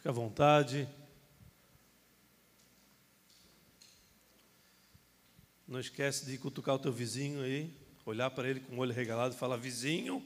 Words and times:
Fica 0.00 0.08
à 0.08 0.12
vontade. 0.12 0.88
Não 5.68 5.78
esquece 5.78 6.24
de 6.24 6.38
cutucar 6.38 6.76
o 6.76 6.78
teu 6.78 6.90
vizinho 6.90 7.42
aí, 7.42 7.70
olhar 8.06 8.30
para 8.30 8.48
ele 8.48 8.60
com 8.60 8.76
o 8.76 8.78
olho 8.78 8.94
regalado 8.94 9.34
e 9.34 9.38
falar: 9.38 9.58
Vizinho, 9.58 10.24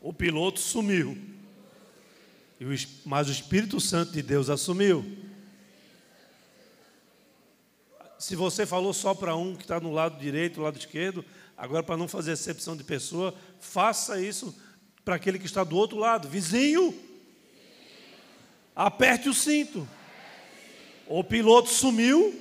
o 0.00 0.12
piloto 0.12 0.60
sumiu. 0.60 1.18
Mas 3.04 3.28
o 3.28 3.32
Espírito 3.32 3.80
Santo 3.80 4.12
de 4.12 4.22
Deus 4.22 4.48
assumiu. 4.48 5.04
Se 8.16 8.36
você 8.36 8.64
falou 8.64 8.92
só 8.92 9.12
para 9.12 9.34
um 9.34 9.56
que 9.56 9.62
está 9.62 9.80
no 9.80 9.90
lado 9.90 10.20
direito, 10.20 10.58
no 10.58 10.62
lado 10.62 10.78
esquerdo, 10.78 11.24
agora 11.56 11.82
para 11.82 11.96
não 11.96 12.06
fazer 12.06 12.30
exceção 12.30 12.76
de 12.76 12.84
pessoa, 12.84 13.34
faça 13.58 14.22
isso 14.22 14.56
para 15.04 15.16
aquele 15.16 15.36
que 15.36 15.46
está 15.46 15.64
do 15.64 15.76
outro 15.76 15.98
lado. 15.98 16.28
Vizinho, 16.28 17.09
aperte 18.74 19.28
o 19.28 19.34
cinto. 19.34 19.88
O 21.06 21.24
piloto 21.24 21.68
sumiu, 21.68 22.38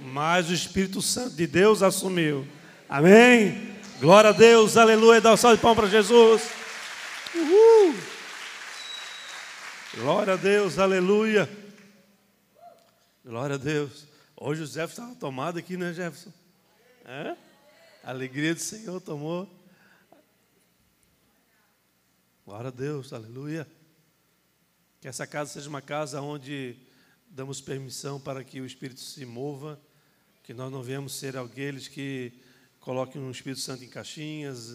mas 0.00 0.50
o 0.50 0.54
Espírito 0.54 1.00
Santo 1.00 1.36
de 1.36 1.46
Deus 1.46 1.82
assumiu. 1.82 2.46
Amém? 2.88 3.74
Glória 4.00 4.30
a 4.30 4.32
Deus, 4.32 4.76
aleluia. 4.76 5.20
Dá 5.20 5.32
um 5.32 5.36
salve 5.36 5.56
de 5.56 5.62
pão 5.62 5.74
para 5.74 5.86
Jesus. 5.86 6.42
Uhul. 7.34 7.94
Glória 9.94 10.34
a 10.34 10.36
Deus, 10.36 10.78
aleluia. 10.78 11.48
Glória 13.24 13.54
a 13.54 13.58
Deus. 13.58 14.06
Hoje 14.36 14.62
o 14.62 14.66
Jefferson 14.66 15.02
estava 15.02 15.14
tomado 15.14 15.58
aqui, 15.58 15.76
né, 15.76 15.92
Jefferson? 15.92 16.32
É? 17.04 17.36
A 18.04 18.10
alegria 18.10 18.54
do 18.54 18.60
Senhor 18.60 19.00
tomou. 19.00 19.48
Glória 22.44 22.68
a 22.68 22.70
Deus, 22.70 23.12
aleluia. 23.12 23.66
Que 25.00 25.08
essa 25.08 25.26
casa 25.26 25.52
seja 25.52 25.68
uma 25.68 25.82
casa 25.82 26.20
onde 26.20 26.76
damos 27.28 27.60
permissão 27.60 28.20
para 28.20 28.42
que 28.42 28.60
o 28.60 28.66
Espírito 28.66 29.00
se 29.00 29.24
mova, 29.26 29.80
que 30.42 30.54
nós 30.54 30.70
não 30.70 30.82
venhamos 30.82 31.14
ser 31.14 31.36
aqueles 31.36 31.88
que 31.88 32.32
coloquem 32.80 33.20
o 33.20 33.30
Espírito 33.30 33.60
Santo 33.60 33.84
em 33.84 33.88
caixinhas, 33.88 34.74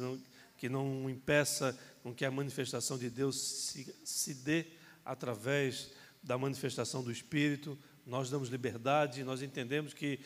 que 0.58 0.69
não 0.69 1.09
impeça 1.09 1.78
com 2.03 2.13
que 2.13 2.25
a 2.25 2.31
manifestação 2.31 2.97
de 2.97 3.09
Deus 3.09 3.36
se, 3.39 3.95
se 4.03 4.33
dê 4.33 4.67
através 5.03 5.91
da 6.22 6.38
manifestação 6.38 7.03
do 7.03 7.11
Espírito, 7.11 7.78
nós 8.05 8.30
damos 8.30 8.49
liberdade, 8.49 9.23
nós 9.23 9.41
entendemos 9.41 9.94
que 9.94 10.19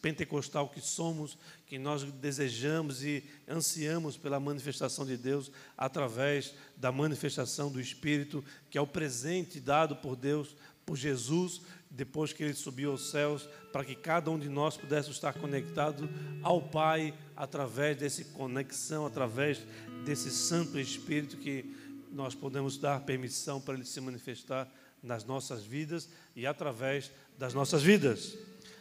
pentecostal 0.00 0.68
que 0.68 0.80
somos, 0.80 1.36
que 1.66 1.78
nós 1.78 2.02
desejamos 2.04 3.02
e 3.02 3.24
ansiamos 3.48 4.16
pela 4.16 4.38
manifestação 4.38 5.04
de 5.04 5.16
Deus 5.16 5.50
através 5.76 6.54
da 6.76 6.92
manifestação 6.92 7.70
do 7.70 7.80
Espírito, 7.80 8.44
que 8.70 8.78
é 8.78 8.80
o 8.80 8.86
presente 8.86 9.60
dado 9.60 9.96
por 9.96 10.14
Deus, 10.14 10.56
por 10.86 10.96
Jesus, 10.96 11.60
depois 11.90 12.32
que 12.32 12.42
ele 12.42 12.54
subiu 12.54 12.92
aos 12.92 13.10
céus, 13.10 13.48
para 13.72 13.84
que 13.84 13.94
cada 13.94 14.30
um 14.30 14.38
de 14.38 14.48
nós 14.48 14.76
pudesse 14.76 15.10
estar 15.10 15.32
conectado 15.34 16.08
ao 16.42 16.62
Pai 16.62 17.12
através 17.36 17.96
dessa 17.96 18.24
conexão, 18.24 19.04
através 19.04 19.60
desse 20.04 20.30
Santo 20.30 20.78
Espírito 20.78 21.36
que 21.36 21.74
nós 22.10 22.34
podemos 22.34 22.78
dar 22.78 23.00
permissão 23.00 23.60
para 23.60 23.74
ele 23.74 23.84
se 23.84 24.00
manifestar 24.00 24.72
nas 25.02 25.24
nossas 25.24 25.64
vidas 25.64 26.08
e 26.34 26.46
através 26.46 27.10
das 27.38 27.54
nossas 27.54 27.82
vidas. 27.82 28.36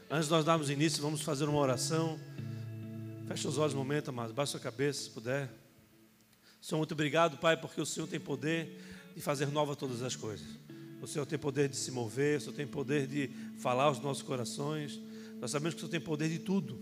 Antes 0.09 0.25
de 0.25 0.31
nós 0.31 0.45
darmos 0.45 0.69
início, 0.69 1.01
vamos 1.01 1.21
fazer 1.21 1.45
uma 1.49 1.59
oração. 1.59 2.19
Feche 3.27 3.47
os 3.47 3.57
olhos 3.57 3.73
um 3.73 3.77
momento, 3.77 4.11
mas 4.13 4.31
baixa 4.31 4.57
a 4.57 4.59
cabeça, 4.59 5.03
se 5.03 5.09
puder. 5.09 5.49
Senhor, 6.61 6.79
muito 6.79 6.93
obrigado, 6.93 7.37
Pai, 7.37 7.57
porque 7.57 7.79
o 7.79 7.85
Senhor 7.85 8.07
tem 8.07 8.19
poder 8.19 8.81
de 9.15 9.21
fazer 9.21 9.47
nova 9.47 9.75
todas 9.75 10.01
as 10.01 10.15
coisas. 10.15 10.47
O 11.01 11.07
Senhor 11.07 11.25
tem 11.25 11.37
poder 11.37 11.69
de 11.69 11.75
se 11.75 11.91
mover, 11.91 12.37
o 12.37 12.41
Senhor 12.41 12.55
tem 12.55 12.65
poder 12.65 13.05
de 13.05 13.29
falar 13.57 13.83
aos 13.83 13.99
nossos 13.99 14.23
corações. 14.23 14.99
Nós 15.39 15.51
sabemos 15.51 15.75
que 15.75 15.79
o 15.79 15.81
Senhor 15.81 15.91
tem 15.91 16.01
poder 16.01 16.29
de 16.29 16.39
tudo. 16.39 16.79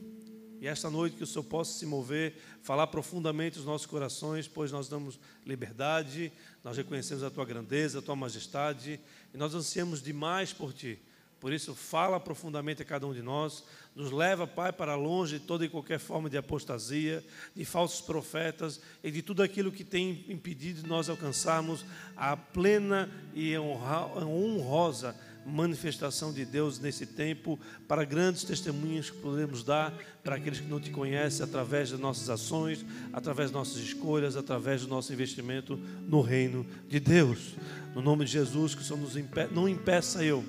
E 0.61 0.67
esta 0.67 0.89
noite 0.89 1.17
que 1.17 1.23
o 1.23 1.27
Senhor 1.27 1.43
possa 1.43 1.77
se 1.77 1.85
mover, 1.85 2.35
falar 2.61 2.87
profundamente 2.87 3.59
os 3.59 3.65
nossos 3.65 3.85
corações, 3.85 4.47
pois 4.47 4.71
nós 4.71 4.87
damos 4.87 5.19
liberdade, 5.45 6.31
nós 6.63 6.77
reconhecemos 6.77 7.23
a 7.23 7.29
tua 7.29 7.45
grandeza, 7.45 7.99
a 7.99 8.01
tua 8.01 8.15
majestade, 8.15 8.99
e 9.35 9.37
nós 9.37 9.53
ansiamos 9.53 10.01
demais 10.01 10.53
por 10.53 10.71
ti. 10.71 10.97
Por 11.41 11.51
isso, 11.51 11.75
fala 11.75 12.21
profundamente 12.21 12.81
a 12.81 12.85
cada 12.85 13.05
um 13.05 13.13
de 13.13 13.21
nós, 13.21 13.65
nos 13.93 14.09
leva, 14.09 14.47
Pai, 14.47 14.71
para 14.71 14.95
longe 14.95 15.39
de 15.39 15.45
toda 15.45 15.65
e 15.65 15.69
qualquer 15.69 15.99
forma 15.99 16.29
de 16.29 16.37
apostasia, 16.37 17.21
de 17.53 17.65
falsos 17.65 17.99
profetas 17.99 18.79
e 19.03 19.11
de 19.11 19.21
tudo 19.21 19.43
aquilo 19.43 19.73
que 19.73 19.83
tem 19.83 20.25
impedido 20.29 20.87
nós 20.87 21.09
alcançarmos 21.09 21.85
a 22.15 22.37
plena 22.37 23.11
e 23.33 23.57
honrosa 23.57 25.13
manifestação 25.45 26.33
de 26.33 26.43
Deus 26.43 26.79
nesse 26.79 27.05
tempo, 27.05 27.59
para 27.87 28.03
grandes 28.03 28.43
testemunhas 28.43 29.09
que 29.09 29.17
podemos 29.17 29.63
dar 29.63 29.93
para 30.23 30.35
aqueles 30.35 30.59
que 30.59 30.67
não 30.67 30.79
te 30.79 30.89
conhecem, 30.89 31.43
através 31.43 31.91
das 31.91 31.99
nossas 31.99 32.29
ações, 32.29 32.85
através 33.13 33.51
das 33.51 33.57
nossas 33.57 33.77
escolhas, 33.77 34.35
através 34.35 34.81
do 34.81 34.87
nosso 34.87 35.13
investimento 35.13 35.79
no 36.07 36.21
reino 36.21 36.65
de 36.89 36.99
Deus. 36.99 37.55
No 37.93 38.01
nome 38.01 38.25
de 38.25 38.31
Jesus, 38.31 38.73
que 38.73 38.81
o 38.81 38.83
Senhor 38.83 38.99
nos 38.99 39.15
impe 39.15 39.47
não 39.51 39.69
impeça 39.69 40.23
eu, 40.23 40.43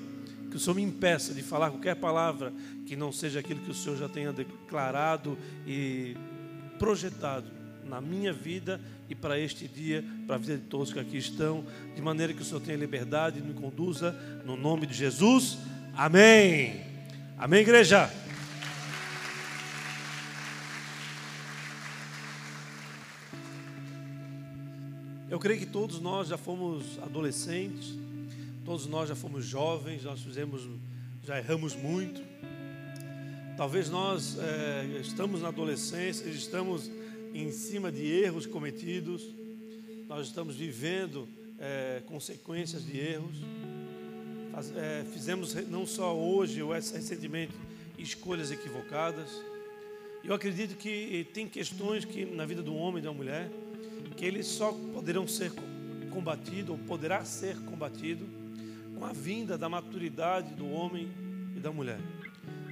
que 0.51 0.57
o 0.57 0.61
Senhor 0.61 0.75
me 0.75 0.83
impeça 0.83 1.35
de 1.35 1.43
falar 1.43 1.71
qualquer 1.71 1.97
palavra 1.97 2.53
que 2.87 2.97
não 2.97 3.13
seja 3.13 3.41
aquilo 3.41 3.61
que 3.61 3.71
o 3.71 3.75
Senhor 3.75 3.97
já 3.97 4.09
tenha 4.09 4.33
declarado 4.33 5.37
e 5.67 6.17
projetado 6.79 7.51
na 7.85 8.01
minha 8.01 8.33
vida 8.33 8.81
e 9.09 9.15
para 9.15 9.39
este 9.39 9.69
dia, 9.69 10.05
para 10.27 10.37
a 10.37 10.39
vida 10.39 10.57
de 10.57 10.65
todos 10.65 10.93
que 10.93 10.99
aqui 10.99 11.17
estão, 11.17 11.65
de 11.95 12.03
maneira 12.03 12.33
que 12.33 12.43
o 12.43 12.45
Senhor 12.45 12.61
tenha 12.61 12.77
liberdade 12.77 13.39
e 13.39 13.43
me 13.43 13.55
conduza, 13.55 14.13
no 14.45 14.57
nome 14.57 14.87
de 14.87 14.95
Jesus. 14.95 15.59
Amém. 15.95 16.81
Amém, 17.39 17.61
igreja. 17.61 18.11
Eu 25.29 25.39
creio 25.39 25.59
que 25.59 25.67
todos 25.67 26.01
nós 26.01 26.29
já 26.29 26.39
fomos 26.39 26.99
adolescentes, 27.03 27.95
todos 28.65 28.87
nós 28.87 29.09
já 29.09 29.15
fomos 29.15 29.45
jovens, 29.45 30.03
nós 30.03 30.21
fizemos, 30.21 30.69
já 31.23 31.39
erramos 31.39 31.75
muito. 31.75 32.23
Talvez 33.57 33.89
nós 33.89 34.39
é, 34.39 35.01
estamos 35.01 35.43
na 35.43 35.49
adolescência, 35.49 36.29
estamos 36.29 36.91
em 37.43 37.53
cima 37.53 37.93
de 37.93 38.05
erros 38.05 38.47
cometidos, 38.47 39.23
nós 40.09 40.27
estamos 40.27 40.57
vivendo 40.57 41.29
é, 41.59 42.03
consequências 42.07 42.85
de 42.85 42.99
erros. 42.99 43.37
Faz, 44.53 44.73
é, 44.77 45.05
fizemos 45.13 45.55
não 45.69 45.87
só 45.87 46.17
hoje 46.17 46.63
ou 46.63 46.73
recentemente 46.73 47.53
escolhas 47.99 48.51
equivocadas. 48.51 49.29
Eu 50.25 50.35
acredito 50.35 50.77
que 50.77 51.27
tem 51.35 51.49
questões 51.49 52.05
que 52.05 52.25
na 52.25 52.47
vida 52.47 52.63
do 52.63 52.75
homem 52.75 53.03
e 53.03 53.05
da 53.05 53.13
mulher 53.13 53.51
que 54.17 54.25
eles 54.25 54.47
só 54.47 54.73
poderão 54.73 55.29
ser 55.29 55.53
combatido 56.11 56.73
ou 56.73 56.79
poderá 56.79 57.25
ser 57.25 57.57
combatido 57.61 58.27
com 58.95 59.05
a 59.05 59.13
vinda 59.13 59.59
da 59.59 59.69
maturidade 59.69 60.55
do 60.55 60.71
homem 60.71 61.11
e 61.55 61.61
da 61.61 61.71
mulher. 61.71 61.99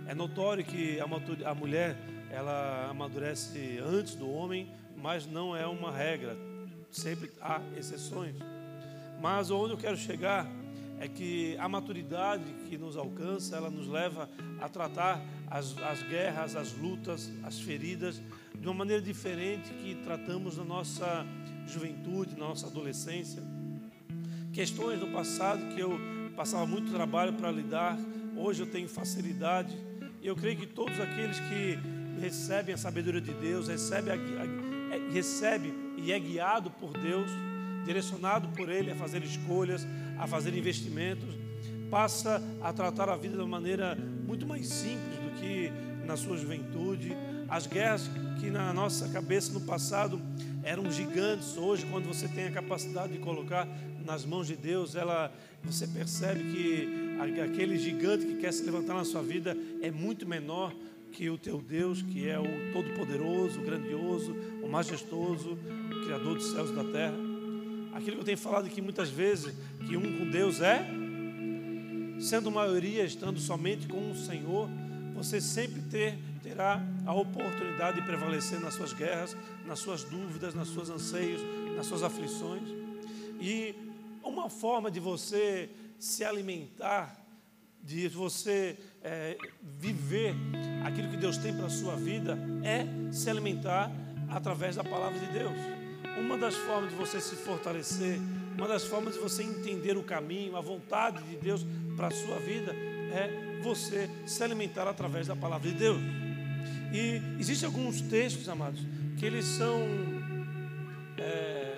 É 0.06 0.14
notório 0.14 0.64
que 0.64 0.98
a, 1.00 1.04
a 1.50 1.54
mulher 1.54 1.96
ela 2.34 2.88
amadurece 2.90 3.78
antes 3.78 4.16
do 4.16 4.28
homem, 4.28 4.68
mas 4.96 5.24
não 5.24 5.54
é 5.54 5.66
uma 5.66 5.92
regra, 5.92 6.36
sempre 6.90 7.30
há 7.40 7.60
exceções. 7.76 8.34
Mas 9.20 9.50
onde 9.50 9.72
eu 9.72 9.78
quero 9.78 9.96
chegar 9.96 10.50
é 10.98 11.06
que 11.06 11.56
a 11.58 11.68
maturidade 11.68 12.44
que 12.68 12.76
nos 12.76 12.96
alcança, 12.96 13.56
ela 13.56 13.70
nos 13.70 13.86
leva 13.86 14.28
a 14.60 14.68
tratar 14.68 15.24
as, 15.48 15.76
as 15.78 16.02
guerras, 16.02 16.56
as 16.56 16.72
lutas, 16.72 17.30
as 17.44 17.60
feridas 17.60 18.20
de 18.58 18.66
uma 18.66 18.74
maneira 18.74 19.00
diferente 19.00 19.72
que 19.74 19.94
tratamos 20.02 20.56
na 20.56 20.64
nossa 20.64 21.24
juventude, 21.66 22.36
na 22.36 22.48
nossa 22.48 22.66
adolescência. 22.66 23.42
Questões 24.52 24.98
do 24.98 25.06
passado 25.08 25.74
que 25.74 25.80
eu 25.80 25.98
passava 26.34 26.66
muito 26.66 26.90
trabalho 26.90 27.32
para 27.34 27.50
lidar, 27.50 27.96
hoje 28.36 28.62
eu 28.62 28.66
tenho 28.66 28.88
facilidade. 28.88 29.76
Eu 30.22 30.34
creio 30.34 30.56
que 30.56 30.66
todos 30.66 30.98
aqueles 31.00 31.38
que 31.38 31.93
recebem 32.20 32.74
a 32.74 32.78
sabedoria 32.78 33.20
de 33.20 33.32
Deus, 33.32 33.68
recebe, 33.68 34.10
a, 34.10 34.14
a, 34.14 34.94
é, 34.94 35.12
recebe 35.12 35.72
e 35.96 36.12
é 36.12 36.18
guiado 36.18 36.70
por 36.70 36.92
Deus, 36.92 37.30
direcionado 37.84 38.48
por 38.48 38.68
Ele 38.68 38.90
a 38.90 38.96
fazer 38.96 39.22
escolhas, 39.22 39.86
a 40.18 40.26
fazer 40.26 40.54
investimentos, 40.54 41.34
passa 41.90 42.42
a 42.62 42.72
tratar 42.72 43.08
a 43.08 43.16
vida 43.16 43.36
de 43.36 43.40
uma 43.40 43.48
maneira 43.48 43.94
muito 43.94 44.46
mais 44.46 44.66
simples 44.66 45.18
do 45.18 45.40
que 45.40 45.70
na 46.04 46.16
sua 46.16 46.36
juventude. 46.36 47.16
As 47.48 47.66
guerras 47.66 48.10
que 48.40 48.50
na 48.50 48.72
nossa 48.72 49.08
cabeça 49.08 49.52
no 49.52 49.60
passado 49.60 50.20
eram 50.62 50.90
gigantes, 50.90 51.56
hoje, 51.56 51.86
quando 51.90 52.06
você 52.06 52.26
tem 52.26 52.46
a 52.46 52.50
capacidade 52.50 53.12
de 53.12 53.18
colocar 53.18 53.68
nas 54.04 54.24
mãos 54.24 54.46
de 54.46 54.56
Deus, 54.56 54.94
ela, 54.94 55.32
você 55.62 55.86
percebe 55.86 56.42
que 56.52 57.40
aquele 57.40 57.78
gigante 57.78 58.26
que 58.26 58.36
quer 58.36 58.52
se 58.52 58.64
levantar 58.64 58.94
na 58.94 59.04
sua 59.04 59.22
vida 59.22 59.56
é 59.82 59.90
muito 59.90 60.26
menor 60.26 60.74
que 61.14 61.30
o 61.30 61.38
teu 61.38 61.60
Deus, 61.60 62.02
que 62.02 62.28
é 62.28 62.38
o 62.38 62.72
Todo-Poderoso, 62.72 63.60
o 63.60 63.62
Grandioso, 63.62 64.34
o 64.60 64.68
Majestoso, 64.68 65.52
o 65.52 66.04
Criador 66.04 66.34
dos 66.34 66.50
céus 66.50 66.70
e 66.70 66.74
da 66.74 66.84
terra. 66.84 67.14
aquilo 67.94 68.16
que 68.16 68.20
eu 68.22 68.24
tenho 68.24 68.38
falado 68.38 68.66
aqui 68.66 68.82
muitas 68.82 69.08
vezes, 69.08 69.54
que 69.86 69.96
um 69.96 70.18
com 70.18 70.28
Deus 70.28 70.60
é, 70.60 70.84
sendo 72.18 72.50
maioria, 72.50 73.04
estando 73.04 73.38
somente 73.38 73.86
com 73.86 74.10
o 74.10 74.16
Senhor, 74.16 74.68
você 75.14 75.40
sempre 75.40 75.80
ter, 75.82 76.18
terá 76.42 76.82
a 77.06 77.14
oportunidade 77.14 78.00
de 78.00 78.06
prevalecer 78.06 78.58
nas 78.58 78.74
suas 78.74 78.92
guerras, 78.92 79.36
nas 79.64 79.78
suas 79.78 80.02
dúvidas, 80.02 80.52
nas 80.52 80.66
suas 80.66 80.90
anseios, 80.90 81.40
nas 81.76 81.86
suas 81.86 82.02
aflições. 82.02 82.68
E 83.40 83.72
uma 84.20 84.50
forma 84.50 84.90
de 84.90 84.98
você 84.98 85.70
se 85.96 86.24
alimentar, 86.24 87.24
de 87.80 88.08
você 88.08 88.76
é, 89.04 89.36
viver 89.78 90.34
aquilo 90.82 91.10
que 91.10 91.16
Deus 91.18 91.36
tem 91.36 91.54
para 91.54 91.66
a 91.66 91.70
sua 91.70 91.94
vida, 91.94 92.38
é 92.64 93.12
se 93.12 93.28
alimentar 93.28 93.92
através 94.30 94.76
da 94.76 94.82
palavra 94.82 95.18
de 95.18 95.26
Deus. 95.26 95.52
Uma 96.18 96.38
das 96.38 96.54
formas 96.54 96.90
de 96.90 96.96
você 96.96 97.20
se 97.20 97.36
fortalecer, 97.36 98.18
uma 98.56 98.66
das 98.66 98.84
formas 98.84 99.14
de 99.14 99.20
você 99.20 99.42
entender 99.42 99.96
o 99.96 100.02
caminho, 100.02 100.56
a 100.56 100.60
vontade 100.60 101.22
de 101.24 101.36
Deus 101.36 101.66
para 101.96 102.06
a 102.06 102.10
sua 102.10 102.38
vida, 102.38 102.72
é 103.12 103.60
você 103.62 104.08
se 104.26 104.42
alimentar 104.42 104.88
através 104.88 105.26
da 105.26 105.36
palavra 105.36 105.70
de 105.70 105.76
Deus. 105.76 106.00
E 106.92 107.20
existem 107.38 107.66
alguns 107.66 108.00
textos, 108.00 108.48
amados, 108.48 108.80
que 109.18 109.26
eles 109.26 109.44
são 109.44 109.80
é, 111.18 111.76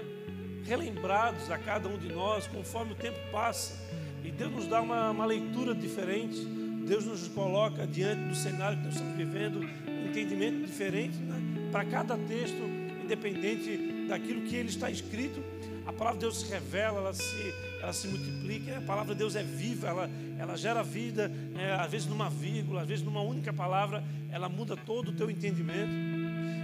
relembrados 0.64 1.50
a 1.50 1.58
cada 1.58 1.88
um 1.88 1.96
de 1.96 2.12
nós 2.12 2.46
conforme 2.46 2.92
o 2.92 2.96
tempo 2.96 3.18
passa. 3.32 3.74
E 4.22 4.30
Deus 4.30 4.52
nos 4.52 4.66
dá 4.66 4.80
uma, 4.80 5.10
uma 5.10 5.24
leitura 5.24 5.74
diferente. 5.74 6.65
Deus 6.86 7.04
nos 7.04 7.26
coloca 7.28 7.84
diante 7.84 8.22
do 8.28 8.34
cenário 8.34 8.78
que 8.78 8.84
nós 8.84 8.94
estamos 8.94 9.16
vivendo, 9.16 9.58
um 9.58 10.08
entendimento 10.08 10.64
diferente 10.64 11.16
né? 11.18 11.68
para 11.72 11.84
cada 11.84 12.16
texto, 12.16 12.62
independente 13.02 14.06
daquilo 14.08 14.42
que 14.42 14.54
ele 14.54 14.68
está 14.68 14.88
escrito. 14.88 15.42
A 15.84 15.92
palavra 15.92 16.18
de 16.18 16.26
Deus 16.26 16.40
se 16.40 16.50
revela, 16.50 17.00
ela 17.00 17.12
se, 17.12 17.54
ela 17.82 17.92
se 17.92 18.06
multiplica. 18.06 18.78
A 18.78 18.80
palavra 18.82 19.14
de 19.14 19.18
Deus 19.18 19.34
é 19.34 19.42
viva, 19.42 19.88
ela, 19.88 20.10
ela 20.38 20.56
gera 20.56 20.82
vida, 20.82 21.30
é, 21.58 21.72
às 21.72 21.90
vezes 21.90 22.06
numa 22.06 22.30
vírgula, 22.30 22.82
às 22.82 22.88
vezes 22.88 23.04
numa 23.04 23.20
única 23.20 23.52
palavra, 23.52 24.04
ela 24.30 24.48
muda 24.48 24.76
todo 24.76 25.08
o 25.08 25.12
teu 25.12 25.28
entendimento. 25.28 25.92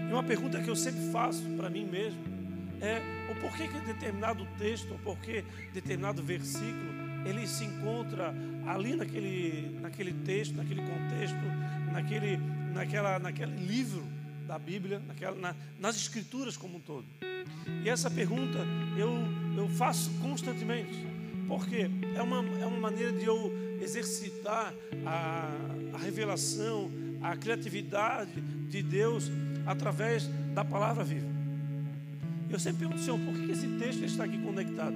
E 0.08 0.12
uma 0.12 0.22
pergunta 0.22 0.60
que 0.60 0.70
eu 0.70 0.76
sempre 0.76 1.10
faço 1.10 1.42
para 1.56 1.68
mim 1.68 1.84
mesmo 1.84 2.20
é 2.80 3.00
o 3.30 3.40
porquê 3.40 3.66
que 3.68 3.78
determinado 3.80 4.46
texto, 4.58 4.94
o 4.94 4.98
porquê 4.98 5.44
determinado 5.72 6.22
versículo, 6.22 7.01
ele 7.24 7.46
se 7.46 7.64
encontra 7.64 8.34
ali 8.66 8.96
naquele, 8.96 9.78
naquele 9.80 10.12
texto, 10.12 10.54
naquele 10.54 10.82
contexto, 10.82 11.36
naquele, 11.92 12.38
naquela, 12.72 13.18
naquele 13.18 13.56
livro 13.56 14.04
da 14.46 14.58
Bíblia, 14.58 15.00
naquela, 15.06 15.36
na, 15.36 15.54
nas 15.78 15.96
Escrituras 15.96 16.56
como 16.56 16.78
um 16.78 16.80
todo. 16.80 17.06
E 17.84 17.88
essa 17.88 18.10
pergunta 18.10 18.58
eu, 18.96 19.10
eu 19.56 19.68
faço 19.68 20.10
constantemente, 20.20 21.06
porque 21.48 21.88
é 22.14 22.22
uma, 22.22 22.38
é 22.58 22.66
uma 22.66 22.80
maneira 22.80 23.12
de 23.12 23.24
eu 23.24 23.52
exercitar 23.80 24.72
a, 25.04 25.50
a 25.92 25.98
revelação, 25.98 26.90
a 27.20 27.36
criatividade 27.36 28.40
de 28.68 28.82
Deus 28.82 29.30
através 29.66 30.26
da 30.54 30.64
palavra 30.64 31.04
viva. 31.04 31.30
Eu 32.50 32.58
sempre 32.58 32.80
pergunto, 32.80 33.00
Senhor, 33.00 33.18
por 33.18 33.34
que 33.34 33.52
esse 33.52 33.66
texto 33.78 34.04
está 34.04 34.24
aqui 34.24 34.38
conectado? 34.38 34.94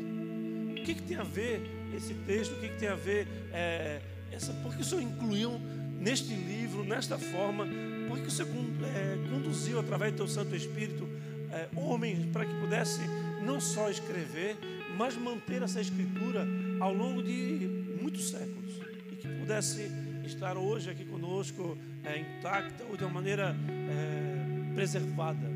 O 0.70 0.74
que, 0.74 0.94
que 0.94 1.02
tem 1.02 1.16
a 1.16 1.22
ver 1.22 1.62
esse 1.96 2.14
texto? 2.14 2.52
O 2.52 2.60
que, 2.60 2.68
que 2.68 2.78
tem 2.78 2.88
a 2.88 2.94
ver 2.94 3.26
é, 3.52 4.00
essa? 4.30 4.52
Por 4.54 4.74
que 4.74 4.82
o 4.82 4.84
Senhor 4.84 5.02
incluiu 5.02 5.58
neste 5.98 6.34
livro, 6.34 6.84
nesta 6.84 7.18
forma? 7.18 7.66
Por 8.08 8.18
que 8.18 8.28
o 8.28 8.30
Senhor 8.30 8.50
é, 8.50 9.30
conduziu 9.30 9.80
através 9.80 10.12
do 10.12 10.18
Teu 10.18 10.28
Santo 10.28 10.54
Espírito 10.54 11.08
é, 11.50 11.68
homens 11.74 12.26
para 12.32 12.44
que 12.44 12.54
pudesse 12.60 13.00
não 13.42 13.60
só 13.60 13.88
escrever, 13.90 14.56
mas 14.96 15.16
manter 15.16 15.62
essa 15.62 15.80
escritura 15.80 16.46
ao 16.80 16.92
longo 16.92 17.22
de 17.22 17.68
muitos 18.00 18.30
séculos 18.30 18.74
e 19.10 19.16
que 19.16 19.28
pudesse 19.28 19.90
estar 20.24 20.56
hoje 20.56 20.90
aqui 20.90 21.04
conosco 21.04 21.78
é, 22.04 22.18
intacta 22.18 22.84
ou 22.84 22.96
de 22.96 23.04
uma 23.04 23.12
maneira 23.12 23.54
é, 23.68 24.74
preservada. 24.74 25.50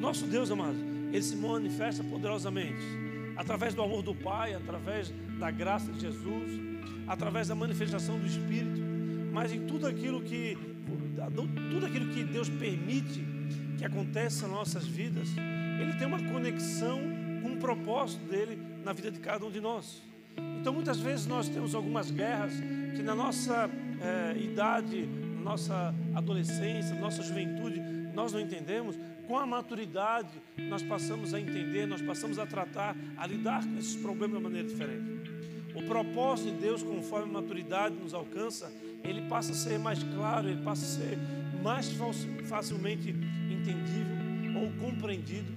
Nosso 0.00 0.26
Deus, 0.26 0.50
amado, 0.50 0.78
ele 1.12 1.22
se 1.22 1.36
manifesta 1.36 2.04
poderosamente 2.04 3.07
através 3.38 3.72
do 3.72 3.82
amor 3.82 4.02
do 4.02 4.12
Pai, 4.12 4.52
através 4.52 5.14
da 5.38 5.48
graça 5.48 5.92
de 5.92 6.00
Jesus, 6.00 6.60
através 7.06 7.46
da 7.46 7.54
manifestação 7.54 8.18
do 8.18 8.26
Espírito, 8.26 8.80
mas 9.32 9.52
em 9.52 9.64
tudo 9.64 9.86
aquilo 9.86 10.20
que 10.20 10.58
tudo 11.70 11.86
aquilo 11.86 12.12
que 12.12 12.24
Deus 12.24 12.48
permite 12.48 13.24
que 13.76 13.84
aconteça 13.84 14.46
nas 14.46 14.56
nossas 14.56 14.86
vidas, 14.86 15.28
ele 15.80 15.92
tem 15.94 16.06
uma 16.06 16.22
conexão 16.22 17.00
com 17.42 17.52
o 17.52 17.56
propósito 17.58 18.24
dele 18.24 18.58
na 18.84 18.92
vida 18.92 19.10
de 19.10 19.20
cada 19.20 19.44
um 19.44 19.50
de 19.50 19.60
nós. 19.60 20.02
Então, 20.60 20.72
muitas 20.72 20.98
vezes 20.98 21.26
nós 21.26 21.48
temos 21.48 21.74
algumas 21.74 22.10
guerras 22.10 22.52
que 22.96 23.02
na 23.02 23.14
nossa 23.14 23.70
é, 24.00 24.38
idade, 24.38 25.06
na 25.36 25.42
nossa 25.42 25.94
adolescência, 26.14 26.94
na 26.94 27.02
nossa 27.02 27.22
juventude, 27.22 27.80
nós 28.14 28.32
não 28.32 28.40
entendemos. 28.40 28.98
Com 29.28 29.36
a 29.36 29.44
maturidade, 29.44 30.40
nós 30.56 30.82
passamos 30.82 31.34
a 31.34 31.38
entender, 31.38 31.86
nós 31.86 32.00
passamos 32.00 32.38
a 32.38 32.46
tratar, 32.46 32.96
a 33.14 33.26
lidar 33.26 33.62
com 33.62 33.76
esses 33.76 33.94
problemas 33.94 34.30
de 34.30 34.36
uma 34.38 34.48
maneira 34.48 34.66
diferente. 34.66 35.30
O 35.74 35.82
propósito 35.82 36.50
de 36.50 36.62
Deus, 36.62 36.82
conforme 36.82 37.28
a 37.28 37.32
maturidade 37.34 37.94
nos 37.94 38.14
alcança, 38.14 38.72
ele 39.04 39.28
passa 39.28 39.52
a 39.52 39.54
ser 39.54 39.78
mais 39.78 40.02
claro, 40.02 40.48
ele 40.48 40.62
passa 40.62 40.82
a 40.82 40.88
ser 40.88 41.18
mais 41.62 41.92
facilmente 42.44 43.10
entendível 43.10 44.62
ou 44.62 44.72
compreendido, 44.80 45.52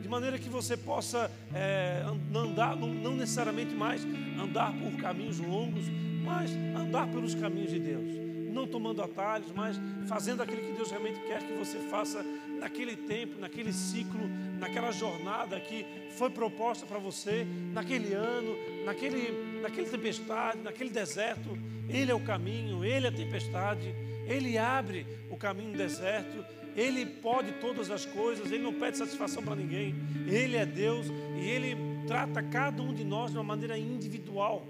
de 0.00 0.08
maneira 0.08 0.38
que 0.38 0.48
você 0.48 0.76
possa 0.76 1.28
é, 1.52 2.04
andar, 2.32 2.76
não 2.76 3.16
necessariamente 3.16 3.74
mais 3.74 4.06
andar 4.40 4.72
por 4.72 4.92
caminhos 5.00 5.40
longos, 5.40 5.84
mas 6.24 6.52
andar 6.80 7.08
pelos 7.08 7.34
caminhos 7.34 7.72
de 7.72 7.80
Deus 7.80 8.25
não 8.56 8.66
tomando 8.66 9.02
atalhos, 9.02 9.52
mas 9.54 9.78
fazendo 10.08 10.42
aquilo 10.42 10.62
que 10.62 10.72
Deus 10.72 10.90
realmente 10.90 11.20
quer 11.20 11.42
que 11.42 11.52
você 11.52 11.78
faça 11.90 12.24
naquele 12.58 12.96
tempo, 12.96 13.38
naquele 13.38 13.72
ciclo, 13.72 14.28
naquela 14.58 14.90
jornada 14.90 15.60
que 15.60 15.84
foi 16.16 16.30
proposta 16.30 16.86
para 16.86 16.98
você, 16.98 17.46
naquele 17.72 18.14
ano, 18.14 18.56
naquele, 18.84 19.60
naquele 19.60 19.88
tempestade, 19.88 20.58
naquele 20.62 20.90
deserto. 20.90 21.56
Ele 21.88 22.10
é 22.10 22.14
o 22.14 22.20
caminho, 22.20 22.84
Ele 22.84 23.06
é 23.06 23.08
a 23.10 23.12
tempestade, 23.12 23.94
Ele 24.26 24.56
abre 24.56 25.06
o 25.30 25.36
caminho 25.36 25.72
no 25.72 25.76
deserto, 25.76 26.44
Ele 26.74 27.04
pode 27.04 27.52
todas 27.60 27.90
as 27.90 28.06
coisas, 28.06 28.50
Ele 28.50 28.62
não 28.62 28.72
pede 28.72 28.96
satisfação 28.96 29.42
para 29.42 29.54
ninguém. 29.54 29.94
Ele 30.26 30.56
é 30.56 30.64
Deus 30.64 31.06
e 31.36 31.46
Ele 31.46 31.76
trata 32.08 32.42
cada 32.42 32.82
um 32.82 32.94
de 32.94 33.04
nós 33.04 33.30
de 33.32 33.36
uma 33.36 33.44
maneira 33.44 33.76
individual, 33.78 34.66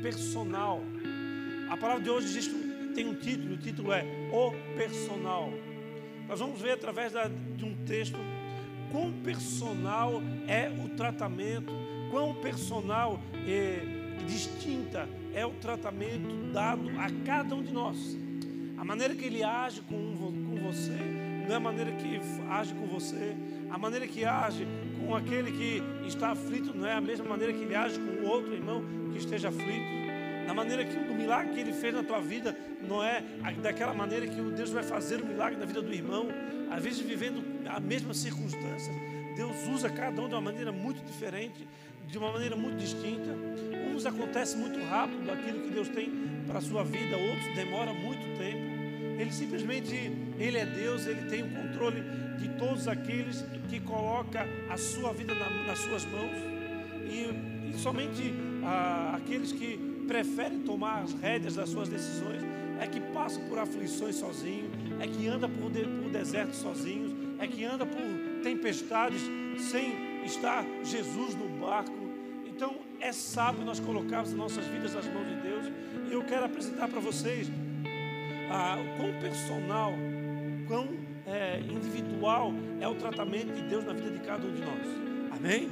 personal. 0.00 0.80
A 1.68 1.76
palavra 1.76 2.02
de 2.02 2.10
hoje 2.10 2.32
diz 2.32 2.48
tem 2.92 3.08
um 3.08 3.14
título, 3.14 3.54
o 3.54 3.56
título 3.56 3.92
é 3.92 4.04
O 4.32 4.52
Personal. 4.76 5.52
Nós 6.28 6.38
vamos 6.38 6.60
ver 6.60 6.72
através 6.72 7.12
da, 7.12 7.28
de 7.28 7.64
um 7.64 7.74
texto 7.84 8.18
quão 8.90 9.12
personal 9.12 10.22
é 10.46 10.68
o 10.68 10.88
tratamento, 10.90 11.72
quão 12.10 12.34
personal 12.34 13.18
e 13.46 14.24
distinta 14.26 15.08
é 15.34 15.44
o 15.44 15.52
tratamento 15.52 16.52
dado 16.52 16.88
a 16.98 17.08
cada 17.24 17.54
um 17.54 17.62
de 17.62 17.72
nós. 17.72 18.16
A 18.76 18.84
maneira 18.84 19.14
que 19.14 19.24
ele 19.24 19.42
age 19.42 19.80
com, 19.82 20.16
com 20.16 20.56
você 20.62 20.96
não 21.46 21.54
é 21.54 21.56
a 21.56 21.60
maneira 21.60 21.92
que 21.92 22.20
age 22.48 22.74
com 22.74 22.86
você. 22.86 23.34
A 23.70 23.78
maneira 23.78 24.06
que 24.06 24.24
age 24.24 24.66
com 25.00 25.14
aquele 25.14 25.50
que 25.50 25.82
está 26.06 26.32
aflito 26.32 26.76
não 26.76 26.86
é 26.86 26.94
a 26.94 27.00
mesma 27.00 27.24
maneira 27.24 27.52
que 27.52 27.60
ele 27.60 27.74
age 27.74 27.98
com 27.98 28.26
o 28.26 28.28
outro 28.28 28.52
irmão 28.52 28.84
que 29.10 29.18
esteja 29.18 29.48
aflito 29.48 30.02
da 30.52 30.54
maneira 30.54 30.84
que 30.84 30.98
o 30.98 31.14
milagre 31.14 31.54
que 31.54 31.60
ele 31.60 31.72
fez 31.72 31.94
na 31.94 32.02
tua 32.02 32.20
vida 32.20 32.54
não 32.86 33.02
é 33.02 33.24
daquela 33.62 33.94
maneira 33.94 34.26
que 34.26 34.38
o 34.38 34.50
Deus 34.50 34.68
vai 34.68 34.82
fazer 34.82 35.22
o 35.22 35.26
milagre 35.26 35.58
na 35.58 35.64
vida 35.64 35.80
do 35.80 35.92
irmão, 35.92 36.28
às 36.70 36.82
vezes 36.82 37.00
vivendo 37.00 37.42
a 37.66 37.80
mesma 37.80 38.12
circunstância. 38.12 38.92
Deus 39.34 39.56
usa 39.74 39.88
cada 39.88 40.20
um 40.20 40.28
de 40.28 40.34
uma 40.34 40.42
maneira 40.42 40.70
muito 40.70 41.02
diferente, 41.06 41.66
de 42.06 42.18
uma 42.18 42.30
maneira 42.30 42.54
muito 42.54 42.76
distinta. 42.76 43.30
Uns 43.94 44.04
acontece 44.04 44.58
muito 44.58 44.78
rápido 44.84 45.30
aquilo 45.30 45.60
que 45.62 45.70
Deus 45.70 45.88
tem 45.88 46.12
para 46.46 46.58
a 46.58 46.60
sua 46.60 46.84
vida, 46.84 47.16
outros 47.16 47.54
demora 47.54 47.94
muito 47.94 48.36
tempo. 48.36 49.18
Ele 49.18 49.32
simplesmente, 49.32 49.94
Ele 50.38 50.58
é 50.58 50.66
Deus, 50.66 51.06
Ele 51.06 51.30
tem 51.30 51.44
o 51.44 51.48
controle 51.48 52.02
de 52.38 52.48
todos 52.58 52.86
aqueles 52.88 53.42
que 53.70 53.80
coloca 53.80 54.46
a 54.68 54.76
sua 54.76 55.14
vida 55.14 55.34
na, 55.34 55.48
nas 55.66 55.78
suas 55.78 56.04
mãos. 56.04 56.36
E, 57.08 57.70
e 57.70 57.78
somente 57.78 58.34
ah, 58.62 59.14
aqueles 59.16 59.50
que 59.50 59.91
prefere 60.12 60.58
tomar 60.58 61.04
as 61.04 61.14
rédeas 61.14 61.54
das 61.54 61.70
suas 61.70 61.88
decisões, 61.88 62.42
é 62.78 62.86
que 62.86 63.00
passa 63.00 63.40
por 63.48 63.58
aflições 63.58 64.16
sozinho, 64.16 64.70
é 65.00 65.06
que 65.06 65.26
anda 65.26 65.48
por, 65.48 65.70
de, 65.70 65.84
por 65.84 66.10
desertos 66.10 66.58
sozinhos, 66.58 67.14
é 67.38 67.46
que 67.48 67.64
anda 67.64 67.86
por 67.86 68.42
tempestades 68.42 69.22
sem 69.70 70.22
estar 70.22 70.66
Jesus 70.84 71.34
no 71.34 71.48
barco. 71.58 71.96
Então 72.44 72.76
é 73.00 73.10
sábio 73.10 73.64
nós 73.64 73.80
colocarmos 73.80 74.28
as 74.28 74.36
nossas 74.36 74.66
vidas 74.66 74.92
nas 74.92 75.06
mãos 75.06 75.26
de 75.26 75.36
Deus. 75.36 75.72
E 76.10 76.12
eu 76.12 76.22
quero 76.24 76.44
apresentar 76.44 76.88
para 76.88 77.00
vocês 77.00 77.50
ah, 78.50 78.76
quão 78.98 79.18
personal, 79.18 79.94
quão 80.68 80.88
é, 81.26 81.58
individual 81.60 82.52
é 82.82 82.86
o 82.86 82.94
tratamento 82.96 83.54
de 83.54 83.62
Deus 83.62 83.82
na 83.86 83.94
vida 83.94 84.10
de 84.10 84.20
cada 84.20 84.46
um 84.46 84.52
de 84.52 84.60
nós. 84.60 84.86
Amém? 85.34 85.70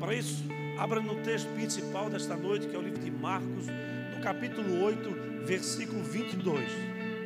Para 0.00 0.14
isso, 0.14 0.42
abra 0.78 1.00
no 1.00 1.16
texto 1.22 1.48
principal 1.54 2.08
desta 2.08 2.36
noite, 2.36 2.68
que 2.68 2.76
é 2.76 2.78
o 2.78 2.82
livro 2.82 3.02
de 3.02 3.10
Marcos, 3.10 3.66
no 3.66 4.22
capítulo 4.22 4.80
8, 4.84 5.44
versículo 5.44 6.04
22. 6.04 6.70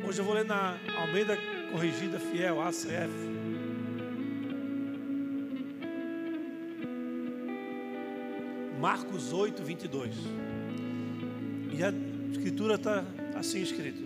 Hoje 0.03 0.19
eu 0.19 0.25
vou 0.25 0.33
ler 0.33 0.43
na 0.43 0.75
Almeida 0.97 1.37
Corrigida 1.71 2.19
Fiel, 2.19 2.59
ACF. 2.59 3.13
Marcos 8.81 9.31
8, 9.31 9.61
22. 9.61 10.15
E 11.71 11.83
a 11.83 11.93
escritura 12.31 12.75
está 12.75 13.05
assim 13.35 13.61
escrita. 13.61 14.01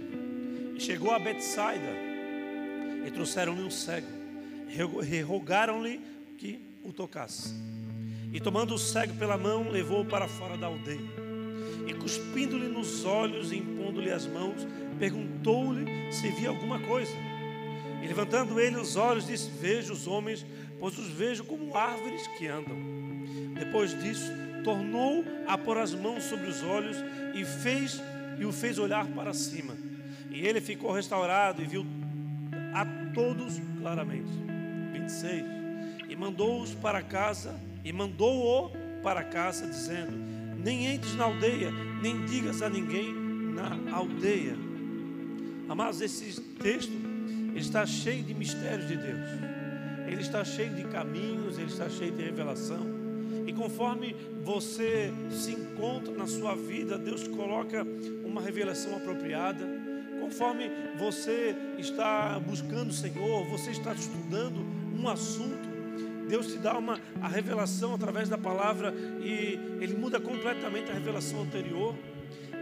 Chegou 0.78 1.12
a 1.12 1.20
Betsaida 1.20 1.94
e 3.06 3.12
trouxeram-lhe 3.12 3.64
um 3.64 3.72
cego. 3.72 4.08
Rogaram-lhe 5.26 6.02
que 6.38 6.60
o 6.84 6.92
tocasse. 6.92 7.77
E 8.38 8.40
tomando 8.40 8.76
o 8.76 8.78
cego 8.78 9.16
pela 9.16 9.36
mão, 9.36 9.68
levou-o 9.68 10.06
para 10.06 10.28
fora 10.28 10.56
da 10.56 10.68
aldeia. 10.68 11.02
E 11.88 11.94
cuspindo-lhe 11.96 12.68
nos 12.68 13.04
olhos 13.04 13.52
e 13.52 13.58
impondo-lhe 13.58 14.12
as 14.12 14.28
mãos, 14.28 14.68
perguntou-lhe 15.00 16.12
se 16.12 16.30
via 16.30 16.50
alguma 16.50 16.80
coisa. 16.82 17.12
E 18.04 18.08
levantando 18.08 18.60
ele 18.60 18.78
os 18.78 18.96
olhos, 18.96 19.26
disse: 19.26 19.50
Vejo 19.60 19.92
os 19.92 20.06
homens, 20.06 20.46
pois 20.80 20.96
os 21.00 21.08
vejo 21.08 21.46
como 21.46 21.76
árvores 21.76 22.28
que 22.38 22.46
andam. 22.46 22.78
Depois 23.56 24.00
disso, 24.04 24.32
tornou 24.64 25.26
a 25.48 25.58
pôr 25.58 25.80
as 25.80 25.96
mãos 25.96 26.26
sobre 26.26 26.48
os 26.48 26.62
olhos 26.62 26.98
e 27.34 27.44
fez 27.44 28.00
e 28.38 28.46
o 28.46 28.52
fez 28.52 28.78
olhar 28.78 29.08
para 29.08 29.34
cima. 29.34 29.76
E 30.30 30.46
ele 30.46 30.62
ficou 30.62 30.92
restaurado 30.92 31.60
e 31.60 31.66
viu 31.66 31.84
a 32.72 32.86
todos 33.16 33.60
claramente. 33.80 34.30
26. 34.94 35.44
E 36.08 36.16
mandou-os 36.16 36.76
para 36.76 37.02
casa 37.02 37.60
e 37.88 37.94
mandou-o 37.94 38.70
para 39.02 39.24
casa 39.24 39.66
dizendo: 39.66 40.12
Nem 40.58 40.94
entres 40.94 41.16
na 41.16 41.24
aldeia, 41.24 41.72
nem 42.02 42.26
digas 42.26 42.62
a 42.62 42.70
ninguém 42.70 43.14
na 43.14 43.96
aldeia. 43.96 44.58
Amados, 45.70 46.02
esse 46.02 46.42
texto 46.62 46.92
está 47.56 47.86
cheio 47.86 48.24
de 48.24 48.34
mistérios 48.34 48.90
de 48.90 48.98
Deus. 48.98 49.30
Ele 50.06 50.22
está 50.22 50.44
cheio 50.44 50.74
de 50.76 50.84
caminhos, 50.84 51.58
ele 51.58 51.68
está 51.68 51.90
cheio 51.90 52.12
de 52.12 52.24
revelação. 52.24 52.86
E 53.46 53.54
conforme 53.54 54.14
você 54.44 55.12
se 55.32 55.54
encontra 55.54 56.14
na 56.14 56.28
sua 56.28 56.56
vida, 56.56 56.98
Deus 56.98 57.26
coloca 57.30 57.86
uma 58.26 58.42
revelação 58.42 58.98
apropriada. 58.98 59.66
Conforme 60.20 60.70
você 60.98 61.56
está 61.78 62.38
buscando 62.38 62.90
o 62.90 62.94
Senhor, 62.94 63.46
você 63.46 63.72
está 63.72 63.94
estudando 63.94 64.60
um 64.98 65.08
assunto, 65.08 65.57
Deus 66.28 66.48
te 66.48 66.58
dá 66.58 66.78
uma 66.78 67.00
a 67.22 67.28
revelação 67.28 67.94
através 67.94 68.30
da 68.30 68.38
palavra 68.38 68.94
e 69.22 69.60
ele 69.82 69.96
muda 69.96 70.20
completamente 70.20 70.92
a 70.92 70.94
revelação 70.94 71.42
anterior. 71.42 71.96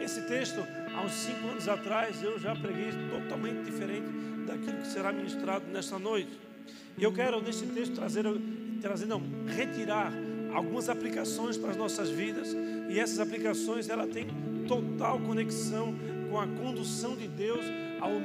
Esse 0.01 0.22
texto, 0.27 0.60
há 0.95 1.01
uns 1.01 1.13
cinco 1.13 1.48
anos 1.48 1.67
atrás, 1.67 2.22
eu 2.22 2.39
já 2.39 2.55
preguei 2.55 2.91
totalmente 3.10 3.63
diferente 3.63 4.07
daquilo 4.45 4.77
que 4.77 4.88
será 4.88 5.12
ministrado 5.12 5.65
nesta 5.72 5.98
noite. 5.98 6.39
E 6.98 7.03
eu 7.03 7.12
quero 7.12 7.41
nesse 7.41 7.65
texto 7.67 7.93
trazer, 7.95 8.25
trazer 8.81 9.05
não, 9.05 9.22
retirar 9.48 10.13
algumas 10.53 10.88
aplicações 10.88 11.57
para 11.57 11.72
as 11.72 11.77
nossas 11.77 12.10
vidas 12.10 12.55
e 12.89 13.00
essas 13.00 13.19
aplicações 13.19 13.89
ela 13.89 14.07
tem 14.07 14.27
total 14.67 15.19
conexão 15.19 15.93
com 16.29 16.39
a 16.39 16.48
condução 16.48 17.15
de 17.15 17.27
Deus 17.27 17.65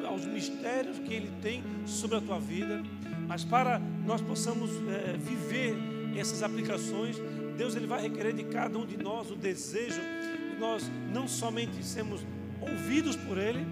aos 0.06 0.24
mistérios 0.24 0.98
que 0.98 1.14
Ele 1.14 1.32
tem 1.42 1.62
sobre 1.86 2.18
a 2.18 2.20
tua 2.20 2.38
vida. 2.38 2.82
Mas 3.30 3.44
para 3.44 3.80
nós 4.04 4.20
possamos 4.20 4.72
é, 4.88 5.16
viver 5.16 5.76
essas 6.16 6.42
aplicações, 6.42 7.16
Deus 7.56 7.76
ele 7.76 7.86
vai 7.86 8.02
requerer 8.02 8.32
de 8.32 8.42
cada 8.42 8.76
um 8.76 8.84
de 8.84 8.96
nós 8.96 9.30
o 9.30 9.36
desejo 9.36 10.00
de 10.52 10.58
nós 10.58 10.90
não 11.14 11.28
somente 11.28 11.80
sermos 11.84 12.26
ouvidos 12.60 13.14
por 13.14 13.38
Ele, 13.38 13.64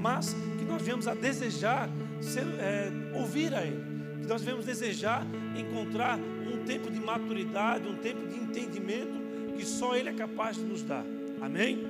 mas 0.00 0.36
que 0.56 0.64
nós 0.64 0.80
venhamos 0.80 1.08
a 1.08 1.14
desejar 1.14 1.90
ser, 2.20 2.44
é, 2.60 2.92
ouvir 3.18 3.52
a 3.52 3.64
Ele, 3.64 3.82
que 4.20 4.28
nós 4.28 4.40
venhamos 4.40 4.66
desejar 4.66 5.26
encontrar 5.56 6.16
um 6.16 6.64
tempo 6.64 6.88
de 6.88 7.00
maturidade, 7.00 7.88
um 7.88 7.96
tempo 7.96 8.28
de 8.28 8.36
entendimento 8.36 9.20
que 9.58 9.66
só 9.66 9.96
Ele 9.96 10.10
é 10.10 10.12
capaz 10.12 10.54
de 10.54 10.62
nos 10.62 10.80
dar. 10.80 11.04
Amém? 11.40 11.88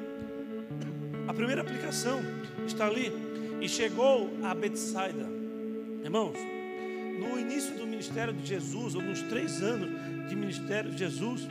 A 1.28 1.34
primeira 1.34 1.60
aplicação 1.60 2.22
está 2.66 2.86
ali. 2.86 3.12
E 3.60 3.68
chegou 3.68 4.30
a 4.42 4.54
Betsaida. 4.54 5.28
Irmãos, 6.02 6.36
no 7.22 7.38
início 7.38 7.76
do 7.76 7.86
ministério 7.86 8.34
de 8.34 8.44
Jesus, 8.44 8.94
nos 8.94 9.22
três 9.22 9.62
anos 9.62 9.90
de 10.28 10.34
ministério 10.34 10.90
de 10.90 10.98
Jesus, 10.98 11.48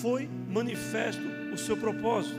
foi 0.00 0.28
manifesto 0.48 1.22
o 1.52 1.58
seu 1.58 1.76
propósito. 1.76 2.36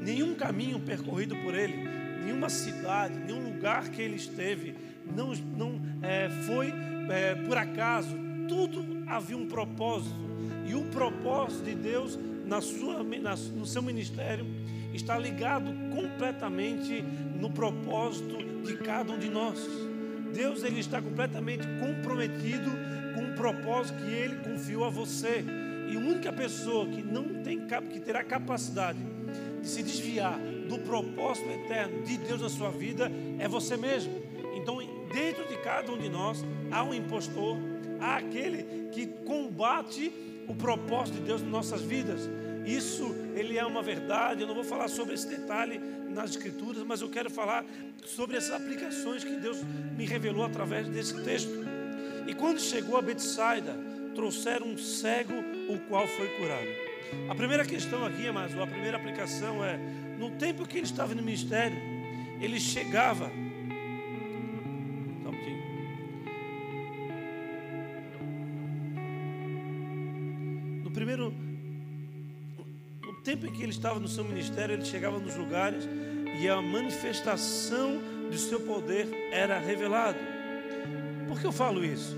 Nenhum 0.00 0.34
caminho 0.34 0.78
percorrido 0.80 1.34
por 1.36 1.54
ele, 1.54 1.88
nenhuma 2.22 2.48
cidade, 2.48 3.14
nenhum 3.14 3.54
lugar 3.54 3.88
que 3.88 4.02
ele 4.02 4.16
esteve, 4.16 4.74
não, 5.14 5.32
não 5.56 5.80
é, 6.02 6.28
foi 6.46 6.72
é, 7.10 7.34
por 7.34 7.56
acaso, 7.56 8.14
tudo 8.48 8.84
havia 9.06 9.36
um 9.36 9.46
propósito. 9.46 10.24
E 10.66 10.74
o 10.74 10.84
propósito 10.84 11.64
de 11.64 11.74
Deus 11.74 12.18
na 12.44 12.60
sua, 12.60 13.02
na, 13.02 13.34
no 13.34 13.66
seu 13.66 13.82
ministério 13.82 14.46
está 14.92 15.18
ligado 15.18 15.72
completamente 15.94 17.02
no 17.40 17.50
propósito 17.50 18.36
de 18.62 18.76
cada 18.78 19.12
um 19.12 19.18
de 19.18 19.28
nós. 19.28 19.58
Deus 20.34 20.64
ele 20.64 20.80
está 20.80 21.00
completamente 21.00 21.64
comprometido 21.78 22.70
com 23.14 23.30
o 23.30 23.34
propósito 23.34 24.02
que 24.02 24.10
ele 24.10 24.36
confiou 24.36 24.84
a 24.84 24.90
você. 24.90 25.44
E 25.88 25.96
a 25.96 26.00
única 26.00 26.32
pessoa 26.32 26.86
que 26.86 27.02
não 27.02 27.42
tem 27.42 27.66
que 27.90 28.00
terá 28.00 28.24
capacidade 28.24 28.98
de 29.62 29.68
se 29.68 29.82
desviar 29.82 30.38
do 30.68 30.78
propósito 30.80 31.48
eterno 31.48 32.02
de 32.02 32.18
Deus 32.18 32.40
na 32.40 32.48
sua 32.48 32.70
vida 32.70 33.10
é 33.38 33.46
você 33.46 33.76
mesmo. 33.76 34.20
Então, 34.56 34.78
dentro 35.12 35.46
de 35.46 35.56
cada 35.58 35.92
um 35.92 35.98
de 35.98 36.08
nós 36.08 36.44
há 36.70 36.82
um 36.82 36.92
impostor, 36.92 37.56
há 38.00 38.16
aquele 38.16 38.88
que 38.90 39.06
combate 39.06 40.12
o 40.48 40.54
propósito 40.54 41.16
de 41.16 41.22
Deus 41.22 41.42
nas 41.42 41.50
nossas 41.50 41.82
vidas. 41.82 42.28
Isso 42.64 43.14
ele 43.34 43.58
é 43.58 43.64
uma 43.64 43.82
verdade. 43.82 44.42
Eu 44.42 44.46
não 44.46 44.54
vou 44.54 44.64
falar 44.64 44.88
sobre 44.88 45.14
esse 45.14 45.28
detalhe 45.28 45.78
nas 46.10 46.30
escrituras, 46.30 46.82
mas 46.84 47.00
eu 47.00 47.10
quero 47.10 47.30
falar 47.30 47.64
sobre 48.04 48.36
essas 48.36 48.52
aplicações 48.52 49.24
que 49.24 49.36
Deus 49.36 49.58
me 49.96 50.06
revelou 50.06 50.44
através 50.44 50.88
desse 50.88 51.22
texto. 51.22 51.52
E 52.26 52.34
quando 52.34 52.60
chegou 52.60 52.96
a 52.96 53.02
Betsaida, 53.02 53.76
trouxeram 54.14 54.68
um 54.68 54.78
cego, 54.78 55.34
o 55.68 55.78
qual 55.88 56.06
foi 56.06 56.28
curado. 56.36 56.68
A 57.28 57.34
primeira 57.34 57.64
questão 57.64 58.04
aqui, 58.06 58.30
mas 58.30 58.56
a 58.56 58.66
primeira 58.66 58.96
aplicação 58.96 59.64
é: 59.64 59.78
no 60.18 60.30
tempo 60.32 60.66
que 60.66 60.78
ele 60.78 60.86
estava 60.86 61.14
no 61.14 61.22
ministério, 61.22 61.76
ele 62.40 62.58
chegava 62.58 63.30
primeiro, 70.94 71.34
tempo 73.24 73.46
em 73.46 73.52
que 73.52 73.62
ele 73.62 73.72
estava 73.72 73.98
no 73.98 74.06
seu 74.06 74.22
ministério, 74.22 74.74
ele 74.74 74.84
chegava 74.84 75.18
nos 75.18 75.34
lugares 75.34 75.88
e 76.38 76.46
a 76.46 76.60
manifestação 76.60 77.98
do 78.30 78.36
seu 78.36 78.60
poder 78.60 79.08
era 79.32 79.58
revelado. 79.58 80.18
Por 81.26 81.40
que 81.40 81.46
eu 81.46 81.52
falo 81.52 81.82
isso? 81.82 82.14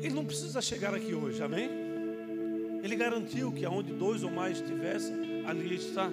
Ele 0.00 0.14
não 0.14 0.24
precisa 0.24 0.62
chegar 0.62 0.94
aqui 0.94 1.12
hoje, 1.14 1.42
amém? 1.42 1.68
Ele 2.82 2.96
garantiu 2.96 3.52
que 3.52 3.66
aonde 3.66 3.92
dois 3.92 4.22
ou 4.22 4.30
mais 4.30 4.58
estivessem, 4.58 5.44
ali 5.46 5.76
está. 5.76 6.10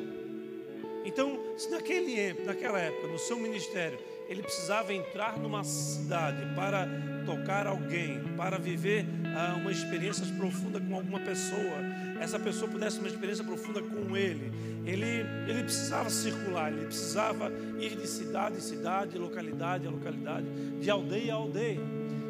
Então, 1.08 1.40
se 1.56 1.70
naquele, 1.70 2.34
naquela 2.44 2.78
época, 2.78 3.08
no 3.08 3.18
seu 3.18 3.40
ministério, 3.40 3.98
ele 4.28 4.44
precisava 4.44 4.94
entrar 4.94 5.40
numa 5.40 5.64
cidade 5.64 6.46
para 6.54 6.86
tocar 7.26 7.66
alguém, 7.66 8.22
para 8.36 8.58
viver 8.58 9.06
ah, 9.34 9.56
uma 9.56 9.72
experiência 9.72 10.26
profunda 10.36 10.82
com 10.82 10.96
alguma 10.96 11.22
pessoa, 11.22 11.78
essa 12.20 12.38
pessoa 12.38 12.70
pudesse 12.70 13.00
uma 13.00 13.08
experiência 13.08 13.42
profunda 13.42 13.82
com 13.82 14.18
ele, 14.18 14.52
ele, 14.86 15.26
ele 15.48 15.64
precisava 15.64 16.10
circular, 16.10 16.74
ele 16.74 16.88
precisava 16.88 17.54
ir 17.80 17.96
de 17.96 18.06
cidade 18.06 18.58
em 18.58 18.62
cidade, 18.62 19.18
localidade 19.18 19.88
a 19.88 19.90
localidade, 19.90 20.46
de 20.82 20.90
aldeia 20.90 21.34
a 21.34 21.38
aldeia. 21.38 21.80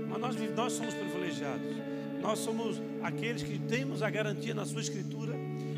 Mas 0.07 0.21
nós, 0.21 0.55
nós 0.55 0.73
somos 0.73 0.93
privilegiados, 0.93 1.65
nós 2.21 2.37
somos 2.37 2.79
aqueles 3.01 3.41
que 3.41 3.57
temos 3.57 4.03
a 4.03 4.09
garantia 4.11 4.53
na 4.53 4.65
sua 4.65 4.81
escritura 4.81 5.33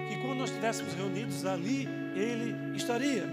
que 0.10 0.18
quando 0.22 0.40
nós 0.40 0.50
estivéssemos 0.50 0.94
reunidos 0.96 1.46
ali, 1.46 1.88
ele 2.16 2.76
estaria. 2.76 3.24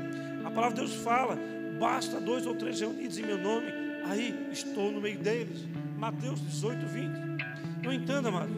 A 0.44 0.50
palavra 0.50 0.76
de 0.76 0.80
Deus 0.82 0.94
fala 1.02 1.38
Basta 1.78 2.18
dois 2.20 2.46
ou 2.46 2.54
três 2.54 2.80
reunidos 2.80 3.18
em 3.18 3.22
meu 3.22 3.36
nome, 3.36 3.66
aí 4.04 4.48
estou 4.50 4.90
no 4.90 5.00
meio 5.00 5.18
deles. 5.18 5.66
Mateus 5.98 6.40
18, 6.40 6.86
20. 6.86 7.82
No 7.82 7.92
entanto, 7.92 8.28
amado, 8.28 8.50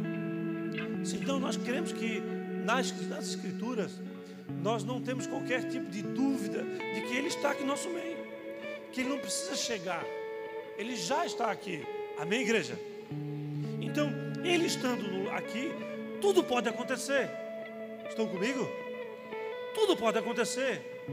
se 1.04 1.16
então 1.16 1.40
nós 1.40 1.56
queremos 1.56 1.92
que 1.92 2.20
nas, 2.64 2.92
nas 3.08 3.28
Escrituras 3.28 4.00
nós 4.62 4.84
não 4.84 5.00
temos 5.00 5.26
qualquer 5.26 5.68
tipo 5.68 5.90
de 5.90 6.02
dúvida 6.02 6.62
de 6.62 7.00
que 7.02 7.16
Ele 7.16 7.26
está 7.26 7.50
aqui 7.50 7.62
no 7.62 7.68
nosso 7.68 7.88
meio, 7.88 8.18
que 8.92 9.00
Ele 9.00 9.10
não 9.10 9.18
precisa 9.18 9.56
chegar, 9.56 10.04
Ele 10.76 10.94
já 10.94 11.26
está 11.26 11.50
aqui. 11.50 11.82
Amém, 12.18 12.42
igreja? 12.42 12.78
Então, 13.80 14.10
Ele 14.44 14.66
estando 14.66 15.28
aqui, 15.30 15.72
tudo 16.20 16.44
pode 16.44 16.68
acontecer. 16.68 17.28
Estão 18.08 18.28
comigo? 18.28 18.68
Tudo 19.78 19.96
pode 19.96 20.18
acontecer. 20.18 21.04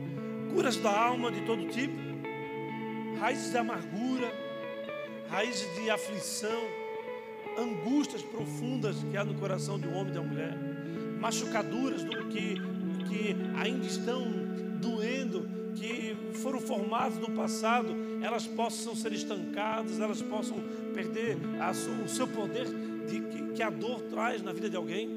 Curas 0.52 0.76
da 0.78 0.90
alma 0.90 1.32
de 1.32 1.42
todo 1.42 1.68
tipo, 1.68 1.96
raízes 3.20 3.52
de 3.52 3.58
amargura, 3.60 4.34
raízes 5.30 5.72
de 5.76 5.88
aflição, 5.92 6.64
angústias 7.60 8.24
profundas 8.24 8.96
que 9.04 9.16
há 9.16 9.24
no 9.24 9.36
coração 9.36 9.80
de 9.80 9.88
um 9.88 9.94
homem 9.94 10.10
e 10.10 10.12
de 10.14 10.18
uma 10.18 10.28
mulher, 10.28 10.58
machucaduras 11.20 12.04
do 12.04 12.26
que, 12.26 12.56
que 13.08 13.36
ainda 13.56 13.86
estão 13.86 14.24
doendo, 14.82 15.48
que 15.76 16.18
foram 16.34 16.60
formadas 16.60 17.20
no 17.20 17.30
passado, 17.36 17.96
elas 18.24 18.48
possam 18.48 18.96
ser 18.96 19.14
estancadas, 19.14 20.00
elas 20.00 20.24
possam 20.24 20.58
perder 20.92 21.38
a, 21.62 21.70
o 21.70 22.10
seu 22.10 22.28
poder 22.28 22.66
de, 23.06 23.20
que, 23.20 23.54
que, 23.54 23.62
a 23.62 23.70
dor 23.70 24.02
traz 24.10 24.42
na 24.42 24.52
vida 24.52 24.72
de 24.72 24.76
alguém. 24.76 25.08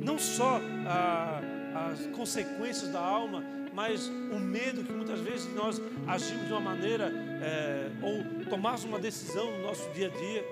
Não 0.00 0.16
só 0.16 0.60
a, 0.86 1.42
as 1.74 2.06
consequências 2.16 2.90
da 2.90 3.00
alma, 3.00 3.42
mas 3.72 4.08
o 4.08 4.38
medo 4.38 4.82
que 4.82 4.92
muitas 4.92 5.20
vezes 5.20 5.52
nós 5.54 5.80
agimos 6.06 6.46
de 6.46 6.52
uma 6.52 6.60
maneira 6.60 7.12
é, 7.40 7.90
ou 8.02 8.44
tomarmos 8.46 8.84
uma 8.84 8.98
decisão 8.98 9.50
no 9.56 9.62
nosso 9.62 9.88
dia 9.90 10.08
a 10.08 10.10
dia, 10.10 10.44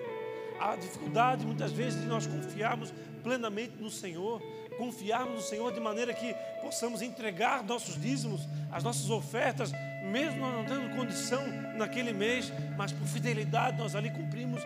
a 0.61 0.77
dificuldade 0.77 1.45
muitas 1.45 1.73
vezes 1.73 2.01
de 2.01 2.07
nós 2.07 2.27
confiarmos 2.27 2.93
plenamente 3.23 3.75
no 3.81 3.91
Senhor, 3.91 4.41
confiarmos 4.79 5.35
no 5.35 5.41
Senhor 5.41 5.73
de 5.73 5.81
maneira 5.81 6.15
que 6.15 6.35
possamos 6.63 7.03
entregar 7.03 7.65
nossos 7.65 8.01
dízimos, 8.01 8.49
as 8.71 8.85
nossas 8.85 9.11
ofertas, 9.11 9.73
mesmo 10.05 10.41
nós 10.41 10.55
não 10.55 10.65
tendo 10.65 10.97
condição 10.97 11.43
naquele 11.77 12.13
mês, 12.13 12.53
mas 12.77 12.93
por 12.93 13.07
fidelidade 13.07 13.77
nós 13.77 13.97
ali 13.97 14.11
cumprimos 14.11 14.63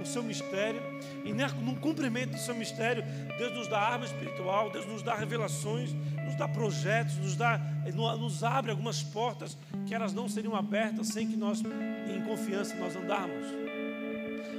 o 0.00 0.06
seu 0.06 0.22
mistério, 0.22 0.80
e 1.24 1.32
no 1.32 1.76
cumprimento 1.76 2.30
do 2.30 2.38
seu 2.38 2.54
mistério, 2.54 3.04
Deus 3.38 3.54
nos 3.54 3.68
dá 3.68 3.80
arma 3.80 4.04
espiritual, 4.04 4.70
Deus 4.70 4.86
nos 4.86 5.02
dá 5.02 5.14
revelações, 5.14 5.92
nos 6.24 6.34
dá 6.36 6.48
projetos, 6.48 7.16
nos, 7.18 7.36
dá, 7.36 7.58
nos 8.18 8.42
abre 8.44 8.70
algumas 8.70 9.02
portas 9.02 9.56
que 9.86 9.94
elas 9.94 10.12
não 10.12 10.28
seriam 10.28 10.54
abertas 10.54 11.08
sem 11.08 11.26
que 11.26 11.36
nós, 11.36 11.62
em 11.62 12.22
confiança, 12.22 12.74
nós 12.76 12.94
andarmos. 12.96 13.46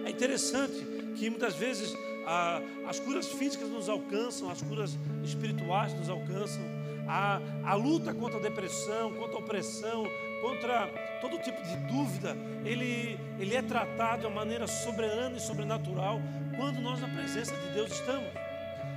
É 0.05 0.09
interessante 0.09 0.85
que 1.15 1.29
muitas 1.29 1.55
vezes 1.55 1.95
a, 2.25 2.61
as 2.87 2.99
curas 2.99 3.27
físicas 3.27 3.69
nos 3.69 3.89
alcançam, 3.89 4.49
as 4.49 4.61
curas 4.61 4.97
espirituais 5.23 5.93
nos 5.93 6.09
alcançam, 6.09 6.61
a, 7.07 7.41
a 7.63 7.73
luta 7.73 8.13
contra 8.13 8.37
a 8.37 8.41
depressão, 8.41 9.13
contra 9.13 9.35
a 9.35 9.39
opressão, 9.39 10.05
contra 10.41 10.87
todo 11.21 11.37
tipo 11.39 11.61
de 11.61 11.75
dúvida, 11.91 12.35
ele, 12.65 13.19
ele 13.39 13.55
é 13.55 13.61
tratado 13.61 14.21
de 14.21 14.27
uma 14.27 14.35
maneira 14.35 14.67
soberana 14.67 15.37
e 15.37 15.39
sobrenatural 15.39 16.19
quando 16.55 16.81
nós 16.81 16.99
na 16.99 17.07
presença 17.07 17.55
de 17.55 17.73
Deus 17.73 17.91
estamos. 17.91 18.29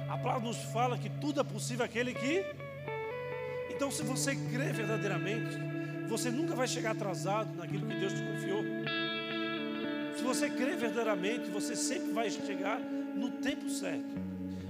A 0.09 0.19
palavra 0.19 0.49
nos 0.49 0.59
fala 0.73 0.99
que 0.99 1.09
tudo 1.09 1.41
é 1.41 1.45
possível 1.45 1.85
aquele 1.85 2.13
que. 2.13 2.45
Então, 3.71 3.91
se 3.91 4.03
você 4.03 4.37
crê 4.37 4.73
verdadeiramente, 4.73 5.57
você 6.09 6.31
nunca 6.31 6.55
vai 6.55 6.69
chegar 6.69 6.91
atrasado 6.91 7.55
naquilo 7.57 7.87
que 7.87 7.95
Deus 7.95 8.13
te 8.13 8.23
confiou. 8.23 8.63
Se 10.17 10.23
você 10.23 10.51
crê 10.51 10.77
verdadeiramente, 10.77 11.51
você 11.51 11.75
sempre 11.75 12.13
vai 12.13 12.31
chegar 12.31 12.79
no 12.79 13.31
tempo 13.31 13.69
certo. 13.71 14.15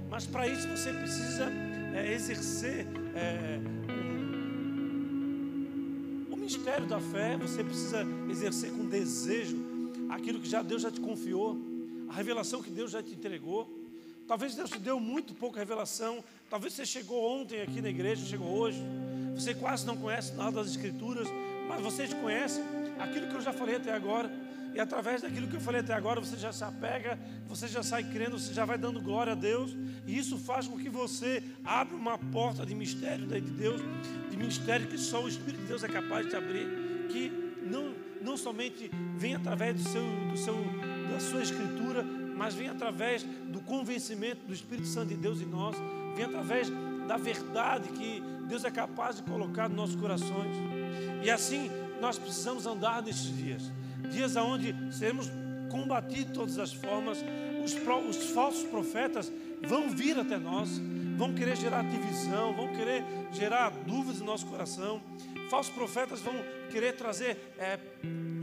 Mas 0.09 0.25
para 0.25 0.47
isso 0.47 0.67
você 0.67 0.93
precisa 0.93 1.51
é, 1.93 2.13
exercer 2.13 2.87
é, 3.15 3.59
mistério 6.57 6.85
da 6.85 6.99
fé, 6.99 7.35
você 7.35 7.63
precisa 7.63 8.05
exercer 8.29 8.71
com 8.71 8.85
desejo 8.87 9.57
aquilo 10.09 10.39
que 10.39 10.47
já 10.47 10.61
Deus 10.61 10.83
já 10.83 10.91
te 10.91 11.01
confiou, 11.01 11.57
a 12.07 12.13
revelação 12.13 12.61
que 12.61 12.69
Deus 12.69 12.91
já 12.91 13.01
te 13.01 13.11
entregou. 13.13 13.67
Talvez 14.27 14.53
Deus 14.53 14.69
te 14.69 14.77
deu 14.77 14.99
muito 14.99 15.33
pouca 15.33 15.59
revelação. 15.59 16.23
Talvez 16.51 16.73
você 16.73 16.85
chegou 16.85 17.23
ontem 17.23 17.59
aqui 17.59 17.81
na 17.81 17.89
igreja, 17.89 18.23
chegou 18.23 18.47
hoje. 18.47 18.79
Você 19.33 19.55
quase 19.55 19.83
não 19.87 19.97
conhece 19.97 20.33
nada 20.33 20.51
das 20.51 20.67
Escrituras, 20.67 21.27
mas 21.67 21.81
você 21.81 22.07
conhece 22.21 22.61
aquilo 22.99 23.27
que 23.29 23.35
eu 23.35 23.41
já 23.41 23.51
falei 23.51 23.77
até 23.77 23.91
agora. 23.91 24.29
E 24.73 24.79
através 24.79 25.21
daquilo 25.21 25.47
que 25.47 25.55
eu 25.55 25.61
falei 25.61 25.81
até 25.81 25.93
agora, 25.93 26.19
você 26.19 26.35
já 26.35 26.51
se 26.51 26.63
apega, 26.63 27.19
você 27.47 27.67
já 27.67 27.83
sai 27.83 28.03
crendo, 28.03 28.39
você 28.39 28.53
já 28.53 28.65
vai 28.65 28.77
dando 28.77 28.99
glória 28.99 29.33
a 29.33 29.35
Deus. 29.35 29.75
E 30.07 30.17
isso 30.17 30.37
faz 30.37 30.67
com 30.67 30.77
que 30.77 30.89
você 30.89 31.43
abra 31.63 31.95
uma 31.95 32.17
porta 32.17 32.65
de 32.65 32.73
mistério 32.73 33.27
de 33.27 33.41
Deus, 33.41 33.81
de 34.31 34.37
mistério 34.37 34.87
que 34.87 34.97
só 34.97 35.23
o 35.23 35.27
Espírito 35.27 35.61
de 35.61 35.67
Deus 35.67 35.83
é 35.83 35.87
capaz 35.87 36.27
de 36.27 36.35
abrir, 36.35 36.67
que 37.09 37.31
não, 37.61 37.93
não 38.21 38.35
somente 38.35 38.89
vem 39.15 39.35
através 39.35 39.75
do 39.75 39.89
seu, 39.89 40.03
do 40.31 40.37
seu, 40.37 40.55
da 41.11 41.19
sua 41.19 41.43
escritura, 41.43 42.03
mas 42.03 42.55
vem 42.55 42.67
através 42.67 43.23
do 43.23 43.61
convencimento 43.61 44.47
do 44.47 44.53
Espírito 44.53 44.87
Santo 44.87 45.09
de 45.09 45.17
Deus 45.17 45.39
em 45.39 45.45
nós, 45.45 45.75
vem 46.15 46.25
através 46.25 46.67
da 47.07 47.17
verdade 47.17 47.89
que 47.89 48.23
Deus 48.47 48.65
é 48.65 48.71
capaz 48.71 49.17
de 49.17 49.23
colocar 49.23 49.69
nos 49.69 49.77
nossos 49.77 49.95
corações. 49.95 50.55
E 51.23 51.29
assim 51.29 51.69
nós 52.01 52.17
precisamos 52.17 52.65
andar 52.65 53.03
nesses 53.03 53.37
dias 53.37 53.71
dias 54.09 54.35
onde 54.35 54.75
seremos 54.91 55.31
combatidos 55.69 56.27
de 56.27 56.33
todas 56.33 56.59
as 56.59 56.73
formas, 56.73 57.23
os, 57.63 57.73
os 58.09 58.29
falsos 58.31 58.63
profetas 58.63 59.31
vão 59.67 59.89
vir 59.89 60.19
até 60.19 60.37
nós, 60.37 60.79
vão 61.17 61.33
querer 61.33 61.55
gerar 61.55 61.83
divisão, 61.83 62.53
vão 62.53 62.67
querer 62.73 63.03
gerar 63.31 63.69
dúvidas 63.69 64.19
no 64.19 64.25
nosso 64.25 64.45
coração. 64.45 65.01
Falsos 65.49 65.73
profetas 65.73 66.21
vão 66.21 66.33
querer 66.71 66.93
trazer 66.93 67.53
é, 67.57 67.79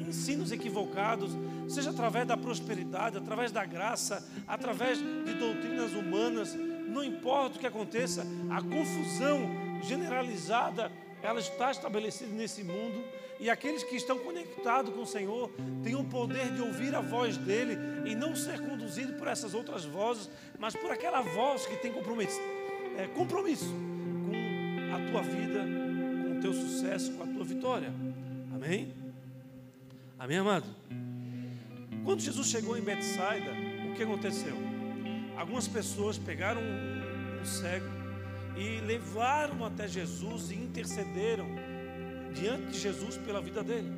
ensinos 0.09 0.51
equivocados, 0.51 1.33
seja 1.69 1.91
através 1.91 2.27
da 2.27 2.37
prosperidade, 2.37 3.17
através 3.17 3.53
da 3.53 3.65
graça, 3.65 4.27
através 4.47 4.99
de 4.99 5.35
doutrinas 5.35 5.93
humanas. 5.93 6.55
Não 6.55 7.05
importa 7.05 7.57
o 7.57 7.61
que 7.61 7.67
aconteça, 7.67 8.27
a 8.51 8.61
confusão 8.63 9.41
generalizada 9.83 10.91
ela 11.23 11.39
está 11.39 11.71
estabelecida 11.71 12.33
nesse 12.33 12.65
mundo 12.65 13.05
e 13.41 13.49
aqueles 13.49 13.83
que 13.83 13.97
estão 13.97 14.19
conectados 14.19 14.95
com 14.95 15.01
o 15.01 15.07
Senhor 15.07 15.51
têm 15.83 15.97
o 15.97 16.05
poder 16.05 16.53
de 16.53 16.61
ouvir 16.61 16.95
a 16.95 17.01
voz 17.01 17.39
dele 17.39 17.75
e 18.05 18.15
não 18.15 18.37
ser 18.37 18.61
conduzido 18.61 19.15
por 19.15 19.27
essas 19.27 19.55
outras 19.55 19.87
vozes, 19.87 20.29
mas 20.59 20.77
por 20.77 20.91
aquela 20.91 21.23
voz 21.23 21.65
que 21.65 21.75
tem 21.77 21.91
compromisso, 21.91 22.39
é, 22.99 23.07
compromisso 23.09 23.65
com 23.65 24.95
a 24.95 25.11
tua 25.11 25.23
vida, 25.23 25.61
com 26.23 26.39
o 26.39 26.41
teu 26.41 26.53
sucesso, 26.53 27.13
com 27.15 27.23
a 27.23 27.27
tua 27.27 27.45
vitória. 27.45 27.91
Amém? 28.55 28.93
Amém, 30.19 30.37
amado? 30.37 30.67
Quando 32.05 32.21
Jesus 32.21 32.47
chegou 32.47 32.77
em 32.77 32.83
Betsaida, 32.83 33.53
o 33.91 33.95
que 33.95 34.03
aconteceu? 34.03 34.55
Algumas 35.35 35.67
pessoas 35.67 36.19
pegaram 36.19 36.61
um 36.61 37.45
cego 37.45 37.87
e 38.55 38.81
levaram 38.81 39.65
até 39.65 39.89
Jesus 39.89 40.51
e 40.51 40.57
intercederam 40.57 41.47
diante 42.35 42.67
de 42.67 42.79
Jesus 42.79 43.17
pela 43.19 43.41
vida 43.41 43.63
dele. 43.63 43.93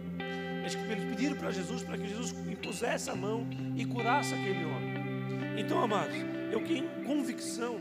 Eles 0.60 0.76
pediram 1.10 1.36
para 1.36 1.50
Jesus 1.50 1.82
para 1.82 1.98
que 1.98 2.08
Jesus 2.08 2.34
impusesse 2.48 3.10
a 3.10 3.16
mão 3.16 3.46
e 3.76 3.84
curasse 3.84 4.32
aquele 4.32 4.64
homem. 4.64 4.92
Então, 5.58 5.82
amados, 5.82 6.14
eu 6.50 6.60
tenho 6.64 6.88
convicção 7.04 7.80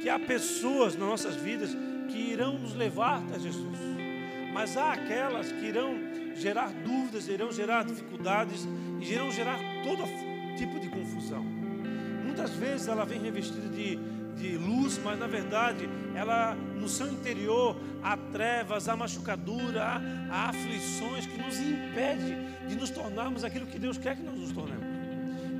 que 0.00 0.08
há 0.08 0.18
pessoas 0.18 0.94
nas 0.96 1.08
nossas 1.08 1.36
vidas 1.36 1.76
que 2.08 2.18
irão 2.18 2.58
nos 2.58 2.74
levar 2.74 3.18
até 3.18 3.38
Jesus, 3.38 3.78
mas 4.52 4.76
há 4.76 4.92
aquelas 4.92 5.50
que 5.50 5.66
irão 5.66 5.94
gerar 6.34 6.72
dúvidas, 6.72 7.28
irão 7.28 7.52
gerar 7.52 7.84
dificuldades 7.84 8.66
e 9.00 9.12
irão 9.12 9.30
gerar 9.30 9.58
todo 9.84 10.04
tipo 10.56 10.78
de 10.80 10.88
confusão. 10.88 11.44
Muitas 12.24 12.50
vezes 12.50 12.88
ela 12.88 13.04
vem 13.04 13.20
revestida 13.20 13.68
de 13.68 13.98
de 14.36 14.56
luz, 14.56 14.98
mas 14.98 15.18
na 15.18 15.26
verdade 15.26 15.88
ela 16.14 16.54
no 16.54 16.88
seu 16.88 17.06
interior 17.06 17.76
há 18.02 18.16
trevas, 18.16 18.88
há 18.88 18.96
machucadura, 18.96 19.82
há, 19.82 20.00
há 20.30 20.48
aflições 20.48 21.26
que 21.26 21.38
nos 21.38 21.58
impede 21.58 22.36
de 22.68 22.74
nos 22.74 22.90
tornarmos 22.90 23.44
aquilo 23.44 23.66
que 23.66 23.78
Deus 23.78 23.98
quer 23.98 24.16
que 24.16 24.22
nós 24.22 24.36
nos 24.36 24.52
tornemos. 24.52 24.84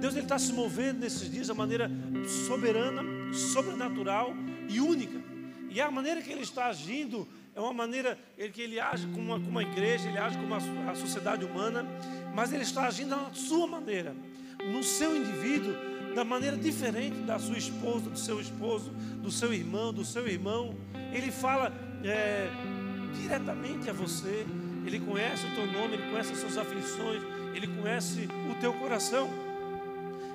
Deus 0.00 0.16
está 0.16 0.38
se 0.38 0.52
movendo 0.52 1.00
nesses 1.00 1.30
dias 1.30 1.48
de 1.48 1.52
maneira 1.52 1.90
soberana, 2.46 3.02
sobrenatural 3.34 4.32
e 4.68 4.80
única. 4.80 5.20
E 5.68 5.80
a 5.80 5.90
maneira 5.90 6.22
que 6.22 6.32
ele 6.32 6.42
está 6.42 6.66
agindo 6.66 7.28
é 7.54 7.60
uma 7.60 7.72
maneira 7.72 8.18
que 8.52 8.62
ele 8.62 8.80
age 8.80 9.06
como 9.08 9.20
uma, 9.20 9.34
como 9.38 9.50
uma 9.50 9.62
igreja, 9.62 10.08
ele 10.08 10.18
age 10.18 10.38
como 10.38 10.54
a, 10.54 10.90
a 10.90 10.94
sociedade 10.94 11.44
humana, 11.44 11.86
mas 12.34 12.52
ele 12.52 12.62
está 12.62 12.86
agindo 12.86 13.10
da 13.10 13.30
sua 13.34 13.66
maneira, 13.66 14.14
no 14.72 14.82
seu 14.82 15.14
indivíduo, 15.14 15.74
da 16.14 16.24
maneira 16.24 16.56
diferente 16.56 17.16
da 17.20 17.38
sua 17.38 17.56
esposa, 17.56 18.10
do 18.10 18.18
seu 18.18 18.40
esposo, 18.40 18.90
do 19.22 19.30
seu 19.30 19.52
irmão, 19.52 19.92
do 19.92 20.04
seu 20.04 20.26
irmão. 20.26 20.74
Ele 21.12 21.30
fala 21.30 21.72
é, 22.04 22.48
diretamente 23.14 23.88
a 23.88 23.92
você. 23.92 24.46
Ele 24.86 24.98
conhece 25.00 25.46
o 25.46 25.54
teu 25.54 25.66
nome, 25.66 25.94
ele 25.94 26.10
conhece 26.10 26.32
as 26.32 26.38
suas 26.38 26.56
aflições, 26.56 27.22
ele 27.54 27.66
conhece 27.66 28.28
o 28.50 28.54
teu 28.60 28.72
coração. 28.74 29.28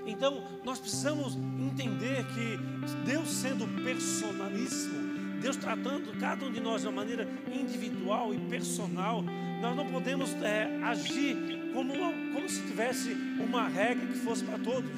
Então, 0.05 0.43
nós 0.63 0.79
precisamos 0.79 1.35
entender 1.59 2.23
que 2.27 2.57
Deus 3.05 3.27
sendo 3.27 3.67
personalíssimo, 3.83 5.39
Deus 5.41 5.57
tratando 5.57 6.17
cada 6.19 6.45
um 6.45 6.51
de 6.51 6.59
nós 6.59 6.81
de 6.81 6.88
uma 6.88 6.97
maneira 6.97 7.27
individual 7.51 8.33
e 8.33 8.38
personal, 8.38 9.23
nós 9.61 9.75
não 9.75 9.88
podemos 9.88 10.31
é, 10.43 10.79
agir 10.83 11.35
como, 11.73 11.93
uma, 11.93 12.11
como 12.33 12.47
se 12.47 12.61
tivesse 12.61 13.13
uma 13.39 13.67
regra 13.67 14.05
que 14.05 14.19
fosse 14.19 14.43
para 14.43 14.59
todos 14.59 14.89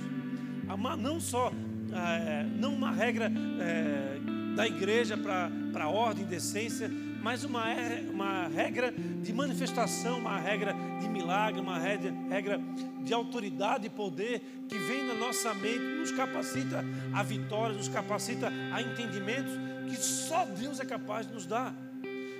não 0.97 1.19
só 1.19 1.51
é, 1.93 2.43
não 2.43 2.73
uma 2.73 2.91
regra 2.91 3.31
é, 3.59 4.19
da 4.55 4.67
igreja 4.67 5.17
para 5.17 5.83
a 5.83 5.89
ordem 5.89 6.25
decência, 6.25 6.89
mas 7.21 7.43
uma, 7.43 7.65
uma 8.11 8.47
regra 8.47 8.91
de 8.91 9.33
manifestação, 9.33 10.19
uma 10.19 10.39
regra 10.39 10.73
de 10.99 11.07
milagre, 11.09 11.59
uma 11.59 11.77
regra, 11.77 12.13
regra 12.29 12.61
de 13.03 13.13
autoridade 13.13 13.87
e 13.87 13.89
poder 13.89 14.65
que 14.67 14.77
vem 14.77 15.05
na 15.05 15.13
nossa 15.13 15.53
mente, 15.53 15.79
nos 15.99 16.11
capacita 16.11 16.83
a 17.13 17.23
vitória, 17.23 17.75
nos 17.75 17.87
capacita 17.87 18.51
a 18.73 18.81
entendimentos 18.81 19.53
que 19.89 19.95
só 19.95 20.45
Deus 20.45 20.79
é 20.79 20.85
capaz 20.85 21.27
de 21.27 21.33
nos 21.33 21.45
dar. 21.45 21.73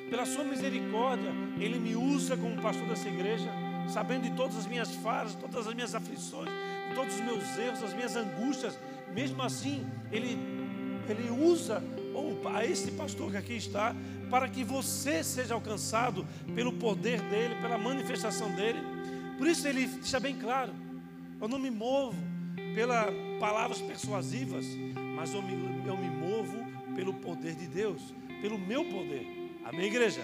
Pela 0.10 0.26
sua 0.26 0.44
misericórdia, 0.44 1.32
Ele 1.60 1.80
me 1.80 1.96
usa 1.96 2.38
como 2.38 2.62
pastor 2.62 2.88
dessa 2.88 3.10
igreja, 3.10 3.50
sabendo 3.90 4.24
de 4.24 4.32
todas 4.32 4.58
as 4.58 4.66
minhas 4.66 4.94
falhas, 4.96 5.36
todas 5.36 5.68
as 5.68 5.74
minhas 5.74 5.94
aflições, 5.94 6.50
todos 6.98 7.14
os 7.14 7.22
meus 7.22 7.58
erros, 7.60 7.84
as 7.84 7.94
minhas 7.94 8.16
angústias. 8.16 8.78
Mesmo 9.14 9.44
assim, 9.44 9.86
Ele, 10.12 10.36
ele 11.08 11.30
usa 11.30 11.84
a 12.56 12.66
esse 12.66 12.92
pastor 12.92 13.30
que 13.30 13.38
aqui 13.38 13.54
está, 13.54 13.96
para 14.32 14.50
que 14.50 14.64
você 14.64 15.24
seja 15.24 15.54
alcançado 15.54 16.26
pelo 16.56 16.74
poder 16.74 17.22
dele, 17.22 17.54
pela 17.62 17.78
manifestação 17.78 18.50
dele. 18.56 18.80
Por 19.38 19.48
isso 19.48 19.68
ele 19.68 19.86
deixa 19.86 20.20
bem 20.20 20.36
claro: 20.36 20.74
eu 21.40 21.48
não 21.48 21.60
me 21.60 21.70
movo 21.70 22.18
pelas 22.74 23.14
palavras 23.40 23.80
persuasivas, 23.80 24.66
mas 25.16 25.32
eu 25.36 25.42
me, 25.44 25.54
eu 25.88 25.96
me 25.96 26.10
movo 26.10 26.58
pelo 26.96 27.14
poder 27.14 27.54
de 27.54 27.68
Deus, 27.68 28.02
pelo 28.42 28.58
meu 28.58 28.84
poder. 28.86 29.28
Amém, 29.64 29.86
igreja? 29.86 30.22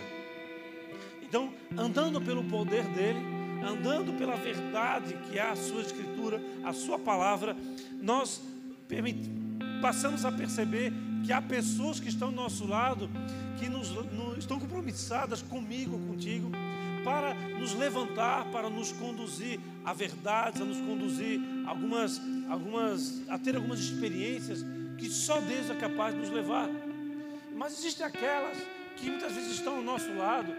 Então, 1.21 1.53
andando 1.77 2.19
pelo 2.19 2.43
poder 2.43 2.83
dele, 2.85 3.19
andando 3.63 4.17
pela 4.17 4.35
verdade 4.35 5.15
que 5.29 5.39
é 5.39 5.49
a 5.49 5.55
sua 5.55 5.81
escritura, 5.81 6.41
a 6.63 6.73
sua 6.73 6.99
palavra, 6.99 7.55
nós 8.01 8.41
passamos 9.81 10.25
a 10.25 10.31
perceber 10.31 10.93
que 11.25 11.31
há 11.31 11.41
pessoas 11.41 11.99
que 11.99 12.09
estão 12.09 12.29
do 12.29 12.35
nosso 12.35 12.67
lado, 12.67 13.09
que 13.57 13.69
nos, 13.69 13.89
no, 13.89 14.37
estão 14.37 14.59
compromissadas 14.59 15.41
comigo, 15.41 15.97
contigo, 16.07 16.51
para 17.03 17.33
nos 17.33 17.73
levantar, 17.73 18.45
para 18.51 18.69
nos 18.69 18.91
conduzir 18.91 19.59
a 19.83 19.93
verdades, 19.93 20.61
a 20.61 20.65
nos 20.65 20.79
conduzir 20.79 21.39
algumas, 21.65 22.21
algumas, 22.49 23.21
a 23.29 23.37
ter 23.37 23.55
algumas 23.55 23.79
experiências 23.79 24.65
que 24.97 25.09
só 25.09 25.39
Deus 25.41 25.69
é 25.69 25.75
capaz 25.75 26.13
de 26.13 26.21
nos 26.21 26.29
levar. 26.29 26.69
Mas 27.55 27.73
existem 27.73 28.05
aquelas 28.05 28.57
que 28.97 29.09
muitas 29.09 29.33
vezes 29.33 29.51
estão 29.53 29.77
ao 29.77 29.83
nosso 29.83 30.13
lado, 30.13 30.53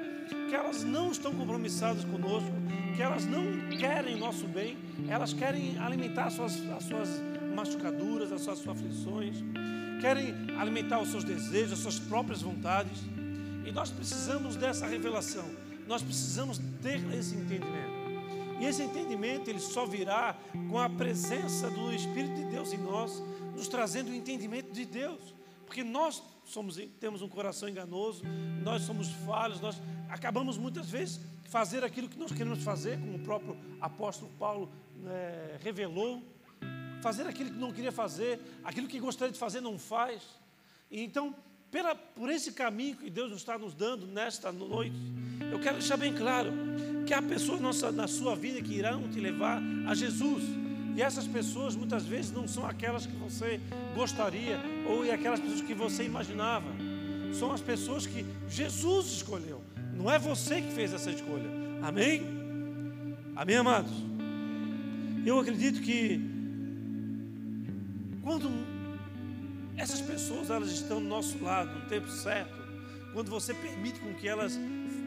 que 0.54 0.60
elas 0.60 0.84
não 0.84 1.10
estão 1.10 1.34
compromissadas 1.34 2.04
conosco, 2.04 2.48
que 2.94 3.02
elas 3.02 3.26
não 3.26 3.76
querem 3.76 4.14
o 4.14 4.18
nosso 4.18 4.46
bem, 4.46 4.78
elas 5.08 5.32
querem 5.32 5.76
alimentar 5.80 6.26
as 6.26 6.34
suas, 6.34 6.70
as 6.70 6.84
suas 6.84 7.08
machucaduras, 7.56 8.30
as 8.30 8.42
suas 8.42 8.68
aflições, 8.68 9.38
querem 10.00 10.32
alimentar 10.56 11.00
os 11.00 11.10
seus 11.10 11.24
desejos, 11.24 11.72
as 11.72 11.78
suas 11.80 11.98
próprias 11.98 12.40
vontades. 12.40 13.02
E 13.66 13.72
nós 13.72 13.90
precisamos 13.90 14.54
dessa 14.54 14.86
revelação, 14.86 15.44
nós 15.88 16.02
precisamos 16.02 16.60
ter 16.80 17.02
esse 17.12 17.34
entendimento. 17.34 18.04
E 18.60 18.64
esse 18.64 18.84
entendimento 18.84 19.50
ele 19.50 19.58
só 19.58 19.84
virá 19.84 20.36
com 20.70 20.78
a 20.78 20.88
presença 20.88 21.68
do 21.68 21.92
Espírito 21.92 22.36
de 22.36 22.44
Deus 22.44 22.72
em 22.72 22.78
nós, 22.78 23.20
nos 23.56 23.66
trazendo 23.66 24.12
o 24.12 24.14
entendimento 24.14 24.70
de 24.72 24.84
Deus. 24.84 25.34
Porque 25.66 25.82
nós 25.82 26.22
somos, 26.44 26.76
temos 27.00 27.22
um 27.22 27.28
coração 27.28 27.68
enganoso, 27.68 28.22
nós 28.62 28.83
somos 28.83 29.09
falhos, 29.26 29.61
nós 29.61 29.80
acabamos 30.09 30.57
muitas 30.59 30.88
vezes 30.88 31.20
fazer 31.44 31.85
aquilo 31.85 32.09
que 32.09 32.18
nós 32.18 32.33
queremos 32.33 32.62
fazer, 32.62 32.98
como 32.98 33.16
o 33.16 33.20
próprio 33.20 33.57
apóstolo 33.80 34.30
Paulo 34.38 34.70
é, 35.07 35.59
revelou, 35.62 36.22
fazer 37.02 37.26
aquilo 37.26 37.50
que 37.50 37.59
não 37.59 37.72
queria 37.72 37.92
fazer, 37.92 38.40
aquilo 38.62 38.88
que 38.88 38.98
gostaria 38.98 39.33
de 39.33 39.38
fazer 39.38 39.61
não 39.61 39.78
faz. 39.78 40.22
E 40.90 41.02
então, 41.02 41.35
pela, 41.70 41.94
por 41.94 42.30
esse 42.30 42.52
caminho 42.52 42.96
que 42.96 43.11
Deus 43.11 43.33
está 43.33 43.59
nos 43.59 43.74
dando 43.74 44.07
nesta 44.07 44.50
noite, 44.50 44.96
eu 45.52 45.61
quero 45.61 45.78
deixar 45.78 45.96
bem 45.96 46.14
claro 46.14 46.52
que 47.07 47.12
há 47.12 47.20
pessoas 47.20 47.61
na, 47.61 47.92
na 47.92 48.09
sua 48.09 48.35
vida 48.35 48.62
que 48.62 48.74
irão 48.74 49.09
te 49.09 49.20
levar 49.20 49.61
a 49.87 49.94
Jesus. 49.94 50.42
E 50.96 51.02
essas 51.02 51.26
pessoas 51.26 51.74
muitas 51.74 52.04
vezes 52.07 52.30
não 52.30 52.46
são 52.46 52.64
aquelas 52.64 53.04
que 53.04 53.16
você 53.16 53.61
gostaria 53.94 54.61
ou 54.87 55.11
aquelas 55.11 55.40
pessoas 55.40 55.62
que 55.62 55.75
você 55.75 56.05
imaginava. 56.05 56.68
São 57.33 57.53
as 57.53 57.61
pessoas 57.61 58.07
que 58.07 58.25
Jesus 58.49 59.07
escolheu. 59.07 59.61
Não 59.97 60.11
é 60.11 60.18
você 60.18 60.61
que 60.61 60.73
fez 60.73 60.92
essa 60.92 61.11
escolha. 61.11 61.49
Amém? 61.83 62.23
Amém, 63.35 63.57
amados? 63.57 63.92
Eu 65.27 65.38
acredito 65.40 65.81
que 65.81 66.20
quando 68.23 68.51
essas 69.77 70.01
pessoas 70.01 70.51
elas 70.51 70.70
estão 70.70 71.03
do 71.03 71.09
nosso 71.09 71.42
lado 71.42 71.79
no 71.79 71.87
tempo 71.87 72.09
certo, 72.09 72.55
quando 73.12 73.31
você 73.31 73.53
permite 73.55 73.99
com 74.01 74.12
que 74.14 74.29
elas 74.29 74.59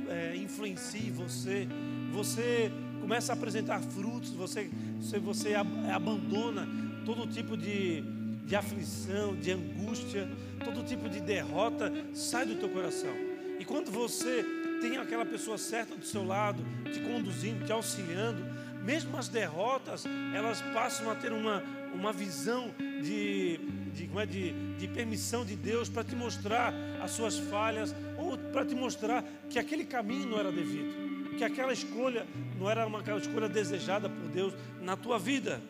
é, 0.10 0.36
influenciem 0.36 1.12
você, 1.12 1.68
você 2.12 2.72
começa 3.00 3.32
a 3.32 3.36
apresentar 3.36 3.82
frutos, 3.82 4.32
você, 4.32 4.70
você, 5.00 5.20
você 5.20 5.54
abandona 5.56 6.68
todo 7.06 7.28
tipo 7.28 7.56
de, 7.56 8.04
de 8.48 8.56
aflição, 8.56 9.36
de 9.36 9.52
angústia, 9.52 10.28
todo 10.64 10.84
tipo 10.84 11.08
de 11.08 11.20
derrota, 11.22 11.92
sai 12.14 12.46
do 12.46 12.56
teu 12.56 12.70
coração. 12.70 13.14
E 13.60 13.66
quando 13.66 13.92
você 13.92 14.44
tem 14.82 14.98
aquela 14.98 15.26
pessoa 15.26 15.58
certa 15.58 15.96
do 15.96 16.06
seu 16.06 16.26
lado, 16.26 16.64
te 16.92 17.00
conduzindo, 17.02 17.66
te 17.66 17.72
auxiliando, 17.72 18.42
mesmo 18.84 19.18
as 19.18 19.28
derrotas, 19.28 20.06
elas 20.34 20.62
passam 20.74 21.12
a 21.12 21.16
ter 21.16 21.34
uma, 21.34 21.62
uma 21.94 22.14
visão 22.14 22.72
de, 23.04 23.60
de, 23.94 24.10
é, 24.18 24.26
de, 24.26 24.54
de 24.78 24.88
permissão 24.88 25.46
de 25.46 25.56
Deus 25.56 25.90
para 25.90 26.04
te 26.04 26.16
mostrar 26.16 26.74
as 27.04 27.12
suas 27.12 27.38
falhas, 27.38 27.94
ou 28.18 28.38
para 28.38 28.66
te 28.66 28.74
mostrar 28.74 29.24
que 29.50 29.60
aquele 29.60 29.84
caminho 29.84 30.30
não 30.30 30.40
era 30.40 30.52
devido 30.52 31.08
que 31.38 31.44
aquela 31.44 31.72
escolha 31.72 32.26
não 32.60 32.68
era 32.68 32.88
uma 32.88 33.00
escolha 33.18 33.48
desejada 33.48 34.10
por 34.10 34.28
Deus 34.30 34.54
na 34.82 34.98
tua 34.98 35.20
vida. 35.20 35.62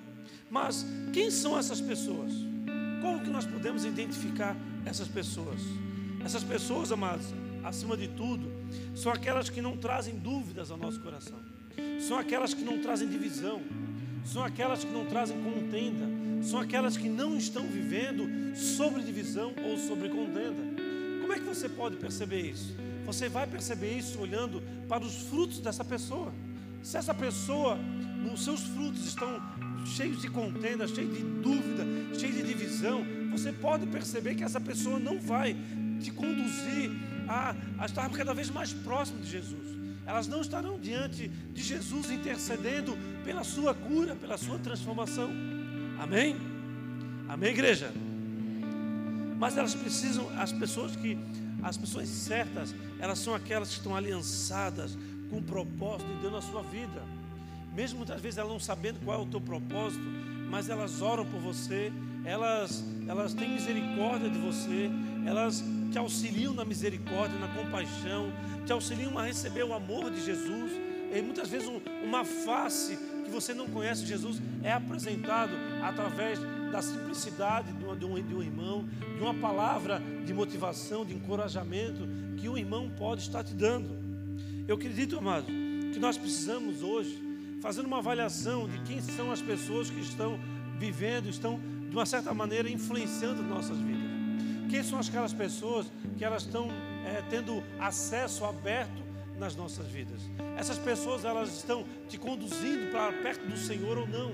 Mas 0.49 0.85
quem 1.11 1.29
são 1.29 1.59
essas 1.59 1.81
pessoas? 1.81 2.31
Como 3.01 3.19
que 3.19 3.29
nós 3.29 3.45
podemos 3.45 3.86
identificar 3.86 4.55
essas 4.86 5.07
pessoas? 5.07 5.62
Essas 6.23 6.43
pessoas, 6.43 6.91
amados, 6.91 7.27
acima 7.63 7.95
de 7.95 8.07
tudo, 8.10 8.51
são 8.95 9.12
aquelas 9.12 9.49
que 9.49 9.62
não 9.62 9.77
trazem 9.77 10.17
dúvidas 10.17 10.71
ao 10.71 10.77
nosso 10.77 10.99
coração. 10.99 11.38
São 11.99 12.17
aquelas 12.17 12.53
que 12.53 12.63
não 12.63 12.81
trazem 12.81 13.07
divisão. 13.07 13.62
São 14.25 14.43
aquelas 14.43 14.83
que 14.83 14.91
não 14.91 15.05
trazem 15.05 15.41
contenda. 15.41 16.05
São 16.43 16.60
aquelas 16.60 16.97
que 16.97 17.10
não 17.10 17.38
estão 17.38 17.67
vivendo 17.67 18.55
sobre 18.55 19.01
divisão 19.01 19.53
ou 19.63 19.77
sobre 19.77 20.10
contenda. 20.10 20.81
Como 21.21 21.33
é 21.33 21.39
que 21.39 21.45
você 21.45 21.69
pode 21.69 21.97
perceber 21.97 22.41
isso? 22.41 22.75
Você 23.05 23.29
vai 23.29 23.47
perceber 23.47 23.97
isso 23.97 24.19
olhando 24.19 24.62
para 24.88 25.03
os 25.03 25.15
frutos 25.23 25.60
dessa 25.60 25.83
pessoa. 25.83 26.33
Se 26.83 26.97
essa 26.97 27.13
pessoa, 27.13 27.77
os 28.33 28.43
seus 28.43 28.62
frutos 28.62 29.05
estão 29.05 29.41
cheios 29.88 30.21
de 30.21 30.30
contenda, 30.30 30.88
cheios 30.88 31.15
de 31.15 31.23
dúvida, 31.23 31.86
cheios 32.17 32.36
de 32.36 32.43
divisão, 32.43 33.06
você 33.32 33.52
pode 33.52 33.86
perceber 33.88 34.36
que 34.36 34.43
essa 34.43 34.60
pessoa 34.60 35.00
não 35.00 35.19
vai 35.19 35.56
te 36.00 36.12
conduzir 36.12 36.91
a, 37.28 37.56
a 37.78 37.86
estar 37.86 38.10
cada 38.10 38.34
vez 38.34 38.50
mais 38.50 38.73
próximo 38.73 39.19
de 39.21 39.30
Jesus. 39.30 39.78
Elas 40.06 40.28
não 40.28 40.41
estarão 40.41 40.80
diante 40.80 41.28
de 41.28 41.62
Jesus 41.62 42.10
intercedendo 42.10 42.97
pela 43.26 43.43
sua 43.43 43.73
cura, 43.73 44.15
pela 44.15 44.38
sua 44.38 44.58
transformação. 44.58 45.30
Amém? 46.00 46.36
Amém, 47.28 47.50
igreja? 47.50 47.91
Mas 49.38 49.58
elas 49.58 49.76
precisam, 49.76 50.30
as 50.39 50.52
pessoas 50.52 50.95
que 50.95 51.17
as 51.63 51.76
pessoas 51.76 52.08
certas, 52.08 52.73
elas 53.00 53.19
são 53.19 53.34
aquelas 53.34 53.69
que 53.69 53.76
estão 53.76 53.95
aliançadas 53.95 54.97
com 55.30 55.39
o 55.39 55.43
propósito 55.43 56.08
de 56.13 56.21
Deus 56.21 56.34
na 56.34 56.41
sua 56.41 56.62
vida. 56.63 57.04
Mesmo 57.77 57.99
muitas 57.99 58.19
vezes 58.19 58.39
elas 58.39 58.51
não 58.51 58.59
sabendo 58.59 58.99
qual 59.05 59.19
é 59.19 59.21
o 59.21 59.27
teu 59.27 59.39
propósito, 59.39 60.03
mas 60.49 60.67
elas 60.67 60.99
oram 60.99 61.23
por 61.23 61.39
você, 61.39 61.93
elas, 62.25 62.83
elas 63.07 63.35
têm 63.35 63.49
misericórdia 63.49 64.31
de 64.31 64.39
você, 64.39 64.89
elas 65.27 65.63
te 65.91 65.99
auxiliam 65.99 66.55
na 66.55 66.65
misericórdia, 66.65 67.37
na 67.37 67.47
compaixão, 67.49 68.33
te 68.65 68.71
auxiliam 68.71 69.15
a 69.15 69.25
receber 69.25 69.63
o 69.63 69.75
amor 69.75 70.09
de 70.09 70.25
Jesus. 70.25 70.71
E 71.13 71.21
muitas 71.21 71.49
vezes 71.49 71.67
um, 71.67 71.79
uma 72.03 72.25
face 72.25 72.97
que 73.23 73.29
você 73.29 73.53
não 73.53 73.67
conhece 73.67 74.07
Jesus 74.07 74.41
é 74.63 74.73
apresentado 74.73 75.51
através 75.83 76.39
da 76.71 76.81
simplicidade 76.81 77.71
de, 77.73 77.95
de, 77.95 78.05
um, 78.05 78.15
de 78.15 78.33
um 78.33 78.41
irmão, 78.41 78.89
de 79.15 79.21
uma 79.21 79.35
palavra 79.35 80.01
de 80.25 80.33
motivação, 80.33 81.05
de 81.05 81.13
encorajamento 81.13 82.07
que 82.37 82.49
um 82.49 82.57
irmão 82.57 82.89
pode 82.97 83.21
estar 83.21 83.43
te 83.43 83.53
dando. 83.53 83.95
Eu 84.67 84.77
acredito, 84.77 85.19
amado, 85.19 85.45
que 85.93 85.99
nós 85.99 86.17
precisamos 86.17 86.81
hoje 86.81 87.26
fazer 87.62 87.82
uma 87.82 87.98
avaliação 87.98 88.67
de 88.67 88.80
quem 88.82 89.02
são 89.02 89.32
as 89.32 89.41
pessoas 89.41 89.89
que 89.89 90.00
estão 90.00 90.39
vivendo, 90.78 91.30
estão 91.30 91.60
de 91.89 91.96
uma 91.96 92.06
certa 92.06 92.34
maneira 92.34 92.70
influenciando 92.70 93.41
nossas 93.41 93.78
vidas. 93.78 94.08
Quem 94.70 94.84
são 94.84 95.00
aquelas 95.00 95.34
pessoas 95.34 95.91
que 96.17 96.26
elas 96.26 96.43
estão 96.43 96.70
é, 97.06 97.24
tendo 97.30 97.63
acesso 97.80 98.43
aberto 98.46 99.02
nas 99.38 99.56
nossas 99.56 99.88
vidas? 99.88 100.22
Essas 100.58 100.78
pessoas 100.78 101.24
elas 101.24 101.50
estão 101.56 101.86
te 102.08 102.17
conduzindo 102.17 102.91
para 102.91 103.13
perto 103.13 103.48
do 103.48 103.58
Senhor 103.58 103.98
ou 103.98 104.08
não? 104.08 104.32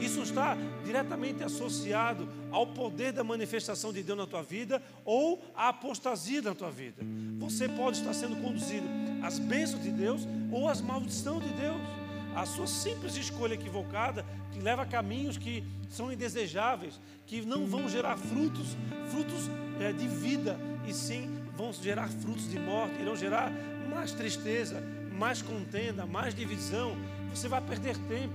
Isso 0.00 0.22
está 0.22 0.56
diretamente 0.84 1.44
associado 1.44 2.28
ao 2.50 2.66
poder 2.66 3.12
da 3.12 3.22
manifestação 3.22 3.92
de 3.92 4.02
Deus 4.02 4.18
na 4.18 4.26
tua 4.26 4.42
vida 4.42 4.82
ou 5.04 5.42
à 5.54 5.68
apostasia 5.68 6.40
na 6.40 6.54
tua 6.54 6.70
vida. 6.70 7.02
Você 7.38 7.68
pode 7.68 7.98
estar 7.98 8.14
sendo 8.14 8.36
conduzido 8.36 8.86
às 9.22 9.38
bênçãos 9.38 9.82
de 9.82 9.90
Deus 9.90 10.26
ou 10.50 10.68
às 10.68 10.80
maldições 10.80 11.44
de 11.44 11.52
Deus. 11.52 11.99
A 12.34 12.46
sua 12.46 12.66
simples 12.66 13.16
escolha 13.16 13.54
equivocada 13.54 14.24
te 14.52 14.60
leva 14.60 14.82
a 14.82 14.86
caminhos 14.86 15.36
que 15.36 15.64
são 15.88 16.12
indesejáveis, 16.12 17.00
que 17.26 17.42
não 17.42 17.66
vão 17.66 17.88
gerar 17.88 18.16
frutos, 18.16 18.76
frutos 19.10 19.50
é, 19.80 19.92
de 19.92 20.06
vida, 20.06 20.58
e 20.86 20.94
sim 20.94 21.28
vão 21.56 21.72
gerar 21.72 22.08
frutos 22.08 22.48
de 22.50 22.58
morte, 22.58 23.00
irão 23.00 23.16
gerar 23.16 23.52
mais 23.88 24.12
tristeza, 24.12 24.82
mais 25.12 25.42
contenda, 25.42 26.06
mais 26.06 26.34
divisão. 26.34 26.96
Você 27.34 27.48
vai 27.48 27.60
perder 27.60 27.96
tempo. 27.96 28.34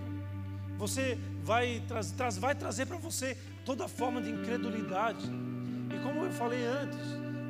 Você 0.78 1.18
vai, 1.44 1.82
tra 1.88 2.02
vai 2.40 2.54
trazer 2.54 2.86
para 2.86 2.98
você 2.98 3.38
toda 3.64 3.88
forma 3.88 4.22
de 4.22 4.30
incredulidade. 4.30 5.26
E 5.94 6.00
como 6.04 6.26
eu 6.26 6.32
falei 6.32 6.66
antes, 6.66 7.00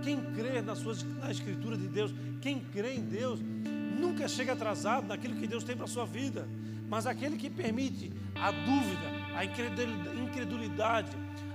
quem 0.03 0.21
crê 0.33 0.61
na, 0.61 0.75
sua, 0.75 0.93
na 1.19 1.31
Escritura 1.31 1.75
de 1.75 1.87
Deus, 1.87 2.13
quem 2.41 2.59
crê 2.59 2.93
em 2.93 3.01
Deus, 3.01 3.39
nunca 3.95 4.27
chega 4.27 4.53
atrasado 4.53 5.07
naquilo 5.07 5.35
que 5.35 5.47
Deus 5.47 5.63
tem 5.63 5.75
para 5.75 5.85
a 5.85 5.89
sua 5.89 6.05
vida. 6.05 6.47
Mas 6.87 7.07
aquele 7.07 7.37
que 7.37 7.49
permite 7.49 8.11
a 8.35 8.51
dúvida, 8.51 9.07
a 9.35 9.43
incredulidade, 9.43 11.09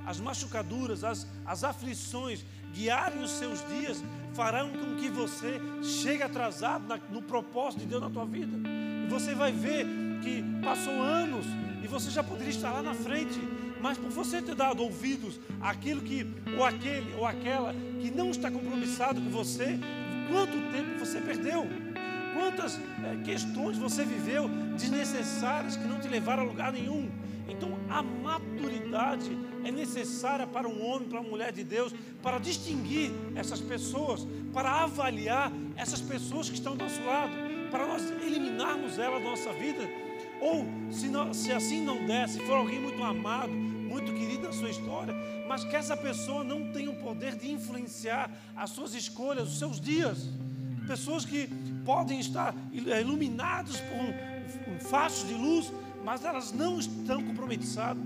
as 0.04 0.18
machucaduras, 0.18 1.04
as, 1.04 1.26
as 1.46 1.62
aflições 1.62 2.44
guiarem 2.72 3.22
os 3.22 3.30
seus 3.32 3.64
dias, 3.68 4.02
farão 4.32 4.70
com 4.70 4.96
que 4.96 5.08
você 5.08 5.60
chegue 5.82 6.22
atrasado 6.22 6.86
na, 6.86 6.98
no 7.10 7.22
propósito 7.22 7.80
de 7.80 7.86
Deus 7.86 8.02
na 8.02 8.10
tua 8.10 8.24
vida. 8.24 8.56
E 8.66 9.08
você 9.08 9.34
vai 9.34 9.52
ver 9.52 9.86
que 10.22 10.42
passou 10.62 11.00
anos 11.00 11.46
e 11.82 11.86
você 11.86 12.10
já 12.10 12.22
poderia 12.22 12.50
estar 12.50 12.72
lá 12.72 12.82
na 12.82 12.94
frente, 12.94 13.40
mas 13.80 13.96
por 13.96 14.10
você 14.10 14.42
ter 14.42 14.54
dado 14.54 14.82
ouvidos 14.82 15.40
àquilo 15.60 16.00
que, 16.02 16.26
ou 16.56 16.64
aquele, 16.64 17.14
ou 17.14 17.26
aquela 17.26 17.74
que 18.00 18.10
não 18.10 18.30
está 18.30 18.50
compromissado 18.50 19.20
com 19.20 19.30
você, 19.30 19.78
quanto 20.30 20.52
tempo 20.72 20.98
você 20.98 21.20
perdeu? 21.20 21.89
Quantas 22.40 22.78
é, 23.04 23.22
questões 23.22 23.76
você 23.76 24.02
viveu 24.02 24.48
desnecessárias 24.74 25.76
que 25.76 25.84
não 25.84 26.00
te 26.00 26.08
levaram 26.08 26.44
a 26.44 26.46
lugar 26.46 26.72
nenhum? 26.72 27.10
Então, 27.46 27.78
a 27.86 28.02
maturidade 28.02 29.30
é 29.62 29.70
necessária 29.70 30.46
para 30.46 30.66
um 30.66 30.82
homem, 30.82 31.06
para 31.06 31.20
uma 31.20 31.28
mulher 31.28 31.52
de 31.52 31.62
Deus, 31.62 31.94
para 32.22 32.38
distinguir 32.38 33.10
essas 33.36 33.60
pessoas, 33.60 34.26
para 34.54 34.70
avaliar 34.84 35.52
essas 35.76 36.00
pessoas 36.00 36.48
que 36.48 36.54
estão 36.54 36.74
do 36.74 36.82
nosso 36.82 37.04
lado, 37.04 37.30
para 37.70 37.86
nós 37.86 38.10
eliminarmos 38.22 38.98
elas 38.98 39.22
da 39.22 39.28
nossa 39.28 39.52
vida. 39.52 39.86
Ou, 40.40 40.64
se, 40.90 41.08
não, 41.08 41.34
se 41.34 41.52
assim 41.52 41.84
não 41.84 42.06
der, 42.06 42.26
se 42.26 42.40
for 42.40 42.56
alguém 42.56 42.80
muito 42.80 43.04
amado, 43.04 43.52
muito 43.52 44.14
querido 44.14 44.44
na 44.44 44.52
sua 44.52 44.70
história, 44.70 45.14
mas 45.46 45.62
que 45.62 45.76
essa 45.76 45.94
pessoa 45.94 46.42
não 46.42 46.72
tenha 46.72 46.90
o 46.90 46.96
poder 46.96 47.36
de 47.36 47.52
influenciar 47.52 48.30
as 48.56 48.70
suas 48.70 48.94
escolhas, 48.94 49.46
os 49.46 49.58
seus 49.58 49.78
dias. 49.78 50.26
Pessoas 50.86 51.26
que 51.26 51.48
podem 51.90 52.20
estar 52.20 52.54
iluminadas 52.72 53.80
por 53.80 53.96
um, 53.96 54.74
um 54.74 55.26
de 55.26 55.34
luz, 55.34 55.72
mas 56.04 56.24
elas 56.24 56.52
não 56.52 56.78
estão 56.78 57.20
compromissadas, 57.20 58.00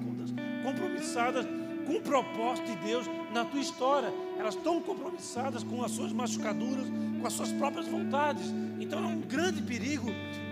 compromissadas 0.62 1.46
com 1.86 1.96
o 1.96 2.00
propósito 2.00 2.64
de 2.64 2.76
Deus 2.76 3.06
na 3.34 3.44
tua 3.44 3.60
história. 3.60 4.10
Elas 4.38 4.54
estão 4.54 4.80
compromissadas 4.80 5.62
com 5.62 5.84
as 5.84 5.90
suas 5.90 6.14
machucaduras, 6.14 6.86
com 7.20 7.26
as 7.26 7.34
suas 7.34 7.52
próprias 7.52 7.86
vontades. 7.86 8.46
Então 8.80 9.04
é 9.04 9.06
um 9.06 9.20
grande 9.20 9.60
perigo 9.60 10.06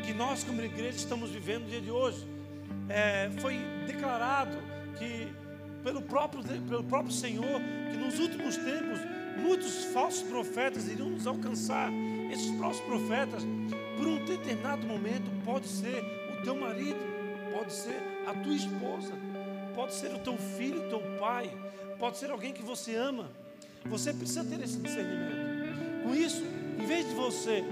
que 0.05 0.12
nós, 0.12 0.45
como 0.45 0.61
igreja, 0.61 0.99
estamos 0.99 1.31
vivendo 1.31 1.62
no 1.62 1.71
dia 1.71 1.81
de 1.81 1.90
hoje. 1.90 2.27
É, 2.87 3.31
foi 3.38 3.59
declarado 3.87 4.59
que 4.99 5.27
pelo 5.83 6.03
próprio, 6.03 6.45
pelo 6.68 6.85
próprio 6.85 7.14
Senhor 7.14 7.62
que 7.90 7.97
nos 7.97 8.18
últimos 8.18 8.59
tempos 8.59 9.01
muitos 9.40 9.85
falsos 9.87 10.23
profetas 10.23 10.87
iriam 10.87 11.09
nos 11.09 11.27
alcançar. 11.27 11.90
Esses 12.33 12.51
falsos 12.59 12.81
profetas, 12.87 13.42
por 13.99 14.07
um 14.07 14.25
determinado 14.25 14.87
momento, 14.87 15.31
pode 15.45 15.68
ser 15.68 16.03
o 16.33 16.42
teu 16.42 16.57
marido, 16.57 16.99
pode 17.53 17.71
ser 17.71 18.01
a 18.27 18.33
tua 18.33 18.55
esposa, 18.55 19.12
pode 19.75 19.92
ser 19.92 20.14
o 20.14 20.18
teu 20.18 20.38
filho, 20.38 20.87
o 20.87 20.88
teu 20.88 21.01
pai, 21.21 21.55
pode 21.99 22.16
ser 22.16 22.31
alguém 22.31 22.55
que 22.55 22.62
você 22.62 22.95
ama. 22.95 23.31
Você 23.85 24.14
precisa 24.14 24.42
ter 24.45 24.62
esse 24.62 24.79
discernimento. 24.79 26.03
Com 26.05 26.14
isso, 26.14 26.42
em 26.81 26.87
vez 26.87 27.07
de 27.07 27.14
você 27.14 27.62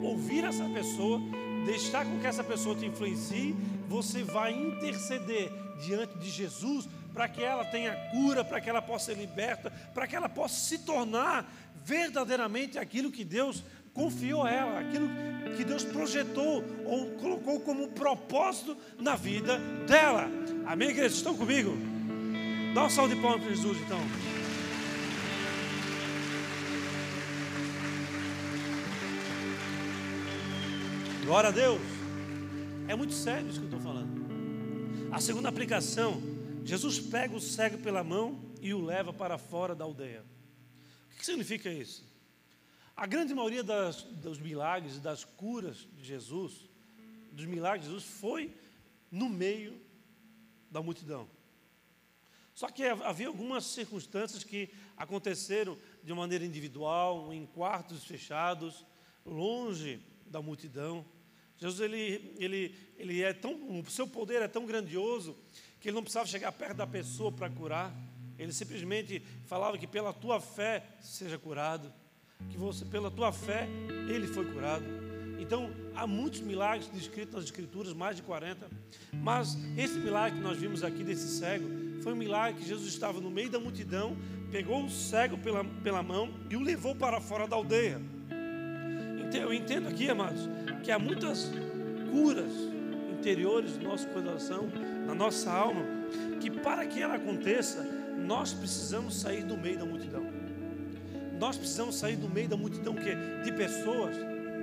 ouvir 0.00 0.44
essa 0.44 0.68
pessoa, 0.68 1.20
deixar 1.66 2.04
com 2.04 2.20
que 2.20 2.26
essa 2.28 2.44
pessoa 2.44 2.76
te 2.76 2.86
influencie, 2.86 3.56
você 3.88 4.22
vai 4.22 4.52
interceder 4.52 5.50
diante 5.84 6.16
de 6.16 6.30
Jesus 6.30 6.88
para 7.12 7.28
que 7.28 7.42
ela 7.42 7.64
tenha 7.64 7.96
cura, 8.12 8.44
para 8.44 8.60
que 8.60 8.70
ela 8.70 8.80
possa 8.80 9.06
ser 9.06 9.18
liberta, 9.18 9.72
para 9.92 10.06
que 10.06 10.14
ela 10.14 10.28
possa 10.28 10.54
se 10.54 10.78
tornar 10.78 11.52
verdadeiramente 11.84 12.78
aquilo 12.78 13.10
que 13.10 13.24
Deus 13.24 13.64
confiou 13.92 14.44
a 14.44 14.50
ela, 14.50 14.80
aquilo 14.80 15.08
que 15.56 15.64
Deus 15.64 15.84
projetou 15.84 16.64
ou 16.84 17.10
colocou 17.12 17.60
como 17.60 17.88
propósito 17.88 18.76
na 18.98 19.16
vida 19.16 19.58
dela. 19.86 20.28
Amém, 20.66 20.90
igreja? 20.90 21.14
Estão 21.14 21.36
comigo? 21.36 21.76
Dá 22.74 22.84
um 22.84 22.90
salve 22.90 23.14
de 23.14 23.20
palmas 23.20 23.42
para 23.42 23.54
Jesus, 23.54 23.78
então. 23.80 23.98
Glória 31.24 31.48
a 31.48 31.52
Deus. 31.52 31.80
É 32.88 32.96
muito 32.96 33.12
sério 33.12 33.48
isso 33.48 33.60
que 33.60 33.66
eu 33.66 33.76
estou 33.76 33.80
falando. 33.80 34.20
A 35.12 35.20
segunda 35.20 35.48
aplicação, 35.48 36.20
Jesus 36.64 36.98
pega 36.98 37.36
o 37.36 37.40
cego 37.40 37.78
pela 37.78 38.02
mão 38.02 38.40
e 38.60 38.72
o 38.74 38.84
leva 38.84 39.12
para 39.12 39.38
fora 39.38 39.74
da 39.74 39.84
aldeia. 39.84 40.24
O 41.12 41.18
que 41.18 41.24
significa 41.26 41.70
isso? 41.70 42.09
A 43.00 43.06
grande 43.06 43.32
maioria 43.32 43.64
das, 43.64 44.02
dos 44.02 44.38
milagres 44.38 44.96
e 44.96 45.00
das 45.00 45.24
curas 45.24 45.88
de 45.96 46.04
Jesus, 46.04 46.68
dos 47.32 47.46
milagres 47.46 47.84
de 47.84 47.94
Jesus, 47.94 48.04
foi 48.04 48.54
no 49.10 49.26
meio 49.26 49.80
da 50.70 50.82
multidão. 50.82 51.26
Só 52.52 52.68
que 52.68 52.84
havia 52.84 53.28
algumas 53.28 53.64
circunstâncias 53.64 54.44
que 54.44 54.68
aconteceram 54.98 55.78
de 56.04 56.12
maneira 56.12 56.44
individual, 56.44 57.32
em 57.32 57.46
quartos 57.46 58.04
fechados, 58.04 58.84
longe 59.24 59.98
da 60.26 60.42
multidão. 60.42 61.02
Jesus 61.56 61.80
ele, 61.80 62.34
ele, 62.36 62.74
ele 62.98 63.22
é 63.22 63.32
tão, 63.32 63.80
o 63.80 63.90
seu 63.90 64.06
poder 64.06 64.42
é 64.42 64.48
tão 64.48 64.66
grandioso 64.66 65.34
que 65.80 65.88
ele 65.88 65.94
não 65.94 66.02
precisava 66.02 66.26
chegar 66.26 66.52
perto 66.52 66.76
da 66.76 66.86
pessoa 66.86 67.32
para 67.32 67.48
curar. 67.48 67.96
Ele 68.38 68.52
simplesmente 68.52 69.20
falava 69.46 69.78
que 69.78 69.86
pela 69.86 70.12
tua 70.12 70.38
fé 70.38 70.86
seja 71.00 71.38
curado 71.38 71.90
que 72.48 72.56
você, 72.56 72.84
pela 72.84 73.10
tua 73.10 73.32
fé, 73.32 73.68
ele 74.08 74.26
foi 74.26 74.44
curado. 74.52 74.84
Então, 75.38 75.70
há 75.94 76.06
muitos 76.06 76.40
milagres 76.40 76.88
descritos 76.88 77.34
nas 77.34 77.44
Escrituras, 77.44 77.92
mais 77.92 78.16
de 78.16 78.22
40. 78.22 78.68
Mas 79.12 79.56
esse 79.76 79.98
milagre 79.98 80.38
que 80.38 80.44
nós 80.44 80.58
vimos 80.58 80.82
aqui 80.84 81.02
desse 81.02 81.38
cego, 81.38 81.66
foi 82.02 82.12
um 82.12 82.16
milagre 82.16 82.60
que 82.60 82.68
Jesus 82.68 82.88
estava 82.88 83.20
no 83.20 83.30
meio 83.30 83.50
da 83.50 83.58
multidão, 83.58 84.16
pegou 84.50 84.84
o 84.84 84.90
cego 84.90 85.38
pela, 85.38 85.64
pela 85.64 86.02
mão 86.02 86.30
e 86.50 86.56
o 86.56 86.60
levou 86.60 86.94
para 86.94 87.20
fora 87.20 87.46
da 87.46 87.56
aldeia. 87.56 88.00
Eu 89.32 89.54
entendo 89.54 89.88
aqui, 89.88 90.08
amados, 90.10 90.48
que 90.82 90.90
há 90.90 90.98
muitas 90.98 91.50
curas 92.10 92.52
interiores 93.12 93.76
do 93.76 93.84
nosso 93.84 94.08
coração, 94.08 94.68
na 95.06 95.14
nossa 95.14 95.50
alma, 95.52 95.82
que 96.40 96.50
para 96.50 96.86
que 96.86 97.00
ela 97.00 97.14
aconteça, 97.14 97.82
nós 98.18 98.52
precisamos 98.52 99.20
sair 99.20 99.44
do 99.44 99.56
meio 99.56 99.78
da 99.78 99.84
multidão. 99.84 100.24
Nós 101.40 101.56
precisamos 101.56 101.94
sair 101.94 102.16
do 102.16 102.28
meio 102.28 102.48
da 102.48 102.56
multidão 102.56 102.94
que 102.94 103.16
de 103.42 103.50
pessoas 103.52 104.14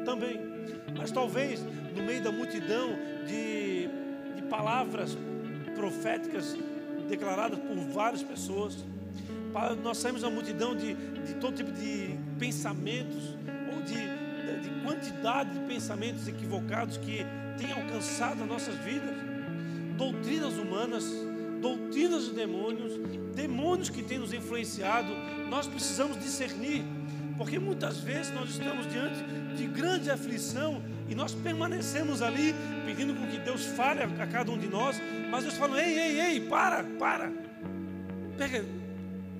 também, 0.06 0.40
mas 0.96 1.10
talvez 1.10 1.60
no 1.96 2.04
meio 2.04 2.22
da 2.22 2.32
multidão 2.32 2.90
de, 3.26 3.90
de 4.36 4.44
palavras 4.48 5.18
proféticas 5.76 6.56
declaradas 7.10 7.58
por 7.58 7.76
várias 7.92 8.22
pessoas. 8.22 8.78
Nós 9.84 9.98
saímos 9.98 10.22
da 10.22 10.30
multidão 10.30 10.76
de, 10.76 10.94
de 10.94 11.34
todo 11.42 11.56
tipo 11.56 11.72
de 11.72 12.16
pensamentos 12.38 13.36
ou 13.74 13.82
de, 13.82 13.96
de 14.62 14.70
quantidade 14.86 15.58
de 15.58 15.60
pensamentos 15.66 16.28
equivocados 16.28 16.98
que 16.98 17.26
têm 17.58 17.72
alcançado 17.72 18.44
as 18.44 18.48
nossas 18.48 18.76
vidas, 18.76 19.16
doutrinas 19.98 20.54
humanas, 20.54 21.04
doutrinas 21.62 22.26
de 22.26 22.32
demônios, 22.32 22.94
demônios 23.36 23.90
que 23.90 24.04
têm 24.04 24.20
nos 24.20 24.34
influenciado, 24.34 25.10
nós 25.50 25.68
precisamos 25.68 26.20
discernir, 26.20 26.84
porque 27.38 27.60
muitas 27.60 28.00
vezes 28.00 28.34
nós 28.34 28.50
estamos 28.50 28.88
diante 28.92 29.24
de 29.56 29.68
grande 29.68 30.10
aflição 30.10 30.82
e 31.08 31.16
nós 31.16 31.34
permanecemos 31.34 32.22
ali 32.22 32.54
pedindo 32.86 33.14
com 33.14 33.28
que 33.28 33.38
Deus 33.38 33.66
fale 33.66 34.02
a 34.02 34.28
cada 34.28 34.52
um 34.52 34.58
de 34.58 34.68
nós, 34.68 34.98
mas 35.30 35.44
Deus 35.44 35.56
fala: 35.56 35.82
ei, 35.82 35.98
ei, 35.98 36.20
ei, 36.22 36.42
para, 36.42 36.84
para, 36.84 37.32
pega, 38.38 38.66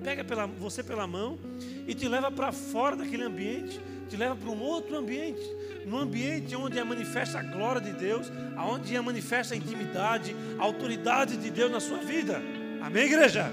pega 0.02 0.24
pela, 0.24 0.46
você 0.46 0.82
pela 0.82 1.06
mão 1.06 1.38
e 1.86 1.94
te 1.94 2.08
leva 2.08 2.30
para 2.30 2.52
fora 2.52 2.96
daquele 2.96 3.24
ambiente, 3.24 3.80
te 4.08 4.16
leva 4.16 4.34
para 4.34 4.50
um 4.50 4.60
outro 4.60 4.96
ambiente, 4.96 5.42
num 5.84 5.98
ambiente 5.98 6.54
onde 6.56 6.78
é 6.78 6.84
manifesta 6.84 7.38
a 7.38 7.42
glória 7.42 7.80
de 7.80 7.92
Deus, 7.92 8.30
onde 8.56 8.94
é 8.94 9.00
manifesta 9.00 9.54
a 9.54 9.56
intimidade, 9.56 10.34
a 10.58 10.62
autoridade 10.62 11.36
de 11.36 11.50
Deus 11.50 11.70
na 11.70 11.80
sua 11.80 11.98
vida. 11.98 12.40
Amém, 12.80 13.04
igreja? 13.04 13.50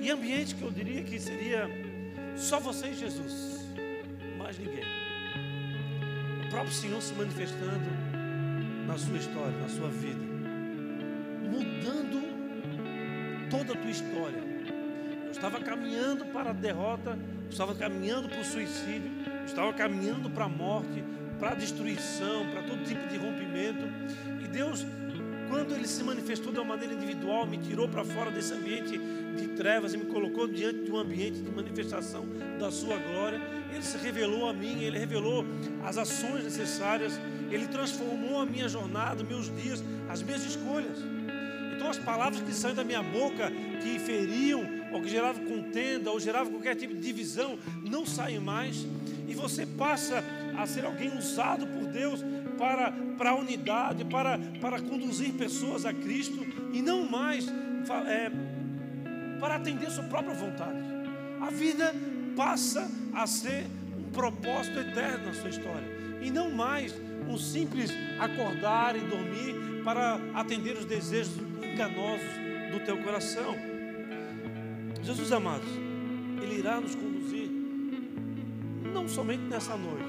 E 0.00 0.10
ambiente 0.10 0.54
que 0.54 0.62
eu 0.62 0.70
diria 0.70 1.02
que 1.02 1.18
seria 1.18 1.68
só 2.36 2.60
você 2.60 2.88
e 2.88 2.94
Jesus, 2.94 3.66
mais 4.38 4.58
ninguém. 4.58 4.84
O 6.46 6.50
próprio 6.50 6.72
Senhor 6.72 7.02
se 7.02 7.12
manifestando 7.14 7.90
na 8.86 8.96
sua 8.96 9.18
história, 9.18 9.58
na 9.58 9.68
sua 9.68 9.88
vida, 9.90 10.20
mudando 11.50 12.27
toda 13.50 13.72
a 13.72 13.76
tua 13.76 13.90
história. 13.90 14.42
Eu 15.24 15.32
estava 15.32 15.60
caminhando 15.60 16.24
para 16.26 16.50
a 16.50 16.52
derrota, 16.52 17.10
eu 17.44 17.50
estava 17.50 17.74
caminhando 17.74 18.28
para 18.28 18.40
o 18.40 18.44
suicídio, 18.44 19.10
eu 19.40 19.46
estava 19.46 19.72
caminhando 19.72 20.30
para 20.30 20.44
a 20.44 20.48
morte, 20.48 21.04
para 21.38 21.50
a 21.50 21.54
destruição, 21.54 22.46
para 22.50 22.62
todo 22.62 22.84
tipo 22.84 23.06
de 23.08 23.16
rompimento. 23.16 23.84
E 24.42 24.48
Deus, 24.48 24.86
quando 25.48 25.74
Ele 25.74 25.86
se 25.86 26.02
manifestou 26.02 26.52
de 26.52 26.58
uma 26.58 26.64
maneira 26.64 26.94
individual, 26.94 27.46
me 27.46 27.58
tirou 27.58 27.88
para 27.88 28.04
fora 28.04 28.30
desse 28.30 28.52
ambiente 28.52 28.98
de 29.36 29.48
trevas 29.48 29.94
e 29.94 29.98
me 29.98 30.06
colocou 30.06 30.48
diante 30.48 30.84
de 30.84 30.90
um 30.90 30.96
ambiente 30.96 31.40
de 31.40 31.50
manifestação 31.50 32.26
da 32.58 32.70
Sua 32.70 32.96
glória. 32.96 33.40
Ele 33.72 33.82
se 33.82 33.98
revelou 33.98 34.48
a 34.48 34.52
mim, 34.52 34.82
Ele 34.82 34.98
revelou 34.98 35.44
as 35.84 35.96
ações 35.98 36.44
necessárias, 36.44 37.20
Ele 37.50 37.66
transformou 37.68 38.40
a 38.40 38.46
minha 38.46 38.68
jornada, 38.68 39.22
meus 39.22 39.54
dias, 39.56 39.82
as 40.08 40.22
minhas 40.22 40.44
escolhas. 40.44 40.98
Então, 41.88 41.98
as 41.98 42.04
palavras 42.04 42.42
que 42.42 42.52
saem 42.52 42.74
da 42.74 42.84
minha 42.84 43.02
boca, 43.02 43.50
que 43.82 43.98
feriam, 43.98 44.62
ou 44.92 45.00
que 45.00 45.08
geravam 45.08 45.42
contenda, 45.46 46.10
ou 46.10 46.20
geravam 46.20 46.52
qualquer 46.52 46.76
tipo 46.76 46.92
de 46.92 47.00
divisão, 47.00 47.58
não 47.82 48.04
saem 48.04 48.38
mais, 48.38 48.86
e 49.26 49.32
você 49.32 49.64
passa 49.64 50.22
a 50.58 50.66
ser 50.66 50.84
alguém 50.84 51.16
usado 51.16 51.66
por 51.66 51.86
Deus 51.86 52.22
para, 52.58 52.92
para 53.16 53.30
a 53.30 53.34
unidade, 53.34 54.04
para, 54.04 54.38
para 54.60 54.82
conduzir 54.82 55.32
pessoas 55.32 55.86
a 55.86 55.94
Cristo, 55.94 56.46
e 56.74 56.82
não 56.82 57.08
mais 57.08 57.48
é, 57.48 58.30
para 59.40 59.54
atender 59.56 59.90
sua 59.90 60.04
própria 60.04 60.34
vontade. 60.34 60.78
A 61.40 61.48
vida 61.48 61.94
passa 62.36 62.86
a 63.14 63.26
ser 63.26 63.64
um 63.98 64.10
propósito 64.12 64.78
eterno 64.78 65.24
na 65.28 65.32
sua 65.32 65.48
história, 65.48 65.88
e 66.20 66.30
não 66.30 66.50
mais 66.50 66.94
um 67.26 67.38
simples 67.38 67.90
acordar 68.20 68.94
e 68.94 69.00
dormir 69.00 69.82
para 69.82 70.20
atender 70.34 70.76
os 70.76 70.84
desejos 70.84 71.47
enganosos 71.78 72.26
do 72.72 72.80
teu 72.80 72.98
coração. 72.98 73.54
Jesus 75.00 75.30
amados, 75.30 75.68
Ele 76.42 76.58
irá 76.58 76.80
nos 76.80 76.96
conduzir, 76.96 77.48
não 78.92 79.06
somente 79.06 79.44
nessa 79.44 79.76
noite, 79.76 80.08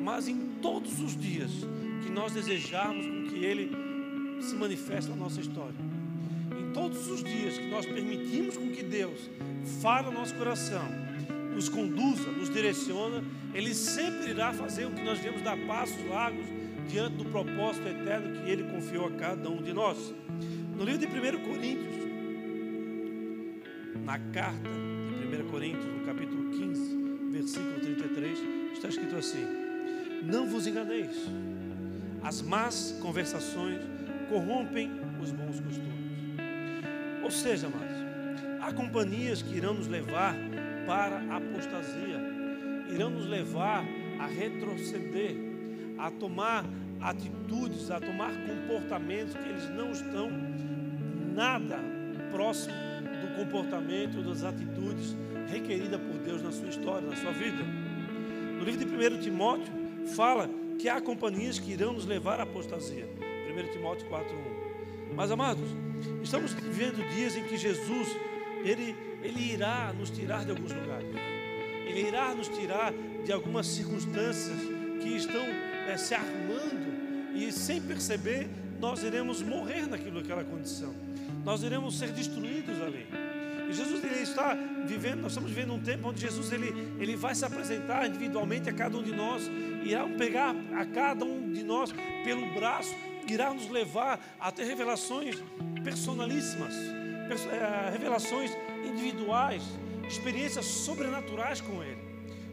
mas 0.00 0.28
em 0.28 0.38
todos 0.62 1.00
os 1.00 1.16
dias 1.16 1.50
que 2.04 2.12
nós 2.12 2.32
desejarmos 2.32 3.04
com 3.04 3.24
que 3.24 3.44
Ele 3.44 3.72
se 4.40 4.54
manifeste 4.54 5.10
na 5.10 5.16
nossa 5.16 5.40
história. 5.40 5.74
Em 6.56 6.72
todos 6.72 7.08
os 7.08 7.24
dias 7.24 7.58
que 7.58 7.66
nós 7.68 7.84
permitimos 7.84 8.56
com 8.56 8.70
que 8.70 8.84
Deus 8.84 9.28
fale 9.82 10.06
no 10.06 10.12
nosso 10.12 10.36
coração, 10.36 10.84
nos 11.52 11.68
conduza, 11.68 12.30
nos 12.30 12.48
direciona, 12.48 13.24
Ele 13.52 13.74
sempre 13.74 14.30
irá 14.30 14.52
fazer 14.52 14.84
o 14.84 14.92
que 14.92 15.02
nós 15.02 15.18
devemos 15.18 15.42
dar 15.42 15.56
passos 15.66 16.08
largos 16.08 16.46
diante 16.88 17.16
do 17.16 17.24
propósito 17.24 17.88
eterno 17.88 18.40
que 18.40 18.48
Ele 18.48 18.62
confiou 18.70 19.06
a 19.06 19.10
cada 19.10 19.50
um 19.50 19.60
de 19.60 19.72
nós. 19.72 20.14
No 20.76 20.84
livro 20.84 20.98
de 20.98 21.06
1 21.06 21.10
Coríntios, 21.42 21.96
na 24.04 24.18
carta 24.18 24.68
de 25.18 25.42
1 25.42 25.48
Coríntios, 25.48 25.86
no 25.86 26.04
capítulo 26.04 26.50
15, 26.50 27.30
versículo 27.32 27.80
33, 27.80 28.38
está 28.74 28.88
escrito 28.88 29.16
assim: 29.16 29.42
Não 30.22 30.46
vos 30.46 30.66
enganeis, 30.66 31.16
as 32.22 32.42
más 32.42 32.94
conversações 33.00 33.80
corrompem 34.28 34.90
os 35.18 35.32
bons 35.32 35.60
costumes. 35.60 35.96
Ou 37.24 37.30
seja, 37.30 37.68
amados, 37.68 37.96
há 38.60 38.70
companhias 38.74 39.40
que 39.40 39.56
irão 39.56 39.72
nos 39.72 39.86
levar 39.86 40.36
para 40.86 41.20
a 41.20 41.36
apostasia, 41.38 42.20
irão 42.92 43.08
nos 43.08 43.26
levar 43.26 43.82
a 44.20 44.26
retroceder, 44.26 45.36
a 45.98 46.10
tomar 46.10 46.64
atitudes, 47.00 47.90
a 47.90 48.00
tomar 48.00 48.32
comportamentos 48.46 49.34
que 49.34 49.48
eles 49.48 49.68
não 49.70 49.92
estão 49.92 50.30
nada 51.34 51.78
próximo 52.30 52.74
do 53.20 53.36
comportamento, 53.36 54.22
das 54.22 54.42
atitudes 54.42 55.16
requeridas 55.48 56.00
por 56.00 56.18
Deus 56.18 56.42
na 56.42 56.52
sua 56.52 56.68
história, 56.68 57.08
na 57.08 57.16
sua 57.16 57.32
vida. 57.32 57.62
No 58.58 58.64
livro 58.64 58.84
de 58.84 59.16
1 59.16 59.20
Timóteo, 59.20 59.72
fala 60.14 60.48
que 60.78 60.88
há 60.88 61.00
companhias 61.00 61.58
que 61.58 61.72
irão 61.72 61.92
nos 61.92 62.06
levar 62.06 62.40
à 62.40 62.42
apostasia. 62.42 63.08
1 63.48 63.72
Timóteo 63.72 64.08
4:1. 64.08 65.14
Mas 65.14 65.30
amados, 65.30 65.68
estamos 66.22 66.52
vivendo 66.52 67.06
dias 67.14 67.36
em 67.36 67.44
que 67.44 67.56
Jesus, 67.56 68.08
ele, 68.64 68.94
ele 69.22 69.52
irá 69.52 69.94
nos 69.98 70.10
tirar 70.10 70.44
de 70.44 70.50
alguns 70.50 70.72
lugares. 70.72 71.08
Ele 71.86 72.08
irá 72.08 72.34
nos 72.34 72.48
tirar 72.48 72.92
de 73.24 73.32
algumas 73.32 73.66
circunstâncias 73.66 74.58
que 75.00 75.16
estão 75.16 75.44
é, 75.88 75.96
se 75.96 76.14
armando 76.14 77.34
e 77.34 77.52
sem 77.52 77.80
perceber 77.80 78.48
nós 78.80 79.02
iremos 79.02 79.42
morrer 79.42 79.86
naquilo, 79.86 80.20
naquela 80.20 80.44
condição. 80.44 80.94
Nós 81.44 81.62
iremos 81.62 81.98
ser 81.98 82.10
destruídos 82.10 82.80
ali. 82.82 83.06
E 83.68 83.72
Jesus 83.72 84.04
ele 84.04 84.22
está 84.22 84.54
vivendo, 84.86 85.22
nós 85.22 85.32
estamos 85.32 85.50
vivendo 85.50 85.72
um 85.72 85.80
tempo 85.80 86.08
onde 86.08 86.20
Jesus 86.20 86.52
ele, 86.52 86.72
ele 87.00 87.16
vai 87.16 87.34
se 87.34 87.44
apresentar 87.44 88.06
individualmente 88.06 88.68
a 88.68 88.72
cada 88.72 88.96
um 88.96 89.02
de 89.02 89.12
nós, 89.12 89.42
irá 89.84 90.06
pegar 90.16 90.54
a 90.76 90.84
cada 90.84 91.24
um 91.24 91.52
de 91.52 91.64
nós 91.64 91.92
pelo 92.24 92.54
braço, 92.54 92.94
irá 93.28 93.52
nos 93.52 93.68
levar 93.68 94.20
a 94.38 94.52
ter 94.52 94.64
revelações 94.64 95.42
personalíssimas, 95.82 96.74
eh, 96.74 97.90
revelações 97.90 98.50
individuais, 98.84 99.62
experiências 100.08 100.64
sobrenaturais 100.64 101.60
com 101.60 101.82
Ele, 101.82 102.00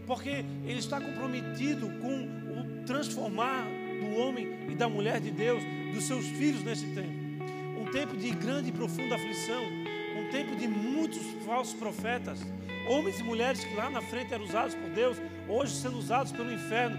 porque 0.08 0.44
Ele 0.66 0.80
está 0.80 1.00
comprometido 1.00 1.88
com 2.00 2.43
transformar 2.86 3.66
do 4.00 4.20
homem 4.20 4.48
e 4.70 4.76
da 4.76 4.88
mulher 4.88 5.20
de 5.20 5.32
Deus, 5.32 5.64
dos 5.94 6.06
seus 6.06 6.26
filhos 6.26 6.64
nesse 6.64 6.86
tempo. 6.88 7.24
Um 7.80 7.86
tempo 7.92 8.16
de 8.16 8.32
grande 8.32 8.70
e 8.70 8.72
profunda 8.72 9.16
aflição, 9.16 9.64
um 10.18 10.30
tempo 10.32 10.56
de 10.56 10.68
muitos 10.68 11.22
falsos 11.46 11.74
profetas, 11.74 12.40
homens 12.88 13.20
e 13.20 13.24
mulheres 13.24 13.64
que 13.64 13.76
lá 13.76 13.90
na 13.90 14.02
frente 14.02 14.34
eram 14.34 14.46
usados 14.46 14.76
por 14.76 14.90
Deus, 14.90 15.18
hoje 15.48 15.74
sendo 15.76 15.98
usados 15.98 16.32
pelo 16.32 16.52
inferno, 16.52 16.98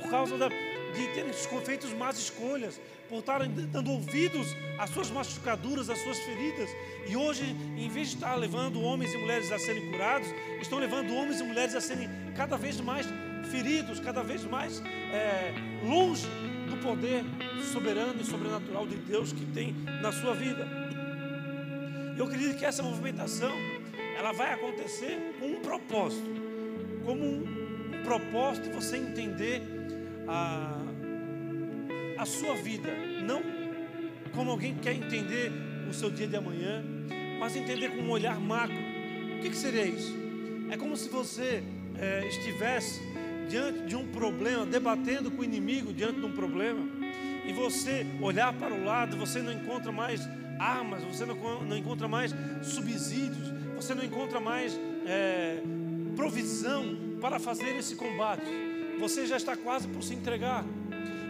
por 0.00 0.10
causa 0.10 0.36
da, 0.36 0.48
de 0.48 1.06
terem 1.14 1.32
feito 1.64 1.86
más 1.96 2.18
escolhas, 2.18 2.80
por 3.08 3.20
estarem 3.20 3.50
dando 3.50 3.90
ouvidos 3.90 4.48
às 4.78 4.90
suas 4.90 5.10
machucaduras, 5.10 5.88
às 5.88 5.98
suas 5.98 6.18
feridas. 6.18 6.68
E 7.08 7.16
hoje, 7.16 7.44
em 7.76 7.88
vez 7.88 8.08
de 8.08 8.14
estar 8.16 8.34
levando 8.34 8.80
homens 8.80 9.12
e 9.12 9.18
mulheres 9.18 9.52
a 9.52 9.58
serem 9.58 9.90
curados, 9.90 10.28
estão 10.60 10.78
levando 10.78 11.14
homens 11.14 11.40
e 11.40 11.44
mulheres 11.44 11.74
a 11.74 11.80
serem 11.80 12.08
cada 12.34 12.56
vez 12.56 12.80
mais 12.80 13.06
feridos, 13.46 14.00
cada 14.00 14.22
vez 14.22 14.44
mais 14.44 14.82
é, 15.12 15.52
longe 15.84 16.26
do 16.68 16.76
poder 16.78 17.24
soberano 17.72 18.20
e 18.20 18.24
sobrenatural 18.24 18.86
de 18.86 18.96
Deus 18.96 19.32
que 19.32 19.44
tem 19.46 19.74
na 20.02 20.12
sua 20.12 20.34
vida. 20.34 20.66
Eu 22.16 22.24
acredito 22.24 22.56
que 22.56 22.64
essa 22.64 22.82
movimentação 22.82 23.52
ela 24.16 24.32
vai 24.32 24.52
acontecer 24.54 25.36
com 25.38 25.46
um 25.46 25.60
propósito, 25.60 26.28
como 27.04 27.22
um, 27.22 27.44
um 27.94 28.02
propósito 28.02 28.68
de 28.68 28.74
você 28.74 28.96
entender 28.96 29.62
a, 30.26 30.80
a 32.18 32.24
sua 32.24 32.54
vida, 32.54 32.90
não 33.22 33.42
como 34.34 34.50
alguém 34.50 34.74
que 34.74 34.80
quer 34.80 34.94
entender 34.94 35.50
o 35.88 35.94
seu 35.94 36.10
dia 36.10 36.26
de 36.26 36.36
amanhã, 36.36 36.84
mas 37.38 37.54
entender 37.54 37.90
com 37.90 38.02
um 38.02 38.10
olhar 38.10 38.38
macro. 38.40 38.76
O 39.36 39.40
que, 39.40 39.50
que 39.50 39.56
seria 39.56 39.86
isso? 39.86 40.14
É 40.70 40.76
como 40.76 40.96
se 40.96 41.08
você 41.08 41.62
é, 41.98 42.26
estivesse 42.26 43.00
diante 43.48 43.80
de 43.86 43.96
um 43.96 44.06
problema, 44.08 44.66
debatendo 44.66 45.30
com 45.30 45.42
o 45.42 45.44
inimigo 45.44 45.92
diante 45.92 46.20
de 46.20 46.26
um 46.26 46.32
problema, 46.32 46.80
e 47.46 47.52
você 47.52 48.06
olhar 48.20 48.52
para 48.52 48.74
o 48.74 48.84
lado, 48.84 49.16
você 49.16 49.40
não 49.40 49.52
encontra 49.52 49.92
mais 49.92 50.28
armas, 50.58 51.02
você 51.04 51.24
não, 51.24 51.36
não 51.64 51.76
encontra 51.76 52.08
mais 52.08 52.34
subsídios, 52.62 53.52
você 53.74 53.94
não 53.94 54.04
encontra 54.04 54.40
mais 54.40 54.78
é, 55.06 55.60
provisão 56.16 56.96
para 57.20 57.38
fazer 57.38 57.76
esse 57.76 57.94
combate. 57.94 58.46
Você 58.98 59.26
já 59.26 59.36
está 59.36 59.56
quase 59.56 59.86
por 59.86 60.02
se 60.02 60.14
entregar. 60.14 60.64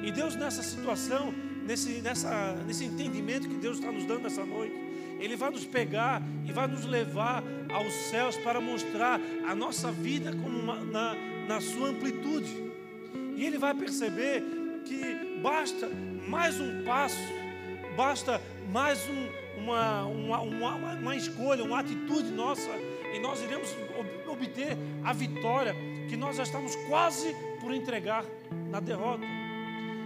E 0.03 0.13
Deus, 0.13 0.37
nessa 0.37 0.63
situação, 0.63 1.35
nesse, 1.67 2.01
nessa, 2.01 2.55
nesse 2.67 2.85
entendimento 2.85 3.49
que 3.49 3.57
Deus 3.57 3.79
está 3.79 3.91
nos 3.91 4.05
dando 4.05 4.23
nessa 4.23 4.45
noite, 4.45 4.75
Ele 5.19 5.37
vai 5.37 5.51
nos 5.51 5.65
pegar 5.65 6.23
e 6.47 6.53
vai 6.53 6.67
nos 6.67 6.85
levar 6.85 7.43
aos 7.69 7.93
céus 7.93 8.37
para 8.37 8.61
mostrar 8.61 9.21
a 9.47 9.55
nossa 9.55 9.91
vida 9.91 10.33
como 10.33 10.59
uma, 10.59 10.77
na, 10.85 11.15
na 11.47 11.61
sua 11.61 11.89
amplitude. 11.89 12.73
E 13.37 13.45
ele 13.45 13.59
vai 13.59 13.75
perceber 13.75 14.43
que 14.85 15.41
basta 15.43 15.89
mais 16.27 16.61
um 16.61 16.85
passo, 16.85 17.19
basta 17.97 18.41
mais 18.73 18.99
um, 19.09 19.61
uma, 19.61 20.05
uma, 20.07 20.41
uma, 20.41 20.95
uma 20.95 21.17
escolha, 21.17 21.63
uma 21.65 21.81
atitude 21.81 22.31
nossa, 22.31 22.71
e 23.15 23.19
nós 23.19 23.43
iremos 23.43 23.75
obter 24.27 24.77
a 25.05 25.13
vitória 25.13 25.75
que 26.09 26.17
nós 26.17 26.37
já 26.37 26.43
estamos 26.43 26.75
quase 26.89 27.35
por 27.61 27.73
entregar 27.73 28.25
na 28.71 28.81
derrota. 28.81 29.25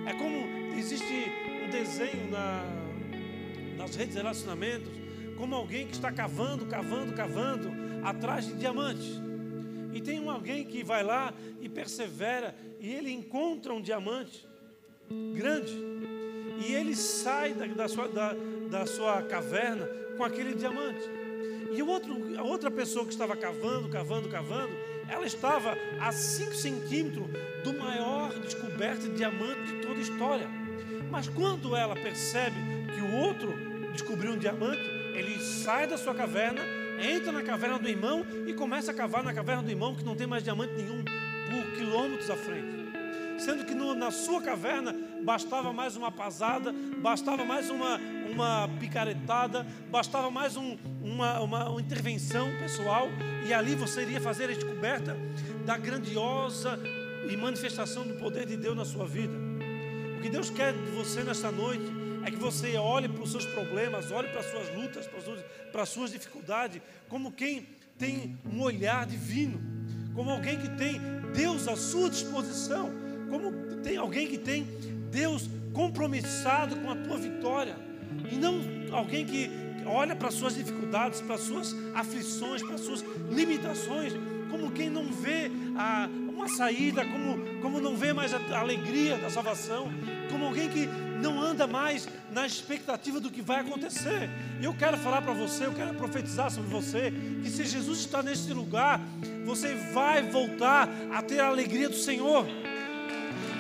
É 0.07 0.15
como 0.15 0.77
existe 0.77 1.31
um 1.65 1.71
desenho 1.71 2.31
na, 2.31 2.65
nas 3.77 3.95
redes 3.95 4.15
de 4.15 4.21
relacionamentos, 4.21 4.91
como 5.37 5.55
alguém 5.55 5.87
que 5.87 5.95
está 5.95 6.13
cavando, 6.13 6.67
cavando, 6.67 7.13
cavando 7.15 7.71
atrás 8.03 8.47
de 8.47 8.55
diamantes. 8.55 9.30
E 9.93 10.01
tem 10.01 10.21
um 10.21 10.31
alguém 10.31 10.65
que 10.65 10.85
vai 10.85 11.03
lá 11.03 11.33
e 11.61 11.69
persevera 11.69 12.55
e 12.79 12.93
ele 12.93 13.11
encontra 13.11 13.73
um 13.73 13.81
diamante 13.81 14.49
grande 15.35 15.73
e 16.67 16.73
ele 16.75 16.95
sai 16.95 17.55
da, 17.55 17.67
da, 17.67 17.89
sua, 17.89 18.09
da, 18.09 18.35
da 18.71 18.87
sua 18.87 19.23
caverna 19.23 19.89
com 20.17 20.23
aquele 20.23 20.55
diamante. 20.55 21.01
E 21.73 21.83
o 21.83 21.87
outro, 21.87 22.39
a 22.39 22.43
outra 22.43 22.71
pessoa 22.71 23.05
que 23.05 23.13
estava 23.13 23.35
cavando, 23.37 23.89
cavando, 23.89 24.29
cavando, 24.29 24.73
ela 25.09 25.27
estava 25.27 25.77
a 26.01 26.13
5 26.13 26.55
centímetros 26.55 27.27
do 27.65 27.73
maior 27.73 28.33
descoberto 28.41 29.03
de 29.03 29.17
diamante 29.17 29.73
de 29.73 29.81
toda 29.81 29.99
a 29.99 30.03
história. 30.03 30.49
Mas 31.11 31.29
quando 31.29 31.75
ela 31.75 31.95
percebe 31.95 32.57
que 32.95 33.01
o 33.01 33.15
outro 33.17 33.55
descobriu 33.93 34.33
um 34.33 34.39
diamante, 34.39 34.83
ele 35.15 35.41
sai 35.41 35.87
da 35.87 35.97
sua 35.97 36.15
caverna, 36.15 36.63
entra 37.01 37.33
na 37.33 37.43
caverna 37.43 37.79
do 37.79 37.89
irmão 37.89 38.25
e 38.47 38.53
começa 38.53 38.91
a 38.91 38.95
cavar 38.95 39.23
na 39.23 39.33
caverna 39.33 39.63
do 39.63 39.71
irmão 39.71 39.95
que 39.95 40.05
não 40.05 40.15
tem 40.15 40.27
mais 40.27 40.43
diamante 40.43 40.75
nenhum 40.75 41.03
por 41.05 41.73
quilômetros 41.77 42.31
à 42.31 42.37
frente 42.37 42.81
sendo 43.41 43.65
que 43.65 43.75
no, 43.75 43.95
na 43.95 44.11
sua 44.11 44.43
caverna 44.43 44.95
bastava 45.25 45.73
mais 45.73 45.97
uma 45.97 46.13
pasada, 46.13 46.73
bastava 46.99 47.45
mais 47.45 47.71
uma, 47.71 47.99
uma 48.31 48.69
picaretada, 48.79 49.67
bastava 49.91 50.31
mais 50.31 50.57
um, 50.57 50.77
uma, 51.03 51.41
uma, 51.41 51.81
intervenção 51.81 52.51
pessoal, 52.59 53.09
e 53.47 53.53
ali 53.53 53.75
você 53.75 54.03
iria 54.03 54.21
fazer 54.21 54.45
a 54.45 54.53
descoberta 54.53 55.17
da 55.65 55.77
grandiosa 55.79 56.79
e 57.29 57.37
manifestação 57.37 58.07
do 58.07 58.15
poder 58.15 58.45
de 58.45 58.57
Deus 58.57 58.77
na 58.77 58.85
sua 58.85 59.07
vida. 59.07 59.33
O 60.19 60.21
que 60.21 60.29
Deus 60.29 60.51
quer 60.51 60.75
de 60.75 60.91
você 60.91 61.25
nesta 61.25 61.51
noite 61.51 62.01
é 62.27 62.31
que 62.31 62.37
você 62.37 62.77
olhe 62.77 63.09
para 63.09 63.23
os 63.23 63.31
seus 63.31 63.47
problemas, 63.47 64.11
olhe 64.11 64.29
para 64.29 64.41
as 64.41 64.51
suas 64.51 64.75
lutas, 64.75 65.07
para 65.07 65.19
as 65.19 65.25
suas, 65.25 65.41
para 65.71 65.83
as 65.83 65.89
suas 65.89 66.11
dificuldades, 66.11 66.81
como 67.09 67.33
quem 67.33 67.67
tem 67.99 68.39
um 68.51 68.61
olhar 68.61 69.07
divino, 69.07 69.61
como 70.15 70.31
alguém 70.31 70.59
que 70.59 70.69
tem 70.71 71.01
Deus 71.35 71.69
à 71.69 71.77
sua 71.77 72.11
disposição 72.11 73.11
como 73.31 73.53
tem 73.83 73.97
alguém 73.97 74.27
que 74.27 74.37
tem 74.37 74.67
Deus 75.11 75.49
compromissado 75.73 76.77
com 76.77 76.91
a 76.91 76.97
tua 76.97 77.17
vitória, 77.17 77.77
e 78.31 78.35
não 78.35 78.61
alguém 78.91 79.25
que 79.25 79.49
olha 79.87 80.17
para 80.17 80.29
as 80.29 80.35
suas 80.35 80.57
dificuldades, 80.57 81.21
para 81.21 81.37
as 81.37 81.43
suas 81.43 81.75
aflições, 81.95 82.63
para 82.63 82.75
as 82.75 82.81
suas 82.81 83.05
limitações, 83.31 84.13
como 84.51 84.71
quem 84.71 84.91
não 84.91 85.13
vê 85.13 85.51
a, 85.77 86.09
uma 86.29 86.49
saída, 86.49 87.05
como, 87.05 87.61
como 87.61 87.81
não 87.81 87.97
vê 87.97 88.13
mais 88.13 88.33
a, 88.35 88.59
alegria 88.59 89.17
da 89.17 89.31
salvação, 89.31 89.89
como 90.31 90.47
alguém 90.47 90.69
que 90.69 90.87
não 91.21 91.41
anda 91.41 91.67
mais 91.67 92.09
na 92.33 92.47
expectativa 92.47 93.21
do 93.21 93.31
que 93.31 93.43
vai 93.43 93.61
acontecer. 93.61 94.31
Eu 94.63 94.75
quero 94.75 94.97
falar 94.97 95.23
para 95.23 95.33
você, 95.33 95.67
eu 95.67 95.73
quero 95.73 95.95
profetizar 95.95 96.51
sobre 96.51 96.71
você, 96.71 97.13
que 97.43 97.51
se 97.51 97.65
Jesus 97.65 98.01
está 98.01 98.23
neste 98.23 98.53
lugar, 98.53 99.01
você 99.45 99.75
vai 99.93 100.23
voltar 100.23 100.89
a 101.13 101.23
ter 101.23 101.41
a 101.41 101.49
alegria 101.49 101.89
do 101.89 101.97
Senhor 101.97 102.47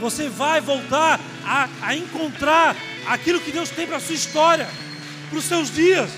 você 0.00 0.30
vai 0.30 0.62
voltar 0.62 1.20
a, 1.44 1.68
a 1.82 1.94
encontrar 1.94 2.74
aquilo 3.06 3.38
que 3.38 3.52
Deus 3.52 3.68
tem 3.68 3.86
para 3.86 3.98
a 3.98 4.00
sua 4.00 4.14
história, 4.14 4.66
para 5.28 5.38
os 5.38 5.44
seus 5.44 5.70
dias. 5.70 6.10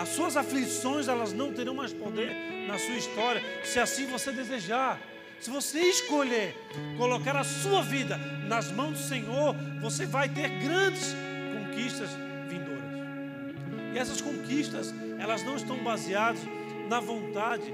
As 0.00 0.08
suas 0.08 0.34
aflições, 0.34 1.08
elas 1.08 1.34
não 1.34 1.52
terão 1.52 1.74
mais 1.74 1.92
poder 1.92 2.34
na 2.66 2.78
sua 2.78 2.94
história, 2.94 3.42
se 3.62 3.78
assim 3.78 4.06
você 4.06 4.32
desejar. 4.32 4.98
Se 5.38 5.50
você 5.50 5.78
escolher 5.78 6.54
colocar 6.96 7.36
a 7.36 7.44
sua 7.44 7.82
vida 7.82 8.16
nas 8.48 8.72
mãos 8.72 8.92
do 8.92 9.04
Senhor, 9.06 9.54
você 9.82 10.06
vai 10.06 10.26
ter 10.26 10.48
grandes 10.48 11.14
conquistas 11.52 12.08
vindouras. 12.48 13.94
E 13.94 13.98
essas 13.98 14.22
conquistas, 14.22 14.94
elas 15.18 15.42
não 15.42 15.56
estão 15.56 15.76
baseadas 15.84 16.40
na 16.88 16.98
vontade 16.98 17.70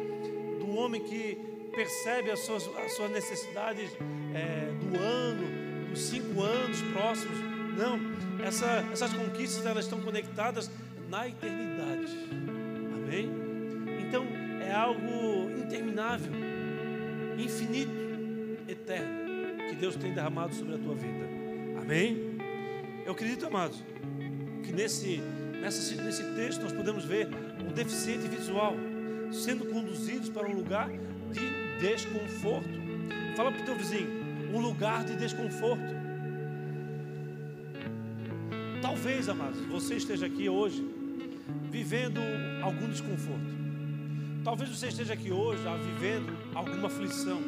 um 0.67 0.77
homem 0.79 1.01
que 1.01 1.39
percebe 1.73 2.33
as 2.33 2.41
suas, 2.41 2.69
as 2.85 2.93
suas 2.97 3.11
necessidades 3.13 3.89
é, 4.35 4.73
do 4.85 4.99
ano, 4.99 5.91
dos 5.91 6.01
cinco 6.01 6.43
anos 6.43 6.83
próximos. 6.93 7.39
Não, 7.79 8.01
essa, 8.45 8.85
essas 8.93 9.13
conquistas 9.13 9.65
elas 9.65 9.85
estão 9.85 10.01
conectadas 10.01 10.69
na 11.09 11.29
eternidade. 11.29 12.13
Amém? 12.95 13.31
Então 14.07 14.25
é 14.61 14.73
algo 14.73 15.51
interminável, 15.59 16.33
infinito, 17.39 17.93
eterno 18.69 19.27
que 19.69 19.77
Deus 19.77 19.97
tem 19.97 20.13
derramado 20.13 20.55
sobre 20.55 20.75
a 20.75 20.79
tua 20.79 20.95
vida. 20.95 21.27
Amém? 21.81 22.37
Eu 23.05 23.13
acredito, 23.13 23.47
amados, 23.47 23.83
que 24.63 24.73
nesse, 24.73 25.21
nessa, 25.61 26.03
nesse 26.03 26.23
texto 26.35 26.63
nós 26.63 26.73
podemos 26.73 27.05
ver 27.05 27.29
um 27.65 27.73
deficiente 27.73 28.27
visual 28.29 28.75
sendo 29.33 29.67
conduzidos 29.67 30.29
para 30.29 30.49
um 30.49 30.55
lugar 30.55 30.89
de 30.89 31.79
desconforto. 31.81 32.69
Fala 33.37 33.53
para 33.53 33.63
o 33.63 33.65
teu 33.65 33.77
vizinho, 33.77 34.09
um 34.53 34.61
lugar 34.61 35.05
de 35.05 35.17
desconforto. 35.17 35.95
Talvez, 38.81 39.29
amados, 39.29 39.61
você 39.67 39.97
esteja 39.97 40.27
aqui 40.27 40.49
hoje 40.49 40.96
vivendo 41.71 42.21
algum 42.63 42.89
desconforto. 42.89 43.57
Talvez 44.45 44.71
você 44.71 44.89
esteja 44.89 45.15
aqui 45.15 45.33
hoje 45.33 45.63
já 45.63 45.77
vivendo 45.77 46.37
alguma 46.55 46.87
aflição. 46.87 47.41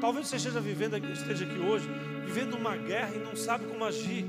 Talvez 0.00 0.28
você 0.28 0.36
esteja 0.36 0.60
vivendo 0.60 0.96
esteja 1.12 1.44
aqui 1.44 1.58
hoje 1.58 1.88
vivendo 2.24 2.54
uma 2.54 2.76
guerra 2.76 3.14
e 3.14 3.18
não 3.18 3.34
sabe 3.34 3.66
como 3.66 3.84
agir. 3.84 4.24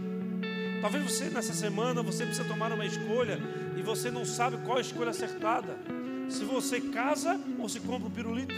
Talvez 0.82 1.04
você 1.04 1.30
nessa 1.30 1.54
semana 1.54 2.02
você 2.02 2.26
precisa 2.26 2.48
tomar 2.48 2.72
uma 2.72 2.86
escolha 2.86 3.40
e 3.78 3.82
você 3.82 4.10
não 4.10 4.26
sabe 4.26 4.58
qual 4.66 4.78
a 4.78 4.82
escolha 4.82 5.12
acertada 5.12 5.78
se 6.32 6.46
você 6.46 6.80
casa 6.80 7.40
ou 7.60 7.68
se 7.68 7.80
compra 7.82 8.08
um 8.08 8.12
pirulito, 8.12 8.56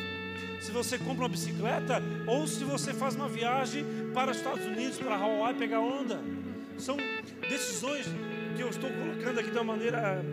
se 0.62 0.72
você 0.72 0.98
compra 0.98 1.24
uma 1.24 1.30
bicicleta 1.30 2.02
ou 2.28 2.48
se 2.48 2.64
você 2.64 2.94
faz 2.94 3.16
uma 3.16 3.28
viagem 3.28 3.84
para 4.14 4.32
os 4.32 4.38
Estados 4.38 4.66
Unidos, 4.66 5.00
para 5.00 5.16
Hawaii 5.16 5.56
pegar 5.58 5.80
onda. 5.80 6.20
São 6.78 6.96
decisões 7.50 8.06
que 8.54 8.62
eu 8.62 8.70
estou 8.70 8.90
colocando 8.90 9.40
aqui 9.40 9.50
de 9.50 9.58
uma 9.58 9.64
maneira 9.64 10.24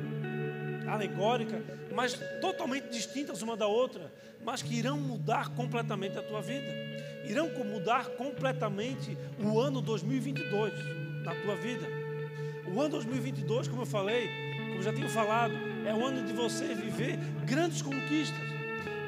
alegórica, 0.87 1.63
mas 1.95 2.15
totalmente 2.41 2.89
distintas 2.91 3.43
uma 3.43 3.57
da 3.57 3.67
outra, 3.67 4.13
mas 4.45 4.63
que 4.63 4.75
irão 4.75 4.99
mudar 4.99 5.51
completamente 5.51 6.19
a 6.19 6.23
tua 6.23 6.41
vida. 6.41 6.69
Irão 7.27 7.49
mudar 7.65 8.11
completamente 8.11 9.17
o 9.39 9.59
ano 9.59 9.81
2022 9.81 10.73
na 11.25 11.35
tua 11.35 11.55
vida. 11.57 11.87
O 12.73 12.81
ano 12.81 12.91
2022, 12.91 13.69
como 13.69 13.83
eu 13.83 13.87
falei, 13.87 14.29
como 14.71 14.83
já 14.83 14.93
tenho 14.93 15.09
falado, 15.09 15.55
é 15.87 15.95
o 15.95 16.05
ano 16.05 16.27
de 16.27 16.33
você 16.33 16.75
viver 16.75 17.19
grandes 17.45 17.83
conquistas. 17.83 18.51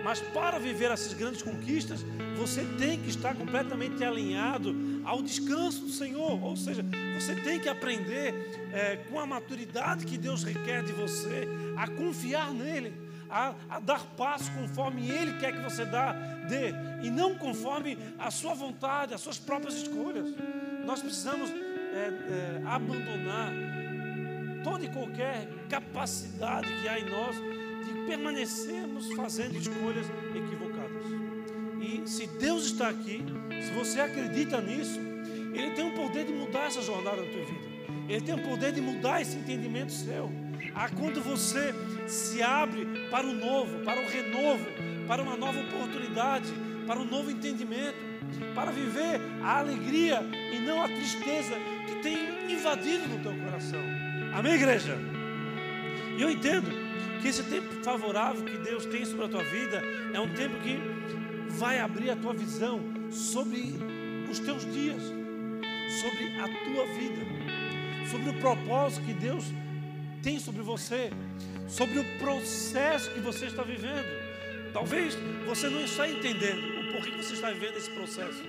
Mas 0.05 0.21
para 0.21 0.59
viver 0.59 0.91
essas 0.91 1.15
grandes 1.15 1.43
conquistas, 1.43 2.05
você 2.37 2.65
tem 2.79 3.01
que 3.01 3.09
estar 3.09 3.35
completamente 3.35 4.03
alinhado 4.03 4.75
ao 5.05 5.23
descanso 5.23 5.83
do 5.83 5.91
Senhor. 5.91 6.43
Ou 6.43 6.57
seja, 6.57 6.85
você 7.15 7.35
tem 7.35 7.59
que 7.61 7.69
aprender 7.69 8.35
é, 8.73 8.97
com 9.09 9.19
a 9.19 9.27
maturidade 9.27 10.07
que 10.07 10.19
Deus 10.19 10.45
requer 10.45 10.83
de 10.83 10.93
você, 10.93 11.49
a 11.77 11.87
confiar 11.89 12.53
nele, 12.53 12.93
a, 13.29 13.55
a, 13.69 13.81
dar 13.81 14.05
passo 14.17 14.51
conforme 14.53 15.09
Ele 15.11 15.39
quer 15.39 15.53
que 15.53 15.63
você 15.63 15.85
dá, 15.85 16.13
dê, 16.49 16.71
e 17.03 17.11
não 17.11 17.35
conforme 17.35 17.99
a 18.19 18.31
sua 18.31 18.55
vontade, 18.55 19.15
as 19.15 19.21
suas 19.21 19.39
próprias 19.39 19.75
escolhas. 19.75 20.35
Nós 20.85 21.01
precisamos 21.01 21.51
é, 21.51 22.63
é, 22.63 22.63
abandonar 22.67 23.53
toda 24.63 24.85
e 24.85 24.89
qualquer 24.89 25.49
capacidade 25.69 26.69
que 26.81 26.89
há 26.89 26.99
em 26.99 27.11
nós 27.11 27.37
de 27.37 28.07
permanecermos 28.07 29.13
fazendo 29.15 29.57
escolhas 29.57 30.07
equivocadas. 30.35 30.52
E 31.83 32.09
se 32.09 32.29
Deus 32.29 32.67
está 32.67 32.89
aqui, 32.89 33.25
se 33.61 33.73
você 33.73 34.01
acredita 34.01 34.61
nisso, 34.61 35.01
Ele 35.53 35.71
tem 35.73 35.89
o 35.89 35.95
poder 35.95 36.25
de 36.25 36.33
mudar 36.33 36.67
essa 36.67 36.81
jornada 36.81 37.17
na 37.17 37.29
tua 37.29 37.45
vida. 37.45 37.73
Ele 38.09 38.21
tem 38.21 38.35
o 38.35 38.43
poder 38.43 38.73
de 38.73 38.81
mudar 38.81 39.21
esse 39.21 39.37
entendimento 39.37 39.93
seu. 39.93 40.31
Ah, 40.75 40.89
quando 40.89 41.21
você 41.21 41.75
se 42.07 42.41
abre 42.41 42.87
para 43.11 43.27
o 43.27 43.33
novo, 43.33 43.81
para 43.81 44.01
o 44.01 44.09
renovo, 44.09 44.65
para 45.09 45.23
uma 45.23 45.37
nova 45.37 45.59
oportunidade, 45.61 46.53
para 46.87 47.01
um 47.01 47.05
novo 47.05 47.31
entendimento, 47.31 47.99
para 48.55 48.71
viver 48.71 49.21
a 49.43 49.59
alegria 49.59 50.23
e 50.53 50.61
não 50.61 50.83
a 50.83 50.89
tristeza 50.89 51.55
que 51.89 51.97
tem 51.97 52.17
invadido 52.53 53.09
no 53.09 53.19
teu 53.21 53.35
coração. 53.45 53.81
Amém, 54.33 54.55
igreja? 54.55 54.97
E 56.17 56.23
eu 56.23 56.31
entendo 56.31 56.71
que 57.21 57.29
esse 57.29 57.43
tempo 57.45 57.69
favorável 57.83 58.45
que 58.45 58.57
Deus 58.59 58.87
tem 58.87 59.05
sobre 59.05 59.27
a 59.27 59.29
tua 59.29 59.45
vida 59.45 59.83
é 60.13 60.21
um 60.21 60.33
tempo 60.33 60.59
que 60.61 60.79
vai 61.53 61.79
abrir 61.79 62.11
a 62.11 62.17
tua 62.17 62.33
visão 62.33 62.81
sobre 63.11 63.75
os 64.31 64.39
teus 64.39 64.65
dias, 64.73 65.03
sobre 66.01 66.41
a 66.41 66.49
tua 66.49 66.87
vida, 66.95 67.23
sobre 68.11 68.31
o 68.31 68.41
propósito 68.41 69.05
que 69.07 69.15
Deus 69.15 69.45
tem 70.23 70.39
sobre 70.39 70.63
você, 70.63 71.11
sobre 71.69 71.99
o 71.99 72.05
processo 72.19 73.11
que 73.11 73.21
você 73.21 73.47
está 73.47 73.63
vivendo. 73.63 74.07
Talvez 74.73 75.17
você 75.47 75.69
não 75.69 75.81
está 75.81 76.09
entendendo 76.09 76.63
o 76.81 76.93
porquê 76.93 77.11
que 77.11 77.23
você 77.23 77.35
está 77.35 77.51
vivendo 77.51 77.77
esse 77.77 77.91
processo. 77.91 78.43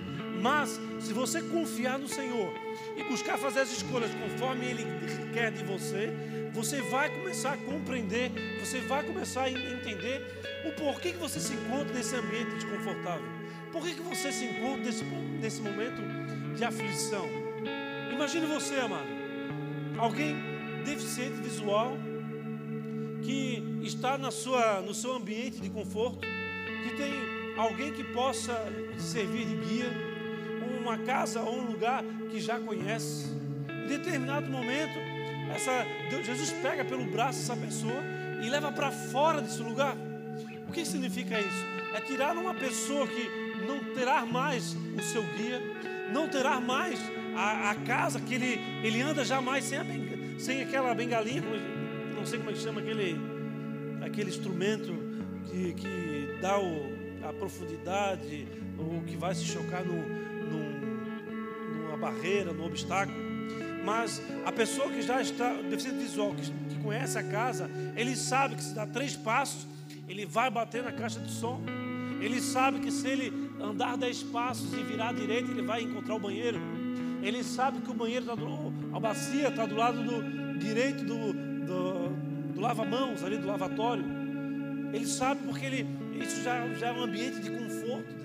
Mas 0.44 0.78
se 1.00 1.14
você 1.14 1.40
confiar 1.40 1.98
no 1.98 2.06
Senhor 2.06 2.52
e 2.98 3.02
buscar 3.04 3.38
fazer 3.38 3.60
as 3.60 3.72
escolhas 3.72 4.10
conforme 4.14 4.66
Ele 4.66 4.84
quer 5.32 5.50
de 5.50 5.64
você, 5.64 6.12
você 6.52 6.82
vai 6.82 7.08
começar 7.08 7.54
a 7.54 7.56
compreender, 7.56 8.30
você 8.60 8.78
vai 8.80 9.02
começar 9.04 9.44
a 9.44 9.50
entender 9.50 10.20
o 10.66 10.72
porquê 10.72 11.12
que 11.12 11.18
você 11.18 11.40
se 11.40 11.54
encontra 11.54 11.94
nesse 11.94 12.14
ambiente 12.14 12.56
desconfortável. 12.56 13.24
Por 13.72 13.82
que, 13.86 13.94
que 13.94 14.02
você 14.02 14.30
se 14.30 14.44
encontra 14.44 14.84
nesse, 14.84 15.02
nesse 15.40 15.62
momento 15.62 16.02
de 16.54 16.62
aflição? 16.62 17.26
Imagine 18.12 18.44
você, 18.44 18.74
amado, 18.74 19.08
alguém 19.96 20.36
deficiente 20.84 21.40
visual 21.40 21.96
que 23.22 23.80
está 23.82 24.18
na 24.18 24.30
sua, 24.30 24.82
no 24.82 24.92
seu 24.92 25.14
ambiente 25.14 25.58
de 25.58 25.70
conforto, 25.70 26.18
que 26.82 26.94
tem 26.98 27.14
alguém 27.56 27.94
que 27.94 28.04
possa 28.04 28.54
servir 28.98 29.46
de 29.46 29.56
guia, 29.56 30.03
uma 30.84 30.98
casa 30.98 31.40
ou 31.40 31.58
um 31.58 31.72
lugar 31.72 32.04
que 32.30 32.38
já 32.38 32.60
conhece. 32.60 33.26
Em 33.68 33.86
determinado 33.86 34.50
momento, 34.50 34.98
essa, 35.54 35.86
Jesus 36.22 36.50
pega 36.62 36.84
pelo 36.84 37.06
braço 37.06 37.40
essa 37.40 37.56
pessoa 37.56 38.02
e 38.42 38.48
leva 38.50 38.70
para 38.70 38.90
fora 38.90 39.40
desse 39.40 39.62
lugar. 39.62 39.96
O 40.68 40.72
que 40.72 40.84
significa 40.84 41.40
isso? 41.40 41.64
É 41.94 42.00
tirar 42.00 42.36
uma 42.36 42.54
pessoa 42.54 43.06
que 43.06 43.28
não 43.66 43.94
terá 43.94 44.26
mais 44.26 44.74
o 44.74 45.02
seu 45.02 45.22
guia, 45.22 45.60
não 46.12 46.28
terá 46.28 46.60
mais 46.60 47.00
a, 47.34 47.70
a 47.70 47.74
casa 47.76 48.20
que 48.20 48.34
ele, 48.34 48.60
ele 48.82 49.00
anda 49.00 49.24
jamais 49.24 49.64
sem, 49.64 49.78
a, 49.78 49.84
sem 50.38 50.62
aquela 50.62 50.94
bengalinha, 50.94 51.42
não 52.14 52.26
sei 52.26 52.38
como 52.38 52.50
é 52.50 52.52
que 52.52 52.58
chama 52.58 52.80
aquele, 52.80 53.16
aquele 54.04 54.30
instrumento 54.30 54.94
que, 55.46 55.72
que 55.74 56.38
dá 56.40 56.58
o, 56.58 56.92
a 57.26 57.32
profundidade, 57.32 58.46
ou 58.78 59.00
que 59.02 59.16
vai 59.16 59.34
se 59.34 59.44
chocar 59.44 59.84
no, 59.84 60.33
barreira, 62.04 62.52
no 62.52 62.66
obstáculo. 62.66 63.16
Mas 63.84 64.20
a 64.44 64.52
pessoa 64.52 64.90
que 64.90 65.02
já 65.02 65.20
está 65.20 65.52
deficiente 65.54 65.98
visual, 65.98 66.34
que, 66.34 66.50
que 66.50 66.82
conhece 66.82 67.18
a 67.18 67.22
casa, 67.22 67.70
ele 67.96 68.14
sabe 68.16 68.56
que 68.56 68.62
se 68.62 68.74
dá 68.74 68.86
três 68.86 69.16
passos, 69.16 69.66
ele 70.08 70.26
vai 70.26 70.50
bater 70.50 70.82
na 70.82 70.92
caixa 70.92 71.20
de 71.20 71.30
som. 71.30 71.60
Ele 72.20 72.40
sabe 72.40 72.80
que 72.80 72.90
se 72.90 73.06
ele 73.06 73.50
andar 73.60 73.96
dez 73.96 74.22
passos 74.22 74.72
e 74.72 74.82
virar 74.82 75.08
à 75.10 75.12
direita, 75.12 75.50
ele 75.50 75.62
vai 75.62 75.82
encontrar 75.82 76.14
o 76.14 76.18
banheiro. 76.18 76.58
Ele 77.22 77.42
sabe 77.42 77.80
que 77.80 77.90
o 77.90 77.94
banheiro 77.94 78.22
está 78.22 78.34
do, 78.34 78.72
a 78.94 79.00
bacia 79.00 79.48
está 79.48 79.66
do 79.66 79.74
lado 79.74 80.02
do 80.02 80.58
direito 80.58 81.04
do, 81.04 81.32
do, 81.32 82.52
do 82.54 82.60
lava-mãos, 82.60 83.22
ali 83.22 83.38
do 83.38 83.46
lavatório. 83.46 84.04
Ele 84.92 85.06
sabe 85.06 85.40
porque 85.44 85.66
ele, 85.66 85.86
isso 86.20 86.42
já, 86.42 86.66
já 86.74 86.88
é 86.88 86.92
um 86.92 87.02
ambiente 87.02 87.40
de 87.40 87.50
conforto. 87.50 88.23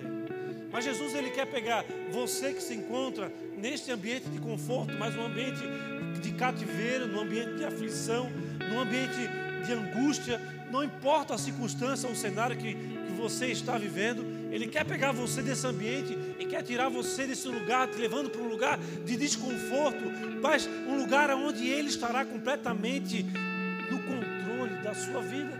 Mas 0.71 0.85
Jesus 0.85 1.15
ele 1.15 1.31
quer 1.31 1.45
pegar 1.45 1.83
você 2.11 2.53
que 2.53 2.61
se 2.61 2.73
encontra 2.73 3.31
neste 3.57 3.91
ambiente 3.91 4.29
de 4.29 4.39
conforto, 4.39 4.93
mas 4.97 5.15
um 5.15 5.25
ambiente 5.25 5.61
de 6.21 6.31
cativeiro, 6.31 7.07
num 7.07 7.21
ambiente 7.21 7.55
de 7.55 7.65
aflição, 7.65 8.29
num 8.69 8.79
ambiente 8.79 9.17
de 9.65 9.73
angústia, 9.73 10.39
não 10.71 10.83
importa 10.83 11.33
a 11.33 11.37
circunstância 11.37 12.07
ou 12.07 12.13
o 12.13 12.17
cenário 12.17 12.55
que, 12.55 12.75
que 12.75 13.13
você 13.17 13.47
está 13.47 13.77
vivendo, 13.77 14.23
Ele 14.51 14.67
quer 14.67 14.85
pegar 14.85 15.11
você 15.11 15.41
desse 15.41 15.65
ambiente 15.65 16.17
e 16.39 16.45
quer 16.45 16.63
tirar 16.63 16.89
você 16.89 17.25
desse 17.25 17.47
lugar, 17.47 17.87
te 17.87 17.97
levando 17.97 18.29
para 18.29 18.41
um 18.41 18.47
lugar 18.47 18.77
de 18.77 19.17
desconforto, 19.17 20.03
mas 20.41 20.67
um 20.87 20.97
lugar 20.97 21.29
onde 21.31 21.67
Ele 21.67 21.89
estará 21.89 22.23
completamente 22.23 23.25
no 23.89 23.99
controle 23.99 24.75
da 24.83 24.93
sua 24.93 25.21
vida. 25.21 25.58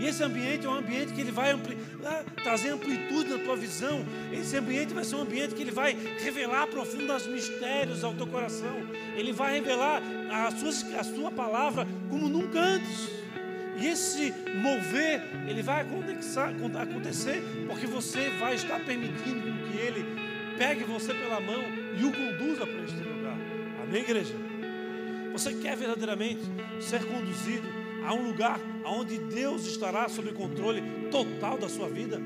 E 0.00 0.06
esse 0.06 0.24
ambiente 0.24 0.64
é 0.66 0.68
um 0.68 0.76
ambiente 0.76 1.12
que 1.12 1.20
ele 1.20 1.30
vai 1.30 1.50
ampli 1.50 1.76
ah, 2.02 2.24
trazer 2.42 2.70
amplitude 2.70 3.28
na 3.28 3.38
tua 3.38 3.54
visão. 3.54 4.02
Esse 4.32 4.56
ambiente 4.56 4.94
vai 4.94 5.04
ser 5.04 5.16
um 5.16 5.20
ambiente 5.20 5.54
que 5.54 5.60
ele 5.60 5.70
vai 5.70 5.94
revelar 6.18 6.66
profundos 6.68 7.26
mistérios 7.26 8.02
ao 8.02 8.14
teu 8.14 8.26
coração. 8.26 8.74
Ele 9.14 9.30
vai 9.30 9.56
revelar 9.56 10.02
a 10.30 10.50
sua, 10.52 10.98
a 10.98 11.04
sua 11.04 11.30
palavra 11.30 11.86
como 12.08 12.30
nunca 12.30 12.58
antes. 12.58 13.10
E 13.76 13.86
esse 13.86 14.32
mover, 14.62 15.22
ele 15.46 15.62
vai 15.62 15.82
acontecer 15.82 17.42
porque 17.66 17.86
você 17.86 18.30
vai 18.40 18.54
estar 18.54 18.80
permitindo 18.80 19.68
que 19.68 19.78
ele 19.78 20.04
pegue 20.56 20.82
você 20.82 21.12
pela 21.12 21.40
mão 21.40 21.62
e 21.98 22.04
o 22.04 22.10
conduza 22.10 22.66
para 22.66 22.84
este 22.84 23.02
lugar. 23.02 23.36
Amém, 23.82 24.00
igreja? 24.00 24.34
Você 25.32 25.52
quer 25.52 25.76
verdadeiramente 25.76 26.40
ser 26.80 27.04
conduzido 27.04 27.79
a 28.04 28.14
um 28.14 28.26
lugar 28.26 28.58
onde 28.84 29.18
Deus 29.18 29.66
estará 29.66 30.08
sob 30.08 30.32
controle 30.32 30.82
total 31.10 31.58
da 31.58 31.68
sua 31.68 31.88
vida. 31.88 32.20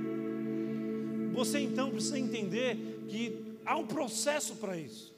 Você 1.32 1.60
então 1.60 1.90
precisa 1.90 2.18
entender 2.18 3.04
que 3.08 3.58
há 3.64 3.76
um 3.76 3.86
processo 3.86 4.56
para 4.56 4.76
isso. 4.76 5.14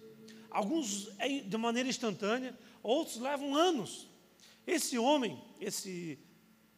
Alguns 0.50 1.10
é 1.18 1.28
de 1.40 1.56
maneira 1.56 1.88
instantânea, 1.88 2.54
outros 2.82 3.18
levam 3.18 3.54
anos. 3.54 4.08
Esse 4.66 4.98
homem, 4.98 5.38
esse, 5.60 6.18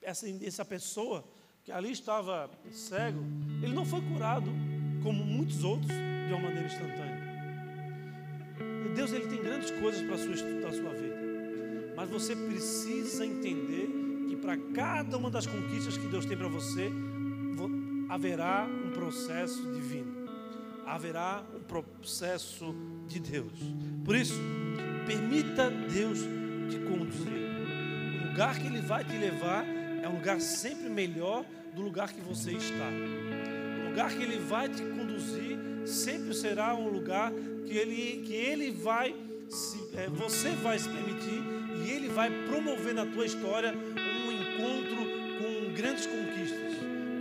essa, 0.03 0.29
essa 0.45 0.64
pessoa 0.64 1.24
que 1.64 1.70
ali 1.70 1.93
estava 1.93 2.51
cego, 2.72 3.20
ele 3.62 3.72
não 3.72 3.85
foi 3.85 4.01
curado 4.01 4.51
como 5.03 5.24
muitos 5.24 5.62
outros 5.62 5.89
de 5.89 6.33
uma 6.33 6.41
maneira 6.41 6.66
instantânea. 6.66 7.29
Deus 8.95 9.12
ele 9.12 9.29
tem 9.29 9.41
grandes 9.41 9.70
coisas 9.70 10.03
para 10.03 10.16
a 10.16 10.18
sua, 10.18 10.35
a 10.35 10.72
sua 10.72 10.93
vida. 10.95 11.18
Mas 11.99 12.09
você 12.09 12.36
precisa 12.36 13.26
entender 13.26 13.90
que 14.28 14.36
para 14.36 14.57
cada 14.72 15.18
uma 15.18 15.28
das 15.28 15.49
conquistas 15.49 15.99
que 15.99 16.07
Deus 16.07 16.24
tem 16.24 16.36
para 16.36 16.46
você, 16.46 16.92
haverá 18.09 18.68
um 18.68 18.92
processo 18.92 19.61
divino. 19.72 20.28
Haverá 20.86 21.44
um 21.53 21.59
processo 21.59 22.72
de 23.09 23.18
Deus. 23.18 23.53
Por 24.05 24.14
isso, 24.14 24.40
permita 25.09 25.68
Deus 25.70 26.20
te 26.70 26.78
conduzir. 26.88 27.32
O 28.22 28.28
lugar 28.28 28.57
que 28.61 28.68
Ele 28.68 28.80
vai 28.80 29.05
te 29.05 29.18
levar 29.18 29.66
é 30.01 30.09
um 30.09 30.18
lugar 30.18 30.40
sempre 30.40 30.88
melhor 30.88 31.44
do 31.74 31.82
lugar 31.82 32.12
que 32.12 32.20
você 32.20 32.53
está. 32.53 32.90
O 33.82 33.88
lugar 33.88 34.11
que 34.11 34.22
Ele 34.22 34.38
vai 34.38 34.68
te 34.68 34.84
conduzir 34.84 35.59
sempre 35.84 36.32
será 36.32 36.76
um 36.76 36.88
lugar 36.90 37.32
que 37.66 37.76
Ele, 37.76 38.22
que 38.24 38.34
ele 38.34 38.70
vai, 38.70 39.16
se, 39.49 39.78
é, 39.96 40.09
você 40.09 40.51
vai 40.51 40.78
se 40.78 40.88
permitir 40.88 41.57
e 41.85 41.91
Ele 41.91 42.09
vai 42.09 42.31
promover 42.49 42.95
na 42.95 43.07
tua 43.07 43.26
história 43.26 43.72
um 43.72 44.33
encontro 44.33 45.18
com 45.39 45.74
grandes 45.74 46.07
conquistas. 46.07 46.74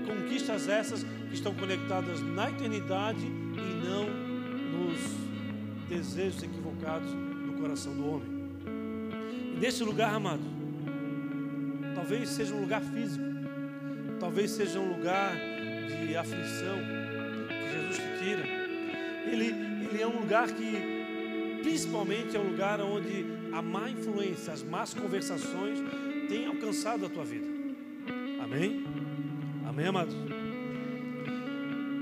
Conquistas 0.06 0.68
essas 0.68 1.04
que 1.04 1.34
estão 1.34 1.54
conectadas 1.54 2.22
na 2.22 2.50
eternidade 2.50 3.26
e 3.26 3.88
não 3.88 4.06
nos 4.72 5.00
desejos 5.90 6.44
equivocados 6.44 7.10
do 7.10 7.60
coração 7.60 7.94
do 7.94 8.10
homem. 8.10 8.38
E 9.56 9.60
nesse 9.60 9.84
lugar, 9.84 10.14
amado, 10.14 10.42
talvez 11.96 12.30
seja 12.30 12.54
um 12.54 12.62
lugar 12.62 12.82
físico, 12.82 13.26
talvez 14.20 14.52
seja 14.52 14.80
um 14.80 14.90
lugar 14.90 15.36
de 15.36 16.16
aflição 16.16 16.78
que 17.48 17.72
Jesus 17.72 17.98
te 17.98 18.24
tira. 18.24 18.44
Ele, 19.32 19.54
ele 19.90 20.02
é 20.02 20.08
um 20.08 20.20
lugar 20.20 20.48
que, 20.48 21.60
principalmente, 21.64 22.36
é 22.36 22.40
um 22.40 22.50
lugar 22.50 22.80
onde 22.82 23.37
a 23.54 23.62
má 23.62 23.90
influência, 23.90 24.54
as 24.54 24.64
más 24.64 24.94
conversações 24.94 25.80
têm 26.28 26.48
alcançado 26.48 27.06
a 27.06 27.10
tua 27.10 27.24
vida. 27.24 27.48
Amém? 28.42 28.86
Amém, 29.68 29.86
amados? 29.86 30.16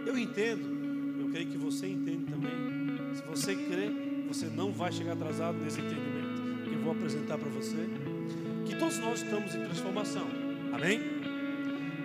Eu 0.06 0.18
entendo, 0.18 1.22
eu 1.22 1.30
creio 1.30 1.48
que 1.48 1.58
você 1.58 1.88
entende 1.88 2.26
também. 2.26 3.16
Se 3.16 3.24
você 3.24 3.56
crê, 3.56 3.90
você 4.28 4.48
não 4.48 4.72
vai 4.72 4.92
chegar 4.92 5.14
atrasado 5.14 5.58
nesse 5.58 5.82
entendimento 5.82 6.36
eu 6.76 6.82
vou 6.82 6.92
apresentar 6.92 7.38
para 7.38 7.50
você. 7.50 7.90
Que 8.66 8.76
todos 8.76 9.00
nós 9.00 9.22
estamos 9.22 9.56
em 9.56 9.64
transformação. 9.64 10.28
Amém? 10.74 11.00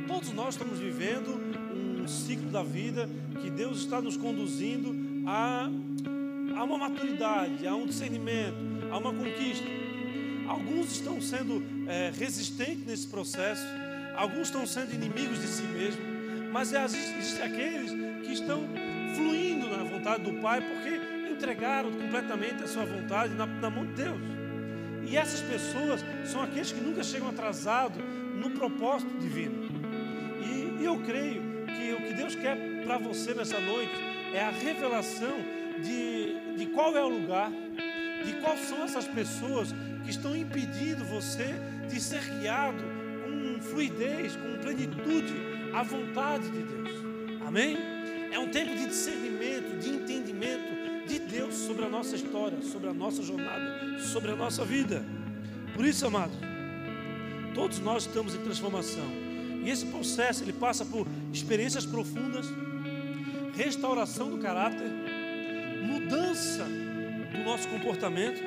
Todos 0.07 0.33
nós 0.33 0.55
estamos 0.55 0.79
vivendo 0.79 1.41
um 2.01 2.07
ciclo 2.07 2.51
da 2.51 2.63
vida 2.63 3.09
que 3.43 3.51
Deus 3.51 3.81
está 3.81 4.01
nos 4.01 4.17
conduzindo 4.17 4.95
a, 5.27 5.69
a 6.57 6.65
uma 6.65 6.79
maturidade, 6.79 7.67
a 7.67 7.75
um 7.75 7.87
discernimento, 7.87 8.57
a 8.91 8.99
uma 8.99 9.13
conquista. 9.13 9.67
Alguns 10.49 10.93
estão 10.93 11.21
sendo 11.21 11.63
é, 11.89 12.11
resistentes 12.19 12.85
nesse 12.85 13.07
processo, 13.07 13.63
alguns 14.17 14.49
estão 14.49 14.67
sendo 14.67 14.93
inimigos 14.93 15.41
de 15.41 15.47
si 15.47 15.63
mesmos, 15.63 16.05
mas 16.53 16.73
existem 16.73 17.43
aqueles 17.43 17.93
que 18.27 18.33
estão 18.33 18.63
fluindo 19.15 19.69
na 19.69 19.85
vontade 19.85 20.25
do 20.25 20.41
Pai 20.41 20.61
porque 20.61 21.33
entregaram 21.33 21.91
completamente 21.93 22.63
a 22.65 22.67
sua 22.67 22.85
vontade 22.85 23.35
na, 23.35 23.47
na 23.47 23.71
mão 23.71 23.87
de 23.87 23.93
Deus. 23.93 24.21
E 25.09 25.17
essas 25.17 25.41
pessoas 25.41 26.05
são 26.27 26.43
aqueles 26.43 26.73
que 26.73 26.81
nunca 26.81 27.03
chegam 27.03 27.29
atrasados 27.29 27.99
no 28.37 28.51
propósito 28.51 29.17
divino. 29.19 29.69
E, 30.41 30.83
e 30.83 30.85
eu 30.85 30.99
creio 31.01 31.43
que 31.67 31.93
o 31.93 32.07
que 32.07 32.15
Deus 32.15 32.35
quer 32.35 32.57
para 32.85 32.99
você 32.99 33.35
nessa 33.35 33.59
noite 33.61 33.93
é 34.35 34.41
a 34.41 34.51
revelação 34.51 35.37
de, 35.83 36.57
de 36.57 36.67
qual 36.67 36.97
é 36.97 37.03
o 37.03 37.09
lugar, 37.09 37.51
de 38.25 38.35
quais 38.41 38.61
são 38.69 38.83
essas 38.83 39.07
pessoas 39.07 39.75
que 40.05 40.11
estão 40.11 40.37
impedindo 40.37 41.05
você 41.05 41.55
de 41.89 42.01
ser 42.01 42.23
guiado 42.23 42.83
com 43.25 43.61
fluidez, 43.61 44.37
com 44.37 44.59
plenitude, 44.59 45.35
à 45.73 45.83
vontade 45.83 46.51
de 46.51 46.63
Deus. 46.63 46.91
Amém? 47.47 47.77
É 48.33 48.39
um 48.39 48.49
tempo 48.51 48.75
de 48.75 48.87
discernimento, 48.87 49.79
de 49.79 49.91
entendimento 49.91 51.07
de 51.07 51.19
Deus 51.19 51.55
sobre 51.55 51.85
a 51.85 51.89
nossa 51.89 52.15
história, 52.15 52.63
sobre 52.63 52.89
a 52.89 52.95
nossa 52.95 53.23
jornada, 53.23 53.99
sobre 53.99 54.31
a 54.31 54.37
nossa 54.37 54.65
vida. 54.65 55.05
Por 55.75 55.85
isso, 55.85 56.07
amados, 56.07 56.37
todos 57.55 57.79
nós 57.81 58.07
estamos 58.07 58.35
em 58.35 58.39
transformação. 58.39 59.05
E 59.65 59.69
esse 59.69 59.87
processo 59.87 60.43
ele 60.45 60.53
passa 60.53 60.85
por 60.85 61.07
experiências 61.33 61.85
profundas, 61.85 62.47
restauração 63.55 64.31
do 64.31 64.39
caráter, 64.39 64.89
mudança 65.83 66.67
do 67.41 67.45
nosso 67.45 67.69
comportamento, 67.69 68.41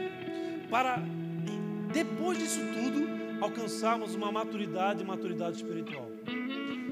para 0.69 1.01
depois 1.91 2.37
disso 2.37 2.59
tudo 2.73 3.07
alcançarmos 3.41 4.15
uma 4.15 4.31
maturidade, 4.31 5.03
maturidade 5.03 5.57
espiritual. 5.57 6.09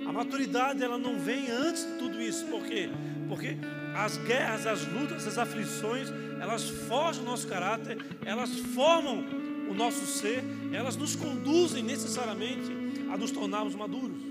A 0.05 0.11
maturidade 0.11 0.83
ela 0.83 0.97
não 0.97 1.19
vem 1.19 1.49
antes 1.49 1.85
de 1.85 1.93
tudo 1.97 2.21
isso, 2.21 2.45
por 2.47 2.63
quê? 2.63 2.89
Porque 3.29 3.57
as 3.95 4.17
guerras, 4.17 4.65
as 4.67 4.85
lutas, 4.87 5.25
as 5.27 5.37
aflições, 5.37 6.11
elas 6.39 6.69
forjam 6.69 7.23
o 7.23 7.25
nosso 7.25 7.47
caráter, 7.47 7.97
elas 8.25 8.49
formam 8.59 9.23
o 9.69 9.73
nosso 9.73 10.05
ser, 10.05 10.43
elas 10.73 10.97
nos 10.97 11.15
conduzem 11.15 11.83
necessariamente 11.83 12.71
a 13.11 13.17
nos 13.17 13.31
tornarmos 13.31 13.75
maduros. 13.75 14.21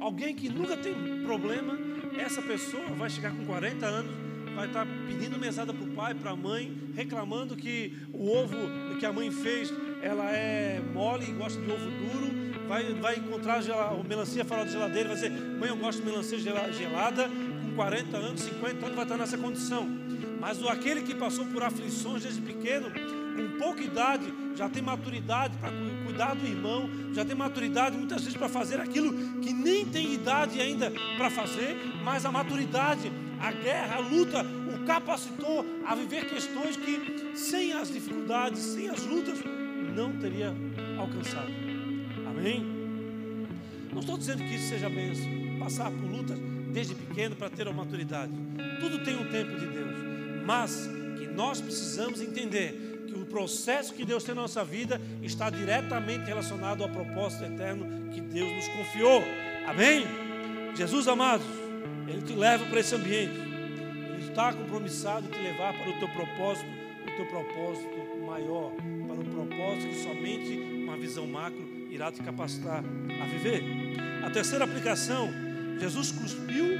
Alguém 0.00 0.34
que 0.34 0.48
nunca 0.48 0.76
tem 0.76 0.94
problema, 1.24 1.78
essa 2.18 2.42
pessoa 2.42 2.86
vai 2.96 3.08
chegar 3.08 3.34
com 3.34 3.44
40 3.44 3.86
anos, 3.86 4.12
vai 4.54 4.66
estar 4.66 4.86
pedindo 5.06 5.38
mesada 5.38 5.72
para 5.72 5.84
o 5.84 5.88
pai, 5.92 6.14
para 6.14 6.32
a 6.32 6.36
mãe, 6.36 6.76
reclamando 6.94 7.56
que 7.56 7.92
o 8.12 8.30
ovo 8.30 8.56
que 8.98 9.06
a 9.06 9.12
mãe 9.12 9.30
fez, 9.30 9.72
ela 10.02 10.30
é 10.30 10.80
mole 10.92 11.30
e 11.30 11.32
gosta 11.32 11.60
de 11.60 11.70
ovo 11.70 11.84
duro, 11.84 12.46
vai, 12.66 12.94
vai 12.94 13.16
encontrar 13.16 13.60
a 13.60 14.02
melancia 14.02 14.44
fora 14.44 14.64
da 14.64 14.70
geladeira, 14.70 15.08
vai 15.08 15.16
dizer, 15.16 15.30
mãe, 15.30 15.68
eu 15.68 15.76
gosto 15.76 16.00
de 16.00 16.06
melancia 16.06 16.38
gelada, 16.38 17.28
com 17.28 17.74
40 17.74 18.16
anos, 18.16 18.40
50 18.42 18.84
anos, 18.84 18.94
vai 18.94 19.04
estar 19.04 19.16
nessa 19.16 19.38
condição. 19.38 19.86
Mas 20.40 20.62
aquele 20.66 21.02
que 21.02 21.14
passou 21.14 21.46
por 21.46 21.62
aflições 21.62 22.22
desde 22.22 22.40
pequeno, 22.40 22.90
com 22.90 23.58
pouca 23.58 23.82
idade, 23.82 24.32
já 24.54 24.68
tem 24.68 24.82
maturidade 24.82 25.56
para 25.58 25.70
cuidar 26.04 26.34
do 26.34 26.46
irmão, 26.46 26.88
já 27.12 27.24
tem 27.24 27.34
maturidade 27.34 27.96
muitas 27.96 28.22
vezes 28.22 28.36
para 28.36 28.48
fazer 28.48 28.80
aquilo 28.80 29.12
que 29.40 29.52
nem 29.52 29.84
tem 29.84 30.14
idade 30.14 30.60
ainda 30.60 30.90
para 31.16 31.30
fazer, 31.30 31.76
mas 32.02 32.24
a 32.24 32.32
maturidade, 32.32 33.10
a 33.40 33.52
guerra, 33.52 33.96
a 33.96 33.98
luta, 34.00 34.46
capacitou 34.86 35.64
a 35.84 35.94
viver 35.94 36.28
questões 36.28 36.76
que 36.76 37.36
sem 37.36 37.72
as 37.72 37.92
dificuldades, 37.92 38.60
sem 38.60 38.88
as 38.88 39.02
lutas, 39.04 39.38
não 39.94 40.12
teria 40.18 40.54
alcançado. 40.98 41.50
Amém? 42.28 42.64
Não 43.92 44.00
estou 44.00 44.16
dizendo 44.16 44.42
que 44.44 44.54
isso 44.54 44.68
seja 44.68 44.88
bênção, 44.88 45.26
passar 45.58 45.90
por 45.90 46.10
lutas 46.10 46.38
desde 46.72 46.94
pequeno 46.94 47.34
para 47.34 47.50
ter 47.50 47.66
a 47.66 47.72
maturidade. 47.72 48.32
Tudo 48.80 49.02
tem 49.04 49.16
um 49.16 49.30
tempo 49.30 49.58
de 49.58 49.66
Deus, 49.66 49.96
mas 50.44 50.88
que 51.18 51.26
nós 51.26 51.60
precisamos 51.60 52.20
entender 52.20 52.86
o 53.16 53.24
processo 53.26 53.92
que 53.92 54.04
Deus 54.04 54.22
tem 54.22 54.34
na 54.34 54.42
nossa 54.42 54.64
vida 54.64 55.00
está 55.22 55.50
diretamente 55.50 56.26
relacionado 56.26 56.82
ao 56.82 56.88
propósito 56.88 57.44
eterno 57.44 58.10
que 58.12 58.20
Deus 58.20 58.52
nos 58.52 58.68
confiou. 58.68 59.22
Amém? 59.66 60.06
Jesus 60.76 61.08
amado, 61.08 61.42
Ele 62.06 62.22
te 62.22 62.34
leva 62.34 62.64
para 62.66 62.80
esse 62.80 62.94
ambiente. 62.94 63.55
Está 64.36 64.52
compromissado 64.52 65.28
te 65.28 65.38
levar 65.38 65.72
para 65.72 65.88
o 65.88 65.98
teu 65.98 66.08
propósito, 66.08 66.68
o 67.04 67.16
teu 67.16 67.24
propósito 67.24 67.88
maior, 68.26 68.70
para 69.06 69.18
o 69.18 69.24
propósito 69.24 69.88
que 69.88 69.94
somente 69.94 70.58
uma 70.84 70.94
visão 70.94 71.26
macro 71.26 71.66
irá 71.90 72.12
te 72.12 72.22
capacitar 72.22 72.84
a 72.84 73.26
viver. 73.28 73.64
A 74.22 74.28
terceira 74.28 74.66
aplicação, 74.66 75.30
Jesus 75.80 76.12
cuspiu 76.12 76.78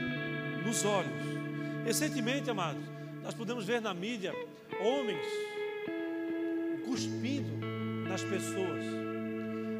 nos 0.67 0.85
olhos. 0.85 1.11
Recentemente, 1.83 2.51
amados, 2.51 2.83
nós 3.25 3.33
podemos 3.33 3.65
ver 3.65 3.81
na 3.81 3.95
mídia 3.95 4.35
homens 4.79 5.27
cuspindo 6.85 7.57
nas 8.07 8.23
pessoas. 8.23 8.85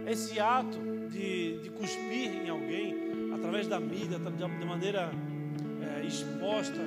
Esse 0.07 0.41
ato 0.41 0.79
de, 1.11 1.59
de 1.59 1.69
cuspir 1.69 2.43
em 2.43 2.49
alguém, 2.49 2.95
através 3.35 3.69
da 3.69 3.79
mídia, 3.79 4.19
de 4.19 4.65
maneira 4.65 5.13
exposta, 6.07 6.81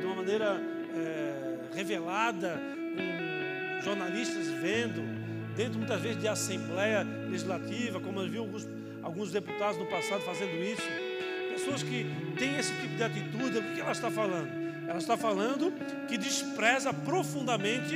de 0.00 0.06
uma 0.06 0.16
maneira 0.16 0.60
é, 0.94 1.58
revelada, 1.74 2.60
com 2.96 3.82
jornalistas 3.82 4.46
vendo, 4.48 5.02
dentro 5.56 5.78
muitas 5.78 6.00
vezes 6.00 6.20
de 6.20 6.28
assembleia 6.28 7.02
legislativa, 7.02 8.00
como 8.00 8.20
eu 8.20 8.28
vi 8.28 8.38
alguns, 8.38 8.68
alguns 9.02 9.32
deputados 9.32 9.78
no 9.78 9.86
passado 9.86 10.22
fazendo 10.22 10.54
isso. 10.62 10.82
Pessoas 11.50 11.82
que 11.82 12.06
têm 12.38 12.56
esse 12.58 12.72
tipo 12.74 12.96
de 12.96 13.02
atitude, 13.02 13.58
o 13.58 13.74
que 13.74 13.80
ela 13.80 13.92
está 13.92 14.10
falando? 14.10 14.48
Ela 14.88 14.98
está 14.98 15.16
falando 15.16 15.72
que 16.08 16.16
despreza 16.16 16.92
profundamente 16.92 17.94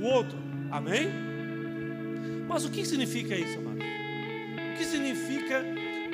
o 0.00 0.04
outro. 0.04 0.38
Amém? 0.70 1.08
Mas 2.48 2.64
o 2.64 2.70
que 2.70 2.84
significa 2.84 3.34
isso, 3.36 3.58
amado? 3.58 3.78
O 3.78 4.78
que 4.78 4.84
significa 4.84 5.62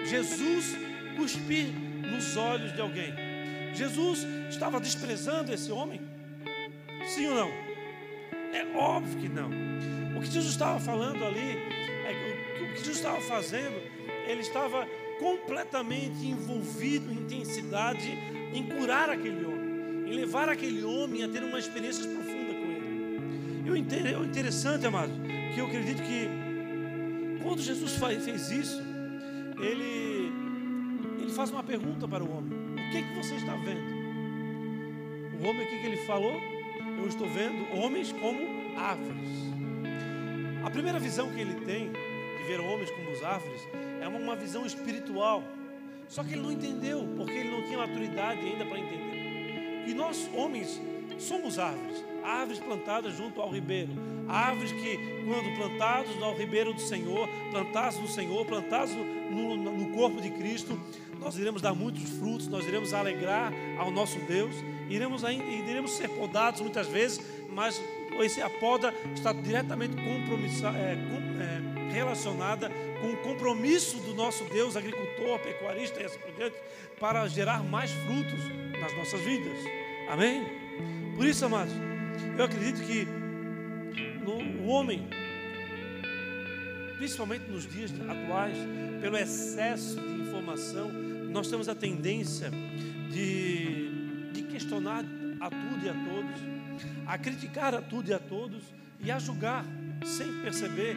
Jesus 0.05 0.77
cuspir 1.17 1.69
nos 2.11 2.37
olhos 2.37 2.73
de 2.73 2.81
alguém? 2.81 3.28
Jesus 3.79 4.27
estava 4.51 4.81
desprezando 4.81 5.53
esse 5.53 5.71
homem? 5.71 6.01
Sim 7.15 7.29
ou 7.29 7.35
não? 7.35 7.49
É 8.53 8.67
óbvio 8.77 9.21
que 9.21 9.29
não. 9.29 9.51
O 10.17 10.21
que 10.21 10.27
Jesus 10.27 10.53
estava 10.53 10.81
falando 10.81 11.25
ali, 11.25 11.57
é 12.05 12.63
o 12.63 12.73
que 12.73 12.79
Jesus 12.79 12.97
estava 12.97 13.21
fazendo, 13.21 13.77
ele 14.27 14.41
estava 14.41 14.87
completamente 15.19 16.27
envolvido 16.27 17.11
em 17.13 17.19
intensidade 17.19 18.11
em 18.53 18.63
curar 18.65 19.11
aquele 19.11 19.45
homem, 19.45 20.13
em 20.13 20.15
levar 20.15 20.49
aquele 20.49 20.85
homem 20.85 21.23
a 21.23 21.29
ter 21.29 21.43
uma 21.43 21.59
experiência 21.59 22.05
profunda 22.05 22.39
e 23.69 23.71
o 23.71 24.25
interessante, 24.25 24.87
amado, 24.87 25.13
que 25.53 25.61
eu 25.61 25.67
acredito 25.67 26.03
que 26.03 26.27
quando 27.43 27.61
Jesus 27.61 27.99
fez 28.25 28.51
isso, 28.51 28.83
ele, 29.61 30.33
ele 31.21 31.31
faz 31.33 31.51
uma 31.51 31.63
pergunta 31.63 32.09
para 32.09 32.25
o 32.25 32.35
homem: 32.35 32.58
O 32.89 32.91
que, 32.91 33.03
que 33.03 33.15
você 33.15 33.35
está 33.35 33.55
vendo? 33.55 33.99
O 35.39 35.47
homem, 35.47 35.67
o 35.67 35.69
que, 35.69 35.79
que 35.79 35.87
ele 35.87 35.99
falou? 35.99 36.41
Eu 36.97 37.07
estou 37.07 37.29
vendo 37.29 37.71
homens 37.79 38.13
como 38.13 38.41
árvores. 38.79 39.29
A 40.65 40.71
primeira 40.71 40.99
visão 40.99 41.31
que 41.31 41.39
ele 41.39 41.67
tem 41.67 41.93
de 41.93 42.45
ver 42.45 42.61
homens 42.61 42.91
como 42.91 43.11
as 43.11 43.23
árvores 43.23 43.61
é 44.01 44.09
uma, 44.09 44.19
uma 44.19 44.37
visão 44.37 44.65
espiritual. 44.65 45.45
Só 46.09 46.25
que 46.25 46.33
ele 46.33 46.41
não 46.41 46.51
entendeu, 46.51 47.07
porque 47.15 47.35
ele 47.35 47.51
não 47.51 47.63
tinha 47.63 47.77
maturidade 47.77 48.41
ainda 48.41 48.65
para 48.65 48.79
entender. 48.79 49.85
E 49.87 49.93
nós, 49.93 50.27
homens, 50.35 50.81
somos 51.19 51.59
árvores 51.59 52.03
árvores 52.29 52.61
plantadas 52.61 53.17
junto 53.17 53.41
ao 53.41 53.51
ribeiro, 53.51 53.91
árvores 54.29 54.71
que, 54.73 54.99
quando 55.25 55.57
plantados 55.57 56.23
ao 56.23 56.37
ribeiro 56.37 56.75
do 56.75 56.81
Senhor, 56.81 57.29
plantados 57.51 57.99
no 57.99 58.09
Senhor, 58.09 58.45
plantados 58.45 58.95
no, 58.95 59.57
no 59.57 59.97
corpo 59.97 60.21
de 60.21 60.31
Cristo, 60.31 60.79
nós 61.29 61.37
iremos 61.37 61.61
dar 61.61 61.75
muitos 61.75 62.03
frutos, 62.19 62.49
nós 62.49 62.67
iremos 62.67 62.95
alegrar 62.95 63.53
ao 63.79 63.91
nosso 63.91 64.19
Deus, 64.21 64.55
iremos, 64.89 65.23
iremos 65.23 65.91
ser 65.91 66.09
podados 66.09 66.63
muitas 66.63 66.87
vezes, 66.87 67.21
mas 67.51 67.79
esse, 68.21 68.41
a 68.41 68.49
poda 68.49 68.95
está 69.15 69.35
diretamente 69.35 69.95
é, 69.99 70.01
com, 70.01 71.43
é, 71.43 71.93
relacionada 71.93 72.71
com 73.03 73.13
o 73.13 73.17
compromisso 73.19 73.99
do 73.99 74.15
nosso 74.15 74.43
Deus, 74.45 74.75
agricultor, 74.75 75.39
pecuarista 75.41 76.01
e 76.01 76.07
assim 76.07 76.19
por 76.19 76.33
diante, 76.33 76.57
para 76.99 77.29
gerar 77.29 77.63
mais 77.63 77.91
frutos 77.91 78.81
nas 78.81 78.97
nossas 78.97 79.21
vidas. 79.21 79.59
Amém? 80.09 80.47
Por 81.15 81.27
isso, 81.27 81.45
amados, 81.45 81.75
eu 82.39 82.45
acredito 82.47 82.81
que 82.87 83.05
no, 84.25 84.63
o 84.63 84.69
homem, 84.69 85.07
principalmente 86.97 87.51
nos 87.51 87.71
dias 87.71 87.93
atuais, 88.09 88.57
pelo 89.03 89.19
excesso 89.19 90.01
de 90.01 90.23
informação, 90.23 91.08
nós 91.29 91.49
temos 91.49 91.69
a 91.69 91.75
tendência 91.75 92.51
de, 93.11 94.31
de 94.33 94.43
questionar 94.43 95.05
a 95.41 95.51
tudo 95.51 95.85
e 95.85 95.89
a 95.89 95.95
todos, 95.95 96.41
a 97.07 97.19
criticar 97.19 97.75
a 97.75 97.83
tudo 97.83 98.11
e 98.11 98.15
a 98.15 98.19
todos 98.19 98.63
e 99.01 99.11
a 99.11 99.19
julgar 99.19 99.65
sem 100.05 100.41
perceber 100.41 100.97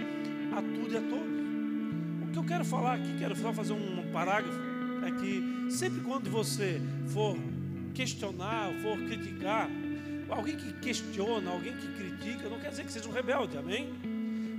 a 0.55 0.61
tudo 0.61 0.93
e 0.93 0.97
a 0.97 1.01
todos. 1.01 1.41
O 2.27 2.31
que 2.31 2.37
eu 2.39 2.43
quero 2.43 2.65
falar 2.65 2.95
aqui, 2.95 3.17
quero 3.19 3.35
só 3.35 3.53
fazer 3.53 3.73
um 3.73 4.11
parágrafo, 4.11 4.59
é 5.05 5.11
que 5.11 5.71
sempre 5.71 6.01
quando 6.01 6.29
você 6.29 6.81
for 7.07 7.37
questionar, 7.93 8.71
for 8.81 8.97
criticar, 8.99 9.69
Alguém 10.31 10.55
que 10.55 10.71
questiona, 10.73 11.51
alguém 11.51 11.73
que 11.75 11.87
critica, 11.89 12.49
não 12.49 12.57
quer 12.57 12.69
dizer 12.69 12.85
que 12.85 12.91
seja 12.91 13.07
um 13.09 13.11
rebelde, 13.11 13.57
amém? 13.57 13.89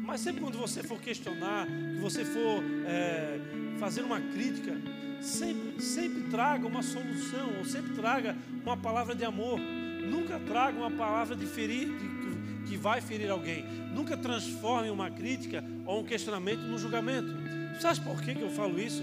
Mas 0.04 0.20
sempre 0.20 0.42
quando 0.42 0.58
você 0.58 0.82
for 0.82 1.00
questionar, 1.00 1.66
que 1.66 1.98
você 1.98 2.26
for 2.26 2.62
é, 2.86 3.40
fazer 3.78 4.02
uma 4.02 4.20
crítica, 4.20 4.76
sempre, 5.22 5.80
sempre 5.80 6.22
traga 6.30 6.66
uma 6.66 6.82
solução, 6.82 7.58
ou 7.58 7.64
sempre 7.64 7.94
traga 7.94 8.36
uma 8.64 8.76
palavra 8.76 9.14
de 9.14 9.24
amor. 9.24 9.58
nunca 9.58 10.38
traga 10.40 10.76
uma 10.76 10.90
palavra 10.90 11.36
de 11.36 11.46
ferir, 11.46 11.86
de, 11.86 12.68
que 12.68 12.76
vai 12.76 13.00
ferir 13.00 13.30
alguém. 13.30 13.64
Nunca 13.94 14.16
transforme 14.16 14.90
uma 14.90 15.10
crítica 15.10 15.64
ou 15.86 16.00
um 16.00 16.04
questionamento 16.04 16.60
num 16.60 16.78
julgamento. 16.78 17.32
Sabe 17.80 18.00
por 18.00 18.20
que, 18.20 18.34
que 18.34 18.42
eu 18.42 18.50
falo 18.50 18.78
isso? 18.80 19.02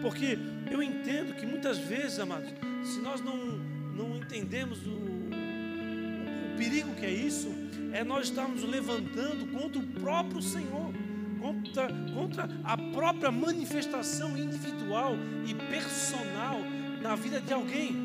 Porque 0.00 0.38
eu 0.70 0.82
entendo 0.82 1.34
que 1.34 1.46
muitas 1.46 1.78
vezes, 1.78 2.18
amados, 2.18 2.48
se 2.84 3.00
nós 3.00 3.20
não, 3.20 3.36
não 3.36 4.16
entendemos 4.16 4.78
o, 4.86 4.90
o, 4.90 6.56
perigo 6.56 6.94
que 6.94 7.06
é 7.06 7.10
isso, 7.10 7.48
é 7.92 8.04
nós 8.04 8.28
estarmos 8.28 8.62
levantando 8.62 9.46
contra 9.52 9.80
o 9.80 9.86
próprio 9.86 10.42
Senhor, 10.42 10.92
contra, 11.40 11.88
contra 12.14 12.48
a 12.64 12.76
própria 12.76 13.30
manifestação 13.30 14.36
individual 14.36 15.14
e 15.46 15.54
personal 15.54 16.58
na 17.02 17.14
vida 17.14 17.40
de 17.40 17.52
alguém. 17.52 17.96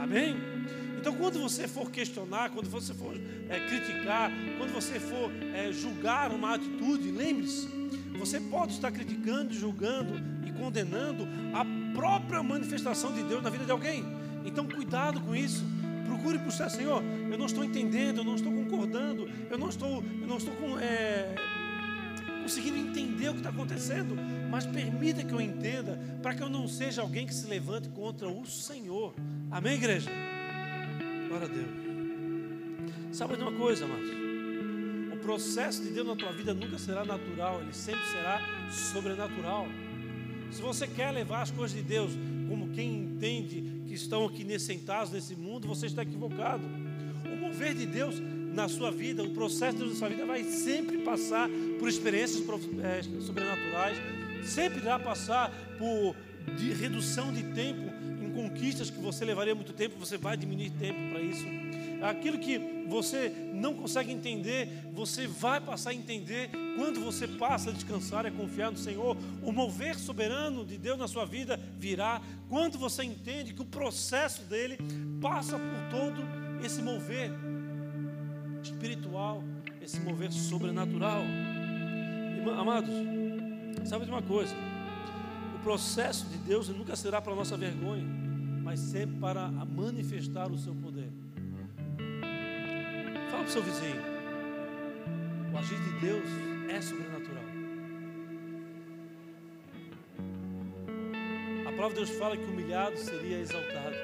Amém? 0.00 0.36
Então, 0.98 1.14
quando 1.14 1.40
você 1.40 1.68
for 1.68 1.90
questionar, 1.90 2.50
quando 2.50 2.68
você 2.68 2.92
for 2.92 3.14
é, 3.48 3.60
criticar, 3.60 4.30
quando 4.58 4.72
você 4.72 4.98
for 4.98 5.30
é, 5.54 5.72
julgar 5.72 6.32
uma 6.32 6.54
atitude, 6.54 7.10
lembre-se, 7.10 7.68
você 8.18 8.40
pode 8.40 8.72
estar 8.72 8.90
criticando, 8.90 9.54
julgando 9.54 10.20
e 10.44 10.50
condenando 10.52 11.26
a 11.54 11.64
própria 11.94 12.42
manifestação 12.42 13.12
de 13.12 13.22
Deus 13.22 13.42
na 13.42 13.50
vida 13.50 13.64
de 13.64 13.70
alguém. 13.70 14.04
Então, 14.44 14.66
cuidado 14.66 15.20
com 15.20 15.36
isso. 15.36 15.64
Procure 16.04 16.38
buscar, 16.38 16.68
Senhor. 16.68 17.02
Eu 17.30 17.38
não 17.38 17.46
estou 17.46 17.62
entendendo, 17.62 18.18
eu 18.18 18.24
não 18.24 18.34
estou 18.34 18.52
concordando, 18.52 19.28
eu 19.50 19.58
não 19.58 19.68
estou, 19.68 20.02
eu 20.20 20.26
não 20.26 20.38
estou 20.38 20.54
com, 20.54 20.78
é, 20.78 21.34
conseguindo 22.48 22.78
entender 22.78 23.28
o 23.28 23.32
que 23.32 23.40
está 23.40 23.50
acontecendo, 23.50 24.16
mas 24.50 24.64
permita 24.64 25.22
que 25.22 25.34
eu 25.34 25.40
entenda, 25.40 26.00
para 26.22 26.34
que 26.34 26.42
eu 26.42 26.48
não 26.48 26.66
seja 26.66 27.02
alguém 27.02 27.26
que 27.26 27.34
se 27.34 27.46
levante 27.46 27.90
contra 27.90 28.26
o 28.26 28.46
Senhor. 28.46 29.14
Amém, 29.50 29.74
igreja? 29.74 30.10
Glória 31.28 31.46
a 31.46 31.50
Deus. 31.50 31.68
Sabe 33.12 33.36
de 33.36 33.42
uma 33.42 33.52
coisa, 33.52 33.84
amados? 33.84 34.08
O 35.12 35.18
processo 35.18 35.82
de 35.82 35.90
Deus 35.90 36.06
na 36.06 36.16
tua 36.16 36.32
vida 36.32 36.54
nunca 36.54 36.78
será 36.78 37.04
natural, 37.04 37.60
ele 37.60 37.74
sempre 37.74 38.06
será 38.06 38.40
sobrenatural. 38.70 39.68
Se 40.50 40.62
você 40.62 40.86
quer 40.86 41.10
levar 41.10 41.42
as 41.42 41.50
coisas 41.50 41.76
de 41.76 41.82
Deus 41.82 42.12
como 42.48 42.70
quem 42.70 43.02
entende 43.02 43.82
que 43.86 43.92
estão 43.92 44.24
aqui 44.24 44.42
nesse, 44.42 44.64
sentados 44.64 45.12
nesse 45.12 45.36
mundo, 45.36 45.68
você 45.68 45.84
está 45.84 46.00
equivocado. 46.00 46.64
O 47.30 47.36
mover 47.36 47.74
de 47.74 47.84
Deus 47.84 48.14
na 48.58 48.68
sua 48.68 48.90
vida, 48.90 49.22
o 49.22 49.30
processo 49.30 49.86
na 49.86 49.94
sua 49.94 50.08
vida 50.08 50.26
vai 50.26 50.42
sempre 50.42 50.98
passar 50.98 51.48
por 51.78 51.88
experiências 51.88 52.42
é, 52.82 53.02
sobrenaturais, 53.20 53.96
sempre 54.44 54.80
irá 54.80 54.98
passar 54.98 55.52
por 55.78 56.16
de 56.56 56.72
redução 56.72 57.32
de 57.32 57.44
tempo 57.54 57.88
em 58.20 58.32
conquistas 58.32 58.90
que 58.90 58.98
você 58.98 59.24
levaria 59.24 59.54
muito 59.54 59.72
tempo, 59.72 59.96
você 59.96 60.18
vai 60.18 60.36
diminuir 60.36 60.70
tempo 60.70 60.98
para 61.08 61.20
isso. 61.20 61.46
Aquilo 62.02 62.38
que 62.38 62.58
você 62.88 63.32
não 63.54 63.74
consegue 63.74 64.10
entender, 64.10 64.68
você 64.92 65.28
vai 65.28 65.60
passar 65.60 65.90
a 65.90 65.94
entender 65.94 66.50
quando 66.76 67.00
você 67.00 67.28
passa 67.28 67.70
a 67.70 67.72
descansar 67.72 68.24
e 68.24 68.28
a 68.28 68.32
confiar 68.32 68.72
no 68.72 68.78
Senhor. 68.78 69.16
O 69.42 69.52
mover 69.52 69.96
soberano 69.96 70.64
de 70.64 70.78
Deus 70.78 70.98
na 70.98 71.06
sua 71.06 71.24
vida 71.24 71.60
virá 71.78 72.20
quando 72.48 72.76
você 72.76 73.04
entende 73.04 73.54
que 73.54 73.62
o 73.62 73.66
processo 73.66 74.42
dele 74.42 74.78
passa 75.20 75.56
por 75.58 75.90
todo 75.90 76.22
esse 76.64 76.82
mover 76.82 77.30
esse 79.88 80.00
mover 80.00 80.30
sobrenatural. 80.30 81.22
Amados, 82.58 82.90
sabe 83.86 84.04
de 84.04 84.10
uma 84.10 84.20
coisa? 84.20 84.54
O 85.56 85.58
processo 85.60 86.26
de 86.26 86.36
Deus 86.36 86.68
nunca 86.68 86.94
será 86.94 87.22
para 87.22 87.34
nossa 87.34 87.56
vergonha, 87.56 88.04
mas 88.62 88.80
sempre 88.80 89.16
para 89.18 89.48
manifestar 89.48 90.52
o 90.52 90.58
seu 90.58 90.74
poder. 90.74 91.10
Fala 93.30 93.44
para 93.44 93.48
o 93.48 93.48
seu 93.48 93.62
vizinho: 93.62 94.02
o 95.54 95.56
agir 95.56 95.80
de 95.80 96.00
Deus 96.00 96.26
é 96.68 96.80
sobrenatural. 96.82 97.44
A 101.66 101.72
palavra 101.72 101.88
de 101.88 101.94
Deus 101.94 102.10
fala 102.10 102.36
que 102.36 102.44
humilhado 102.44 102.98
seria 102.98 103.38
exaltado. 103.38 103.96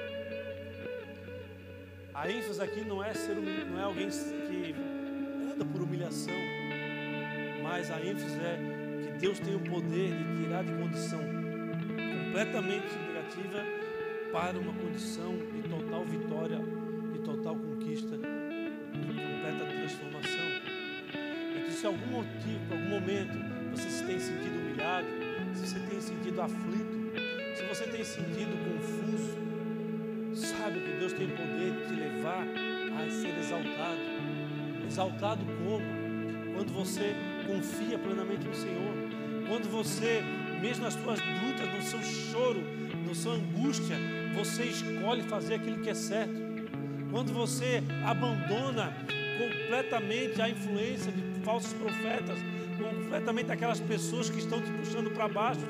A 2.14 2.30
ênfase 2.30 2.62
aqui 2.62 2.84
não 2.86 3.04
é 3.04 3.12
ser 3.12 3.34
não 3.34 3.78
é 3.78 3.82
alguém 3.82 4.08
que 4.08 4.93
humilhação, 5.94 6.34
mas 7.62 7.90
a 7.90 8.00
ênfase 8.04 8.40
é 8.40 8.58
que 9.04 9.18
Deus 9.18 9.38
tem 9.38 9.54
o 9.54 9.60
poder 9.60 10.12
de 10.12 10.42
tirar 10.42 10.64
de 10.64 10.72
condição 10.72 11.20
completamente 12.24 12.92
negativa 13.06 13.64
para 14.32 14.58
uma 14.58 14.72
condição 14.72 15.36
de 15.52 15.68
total 15.68 16.04
vitória, 16.04 16.58
de 17.12 17.18
total 17.20 17.54
conquista, 17.54 18.16
de 18.16 19.06
completa 19.06 19.66
transformação. 19.66 20.46
Então, 21.56 21.70
se 21.70 21.86
algum 21.86 22.06
motivo, 22.06 22.72
algum 22.72 22.88
momento, 22.88 23.38
você 23.70 23.88
se 23.88 24.04
tem 24.04 24.18
sentido 24.18 24.58
humilhado, 24.58 25.06
se 25.54 25.66
você 25.66 25.78
tem 25.78 26.00
sentido 26.00 26.42
aflito, 26.42 27.12
se 27.54 27.62
você 27.68 27.84
tem 27.86 28.04
sentido 28.04 28.52
confuso, 28.64 29.38
sabe 30.34 30.80
que 30.80 30.98
Deus 30.98 31.12
tem 31.12 31.28
poder 31.28 31.72
de 31.72 31.88
te 31.88 31.94
levar 31.94 32.42
a 32.42 33.10
ser 33.10 33.38
exaltado. 33.38 34.33
Exaltado 34.86 35.44
como? 35.44 35.84
Quando 36.54 36.72
você 36.72 37.14
confia 37.46 37.98
plenamente 37.98 38.46
no 38.46 38.54
Senhor, 38.54 38.94
quando 39.48 39.70
você, 39.70 40.22
mesmo 40.60 40.84
nas 40.84 40.94
suas 40.94 41.18
lutas, 41.20 41.74
no 41.74 41.82
seu 41.82 42.02
choro, 42.02 42.62
na 43.06 43.14
sua 43.14 43.34
angústia, 43.34 43.96
você 44.34 44.64
escolhe 44.64 45.22
fazer 45.22 45.54
aquilo 45.54 45.80
que 45.82 45.90
é 45.90 45.94
certo. 45.94 46.34
Quando 47.10 47.32
você 47.32 47.82
abandona 48.04 48.92
completamente 49.38 50.40
a 50.40 50.48
influência 50.48 51.12
de 51.12 51.22
falsos 51.44 51.72
profetas, 51.72 52.38
completamente 52.78 53.52
aquelas 53.52 53.80
pessoas 53.80 54.30
que 54.30 54.38
estão 54.38 54.60
te 54.60 54.70
puxando 54.72 55.10
para 55.10 55.28
baixo, 55.28 55.60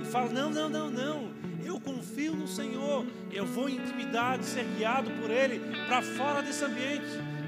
e 0.00 0.04
fala: 0.04 0.30
não, 0.30 0.50
não, 0.50 0.68
não, 0.68 0.90
não, 0.90 1.30
eu 1.64 1.80
confio 1.80 2.34
no 2.34 2.46
Senhor, 2.46 3.04
eu 3.32 3.46
vou 3.46 3.68
em 3.68 3.76
intimidade, 3.76 4.44
ser 4.44 4.64
guiado 4.76 5.10
por 5.20 5.30
Ele 5.30 5.60
para 5.86 6.02
fora 6.02 6.42
desse 6.42 6.64
ambiente, 6.64 7.06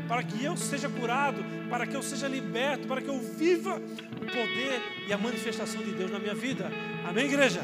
para 0.09 0.23
que 0.23 0.45
eu 0.45 0.57
seja 0.57 0.89
curado, 0.89 1.45
para 1.69 1.87
que 1.87 1.95
eu 1.95 2.03
seja 2.03 2.29
liberto, 2.29 2.87
para 2.87 3.01
que 3.01 3.09
eu 3.09 3.19
viva 3.19 3.77
o 3.77 4.27
poder 4.27 4.83
e 5.07 5.13
a 5.13 5.19
manifestação 5.19 5.83
de 5.83 5.93
Deus 5.93 6.11
na 6.11 6.19
minha 6.19 6.35
vida. 6.35 6.71
Amém, 7.07 7.27
igreja? 7.27 7.63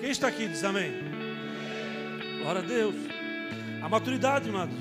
Quem 0.00 0.10
está 0.10 0.28
aqui 0.28 0.48
diz 0.48 0.64
amém. 0.64 0.92
Glória 2.40 2.62
a 2.62 2.64
Deus. 2.64 2.94
A 3.82 3.88
maturidade, 3.88 4.48
amados, 4.48 4.74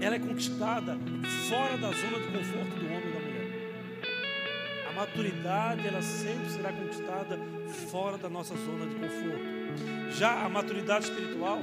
ela 0.00 0.14
é 0.14 0.18
conquistada 0.18 0.96
fora 1.48 1.76
da 1.76 1.88
zona 1.88 2.18
de 2.20 2.26
conforto 2.28 2.74
do 2.76 2.86
homem 2.86 3.08
e 3.08 3.12
da 3.12 3.20
mulher. 3.20 3.40
A 4.88 4.92
maturidade, 4.92 5.86
ela 5.86 6.02
sempre 6.02 6.50
será 6.50 6.72
conquistada 6.72 7.38
fora 7.90 8.16
da 8.16 8.28
nossa 8.28 8.54
zona 8.56 8.86
de 8.86 8.94
conforto. 8.94 9.60
Já 10.12 10.44
a 10.44 10.48
maturidade 10.48 11.04
espiritual, 11.04 11.58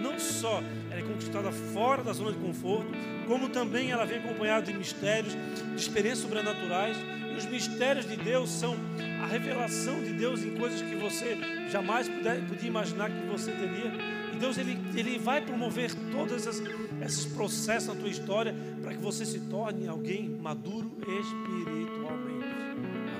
não 0.00 0.18
só 0.18 0.62
ela 0.90 1.00
é 1.00 1.02
conquistada 1.02 1.52
fora 1.52 2.02
da 2.02 2.12
zona 2.12 2.32
de 2.32 2.38
conforto, 2.38 2.90
como 3.26 3.48
também 3.48 3.90
ela 3.90 4.04
vem 4.04 4.18
acompanhada 4.18 4.66
de 4.66 4.74
mistérios, 4.76 5.34
de 5.34 5.76
experiências 5.76 6.20
sobrenaturais. 6.20 6.96
E 7.32 7.36
os 7.36 7.46
mistérios 7.46 8.08
de 8.08 8.16
Deus 8.16 8.50
são 8.50 8.76
a 9.22 9.26
revelação 9.26 10.02
de 10.02 10.12
Deus 10.12 10.42
em 10.42 10.56
coisas 10.56 10.82
que 10.82 10.96
você 10.96 11.38
jamais 11.70 12.08
puder, 12.08 12.40
podia 12.46 12.68
imaginar 12.68 13.08
que 13.08 13.26
você 13.26 13.52
teria. 13.52 13.92
E 14.34 14.36
Deus 14.36 14.58
ele, 14.58 14.76
ele 14.96 15.18
vai 15.18 15.40
promover 15.40 15.94
todos 16.10 16.46
esses, 16.46 17.26
processos 17.26 17.94
na 17.94 17.94
tua 17.94 18.08
história 18.08 18.54
para 18.82 18.92
que 18.94 19.00
você 19.00 19.24
se 19.24 19.38
torne 19.40 19.86
alguém 19.86 20.28
maduro 20.28 20.90
espiritualmente. 21.00 22.46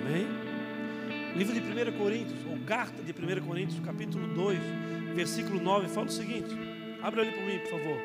Amém? 0.01 0.27
Livro 1.37 1.55
de 1.55 1.61
1 1.61 1.97
Coríntios, 1.97 2.41
ou 2.51 2.59
carta 2.67 3.01
de 3.03 3.13
1 3.13 3.47
Coríntios, 3.47 3.81
capítulo 3.81 4.27
2, 4.35 4.59
versículo 5.15 5.61
9, 5.61 5.87
fala 5.89 6.07
o 6.07 6.11
seguinte. 6.11 6.70
Abre 7.03 7.21
ali 7.21 7.33
para 7.33 7.43
mim, 7.43 7.59
por 7.59 7.71
favor. 7.71 7.99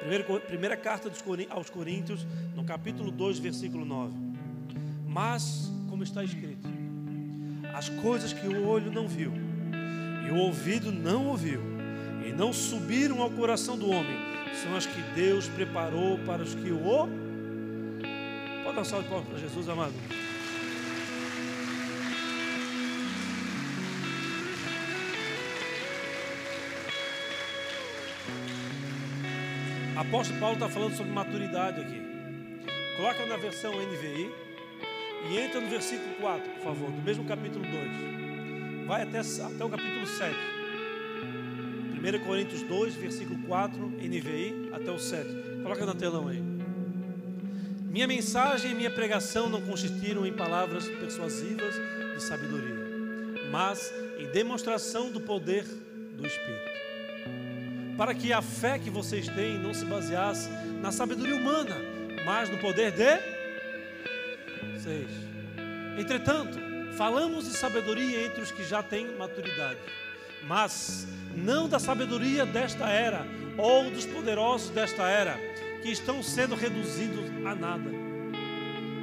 Primeira, 0.00 0.40
primeira 0.40 0.76
carta 0.76 1.10
aos 1.50 1.70
Coríntios, 1.70 2.26
no 2.54 2.64
capítulo 2.64 3.10
2, 3.10 3.38
versículo 3.38 3.84
9. 3.84 4.14
Mas, 5.06 5.70
como 5.88 6.02
está 6.02 6.22
escrito, 6.22 6.68
as 7.74 7.88
coisas 7.88 8.32
que 8.32 8.46
o 8.46 8.66
olho 8.66 8.90
não 8.90 9.06
viu, 9.08 9.32
e 10.26 10.30
o 10.30 10.36
ouvido 10.36 10.92
não 10.92 11.26
ouviu, 11.26 11.60
e 12.26 12.32
não 12.32 12.52
subiram 12.52 13.22
ao 13.22 13.30
coração 13.30 13.78
do 13.78 13.88
homem, 13.90 14.18
são 14.62 14.76
as 14.76 14.86
que 14.86 15.00
Deus 15.14 15.48
preparou 15.48 16.18
para 16.18 16.42
os 16.42 16.54
que 16.54 16.70
o. 16.70 17.08
Pode 18.64 18.74
dar 18.74 18.82
um 18.82 18.84
salve 18.84 19.08
para 19.08 19.38
Jesus, 19.38 19.68
amado. 19.68 19.94
Apóstolo 29.98 30.38
Paulo 30.38 30.54
está 30.54 30.68
falando 30.68 30.96
sobre 30.96 31.12
maturidade 31.12 31.80
aqui. 31.80 32.00
Coloca 32.96 33.26
na 33.26 33.36
versão 33.36 33.72
NVI 33.72 34.30
e 35.28 35.38
entra 35.38 35.60
no 35.60 35.68
versículo 35.68 36.14
4, 36.20 36.50
por 36.50 36.62
favor, 36.62 36.88
do 36.88 37.02
mesmo 37.02 37.24
capítulo 37.24 37.64
2. 37.64 38.86
Vai 38.86 39.02
até, 39.02 39.18
até 39.18 39.64
o 39.64 39.68
capítulo 39.68 40.06
7. 40.06 40.36
1 41.98 42.24
Coríntios 42.24 42.62
2, 42.62 42.94
versículo 42.94 43.40
4, 43.42 43.76
NVI, 43.76 44.70
até 44.72 44.88
o 44.92 45.00
7. 45.00 45.28
Coloca 45.64 45.84
na 45.84 45.96
telão 45.96 46.28
aí. 46.28 46.40
Minha 47.90 48.06
mensagem 48.06 48.70
e 48.70 48.74
minha 48.76 48.92
pregação 48.92 49.48
não 49.48 49.60
consistiram 49.62 50.24
em 50.24 50.32
palavras 50.32 50.88
persuasivas 50.88 51.74
de 52.14 52.22
sabedoria, 52.22 52.86
mas 53.50 53.92
em 54.16 54.30
demonstração 54.30 55.10
do 55.10 55.20
poder 55.20 55.64
do 55.64 56.24
Espírito. 56.24 56.87
Para 57.98 58.14
que 58.14 58.32
a 58.32 58.40
fé 58.40 58.78
que 58.78 58.88
vocês 58.88 59.26
têm 59.26 59.58
não 59.58 59.74
se 59.74 59.84
baseasse 59.84 60.48
na 60.80 60.92
sabedoria 60.92 61.34
humana, 61.34 61.74
mas 62.24 62.48
no 62.48 62.56
poder 62.58 62.92
de 62.92 63.18
vocês. 64.72 65.10
Entretanto, 65.98 66.56
falamos 66.96 67.46
de 67.46 67.56
sabedoria 67.56 68.24
entre 68.24 68.40
os 68.40 68.52
que 68.52 68.64
já 68.64 68.84
têm 68.84 69.16
maturidade, 69.16 69.80
mas 70.46 71.08
não 71.34 71.68
da 71.68 71.80
sabedoria 71.80 72.46
desta 72.46 72.88
era 72.88 73.26
ou 73.56 73.90
dos 73.90 74.06
poderosos 74.06 74.70
desta 74.70 75.08
era, 75.08 75.36
que 75.82 75.90
estão 75.90 76.22
sendo 76.22 76.54
reduzidos 76.54 77.24
a 77.44 77.54
nada. 77.56 77.90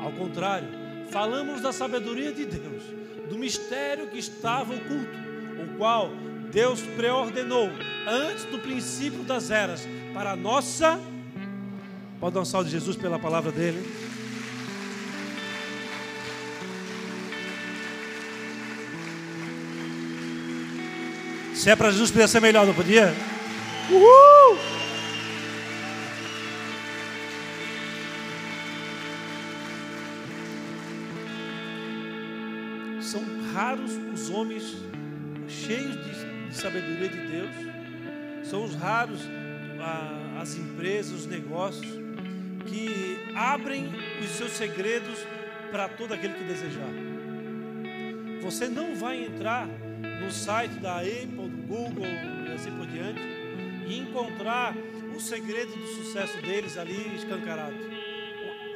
Ao 0.02 0.12
contrário, 0.14 0.70
falamos 1.12 1.60
da 1.62 1.74
sabedoria 1.74 2.32
de 2.32 2.46
Deus, 2.46 2.84
do 3.30 3.38
mistério 3.38 4.08
que 4.08 4.20
estava 4.20 4.74
oculto, 4.74 5.18
o 5.62 5.78
qual 5.78 6.12
Deus 6.56 6.80
preordenou 6.96 7.70
antes 8.08 8.46
do 8.46 8.58
princípio 8.60 9.24
das 9.24 9.52
eras 9.52 9.86
para 10.14 10.32
a 10.32 10.36
nossa. 10.38 10.98
Pode 12.18 12.34
dar 12.34 12.40
um 12.40 12.46
salve 12.46 12.70
de 12.70 12.76
Jesus 12.78 12.96
pela 12.96 13.20
palavra 13.20 13.52
dele. 13.52 13.86
Se 21.54 21.70
é 21.70 21.76
para 21.76 21.92
Jesus, 21.92 22.10
podia 22.10 22.26
ser 22.26 22.40
melhor, 22.40 22.66
não 22.66 22.74
podia? 22.74 23.14
Uhul! 23.92 24.58
São 33.02 33.22
raros 33.54 33.92
os 34.14 34.30
homens 34.30 34.78
cheios 35.50 35.96
de, 36.04 36.10
de 36.12 36.15
sabedoria 36.66 37.10
de 37.10 37.28
Deus, 37.28 37.56
são 38.50 38.64
os 38.64 38.74
raros 38.74 39.22
as 40.42 40.56
empresas, 40.56 41.12
os 41.12 41.26
negócios 41.28 41.86
que 42.66 43.20
abrem 43.36 43.88
os 44.20 44.32
seus 44.32 44.52
segredos 44.52 45.20
para 45.70 45.88
todo 45.88 46.14
aquele 46.14 46.34
que 46.34 46.44
desejar. 46.44 46.90
Você 48.42 48.68
não 48.68 48.96
vai 48.96 49.26
entrar 49.26 49.68
no 49.68 50.32
site 50.32 50.74
da 50.80 51.02
Apple, 51.02 51.50
do 51.50 51.68
Google 51.68 52.06
e 52.48 52.52
assim 52.54 52.72
por 52.72 52.88
diante, 52.88 53.22
e 53.88 54.00
encontrar 54.00 54.76
o 55.16 55.20
segredo 55.20 55.72
do 55.72 55.88
sucesso 55.88 56.42
deles 56.42 56.78
ali 56.78 57.16
escancarado. 57.16 57.76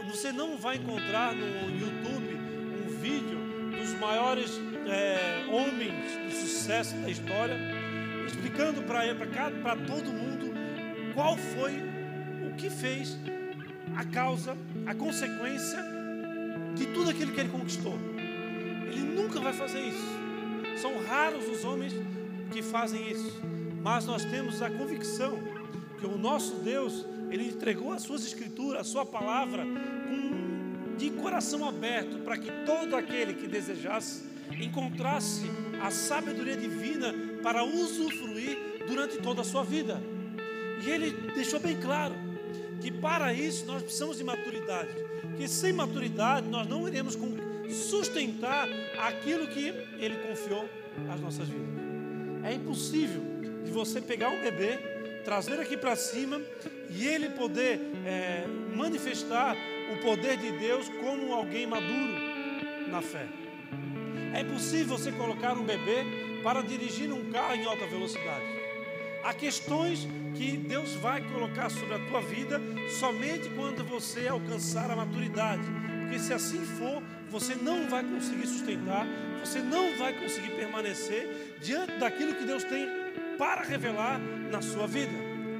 Você 0.09 0.31
não 0.31 0.57
vai 0.57 0.77
encontrar 0.77 1.33
no 1.33 1.79
YouTube 1.79 2.37
um 2.85 3.01
vídeo 3.01 3.39
dos 3.79 3.93
maiores 3.99 4.59
é, 4.87 5.45
homens 5.49 5.93
de 6.27 6.35
sucesso 6.35 6.95
da 6.97 7.09
história, 7.09 7.78
explicando 8.29 8.81
para 8.83 9.75
todo 9.75 10.11
mundo 10.11 10.53
qual 11.13 11.35
foi 11.35 11.81
o 12.47 12.55
que 12.55 12.69
fez 12.69 13.17
a 13.95 14.05
causa, 14.05 14.55
a 14.85 14.93
consequência 14.93 15.83
de 16.75 16.85
tudo 16.87 17.09
aquilo 17.09 17.31
que 17.31 17.39
ele 17.39 17.49
conquistou. 17.49 17.97
Ele 18.87 19.01
nunca 19.01 19.39
vai 19.39 19.53
fazer 19.53 19.79
isso. 19.81 20.19
São 20.77 21.03
raros 21.03 21.47
os 21.49 21.65
homens 21.65 21.93
que 22.51 22.61
fazem 22.61 23.11
isso, 23.11 23.41
mas 23.81 24.05
nós 24.05 24.23
temos 24.23 24.61
a 24.61 24.69
convicção 24.69 25.37
que 25.99 26.05
o 26.05 26.17
nosso 26.17 26.55
Deus, 26.57 27.05
ele 27.29 27.47
entregou 27.47 27.91
as 27.91 28.01
suas 28.01 28.25
escrituras, 28.25 28.81
a 28.81 28.83
sua 28.83 29.05
palavra, 29.05 29.63
com, 29.63 30.95
de 30.95 31.09
coração 31.11 31.67
aberto, 31.67 32.19
para 32.19 32.37
que 32.37 32.49
todo 32.65 32.95
aquele 32.95 33.33
que 33.33 33.47
desejasse 33.47 34.23
encontrasse 34.59 35.45
a 35.81 35.91
sabedoria 35.91 36.55
divina 36.55 37.28
para 37.41 37.63
usufruir 37.63 38.57
durante 38.87 39.17
toda 39.17 39.41
a 39.41 39.43
sua 39.43 39.63
vida. 39.63 40.01
E 40.83 40.89
ele 40.89 41.11
deixou 41.33 41.59
bem 41.59 41.79
claro 41.79 42.15
que 42.81 42.91
para 42.91 43.33
isso 43.33 43.65
nós 43.65 43.83
precisamos 43.83 44.17
de 44.17 44.23
maturidade, 44.23 44.89
que 45.37 45.47
sem 45.47 45.73
maturidade 45.73 46.47
nós 46.47 46.67
não 46.67 46.87
iremos 46.87 47.17
sustentar 47.73 48.67
aquilo 48.97 49.47
que 49.47 49.67
Ele 49.99 50.15
confiou 50.27 50.67
às 51.11 51.19
nossas 51.19 51.47
vidas. 51.47 51.67
É 52.43 52.53
impossível 52.53 53.21
de 53.63 53.71
você 53.71 54.01
pegar 54.01 54.29
um 54.29 54.41
bebê, 54.41 54.77
trazer 55.23 55.59
aqui 55.59 55.77
para 55.77 55.95
cima 55.95 56.41
e 56.89 57.05
ele 57.05 57.29
poder 57.29 57.79
é, 58.05 58.45
manifestar 58.75 59.55
o 59.93 60.01
poder 60.01 60.37
de 60.37 60.51
Deus 60.53 60.87
como 61.01 61.33
alguém 61.33 61.67
maduro 61.67 62.13
na 62.89 63.01
fé. 63.01 63.27
É 64.33 64.41
impossível 64.41 64.97
você 64.97 65.11
colocar 65.11 65.57
um 65.57 65.63
bebê 65.63 66.05
para 66.43 66.61
dirigir 66.61 67.11
um 67.11 67.31
carro 67.31 67.55
em 67.55 67.65
alta 67.65 67.85
velocidade. 67.87 68.45
Há 69.23 69.33
questões 69.33 70.07
que 70.35 70.55
Deus 70.55 70.93
vai 70.95 71.21
colocar 71.21 71.69
sobre 71.69 71.95
a 71.95 71.99
tua 71.99 72.21
vida 72.21 72.61
somente 72.99 73.49
quando 73.49 73.83
você 73.83 74.27
alcançar 74.27 74.89
a 74.89 74.95
maturidade. 74.95 75.63
Porque 76.01 76.19
se 76.19 76.33
assim 76.33 76.65
for, 76.65 77.03
você 77.29 77.55
não 77.55 77.89
vai 77.89 78.03
conseguir 78.03 78.47
sustentar, 78.47 79.05
você 79.43 79.59
não 79.59 79.97
vai 79.97 80.13
conseguir 80.13 80.51
permanecer 80.51 81.57
diante 81.61 81.97
daquilo 81.97 82.35
que 82.35 82.45
Deus 82.45 82.63
tem 82.63 82.87
para 83.37 83.61
revelar 83.61 84.19
na 84.49 84.61
sua 84.61 84.87
vida. 84.87 85.13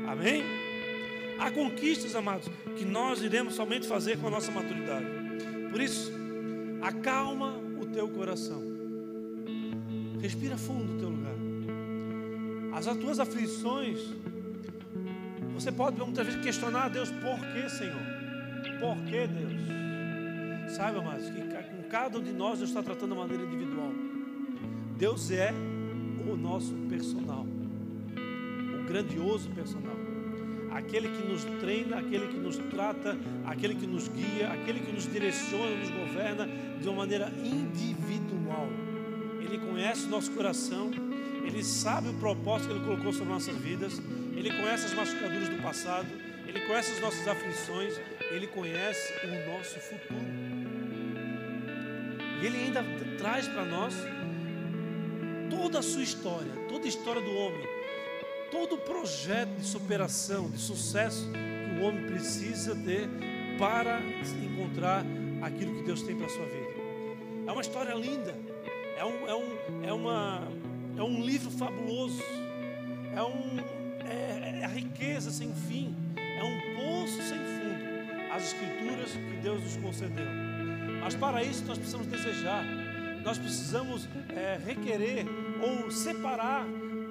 Amém? 0.07 0.43
Há 1.39 1.51
conquistas, 1.51 2.15
amados, 2.15 2.49
que 2.77 2.83
nós 2.83 3.21
iremos 3.21 3.55
somente 3.55 3.87
fazer 3.87 4.17
com 4.17 4.27
a 4.27 4.31
nossa 4.31 4.51
maturidade. 4.51 5.05
Por 5.71 5.79
isso, 5.79 6.11
acalma 6.81 7.68
o 7.79 7.85
teu 7.87 8.07
coração. 8.09 8.61
Respira 10.21 10.57
fundo 10.57 10.95
o 10.95 10.97
teu 10.97 11.09
lugar. 11.09 11.35
As 12.73 12.85
tuas 12.97 13.19
aflições, 13.19 13.99
você 15.53 15.71
pode 15.71 15.99
muitas 15.99 16.25
vezes 16.25 16.41
questionar 16.41 16.85
a 16.85 16.89
Deus, 16.89 17.09
por 17.11 17.39
que, 17.53 17.69
Senhor? 17.69 18.01
Por 18.79 18.97
que, 19.05 19.27
Deus? 19.27 20.73
Saiba, 20.75 21.01
mas 21.01 21.29
que 21.29 21.41
com 21.41 21.89
cada 21.89 22.19
um 22.19 22.23
de 22.23 22.31
nós 22.31 22.59
Deus 22.59 22.69
está 22.69 22.83
tratando 22.83 23.13
de 23.13 23.19
maneira 23.19 23.43
individual. 23.43 23.91
Deus 24.97 25.31
é 25.31 25.51
o 26.29 26.35
nosso 26.35 26.73
personal, 26.89 27.45
o 27.45 28.83
grandioso 28.85 29.49
personal. 29.51 30.08
Aquele 30.71 31.09
que 31.09 31.27
nos 31.27 31.43
treina, 31.59 31.97
aquele 31.97 32.27
que 32.27 32.37
nos 32.37 32.57
trata, 32.57 33.17
aquele 33.45 33.75
que 33.75 33.87
nos 33.87 34.07
guia, 34.07 34.49
aquele 34.51 34.79
que 34.79 34.91
nos 34.91 35.11
direciona, 35.11 35.75
nos 35.75 35.89
governa 35.89 36.47
de 36.79 36.87
uma 36.87 36.97
maneira 36.97 37.31
individual. 37.43 38.67
Ele 39.41 39.57
conhece 39.57 40.05
o 40.05 40.09
nosso 40.09 40.31
coração, 40.31 40.91
ele 41.45 41.63
sabe 41.63 42.09
o 42.09 42.13
propósito 42.13 42.69
que 42.69 42.75
ele 42.75 42.85
colocou 42.85 43.11
sobre 43.11 43.33
nossas 43.33 43.55
vidas, 43.57 43.99
ele 44.35 44.51
conhece 44.51 44.85
as 44.85 44.93
machucaduras 44.93 45.49
do 45.49 45.61
passado, 45.61 46.07
ele 46.47 46.59
conhece 46.61 46.93
as 46.93 46.99
nossas 46.99 47.27
aflições, 47.27 47.99
ele 48.31 48.47
conhece 48.47 49.13
o 49.25 49.51
nosso 49.51 49.79
futuro. 49.79 50.49
E 52.41 52.45
ele 52.45 52.57
ainda 52.57 52.83
traz 53.17 53.47
para 53.47 53.65
nós 53.65 53.93
toda 55.49 55.79
a 55.79 55.81
sua 55.81 56.01
história, 56.01 56.51
toda 56.69 56.85
a 56.85 56.87
história 56.87 57.21
do 57.21 57.31
homem, 57.31 57.67
todo 58.51 58.75
o 58.75 58.77
projeto 58.77 59.49
de 59.49 59.65
superação, 59.65 60.49
de 60.49 60.57
sucesso 60.57 61.29
que 61.31 61.79
o 61.79 61.85
homem 61.85 62.05
precisa 62.05 62.75
ter 62.75 63.09
para 63.57 64.01
encontrar 64.43 65.05
aquilo 65.41 65.75
que 65.75 65.83
Deus 65.83 66.01
tem 66.01 66.15
para 66.15 66.25
a 66.25 66.29
sua 66.29 66.45
vida. 66.45 66.69
É 67.47 67.51
uma 67.51 67.61
história 67.61 67.93
linda, 67.93 68.35
é 68.97 69.05
um, 69.05 69.27
é 69.27 69.35
um, 69.35 69.85
é 69.85 69.93
uma, 69.93 70.47
é 70.97 71.03
um 71.03 71.23
livro 71.23 71.49
fabuloso, 71.51 72.21
é, 73.15 73.23
um, 73.23 73.59
é, 74.05 74.59
é 74.61 74.65
a 74.65 74.67
riqueza 74.67 75.31
sem 75.31 75.53
fim, 75.53 75.95
é 76.17 76.43
um 76.43 76.75
poço 76.75 77.21
sem 77.21 77.37
fundo, 77.37 78.33
as 78.33 78.53
escrituras 78.53 79.11
que 79.11 79.37
Deus 79.41 79.63
nos 79.63 79.77
concedeu. 79.77 80.27
Mas 81.01 81.15
para 81.15 81.43
isso 81.43 81.65
nós 81.65 81.77
precisamos 81.77 82.07
desejar, 82.07 82.63
nós 83.23 83.37
precisamos 83.37 84.07
é, 84.29 84.59
requerer 84.63 85.25
ou 85.61 85.89
separar 85.91 86.65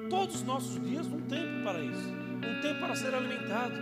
todos 0.08 0.36
os 0.36 0.42
nossos 0.42 0.82
dias 0.84 1.06
um 1.06 1.20
tempo 1.20 1.62
para 1.62 1.80
isso, 1.80 2.08
um 2.08 2.60
tempo 2.60 2.80
para 2.80 2.94
ser 2.94 3.14
alimentado. 3.14 3.74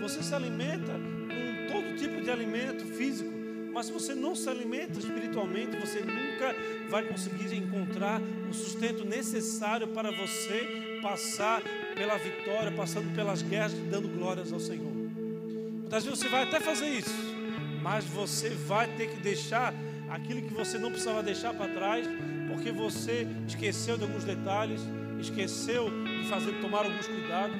Você 0.00 0.22
se 0.22 0.34
alimenta 0.34 0.92
com 0.92 1.72
todo 1.72 1.96
tipo 1.96 2.20
de 2.20 2.30
alimento 2.30 2.84
físico, 2.84 3.30
mas 3.72 3.86
se 3.86 3.92
você 3.92 4.14
não 4.14 4.34
se 4.34 4.48
alimenta 4.48 4.98
espiritualmente, 4.98 5.76
você 5.76 6.00
nunca 6.00 6.54
vai 6.88 7.04
conseguir 7.04 7.54
encontrar 7.56 8.20
o 8.48 8.54
sustento 8.54 9.04
necessário 9.04 9.88
para 9.88 10.10
você 10.10 10.98
passar 11.02 11.62
pela 11.94 12.16
vitória, 12.16 12.72
passando 12.72 13.14
pelas 13.14 13.42
guerras, 13.42 13.72
dando 13.90 14.08
glórias 14.08 14.52
ao 14.52 14.60
Senhor. 14.60 14.92
Muitas 14.92 16.04
vezes 16.04 16.18
você 16.18 16.28
vai 16.28 16.44
até 16.44 16.58
fazer 16.58 16.88
isso, 16.88 17.14
mas 17.82 18.04
você 18.04 18.50
vai 18.50 18.88
ter 18.96 19.08
que 19.10 19.20
deixar 19.20 19.74
aquilo 20.08 20.42
que 20.42 20.54
você 20.54 20.78
não 20.78 20.90
precisava 20.90 21.22
deixar 21.22 21.54
para 21.54 21.72
trás, 21.72 22.06
porque 22.48 22.72
você 22.72 23.26
esqueceu 23.46 23.96
de 23.96 24.04
alguns 24.04 24.24
detalhes, 24.24 24.80
esqueceu 25.20 25.90
de 25.90 26.28
fazer 26.28 26.52
tomar 26.60 26.84
alguns 26.84 27.06
cuidados. 27.06 27.56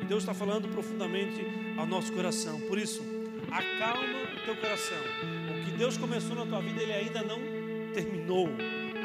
E 0.00 0.04
Deus 0.04 0.22
está 0.22 0.34
falando 0.34 0.68
profundamente 0.68 1.46
ao 1.76 1.86
nosso 1.86 2.12
coração. 2.12 2.60
Por 2.60 2.78
isso, 2.78 3.02
acalma 3.50 4.22
o 4.34 4.44
teu 4.44 4.56
coração. 4.56 4.98
O 5.50 5.64
que 5.64 5.76
Deus 5.76 5.96
começou 5.96 6.36
na 6.36 6.46
tua 6.46 6.60
vida, 6.60 6.82
Ele 6.82 6.92
ainda 6.92 7.22
não 7.22 7.38
terminou. 7.92 8.48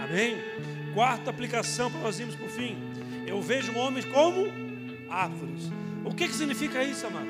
Amém? 0.04 0.36
Quarta 0.94 1.30
aplicação 1.30 1.92
para 1.92 2.02
nós 2.02 2.20
irmos 2.20 2.36
por 2.36 2.50
fim. 2.50 2.78
Eu 3.26 3.42
vejo 3.42 3.74
homens 3.78 4.06
como 4.06 4.48
árvores. 5.10 5.70
O 6.04 6.14
que, 6.14 6.28
que 6.28 6.34
significa 6.34 6.84
isso, 6.84 7.06
amado? 7.08 7.28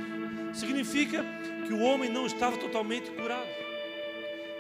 Significa 0.53 1.23
que 1.67 1.73
o 1.73 1.81
homem 1.81 2.11
não 2.11 2.25
estava 2.25 2.57
totalmente 2.57 3.11
curado. 3.11 3.60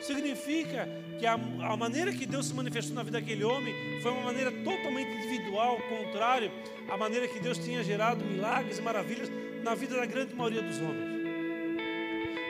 Significa 0.01 0.89
que 1.19 1.25
a, 1.25 1.33
a, 1.33 1.77
maneira 1.77 2.11
que 2.11 2.25
Deus 2.25 2.47
se 2.47 2.53
manifestou 2.53 2.95
na 2.95 3.03
vida 3.03 3.19
daquele 3.19 3.43
homem 3.43 3.73
foi 4.01 4.11
uma 4.11 4.23
maneira 4.23 4.51
totalmente 4.51 5.11
individual, 5.11 5.77
contrário 5.87 6.51
à 6.89 6.97
maneira 6.97 7.27
que 7.27 7.39
Deus 7.39 7.59
tinha 7.59 7.83
gerado 7.83 8.25
milagres 8.25 8.79
e 8.79 8.81
maravilhas 8.81 9.29
na 9.63 9.75
vida 9.75 9.95
da 9.95 10.05
grande 10.05 10.33
maioria 10.33 10.63
dos 10.63 10.77
homens. 10.77 11.11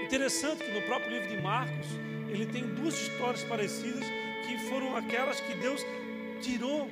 Interessante 0.06 0.64
que 0.64 0.72
no 0.72 0.82
próprio 0.84 1.12
livro 1.12 1.30
de 1.30 1.42
Marcos, 1.42 1.88
ele 2.30 2.46
tem 2.46 2.66
duas 2.76 2.94
histórias 2.94 3.44
parecidas 3.44 4.04
que 4.48 4.58
foram 4.70 4.96
aquelas 4.96 5.42
que 5.42 5.54
Deus 5.56 5.86
tirou 6.42 6.90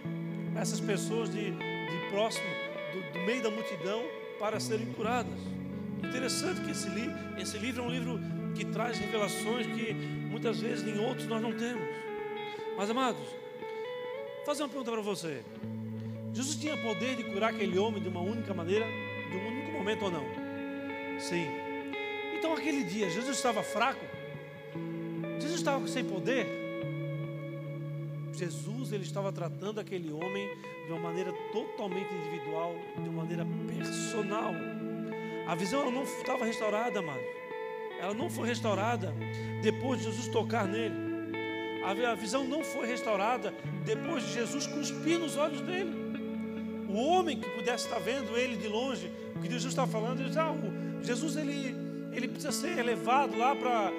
essas 0.60 0.82
pessoas 0.82 1.30
de, 1.30 1.52
de 1.52 2.10
próximo, 2.10 2.48
do, 2.94 3.14
do 3.14 3.26
meio 3.26 3.42
da 3.42 3.50
multidão, 3.50 4.04
para 4.40 4.60
serem 4.60 4.88
curadas. 4.94 5.40
Interessante 6.04 6.62
que 6.62 6.72
esse, 6.72 6.90
li, 6.90 7.10
esse 7.38 7.58
livro 7.58 7.84
é 7.84 7.86
um 7.86 7.90
livro 7.90 8.20
que 8.56 8.66
traz 8.66 8.98
revelações 8.98 9.68
que 9.68 9.94
muitas 9.94 10.60
vezes 10.60 10.88
em 10.88 11.00
outros 11.00 11.28
nós 11.28 11.42
não 11.42 11.52
temos. 11.52 11.88
Mas 12.78 12.90
amados, 12.90 13.20
vou 13.20 14.46
fazer 14.46 14.64
uma 14.64 14.70
pergunta 14.70 14.92
para 14.92 15.02
você. 15.02 15.44
Jesus 16.34 16.56
tinha 16.56 16.78
poder 16.78 17.16
de 17.16 17.24
curar 17.24 17.54
aquele 17.54 17.78
homem 17.78 18.02
de 18.02 18.08
uma 18.08 18.22
única 18.22 18.54
maneira, 18.54 18.86
de 19.30 19.38
um 19.38 19.48
único 19.48 19.72
momento 19.72 20.06
ou 20.06 20.12
não? 20.12 20.24
Sim. 21.20 21.46
Então 22.38 22.54
aquele 22.54 22.84
dia, 22.84 23.10
Jesus 23.10 23.36
estava 23.36 23.62
fraco? 23.62 24.06
Jesus 25.40 25.60
estava 25.60 25.88
sem 25.88 26.06
poder? 26.06 26.48
Jesus 28.34 28.94
ele 28.94 29.04
estava 29.04 29.32
tratando 29.32 29.80
aquele 29.80 30.12
homem 30.14 30.48
de 30.86 30.92
uma 30.94 31.02
maneira 31.02 31.34
totalmente 31.52 32.14
individual, 32.14 32.74
de 32.96 33.10
uma 33.10 33.24
maneira 33.24 33.46
personal. 33.68 34.54
A 35.46 35.56
visão 35.56 35.92
não 35.92 36.04
estava 36.04 36.46
restaurada, 36.46 37.00
amado. 37.00 37.39
Ela 38.02 38.14
não 38.14 38.30
foi 38.30 38.48
restaurada 38.48 39.14
depois 39.62 40.00
de 40.00 40.06
Jesus 40.06 40.28
tocar 40.28 40.66
nele. 40.68 41.10
A 41.84 42.16
visão 42.16 42.44
não 42.44 42.64
foi 42.64 42.88
restaurada 42.88 43.54
depois 43.86 44.24
de 44.24 44.34
Jesus 44.34 44.68
cuspir 44.68 45.18
nos 45.18 45.38
olhos 45.38 45.62
dele. 45.62 45.92
O 46.88 46.98
homem 46.98 47.40
que 47.40 47.50
pudesse 47.50 47.86
estar 47.86 48.00
vendo 48.00 48.38
ele 48.38 48.58
de 48.58 48.68
longe, 48.68 49.12
o 49.36 49.40
que 49.40 49.50
Jesus 49.50 49.74
está 49.74 49.86
falando, 49.86 50.20
ele 50.20 50.30
diz, 50.30 50.38
ah, 50.38 50.54
Jesus 51.02 51.36
ele, 51.36 51.76
ele 52.12 52.28
precisa 52.28 52.52
ser 52.52 52.78
elevado 52.78 53.38
lá 53.38 53.56
para 53.56 53.92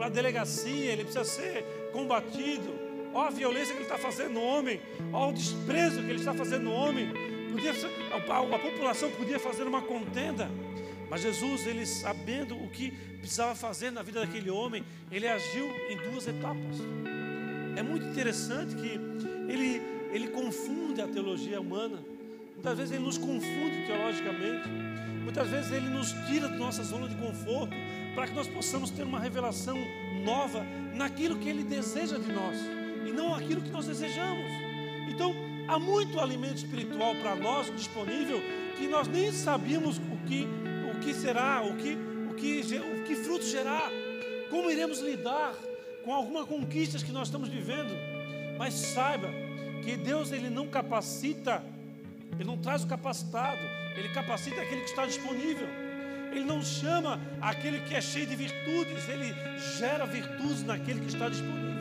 a 0.00 0.08
delegacia, 0.08 0.92
ele 0.92 1.04
precisa 1.04 1.24
ser 1.24 1.64
combatido. 1.92 2.72
Olha 3.12 3.28
a 3.28 3.30
violência 3.30 3.72
que 3.74 3.82
ele 3.82 3.84
está 3.84 3.98
fazendo 3.98 4.32
no 4.32 4.42
homem, 4.42 4.80
olha 5.12 5.30
o 5.30 5.32
desprezo 5.32 6.02
que 6.02 6.10
ele 6.10 6.18
está 6.18 6.34
fazendo 6.34 6.64
no 6.64 6.72
homem. 6.72 7.08
Podia, 7.52 7.72
a, 7.72 8.56
a 8.56 8.58
população 8.58 9.10
podia 9.12 9.38
fazer 9.38 9.62
uma 9.64 9.82
contenda, 9.82 10.50
mas 11.14 11.22
Jesus, 11.22 11.64
ele 11.64 11.86
sabendo 11.86 12.56
o 12.56 12.68
que 12.68 12.90
precisava 13.20 13.54
fazer 13.54 13.92
na 13.92 14.02
vida 14.02 14.18
daquele 14.18 14.50
homem, 14.50 14.84
ele 15.12 15.28
agiu 15.28 15.64
em 15.88 15.96
duas 16.10 16.26
etapas. 16.26 16.76
É 17.76 17.84
muito 17.84 18.04
interessante 18.06 18.74
que 18.74 18.98
ele, 19.48 19.80
ele 20.10 20.26
confunde 20.30 21.00
a 21.00 21.06
teologia 21.06 21.60
humana. 21.60 22.02
Muitas 22.54 22.76
vezes 22.76 22.92
ele 22.94 23.04
nos 23.04 23.16
confunde 23.16 23.86
teologicamente. 23.86 24.68
Muitas 25.22 25.48
vezes 25.48 25.70
ele 25.70 25.88
nos 25.88 26.10
tira 26.26 26.48
da 26.48 26.56
nossa 26.56 26.82
zona 26.82 27.06
de 27.06 27.14
conforto 27.14 27.72
para 28.16 28.26
que 28.26 28.34
nós 28.34 28.48
possamos 28.48 28.90
ter 28.90 29.04
uma 29.04 29.20
revelação 29.20 29.78
nova 30.24 30.66
naquilo 30.94 31.38
que 31.38 31.48
ele 31.48 31.62
deseja 31.62 32.18
de 32.18 32.32
nós 32.32 32.56
e 33.06 33.12
não 33.12 33.32
aquilo 33.32 33.62
que 33.62 33.70
nós 33.70 33.86
desejamos. 33.86 34.50
Então, 35.08 35.32
há 35.68 35.78
muito 35.78 36.18
alimento 36.18 36.56
espiritual 36.56 37.14
para 37.14 37.36
nós 37.36 37.72
disponível 37.76 38.42
que 38.76 38.88
nós 38.88 39.06
nem 39.06 39.30
sabíamos 39.30 39.98
o 39.98 40.26
que, 40.26 40.48
que 41.04 41.12
será, 41.12 41.62
o 41.62 41.76
que, 41.76 41.96
o, 42.30 42.34
que, 42.34 42.60
o 42.78 43.04
que 43.04 43.14
fruto 43.14 43.44
gerar, 43.44 43.90
como 44.48 44.70
iremos 44.70 45.00
lidar 45.00 45.54
com 46.02 46.12
algumas 46.12 46.46
conquistas 46.46 47.02
que 47.02 47.12
nós 47.12 47.28
estamos 47.28 47.48
vivendo. 47.48 47.94
Mas 48.58 48.72
saiba 48.72 49.28
que 49.82 49.96
Deus 49.96 50.32
ele 50.32 50.48
não 50.48 50.66
capacita, 50.66 51.62
ele 52.32 52.44
não 52.44 52.56
traz 52.56 52.84
o 52.84 52.86
capacitado, 52.86 53.60
ele 53.96 54.08
capacita 54.10 54.60
aquele 54.62 54.80
que 54.80 54.90
está 54.90 55.04
disponível. 55.04 55.68
Ele 56.32 56.44
não 56.44 56.62
chama 56.62 57.20
aquele 57.40 57.80
que 57.80 57.94
é 57.94 58.00
cheio 58.00 58.26
de 58.26 58.34
virtudes, 58.34 59.08
ele 59.08 59.32
gera 59.78 60.04
virtudes 60.06 60.64
naquele 60.64 61.00
que 61.00 61.08
está 61.08 61.28
disponível. 61.28 61.74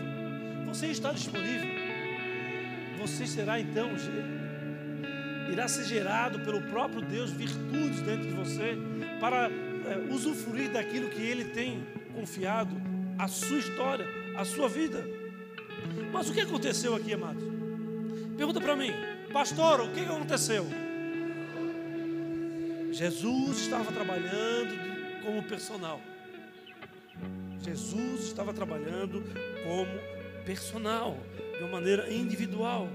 Você 0.68 0.88
está 0.88 1.12
disponível? 1.12 1.70
Você 3.00 3.26
será 3.26 3.60
então, 3.60 3.90
irá 5.52 5.68
ser 5.68 5.86
gerado 5.86 6.40
pelo 6.42 6.62
próprio 6.64 7.02
Deus 7.02 7.32
virtudes 7.32 8.02
dentro 8.02 8.28
de 8.28 8.34
você 8.34 8.78
para 9.24 9.50
é, 9.50 10.14
usufruir 10.14 10.70
daquilo 10.70 11.10
que 11.10 11.22
Ele 11.22 11.46
tem 11.46 11.82
confiado, 12.14 12.76
a 13.18 13.26
sua 13.30 13.58
história, 13.58 14.06
a 14.36 14.44
sua 14.44 14.68
vida. 14.68 15.02
Mas 16.12 16.30
o 16.30 16.34
que 16.34 16.42
aconteceu 16.42 16.94
aqui, 16.94 17.14
amados? 17.14 17.42
Pergunta 18.36 18.60
para 18.60 18.76
mim, 18.76 18.92
pastor, 19.32 19.80
o 19.80 19.94
que 19.94 20.02
aconteceu? 20.02 20.68
Jesus 22.92 23.62
estava 23.62 23.94
trabalhando 23.94 24.76
como 25.24 25.42
personal. 25.44 26.02
Jesus 27.64 28.26
estava 28.26 28.54
trabalhando 28.54 29.24
como 29.64 30.44
personal, 30.46 31.18
de 31.58 31.64
uma 31.64 31.72
maneira 31.72 32.12
individual. 32.12 32.90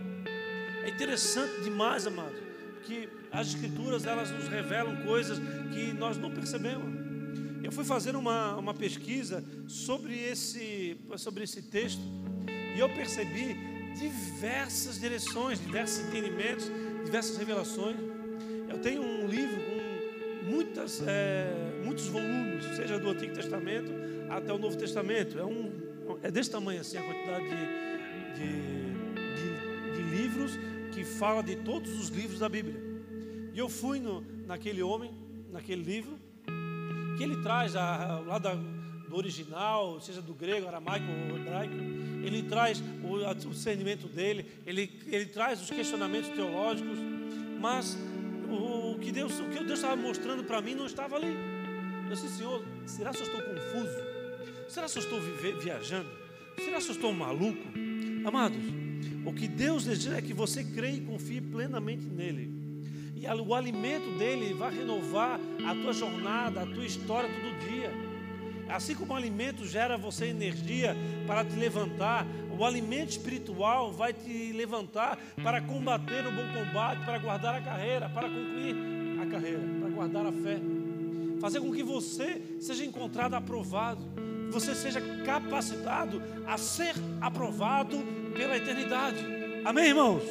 É 0.84 0.90
interessante 0.90 1.62
demais, 1.62 2.06
amado, 2.06 2.36
que 2.84 3.08
as 3.30 3.48
escrituras 3.48 4.06
elas 4.06 4.30
nos 4.30 4.48
revelam 4.48 4.96
coisas 5.04 5.38
que 5.72 5.92
nós 5.92 6.16
não 6.16 6.30
percebemos. 6.30 6.98
Eu 7.62 7.72
fui 7.72 7.84
fazer 7.84 8.16
uma, 8.16 8.56
uma 8.56 8.72
pesquisa 8.72 9.44
sobre 9.66 10.14
esse, 10.18 10.96
sobre 11.16 11.44
esse 11.44 11.62
texto 11.62 12.00
e 12.74 12.78
eu 12.78 12.88
percebi 12.88 13.56
diversas 13.98 14.98
direções, 14.98 15.60
diversos 15.60 16.06
entendimentos, 16.06 16.70
diversas 17.04 17.36
revelações. 17.36 17.96
Eu 18.68 18.78
tenho 18.78 19.02
um 19.02 19.26
livro 19.26 19.60
com 19.60 20.50
muitas, 20.50 21.02
é, 21.06 21.52
muitos 21.84 22.06
volumes, 22.06 22.64
seja 22.76 22.98
do 22.98 23.10
Antigo 23.10 23.34
Testamento 23.34 23.92
até 24.30 24.52
o 24.52 24.58
Novo 24.58 24.76
Testamento. 24.76 25.38
É 25.38 25.44
um 25.44 25.88
é 26.22 26.30
desse 26.30 26.50
tamanho 26.50 26.80
assim 26.80 26.96
a 26.96 27.02
quantidade 27.02 27.44
de, 27.44 28.38
de, 28.38 28.72
de, 29.36 29.96
de 29.96 30.16
livros 30.16 30.52
que 30.92 31.04
fala 31.04 31.42
de 31.42 31.56
todos 31.56 31.92
os 32.00 32.08
livros 32.08 32.38
da 32.38 32.48
Bíblia. 32.48 32.87
E 33.54 33.58
eu 33.58 33.68
fui 33.68 33.98
no, 33.98 34.20
naquele 34.46 34.82
homem, 34.82 35.10
naquele 35.50 35.82
livro, 35.82 36.18
que 37.16 37.22
ele 37.22 37.42
traz 37.42 37.74
a, 37.74 38.20
lá 38.26 38.38
da, 38.38 38.54
do 38.54 39.16
original, 39.16 40.00
seja 40.00 40.22
do 40.22 40.34
grego, 40.34 40.68
aramaico 40.68 41.06
ou 41.30 41.36
hebraico, 41.36 41.74
ele 42.22 42.42
traz 42.44 42.82
o, 43.02 43.28
o 43.28 43.34
discernimento 43.34 44.06
dele, 44.06 44.46
ele, 44.66 44.90
ele 45.06 45.26
traz 45.26 45.60
os 45.60 45.70
questionamentos 45.70 46.30
teológicos, 46.30 46.98
mas 47.60 47.98
o, 48.48 48.92
o 48.92 48.98
que 48.98 49.10
Deus, 49.10 49.38
o 49.40 49.44
que 49.48 49.64
Deus 49.64 49.78
estava 49.78 49.96
mostrando 49.96 50.44
para 50.44 50.60
mim 50.60 50.74
não 50.74 50.86
estava 50.86 51.16
ali. 51.16 51.36
Eu 52.08 52.14
disse, 52.14 52.28
Senhor, 52.28 52.64
será 52.86 53.10
que 53.10 53.18
eu 53.18 53.26
estou 53.26 53.40
confuso? 53.42 53.98
Será 54.68 54.86
que 54.86 54.98
eu 54.98 55.02
estou 55.02 55.20
viajando? 55.60 56.08
Será 56.56 56.78
que 56.78 56.88
eu 56.88 56.92
estou 56.92 57.12
maluco? 57.12 57.62
Amados, 58.24 58.58
o 59.24 59.32
que 59.32 59.48
Deus 59.48 59.84
deseja 59.84 60.16
é 60.16 60.22
que 60.22 60.32
você 60.32 60.64
creia 60.64 60.96
e 60.96 61.00
confie 61.00 61.40
plenamente 61.40 62.04
nele. 62.04 62.57
E 63.20 63.26
o 63.26 63.54
alimento 63.54 64.16
dele 64.18 64.54
vai 64.54 64.76
renovar 64.76 65.40
a 65.66 65.74
tua 65.74 65.92
jornada, 65.92 66.62
a 66.62 66.66
tua 66.66 66.84
história 66.84 67.28
todo 67.28 67.68
dia. 67.68 67.90
Assim 68.68 68.94
como 68.94 69.12
o 69.12 69.16
alimento 69.16 69.66
gera 69.66 69.96
você 69.96 70.26
energia 70.26 70.96
para 71.26 71.44
te 71.44 71.56
levantar, 71.56 72.26
o 72.56 72.64
alimento 72.64 73.10
espiritual 73.10 73.92
vai 73.92 74.12
te 74.12 74.52
levantar 74.52 75.18
para 75.42 75.60
combater 75.60 76.26
o 76.26 76.30
bom 76.30 76.46
combate, 76.52 77.04
para 77.04 77.18
guardar 77.18 77.54
a 77.54 77.60
carreira, 77.60 78.08
para 78.08 78.28
concluir 78.28 78.76
a 79.20 79.26
carreira, 79.26 79.62
para 79.80 79.88
guardar 79.88 80.26
a 80.26 80.32
fé. 80.32 80.58
Fazer 81.40 81.60
com 81.60 81.72
que 81.72 81.82
você 81.82 82.40
seja 82.60 82.84
encontrado 82.84 83.34
aprovado 83.34 84.28
você 84.50 84.74
seja 84.74 85.00
capacitado 85.24 86.22
a 86.46 86.56
ser 86.56 86.94
aprovado 87.20 87.98
pela 88.34 88.56
eternidade. 88.56 89.24
Amém, 89.64 89.88
irmãos? 89.88 90.22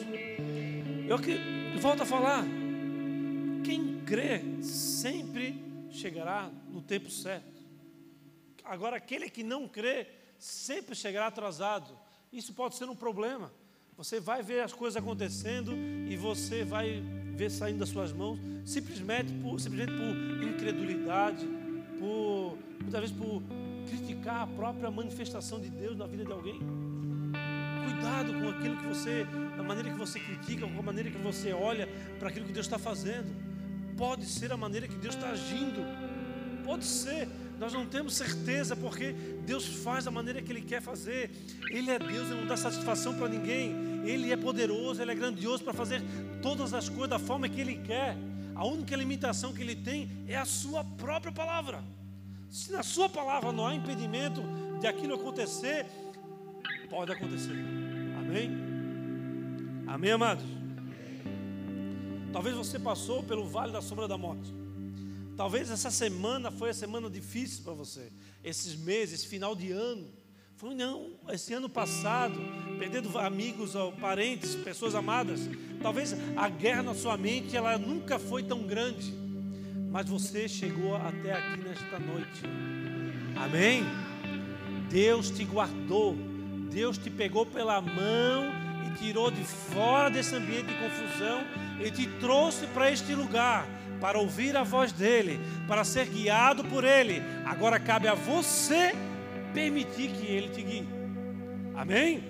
Eu 1.08 1.20
que 1.20 1.40
volto 1.80 2.04
a 2.04 2.06
falar. 2.06 2.57
Quem 3.68 4.00
crê 4.06 4.64
sempre 4.64 5.62
chegará 5.92 6.50
no 6.72 6.82
tempo 6.82 7.12
certo. 7.12 7.62
Agora, 8.64 8.96
aquele 8.96 9.30
que 9.30 9.44
não 9.44 9.68
crê 9.68 10.08
sempre 10.40 10.96
chegará 10.96 11.28
atrasado. 11.28 11.92
Isso 12.32 12.54
pode 12.54 12.76
ser 12.76 12.86
um 12.86 12.96
problema, 12.96 13.52
Você 13.98 14.22
vai 14.22 14.42
ver 14.42 14.62
as 14.62 14.72
coisas 14.72 14.96
acontecendo 14.96 15.74
e 16.10 16.16
você 16.16 16.64
vai 16.64 17.04
ver 17.36 17.52
saindo 17.52 17.80
das 17.80 17.90
suas 17.90 18.14
mãos 18.14 18.40
simplesmente 18.64 19.34
por, 19.34 19.60
simplesmente 19.60 19.92
por 19.98 20.44
incredulidade, 20.48 21.46
por 22.00 22.58
muitas 22.80 23.02
vezes 23.02 23.18
por 23.18 23.44
criticar 23.90 24.44
a 24.44 24.48
própria 24.48 24.90
manifestação 24.90 25.60
de 25.60 25.70
Deus 25.70 25.98
na 25.98 26.08
vida 26.08 26.24
de 26.24 26.32
alguém. 26.32 26.62
Cuidado 27.84 28.32
com 28.32 28.48
aquilo 28.48 28.78
que 28.78 28.86
você, 28.86 29.26
da 29.58 29.64
maneira 29.64 29.90
que 29.90 29.98
você 29.98 30.22
critica, 30.22 30.66
com 30.66 30.80
a 30.80 30.84
maneira 30.84 31.12
que 31.12 31.18
você 31.18 31.52
olha 31.52 31.90
para 32.18 32.30
aquilo 32.30 32.46
que 32.46 32.54
Deus 32.54 32.66
está 32.66 32.80
fazendo. 32.80 33.47
Pode 33.98 34.26
ser 34.26 34.52
a 34.52 34.58
maneira 34.58 34.88
que 34.88 34.96
Deus 34.96 35.16
está 35.16 35.30
agindo. 35.30 35.84
Pode 36.64 36.86
ser. 36.86 37.28
Nós 37.60 37.74
não 37.74 37.88
temos 37.88 38.14
certeza 38.14 38.76
porque 38.76 39.14
Deus 39.46 39.66
faz 39.66 40.06
da 40.06 40.12
maneira 40.12 40.42
que 40.42 40.52
Ele 40.52 40.62
quer 40.62 40.82
fazer. 40.82 41.32
Ele 41.72 41.90
é 41.90 41.98
Deus, 41.98 42.30
Ele 42.30 42.42
não 42.42 42.48
dá 42.48 42.56
satisfação 42.56 43.16
para 43.16 43.28
ninguém. 43.28 43.76
Ele 44.06 44.32
é 44.32 44.38
poderoso, 44.38 45.02
Ele 45.02 45.12
é 45.12 45.16
grandioso 45.16 45.64
para 45.64 45.74
fazer 45.74 46.02
todas 46.42 46.74
as 46.74 46.88
coisas 46.88 47.10
da 47.10 47.20
forma 47.20 47.50
que 47.50 47.60
Ele 47.60 47.78
quer. 47.78 48.16
A 48.54 48.66
única 48.66 48.96
limitação 48.96 49.54
que 49.54 49.62
Ele 49.62 49.76
tem 49.76 50.10
é 50.28 50.38
a 50.38 50.46
Sua 50.46 50.84
própria 50.84 51.32
palavra. 51.32 51.84
Se 52.50 52.72
na 52.72 52.84
Sua 52.84 53.10
palavra 53.10 53.52
não 53.52 53.66
há 53.66 53.74
impedimento 53.74 54.44
de 54.80 54.86
aquilo 54.86 55.16
acontecer, 55.16 55.88
pode 56.90 57.12
acontecer. 57.12 57.56
Amém? 58.20 58.52
Amém, 59.88 60.12
amados? 60.12 60.57
Talvez 62.38 62.56
você 62.56 62.78
passou 62.78 63.24
pelo 63.24 63.48
vale 63.48 63.72
da 63.72 63.82
sombra 63.82 64.08
da 64.08 64.16
morte. 64.16 64.54
Talvez 65.36 65.72
essa 65.72 65.90
semana 65.90 66.52
foi 66.52 66.70
a 66.70 66.74
semana 66.74 67.10
difícil 67.10 67.64
para 67.64 67.74
você. 67.74 68.12
Esses 68.44 68.76
meses, 68.76 69.26
final 69.26 69.56
de 69.56 69.72
ano. 69.72 70.06
Foi 70.56 70.76
não, 70.76 71.16
esse 71.30 71.52
ano 71.56 71.68
passado, 71.68 72.40
perdendo 72.78 73.18
amigos 73.18 73.74
parentes, 74.00 74.54
pessoas 74.54 74.94
amadas. 74.94 75.50
Talvez 75.82 76.16
a 76.36 76.48
guerra 76.48 76.84
na 76.84 76.94
sua 76.94 77.18
mente 77.18 77.58
ela 77.58 77.76
nunca 77.76 78.20
foi 78.20 78.44
tão 78.44 78.62
grande. 78.68 79.12
Mas 79.90 80.08
você 80.08 80.48
chegou 80.48 80.96
até 80.96 81.34
aqui 81.34 81.58
nesta 81.64 81.98
noite. 81.98 82.44
Amém? 83.36 83.84
Deus 84.92 85.32
te 85.32 85.44
guardou. 85.44 86.16
Deus 86.72 87.00
te 87.00 87.10
pegou 87.10 87.48
pela 87.48 87.82
mão 87.82 88.52
e 88.86 88.96
tirou 89.00 89.32
de 89.32 89.44
fora 89.44 90.12
desse 90.12 90.36
ambiente 90.36 90.68
de 90.68 90.76
confusão 90.76 91.67
e 91.84 91.92
te 91.92 92.08
trouxe 92.20 92.66
para 92.68 92.92
este 92.92 93.14
lugar 93.14 93.68
para 94.00 94.20
ouvir 94.20 94.56
a 94.56 94.64
voz 94.64 94.92
dele, 94.92 95.40
para 95.68 95.84
ser 95.84 96.06
guiado 96.08 96.64
por 96.64 96.84
ele. 96.84 97.22
Agora 97.46 97.80
cabe 97.80 98.08
a 98.08 98.14
você 98.14 98.94
permitir 99.54 100.12
que 100.12 100.26
ele 100.26 100.50
te 100.50 100.62
guie. 100.62 100.88
Amém? 101.76 102.24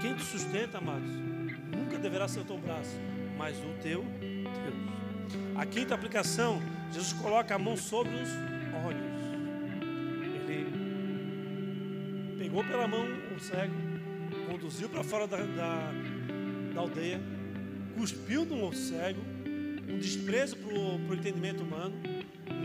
Quem 0.00 0.14
te 0.14 0.22
sustenta, 0.22 0.78
amados, 0.78 1.10
nunca 1.74 1.98
deverá 1.98 2.28
ser 2.28 2.40
o 2.40 2.44
teu 2.44 2.58
braço, 2.58 2.96
mas 3.36 3.56
o 3.58 3.74
teu 3.82 4.04
Deus. 4.04 4.38
A 5.56 5.66
quinta 5.66 5.94
aplicação, 5.94 6.62
Jesus 6.92 7.12
coloca 7.14 7.54
a 7.54 7.58
mão 7.58 7.76
sobre 7.76 8.14
os 8.14 8.28
olhos. 8.86 9.18
Ele 10.48 10.66
pegou 12.38 12.64
pela 12.64 12.86
mão 12.86 13.04
o 13.36 13.40
cego, 13.40 13.74
conduziu 14.50 14.88
para 14.88 15.02
fora 15.02 15.26
da, 15.26 15.36
da, 15.38 15.92
da 16.74 16.80
aldeia, 16.80 17.20
cuspiu 17.98 18.44
no 18.44 18.72
cego, 18.72 19.20
um 19.88 19.98
desprezo 19.98 20.56
para 20.56 20.72
o 20.72 21.14
entendimento 21.14 21.64
humano, 21.64 21.92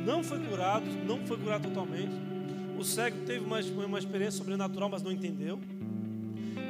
não 0.06 0.24
foi 0.24 0.40
curado, 0.40 0.86
não 1.08 1.26
foi 1.26 1.38
curado 1.38 1.68
totalmente. 1.68 2.14
O 2.78 2.84
cego 2.84 3.18
teve 3.26 3.44
uma, 3.44 3.60
uma 3.60 3.98
experiência 3.98 4.38
sobrenatural, 4.38 4.90
mas 4.90 5.02
não 5.02 5.12
entendeu. 5.12 5.60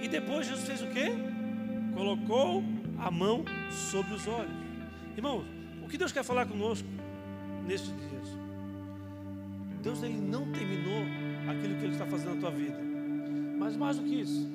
E 0.01 0.07
depois 0.07 0.47
Jesus 0.47 0.66
fez 0.66 0.82
o 0.82 0.88
quê? 0.88 1.11
Colocou 1.93 2.64
a 2.97 3.11
mão 3.11 3.43
sobre 3.70 4.14
os 4.14 4.26
olhos. 4.28 4.51
Irmãos, 5.18 5.45
o 5.84 5.89
que 5.89 5.97
Deus 5.97 6.14
quer 6.14 6.24
falar 6.24 6.45
conosco 6.45 6.88
nestes 7.68 7.89
dias? 7.89 8.28
Deus 9.82 10.01
ele 10.01 10.18
não 10.18 10.49
terminou 10.51 11.03
aquilo 11.49 11.76
que 11.76 11.84
Ele 11.84 11.93
está 11.93 12.05
fazendo 12.05 12.36
na 12.36 12.39
tua 12.39 12.51
vida. 12.51 12.80
Mas 13.57 13.76
mais 13.76 13.97
do 13.97 14.03
que 14.03 14.22
isso, 14.22 14.49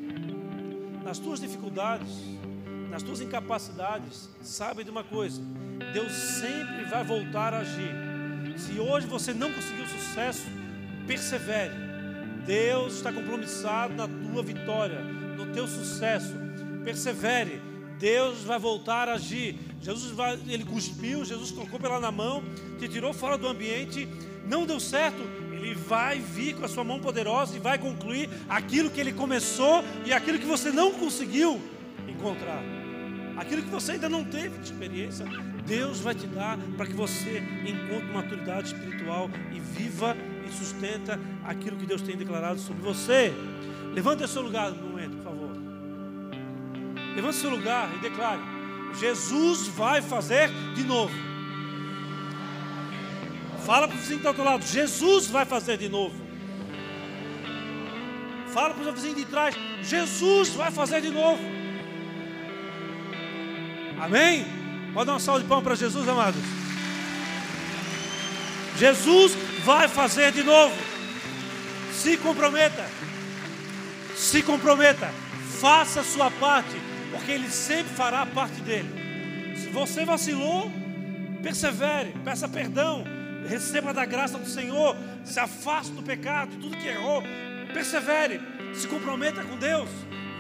nas 1.04 1.18
tuas 1.18 1.40
dificuldades, 1.40 2.37
nas 2.90 3.02
tuas 3.02 3.20
incapacidades, 3.20 4.28
sabe 4.42 4.84
de 4.84 4.90
uma 4.90 5.04
coisa: 5.04 5.40
Deus 5.92 6.12
sempre 6.12 6.84
vai 6.84 7.04
voltar 7.04 7.54
a 7.54 7.60
agir. 7.60 7.94
Se 8.56 8.78
hoje 8.78 9.06
você 9.06 9.32
não 9.32 9.52
conseguiu 9.52 9.86
sucesso, 9.86 10.46
persevere. 11.06 11.74
Deus 12.44 12.94
está 12.94 13.12
compromissado 13.12 13.94
na 13.94 14.08
tua 14.08 14.42
vitória, 14.42 15.00
no 15.00 15.52
teu 15.52 15.66
sucesso. 15.68 16.34
Persevere. 16.84 17.60
Deus 17.98 18.42
vai 18.42 18.58
voltar 18.58 19.08
a 19.08 19.14
agir. 19.14 19.58
Jesus 19.80 20.12
vai, 20.12 20.38
ele 20.48 20.64
cuspiu, 20.64 21.24
Jesus 21.24 21.50
tocou 21.50 21.78
pela 21.78 22.00
na 22.00 22.10
mão, 22.10 22.42
te 22.78 22.88
tirou 22.88 23.12
fora 23.12 23.36
do 23.36 23.46
ambiente, 23.46 24.08
não 24.46 24.66
deu 24.66 24.80
certo. 24.80 25.20
Ele 25.52 25.74
vai 25.74 26.20
vir 26.20 26.54
com 26.54 26.64
a 26.64 26.68
sua 26.68 26.84
mão 26.84 27.00
poderosa 27.00 27.56
e 27.56 27.60
vai 27.60 27.78
concluir 27.78 28.30
aquilo 28.48 28.90
que 28.90 29.00
ele 29.00 29.12
começou 29.12 29.84
e 30.06 30.12
aquilo 30.12 30.38
que 30.38 30.46
você 30.46 30.70
não 30.70 30.92
conseguiu 30.92 31.60
encontrar. 32.08 32.77
Aquilo 33.38 33.62
que 33.62 33.70
você 33.70 33.92
ainda 33.92 34.08
não 34.08 34.24
teve 34.24 34.58
de 34.58 34.64
experiência, 34.64 35.24
Deus 35.64 36.00
vai 36.00 36.12
te 36.12 36.26
dar 36.26 36.58
para 36.76 36.86
que 36.86 36.92
você 36.92 37.40
encontre 37.64 38.12
maturidade 38.12 38.74
espiritual 38.74 39.30
e 39.52 39.60
viva 39.60 40.16
e 40.44 40.52
sustenta 40.52 41.20
aquilo 41.44 41.76
que 41.76 41.86
Deus 41.86 42.02
tem 42.02 42.16
declarado 42.16 42.58
sobre 42.58 42.82
você. 42.82 43.32
Levante 43.94 44.26
seu 44.26 44.42
lugar 44.42 44.72
no 44.72 44.88
momento, 44.88 45.16
por 45.18 45.24
favor. 45.24 45.50
Levante 47.14 47.36
seu 47.36 47.50
lugar 47.50 47.88
e 47.94 47.98
declare: 48.00 48.40
Jesus 48.98 49.68
vai 49.68 50.02
fazer 50.02 50.50
de 50.74 50.82
novo. 50.82 51.14
Fala 53.64 53.86
para 53.86 53.96
o 53.96 54.00
vizinho 54.00 54.18
que 54.18 54.26
está 54.26 54.30
ao 54.30 54.34
teu 54.34 54.44
lado: 54.44 54.64
Jesus 54.64 55.28
vai 55.28 55.44
fazer 55.44 55.78
de 55.78 55.88
novo. 55.88 56.16
Fala 58.48 58.74
para 58.74 58.90
o 58.90 58.92
vizinho 58.92 59.14
de 59.14 59.24
trás: 59.26 59.54
Jesus 59.82 60.48
vai 60.50 60.72
fazer 60.72 61.00
de 61.00 61.10
novo. 61.10 61.57
Amém? 64.00 64.46
Pode 64.94 65.06
dar 65.06 65.12
uma 65.12 65.20
salva 65.20 65.40
de 65.40 65.46
palmas 65.46 65.64
para 65.64 65.74
Jesus, 65.74 66.08
amados. 66.08 66.40
Jesus 68.76 69.36
vai 69.64 69.88
fazer 69.88 70.32
de 70.32 70.42
novo. 70.42 70.74
Se 71.92 72.16
comprometa. 72.16 72.84
Se 74.14 74.42
comprometa. 74.42 75.10
Faça 75.60 76.00
a 76.00 76.04
sua 76.04 76.30
parte, 76.30 76.76
porque 77.10 77.32
Ele 77.32 77.50
sempre 77.50 77.92
fará 77.94 78.22
a 78.22 78.26
parte 78.26 78.60
dele. 78.60 78.88
Se 79.56 79.68
você 79.70 80.04
vacilou, 80.04 80.70
persevere, 81.42 82.14
peça 82.24 82.48
perdão, 82.48 83.04
receba 83.48 83.92
da 83.92 84.04
graça 84.04 84.38
do 84.38 84.48
Senhor, 84.48 84.96
se 85.24 85.40
afaste 85.40 85.92
do 85.92 86.02
pecado, 86.02 86.56
tudo 86.60 86.76
que 86.76 86.86
errou, 86.86 87.22
persevere, 87.72 88.40
se 88.74 88.86
comprometa 88.86 89.42
com 89.42 89.56
Deus, 89.56 89.88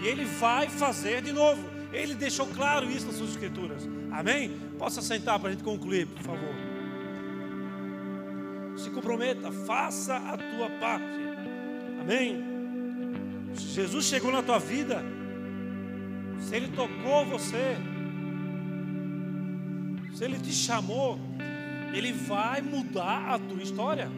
e 0.02 0.06
Ele 0.06 0.24
vai 0.24 0.68
fazer 0.68 1.22
de 1.22 1.32
novo. 1.32 1.77
Ele 1.92 2.14
deixou 2.14 2.46
claro 2.46 2.90
isso 2.90 3.06
nas 3.06 3.16
suas 3.16 3.30
escrituras. 3.30 3.88
Amém? 4.10 4.50
Possa 4.78 5.00
sentar 5.00 5.38
para 5.38 5.48
a 5.48 5.52
gente 5.52 5.64
concluir, 5.64 6.06
por 6.06 6.22
favor. 6.22 6.54
Se 8.76 8.90
comprometa, 8.90 9.50
faça 9.50 10.16
a 10.16 10.36
tua 10.36 10.70
parte. 10.78 11.18
Amém? 12.00 12.44
Jesus 13.54 14.04
chegou 14.04 14.30
na 14.30 14.42
tua 14.42 14.58
vida. 14.58 15.02
Se 16.40 16.54
Ele 16.54 16.68
tocou 16.68 17.24
você, 17.26 17.76
se 20.14 20.24
Ele 20.24 20.38
te 20.38 20.52
chamou, 20.52 21.18
Ele 21.92 22.12
vai 22.12 22.60
mudar 22.60 23.34
a 23.34 23.38
tua 23.38 23.62
história. 23.62 24.08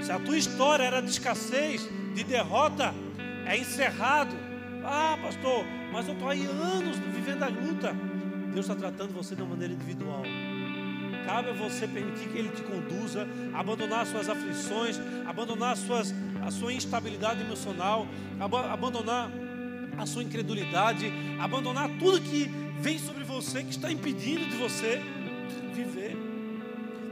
Se 0.00 0.10
a 0.10 0.18
tua 0.18 0.36
história 0.36 0.84
era 0.84 1.00
de 1.00 1.10
escassez, 1.10 1.88
de 2.14 2.24
derrota, 2.24 2.94
é 3.46 3.56
encerrado. 3.56 4.51
Ah, 4.84 5.16
pastor, 5.20 5.64
mas 5.92 6.06
eu 6.08 6.14
estou 6.14 6.28
aí 6.28 6.44
anos 6.44 6.98
vivendo 6.98 7.42
a 7.42 7.48
luta. 7.48 7.94
Deus 8.52 8.66
está 8.68 8.74
tratando 8.74 9.12
você 9.12 9.34
de 9.34 9.42
uma 9.42 9.50
maneira 9.50 9.72
individual. 9.72 10.22
Cabe 11.24 11.50
a 11.50 11.52
você 11.52 11.86
permitir 11.86 12.28
que 12.28 12.38
Ele 12.38 12.48
te 12.48 12.62
conduza, 12.62 13.26
abandonar 13.54 14.06
suas 14.06 14.28
aflições, 14.28 15.00
abandonar 15.26 15.76
suas, 15.76 16.12
a 16.44 16.50
sua 16.50 16.72
instabilidade 16.72 17.40
emocional, 17.40 18.06
ab 18.40 18.56
abandonar 18.56 19.30
a 19.96 20.06
sua 20.06 20.22
incredulidade, 20.22 21.12
abandonar 21.40 21.88
tudo 21.98 22.20
que 22.20 22.50
vem 22.80 22.98
sobre 22.98 23.22
você, 23.24 23.62
que 23.62 23.70
está 23.70 23.90
impedindo 23.90 24.44
de 24.46 24.56
você 24.56 25.00
viver 25.74 26.16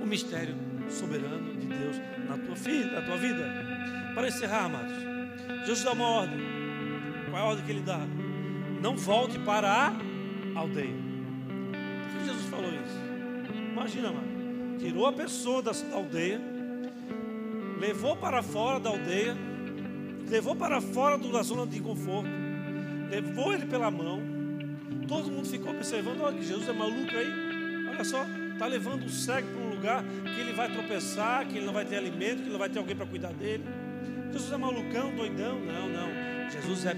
o 0.02 0.06
mistério 0.06 0.56
soberano 0.90 1.54
de 1.54 1.66
Deus 1.66 1.96
na 2.28 2.36
tua, 2.36 2.56
na 2.92 3.02
tua 3.02 3.16
vida. 3.16 4.12
Para 4.14 4.26
encerrar, 4.26 4.64
amados, 4.64 4.92
Jesus 5.60 5.84
dá 5.84 5.92
uma 5.92 6.08
ordem. 6.08 6.59
Qual 7.30 7.42
é 7.42 7.44
a 7.44 7.48
ordem 7.48 7.64
que 7.64 7.70
Ele 7.72 7.82
dá? 7.82 8.00
Não 8.82 8.96
volte 8.96 9.38
para 9.38 9.68
a 9.68 10.58
aldeia 10.58 11.10
que 12.20 12.26
Jesus 12.26 12.46
falou 12.46 12.70
isso? 12.70 13.52
Imagina, 13.72 14.12
mano. 14.12 14.78
Tirou 14.78 15.06
a 15.06 15.12
pessoa 15.12 15.62
da 15.62 15.72
aldeia, 15.92 16.40
levou 17.78 18.16
para 18.16 18.42
fora 18.42 18.80
da 18.80 18.90
aldeia, 18.90 19.36
levou 20.28 20.56
para 20.56 20.80
fora 20.80 21.18
da 21.18 21.42
zona 21.42 21.66
de 21.66 21.80
conforto, 21.80 22.30
levou 23.10 23.52
ele 23.52 23.66
pela 23.66 23.90
mão. 23.90 24.20
Todo 25.06 25.30
mundo 25.30 25.46
ficou 25.46 25.72
observando, 25.72 26.22
olha, 26.22 26.40
Jesus 26.42 26.68
é 26.68 26.72
maluco 26.72 27.10
aí. 27.10 27.88
Olha 27.90 28.04
só, 28.04 28.24
está 28.52 28.66
levando 28.66 29.04
o 29.04 29.10
cego 29.10 29.48
para 29.48 29.60
um 29.60 29.70
lugar 29.70 30.04
que 30.04 30.40
ele 30.40 30.52
vai 30.52 30.70
tropeçar, 30.70 31.46
que 31.46 31.58
ele 31.58 31.66
não 31.66 31.72
vai 31.72 31.84
ter 31.84 31.96
alimento, 31.96 32.36
que 32.36 32.42
ele 32.44 32.52
não 32.52 32.58
vai 32.58 32.70
ter 32.70 32.78
alguém 32.78 32.96
para 32.96 33.06
cuidar 33.06 33.32
dele. 33.32 33.64
Jesus 34.32 34.52
é 34.52 34.56
malucão, 34.56 35.14
doidão? 35.14 35.58
Não, 35.60 35.88
não. 35.88 36.50
Jesus 36.50 36.86
é 36.86 36.94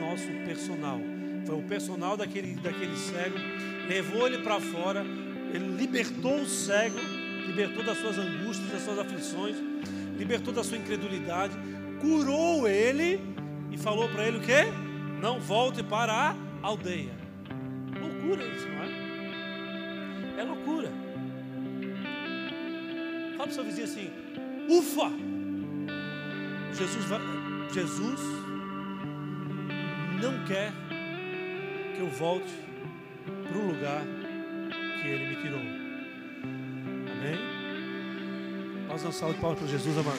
nosso 0.00 0.26
personal. 0.44 1.00
Foi 1.46 1.56
o 1.56 1.62
personal 1.62 2.16
daquele, 2.16 2.54
daquele 2.56 2.96
cego, 2.96 3.36
levou 3.88 4.26
ele 4.26 4.38
para 4.38 4.60
fora, 4.60 5.04
ele 5.52 5.76
libertou 5.76 6.40
o 6.40 6.46
cego, 6.46 6.98
libertou 7.46 7.84
das 7.84 7.98
suas 7.98 8.18
angústias, 8.18 8.70
das 8.70 8.82
suas 8.82 8.98
aflições, 8.98 9.56
libertou 10.18 10.52
da 10.52 10.64
sua 10.64 10.76
incredulidade, 10.76 11.54
curou 12.00 12.66
ele 12.68 13.20
e 13.70 13.78
falou 13.78 14.08
para 14.08 14.26
ele 14.26 14.38
o 14.38 14.40
quê? 14.40 14.64
Não 15.20 15.40
volte 15.40 15.82
para 15.82 16.12
a 16.12 16.36
aldeia. 16.62 17.12
Loucura 18.00 18.44
isso, 18.44 18.66
não 18.68 18.82
é? 18.82 20.40
É 20.40 20.44
loucura. 20.44 20.90
Fala 23.36 23.48
para 23.48 23.50
o 23.50 23.54
seu 23.54 23.64
vizinho 23.64 23.84
assim: 23.84 24.10
ufa! 24.68 25.10
Jesus, 26.74 27.04
vai, 27.06 27.20
Jesus 27.72 28.45
não 30.20 30.44
quer 30.44 30.72
que 31.94 32.00
eu 32.00 32.08
volte 32.10 32.52
para 33.48 33.58
o 33.58 33.66
lugar 33.66 34.02
que 35.02 35.08
Ele 35.08 35.28
me 35.28 35.42
tirou. 35.42 35.60
Amém? 37.12 37.38
Vamos 38.86 39.02
dar 39.02 39.08
um 39.08 39.12
salve 39.12 39.34
de 39.34 39.40
palmas 39.40 39.58
para 39.58 39.68
Jesus, 39.68 39.98
amado. 39.98 40.18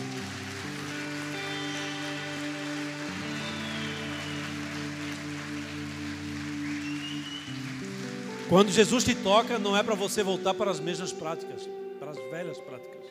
Quando 8.49 8.71
Jesus 8.71 9.03
te 9.03 9.13
toca, 9.13 9.59
não 9.59 9.75
é 9.75 9.83
para 9.83 9.93
você 9.93 10.23
voltar 10.23 10.53
para 10.53 10.71
as 10.71 10.79
mesmas 10.79 11.11
práticas, 11.11 11.67
para 11.99 12.11
as 12.11 12.17
velhas 12.31 12.57
práticas. 12.59 13.03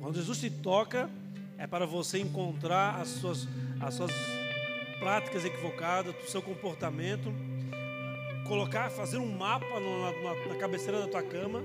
Quando 0.00 0.16
Jesus 0.16 0.38
te 0.38 0.50
toca, 0.50 1.08
é 1.56 1.68
para 1.68 1.86
você 1.86 2.18
encontrar 2.18 3.00
as 3.00 3.08
suas, 3.08 3.46
as 3.80 3.94
suas 3.94 4.10
práticas 5.02 5.44
equivocadas, 5.44 6.14
o 6.24 6.30
seu 6.30 6.40
comportamento, 6.40 7.34
colocar, 8.46 8.88
fazer 8.88 9.18
um 9.18 9.36
mapa 9.36 9.66
na, 9.80 10.12
na, 10.22 10.46
na 10.46 10.54
cabeceira 10.54 11.00
da 11.00 11.08
tua 11.08 11.22
cama 11.24 11.60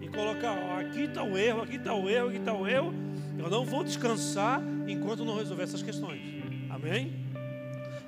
e 0.00 0.08
colocar, 0.08 0.52
ó, 0.52 0.78
aqui 0.78 1.02
está 1.02 1.24
o 1.24 1.36
erro, 1.36 1.62
aqui 1.62 1.74
está 1.74 1.92
o 1.92 2.08
erro, 2.08 2.28
aqui 2.28 2.38
está 2.38 2.54
o 2.54 2.68
erro. 2.68 2.94
Eu 3.36 3.50
não 3.50 3.64
vou 3.64 3.82
descansar 3.82 4.62
enquanto 4.86 5.24
não 5.24 5.36
resolver 5.36 5.64
essas 5.64 5.82
questões. 5.82 6.20
Amém? 6.70 7.26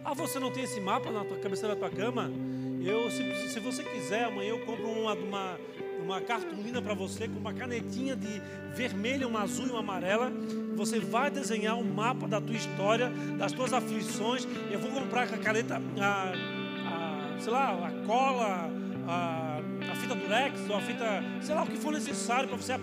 Ah, 0.05 0.15
você 0.15 0.39
não 0.39 0.53
tem 0.53 0.63
esse 0.63 0.81
mapa 0.81 1.11
na 1.11 1.25
tua 1.25 1.39
cabeceira 1.39 1.75
da 1.75 1.81
tua 1.81 1.91
cama? 1.91 2.31
Eu, 2.81 3.11
se, 3.11 3.49
se 3.49 3.59
você 3.59 3.83
quiser, 3.83 4.25
amanhã 4.25 4.51
eu 4.51 4.61
compro 4.61 4.89
uma, 4.89 5.15
uma 5.15 5.59
uma 6.03 6.21
cartolina 6.21 6.81
para 6.83 6.95
você 6.95 7.29
com 7.29 7.39
uma 7.39 7.53
canetinha 7.53 8.17
de 8.17 8.41
vermelha, 8.75 9.27
uma 9.29 9.43
azul 9.43 9.67
e 9.67 9.71
uma 9.71 9.81
amarela. 9.81 10.33
Você 10.77 10.99
vai 10.99 11.31
desenhar 11.31 11.77
um 11.77 11.85
mapa 11.85 12.27
da 12.27 12.41
tua 12.41 12.57
história, 12.57 13.11
das 13.39 13.53
tuas 13.53 13.73
aflições. 13.73 14.47
Eu 14.71 14.79
vou 14.79 14.91
comprar 14.91 15.25
a 15.25 15.39
caneta, 15.39 15.81
a, 16.01 16.33
a, 16.87 17.39
sei 17.39 17.53
lá, 17.53 17.71
a 17.87 18.07
cola, 18.07 18.71
a, 19.07 19.61
a 19.91 19.95
fita 19.97 20.15
durex 20.15 20.69
ou 20.69 20.77
a 20.77 20.81
fita, 20.81 21.05
sei 21.41 21.55
lá 21.55 21.63
o 21.63 21.67
que 21.67 21.77
for 21.77 21.93
necessário 21.93 22.49
para 22.49 22.57
você 22.57 22.75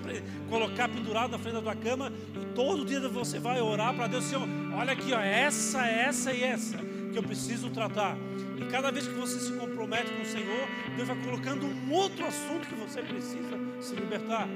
colocar 0.49 0.89
pendurado 0.89 1.31
na 1.31 1.39
frente 1.39 1.55
da 1.55 1.61
tua 1.61 1.75
cama. 1.75 2.11
E 2.35 2.45
todo 2.53 2.85
dia 2.85 2.99
você 3.09 3.39
vai 3.39 3.61
orar 3.61 3.95
para 3.95 4.07
Deus, 4.07 4.25
Senhor, 4.25 4.47
olha 4.75 4.93
aqui, 4.93 5.13
ó, 5.13 5.19
essa, 5.19 5.85
essa 5.87 6.33
e 6.33 6.43
essa 6.43 6.77
que 7.11 7.17
eu 7.17 7.23
preciso 7.23 7.69
tratar. 7.69 8.17
E 8.57 8.65
cada 8.71 8.91
vez 8.91 9.07
que 9.07 9.13
você 9.13 9.39
se 9.39 9.53
compromete 9.53 10.11
com 10.11 10.21
o 10.21 10.25
Senhor, 10.25 10.67
Deus 10.95 11.07
vai 11.07 11.17
colocando 11.23 11.65
um 11.65 11.91
outro 11.91 12.25
assunto 12.25 12.67
que 12.67 12.75
você 12.75 13.01
precisa 13.01 13.59
se 13.79 13.95
libertar. 13.95 14.47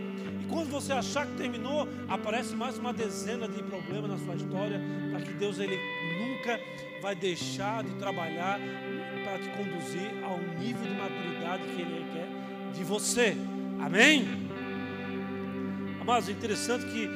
E 0.42 0.46
quando 0.48 0.70
você 0.70 0.92
achar 0.92 1.28
que 1.28 1.34
terminou, 1.34 1.88
aparece 2.10 2.56
mais 2.56 2.78
uma 2.78 2.92
dezena 2.92 3.48
de 3.48 3.62
problemas 3.64 4.10
na 4.10 4.18
sua 4.18 4.36
história, 4.36 4.82
para 5.12 5.22
que 5.22 5.34
Deus 5.34 5.60
ele 5.60 5.78
nunca 6.20 6.60
vai 7.02 7.16
deixar 7.16 7.84
de 7.84 7.94
trabalhar 7.96 8.60
para 9.24 9.40
te 9.40 9.50
conduzir 9.50 10.12
ao 10.24 10.40
nível 10.60 10.84
de 10.84 10.96
maturidade 10.96 11.64
que 11.64 11.82
Ele 11.82 12.06
quer 12.12 12.28
de 12.74 12.84
você. 12.84 13.38
Amém? 13.80 14.28
Amados, 16.00 16.30
é 16.30 16.32
interessante 16.32 16.86
que 16.86 17.10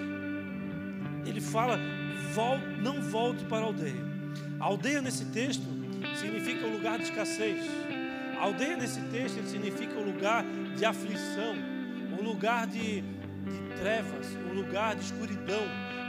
ele 1.28 1.42
fala: 1.42 1.80
não 2.82 3.02
volte 3.02 3.44
para 3.46 3.60
a 3.60 3.68
aldeia. 3.68 4.06
A 4.60 4.66
aldeia 4.66 5.02
nesse 5.02 5.26
texto 5.26 5.64
significa 6.18 6.66
o 6.66 6.72
lugar 6.72 6.98
de 6.98 7.06
escassez. 7.06 7.60
A 8.38 8.44
aldeia 8.44 8.76
nesse 8.76 9.02
texto 9.02 9.44
significa 9.46 9.98
o 9.98 10.04
lugar 10.04 10.44
de 10.76 10.86
aflição, 10.86 11.56
um 12.20 12.24
lugar 12.24 12.68
de, 12.68 13.02
de 13.02 13.76
trevas, 13.80 14.28
um 14.50 14.54
lugar 14.54 14.96
de 14.96 15.04
escuridão, 15.04 15.64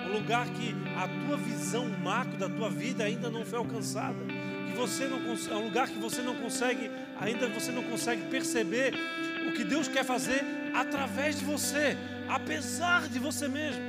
um 0.08 0.12
lugar 0.12 0.46
que 0.48 0.74
a 0.96 1.08
tua 1.26 1.36
visão 1.36 1.88
macro 2.02 2.36
da 2.36 2.48
tua 2.48 2.68
vida 2.68 3.04
ainda 3.04 3.30
não 3.30 3.44
foi 3.44 3.58
alcançada, 3.58 4.18
que 4.66 4.76
você 4.76 5.06
não 5.06 5.18
é 5.18 5.54
um 5.54 5.64
lugar 5.64 5.88
que 5.88 5.98
você 5.98 6.20
não 6.22 6.34
consegue, 6.34 6.90
ainda 7.20 7.48
você 7.48 7.70
não 7.70 7.82
consegue 7.84 8.22
perceber 8.28 8.94
o 9.48 9.52
que 9.52 9.64
Deus 9.64 9.88
quer 9.88 10.04
fazer 10.04 10.42
através 10.74 11.38
de 11.38 11.44
você, 11.44 11.96
apesar 12.28 13.08
de 13.08 13.18
você 13.18 13.48
mesmo. 13.48 13.82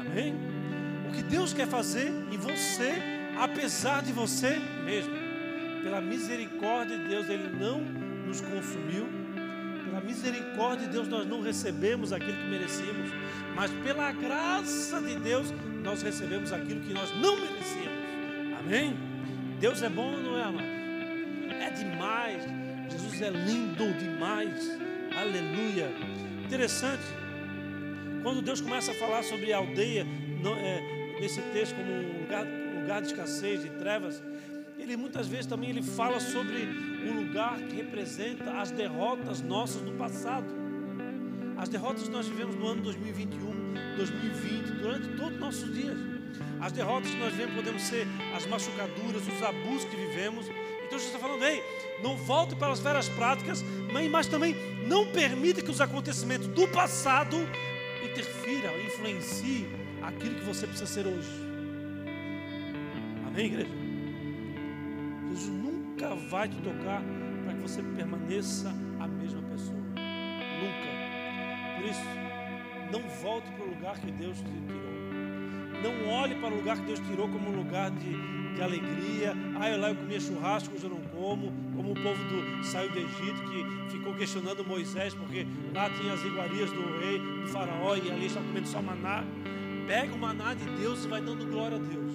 Amém? 0.00 0.34
O 1.08 1.12
que 1.12 1.22
Deus 1.22 1.52
quer 1.52 1.66
fazer 1.66 2.12
em 2.30 2.36
você, 2.36 2.94
apesar 3.38 4.02
de 4.02 4.12
você 4.12 4.58
mesmo 4.84 5.19
pela 5.82 6.00
misericórdia 6.00 6.98
de 6.98 7.08
Deus, 7.08 7.28
Ele 7.28 7.48
não 7.58 7.80
nos 8.26 8.40
consumiu. 8.40 9.06
Pela 9.84 10.00
misericórdia 10.00 10.86
de 10.86 10.92
Deus, 10.92 11.08
nós 11.08 11.26
não 11.26 11.40
recebemos 11.42 12.12
aquilo 12.12 12.36
que 12.36 12.48
merecíamos. 12.48 13.10
Mas 13.54 13.70
pela 13.84 14.12
graça 14.12 15.00
de 15.00 15.16
Deus, 15.16 15.52
nós 15.82 16.02
recebemos 16.02 16.52
aquilo 16.52 16.80
que 16.80 16.92
nós 16.92 17.10
não 17.16 17.36
merecíamos. 17.40 18.00
Amém? 18.58 18.96
Deus 19.58 19.82
é 19.82 19.88
bom, 19.88 20.16
não 20.16 20.38
é, 20.38 20.42
amado? 20.42 20.66
É 21.60 21.70
demais. 21.70 22.42
Jesus 22.90 23.20
é 23.22 23.30
lindo 23.30 23.92
demais. 23.98 24.78
Aleluia. 25.16 25.90
Interessante. 26.44 27.02
Quando 28.22 28.42
Deus 28.42 28.60
começa 28.60 28.92
a 28.92 28.94
falar 28.94 29.22
sobre 29.22 29.52
a 29.52 29.58
aldeia, 29.58 30.06
é, 30.58 31.18
nesse 31.20 31.40
texto, 31.52 31.74
como 31.74 31.92
um 31.92 32.20
lugar, 32.22 32.46
lugar 32.80 33.02
de 33.02 33.08
escassez, 33.08 33.62
de 33.62 33.70
trevas, 33.70 34.22
ele 34.82 34.96
muitas 34.96 35.28
vezes 35.28 35.46
também 35.46 35.70
ele 35.70 35.82
fala 35.82 36.18
sobre 36.18 36.66
um 37.06 37.24
lugar 37.24 37.58
que 37.58 37.76
representa 37.76 38.60
as 38.60 38.70
derrotas 38.70 39.40
nossas 39.40 39.82
do 39.82 39.92
passado. 39.92 40.46
As 41.56 41.68
derrotas 41.68 42.04
que 42.04 42.10
nós 42.10 42.26
vivemos 42.26 42.56
no 42.56 42.66
ano 42.66 42.82
2021, 42.82 43.74
2020, 43.96 44.80
durante 44.80 45.08
todos 45.16 45.34
os 45.34 45.40
nossos 45.40 45.74
dias. 45.74 45.96
As 46.60 46.72
derrotas 46.72 47.10
que 47.10 47.18
nós 47.18 47.32
vivemos 47.32 47.54
podemos 47.54 47.82
ser 47.82 48.06
as 48.34 48.46
machucaduras, 48.46 49.22
os 49.26 49.42
abusos 49.42 49.84
que 49.84 49.96
vivemos. 49.96 50.46
Então 50.46 50.98
Jesus 50.98 51.14
está 51.14 51.18
falando, 51.18 51.44
ei, 51.44 51.62
não 52.02 52.16
volte 52.16 52.56
para 52.56 52.72
as 52.72 52.80
velhas 52.80 53.08
práticas, 53.10 53.62
mas 54.10 54.26
também 54.26 54.54
não 54.86 55.06
permita 55.12 55.62
que 55.62 55.70
os 55.70 55.80
acontecimentos 55.80 56.46
do 56.48 56.66
passado 56.68 57.36
interfiram, 58.02 58.78
influenciem 58.80 59.68
aquilo 60.02 60.36
que 60.36 60.44
você 60.44 60.66
precisa 60.66 60.86
ser 60.86 61.06
hoje. 61.06 61.28
Amém, 63.26 63.46
igreja? 63.46 63.89
Vai 66.30 66.48
te 66.48 66.56
tocar 66.58 67.02
para 67.44 67.54
que 67.54 67.60
você 67.60 67.82
permaneça 67.82 68.72
a 69.00 69.08
mesma 69.08 69.42
pessoa. 69.42 69.80
Nunca. 70.60 70.90
Por 71.76 71.84
isso, 71.90 72.04
não 72.92 73.02
volte 73.20 73.50
para 73.50 73.64
o 73.64 73.68
lugar 73.70 73.98
que 73.98 74.12
Deus 74.12 74.38
te 74.38 74.44
tirou. 74.44 74.80
Não 75.82 76.08
olhe 76.08 76.36
para 76.36 76.54
o 76.54 76.56
lugar 76.56 76.76
que 76.76 76.84
Deus 76.84 77.00
tirou 77.00 77.28
como 77.28 77.50
um 77.50 77.56
lugar 77.56 77.90
de, 77.90 78.54
de 78.54 78.62
alegria. 78.62 79.34
Ah, 79.58 79.70
eu 79.70 79.80
lá 79.80 79.88
eu 79.88 79.96
comia 79.96 80.20
churrasco, 80.20 80.72
hoje 80.72 80.84
eu 80.84 80.90
não 80.90 81.00
como. 81.00 81.52
Como 81.74 81.92
o 81.92 81.94
povo 81.94 82.22
do, 82.24 82.64
saiu 82.64 82.92
do 82.92 82.98
Egito, 82.98 83.42
que 83.50 83.90
ficou 83.90 84.14
questionando 84.14 84.64
Moisés, 84.64 85.12
porque 85.14 85.44
lá 85.74 85.90
tinha 85.90 86.12
as 86.12 86.22
iguarias 86.24 86.70
do 86.70 86.98
rei, 86.98 87.18
do 87.18 87.48
faraó, 87.48 87.96
e 87.96 88.08
ali 88.08 88.26
estava 88.26 88.46
comendo 88.46 88.68
só 88.68 88.80
maná. 88.80 89.24
Pega 89.86 90.14
o 90.14 90.18
maná 90.18 90.54
de 90.54 90.64
Deus 90.78 91.04
e 91.04 91.08
vai 91.08 91.20
dando 91.20 91.44
glória 91.46 91.76
a 91.76 91.80
Deus. 91.80 92.12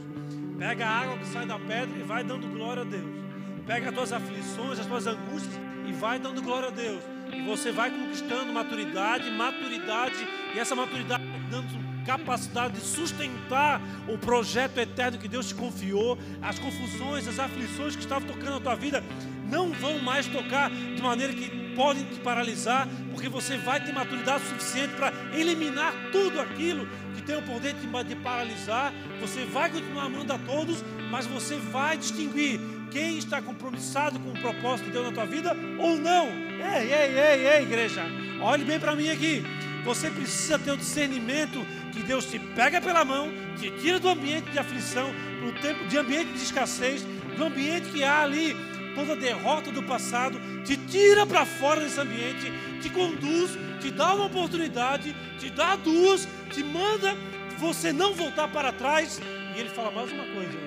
Pega 0.57 0.85
a 0.85 1.01
água 1.01 1.17
que 1.17 1.27
sai 1.27 1.45
da 1.45 1.59
pedra 1.59 1.99
e 1.99 2.03
vai 2.03 2.23
dando 2.23 2.47
glória 2.47 2.83
a 2.83 2.85
Deus. 2.85 3.24
Pega 3.65 3.89
as 3.89 3.95
tuas 3.95 4.13
aflições, 4.13 4.79
as 4.79 4.85
tuas 4.85 5.07
angústias 5.07 5.53
e 5.87 5.91
vai 5.91 6.19
dando 6.19 6.41
glória 6.41 6.69
a 6.69 6.71
Deus. 6.71 7.01
E 7.33 7.41
você 7.41 7.71
vai 7.71 7.89
conquistando 7.89 8.53
maturidade, 8.53 9.29
maturidade, 9.31 10.27
e 10.53 10.59
essa 10.59 10.75
maturidade 10.75 11.23
dando 11.49 11.85
capacidade 12.05 12.75
de 12.75 12.81
sustentar 12.81 13.81
o 14.07 14.17
projeto 14.17 14.77
eterno 14.77 15.17
que 15.17 15.27
Deus 15.27 15.47
te 15.47 15.55
confiou. 15.55 16.17
As 16.41 16.59
confusões, 16.59 17.27
as 17.27 17.39
aflições 17.39 17.95
que 17.95 18.03
estavam 18.03 18.27
tocando 18.27 18.51
na 18.51 18.59
tua 18.59 18.75
vida 18.75 19.03
não 19.49 19.71
vão 19.71 19.99
mais 19.99 20.27
tocar 20.27 20.69
de 20.69 21.01
maneira 21.01 21.33
que 21.33 21.73
podem 21.75 22.03
te 22.05 22.19
paralisar, 22.19 22.87
porque 23.11 23.27
você 23.27 23.57
vai 23.57 23.83
ter 23.83 23.91
maturidade 23.91 24.43
suficiente 24.45 24.93
para 24.95 25.11
eliminar 25.33 25.93
tudo 26.11 26.39
aquilo 26.39 26.87
que 27.15 27.21
tem 27.21 27.37
o 27.37 27.41
poder 27.41 27.73
de 27.73 27.81
te 27.81 28.15
paralisar. 28.17 28.93
Você 29.19 29.43
vai 29.45 29.69
continuar 29.69 30.05
amando 30.05 30.33
a 30.33 30.37
todos, 30.37 30.83
mas 31.09 31.25
você 31.25 31.57
vai 31.57 31.97
distinguir 31.97 32.59
quem 32.91 33.17
está 33.17 33.41
compromissado 33.41 34.19
com 34.19 34.29
o 34.29 34.41
propósito 34.41 34.85
de 34.85 34.91
Deus 34.91 35.05
na 35.05 35.11
tua 35.11 35.25
vida 35.25 35.55
ou 35.79 35.97
não. 35.97 36.27
Ei, 36.27 36.91
ei, 36.91 37.17
ei, 37.17 37.47
ei, 37.47 37.63
igreja, 37.63 38.03
olhe 38.41 38.63
bem 38.63 38.79
para 38.79 38.95
mim 38.95 39.09
aqui. 39.09 39.43
Você 39.83 40.09
precisa 40.09 40.57
ter 40.57 40.71
o 40.71 40.77
discernimento 40.77 41.65
que 41.93 42.01
Deus 42.01 42.25
te 42.25 42.39
pega 42.39 42.81
pela 42.81 43.05
mão, 43.05 43.31
te 43.57 43.69
tira 43.79 43.99
do 43.99 44.09
ambiente 44.09 44.49
de 44.49 44.57
aflição, 44.57 45.11
do 45.43 45.51
tempo 45.61 45.85
de 45.85 45.97
ambiente 45.97 46.31
de 46.31 46.43
escassez, 46.43 47.05
do 47.37 47.43
ambiente 47.43 47.89
que 47.89 48.03
há 48.03 48.23
ali 48.23 48.55
toda 48.95 49.13
a 49.13 49.15
derrota 49.15 49.71
do 49.71 49.83
passado, 49.83 50.39
te 50.63 50.77
tira 50.77 51.25
para 51.25 51.45
fora 51.45 51.81
desse 51.81 51.99
ambiente, 51.99 52.51
te 52.81 52.89
conduz, 52.89 53.51
te 53.79 53.91
dá 53.91 54.15
uma 54.15 54.25
oportunidade, 54.25 55.15
te 55.37 55.49
dá 55.49 55.75
duas, 55.75 56.27
te 56.49 56.63
manda 56.63 57.15
você 57.59 57.93
não 57.93 58.13
voltar 58.13 58.47
para 58.47 58.71
trás. 58.71 59.21
E 59.55 59.59
ele 59.59 59.69
fala 59.69 59.91
mais 59.91 60.11
uma 60.11 60.25
coisa. 60.25 60.57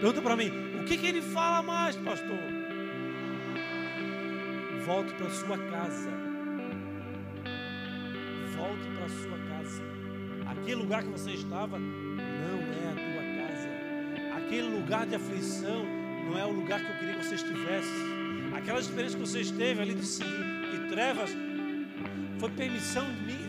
Pergunta 0.00 0.20
para 0.20 0.36
mim, 0.36 0.50
que, 0.86 0.96
que 0.96 1.06
ele 1.06 1.20
fala 1.20 1.62
mais, 1.62 1.96
pastor? 1.96 2.38
Volte 4.84 5.12
para 5.14 5.30
sua 5.30 5.58
casa. 5.58 6.10
Volte 8.56 8.88
para 8.96 9.08
sua 9.08 9.38
casa. 9.48 9.82
Aquele 10.46 10.76
lugar 10.76 11.02
que 11.02 11.08
você 11.08 11.32
estava 11.32 11.78
não 11.78 12.58
é 12.72 12.88
a 12.88 12.94
tua 12.94 13.24
casa. 13.40 14.36
Aquele 14.38 14.68
lugar 14.68 15.06
de 15.06 15.16
aflição 15.16 15.84
não 16.30 16.38
é 16.38 16.44
o 16.46 16.52
lugar 16.52 16.80
que 16.80 16.90
eu 16.92 16.98
queria 16.98 17.16
que 17.16 17.24
você 17.24 17.34
estivesse. 17.34 17.90
Aquela 18.56 18.78
experiência 18.78 19.18
que 19.18 19.26
você 19.26 19.40
esteve 19.40 19.80
ali 19.80 19.94
de, 19.94 20.06
de 20.06 20.88
trevas 20.88 21.30
foi 22.38 22.50
permissão 22.50 23.04
minha 23.24 23.45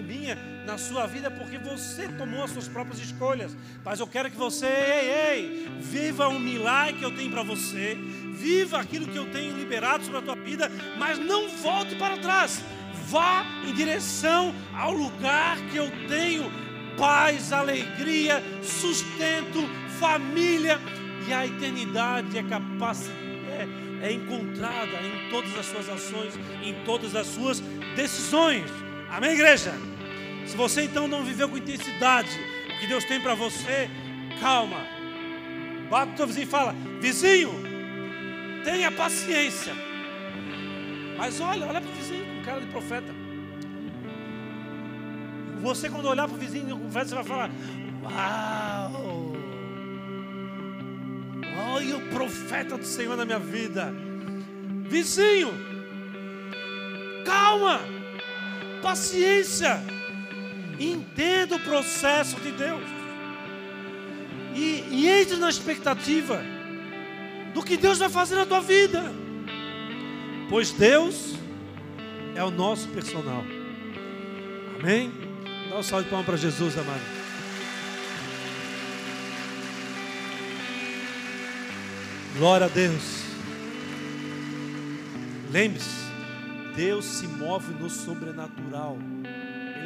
na 0.67 0.77
sua 0.77 1.07
vida 1.07 1.31
porque 1.31 1.57
você 1.57 2.09
tomou 2.09 2.43
as 2.43 2.51
suas 2.51 2.67
próprias 2.67 2.99
escolhas. 2.99 3.55
Mas 3.83 3.99
eu 3.99 4.05
quero 4.05 4.29
que 4.29 4.37
você, 4.37 4.65
ei, 4.65 5.09
ei, 5.09 5.67
viva 5.79 6.27
o 6.27 6.37
milagre 6.37 6.99
que 6.99 7.05
eu 7.05 7.15
tenho 7.15 7.31
para 7.31 7.41
você, 7.41 7.97
viva 8.33 8.77
aquilo 8.77 9.07
que 9.07 9.17
eu 9.17 9.31
tenho 9.31 9.55
liberado 9.55 10.03
sobre 10.03 10.19
a 10.19 10.21
tua 10.21 10.35
vida, 10.35 10.69
mas 10.97 11.17
não 11.17 11.49
volte 11.49 11.95
para 11.95 12.17
trás. 12.17 12.61
Vá 13.07 13.45
em 13.65 13.73
direção 13.73 14.53
ao 14.75 14.91
lugar 14.91 15.57
que 15.71 15.77
eu 15.77 15.89
tenho 16.09 16.51
paz, 16.97 17.53
alegria, 17.53 18.43
sustento, 18.61 19.63
família 19.99 20.79
e 21.25 21.33
a 21.33 21.45
eternidade 21.45 22.37
é 22.37 22.43
capaz 22.43 23.09
é, 24.01 24.05
é 24.07 24.11
encontrada 24.11 24.97
em 25.01 25.29
todas 25.29 25.57
as 25.57 25.65
suas 25.65 25.89
ações, 25.89 26.33
em 26.61 26.73
todas 26.83 27.15
as 27.15 27.27
suas 27.27 27.61
decisões. 27.95 28.69
Amém, 29.09 29.31
igreja? 29.31 29.73
Se 30.47 30.55
você 30.55 30.83
então 30.83 31.07
não 31.07 31.23
viveu 31.23 31.49
com 31.49 31.57
intensidade 31.57 32.29
o 32.75 32.79
que 32.79 32.87
Deus 32.87 33.03
tem 33.03 33.19
para 33.19 33.35
você, 33.35 33.89
calma. 34.39 34.77
Bate 35.89 36.13
o 36.13 36.15
teu 36.15 36.27
vizinho 36.27 36.43
e 36.43 36.49
fala: 36.49 36.75
Vizinho, 37.01 37.51
tenha 38.63 38.91
paciência. 38.91 39.73
Mas 41.17 41.39
olha, 41.41 41.65
olha 41.65 41.81
para 41.81 41.89
o 41.89 41.93
vizinho 41.93 42.25
com 42.25 42.43
cara 42.43 42.61
de 42.61 42.67
profeta. 42.67 43.13
Você, 45.61 45.89
quando 45.89 46.07
olhar 46.07 46.27
para 46.27 46.35
o 46.35 46.39
vizinho 46.39 46.77
com 46.77 46.89
profeta, 46.89 47.05
você 47.07 47.15
vai 47.15 47.23
falar: 47.23 47.49
Uau! 48.03 49.33
Olha 51.73 51.97
o 51.97 52.09
profeta 52.09 52.77
do 52.77 52.85
Senhor 52.85 53.17
na 53.17 53.25
minha 53.25 53.39
vida. 53.39 53.93
Vizinho, 54.87 55.49
calma, 57.25 57.81
paciência, 58.81 59.81
entenda 60.79 61.55
o 61.55 61.59
processo 61.59 62.39
de 62.39 62.51
Deus 62.51 62.83
e, 64.55 64.83
e 64.89 65.07
entre 65.07 65.37
na 65.37 65.49
expectativa 65.49 66.41
do 67.53 67.63
que 67.63 67.77
Deus 67.77 67.99
vai 67.99 68.09
fazer 68.09 68.35
na 68.35 68.45
tua 68.45 68.61
vida, 68.61 69.03
pois 70.49 70.71
Deus 70.71 71.35
é 72.35 72.43
o 72.43 72.51
nosso 72.51 72.87
personal. 72.89 73.43
Amém? 74.79 75.11
Dá 75.69 75.77
um 75.77 75.83
salve 75.83 76.05
de 76.05 76.09
palmas 76.09 76.25
para 76.25 76.37
Jesus, 76.37 76.77
amado. 76.77 77.01
Glória 82.37 82.67
a 82.67 82.69
Deus. 82.69 83.23
Lembre-se, 85.51 86.05
Deus 86.75 87.05
se 87.05 87.27
move 87.27 87.73
no 87.73 87.89
sobrenatural. 87.89 88.97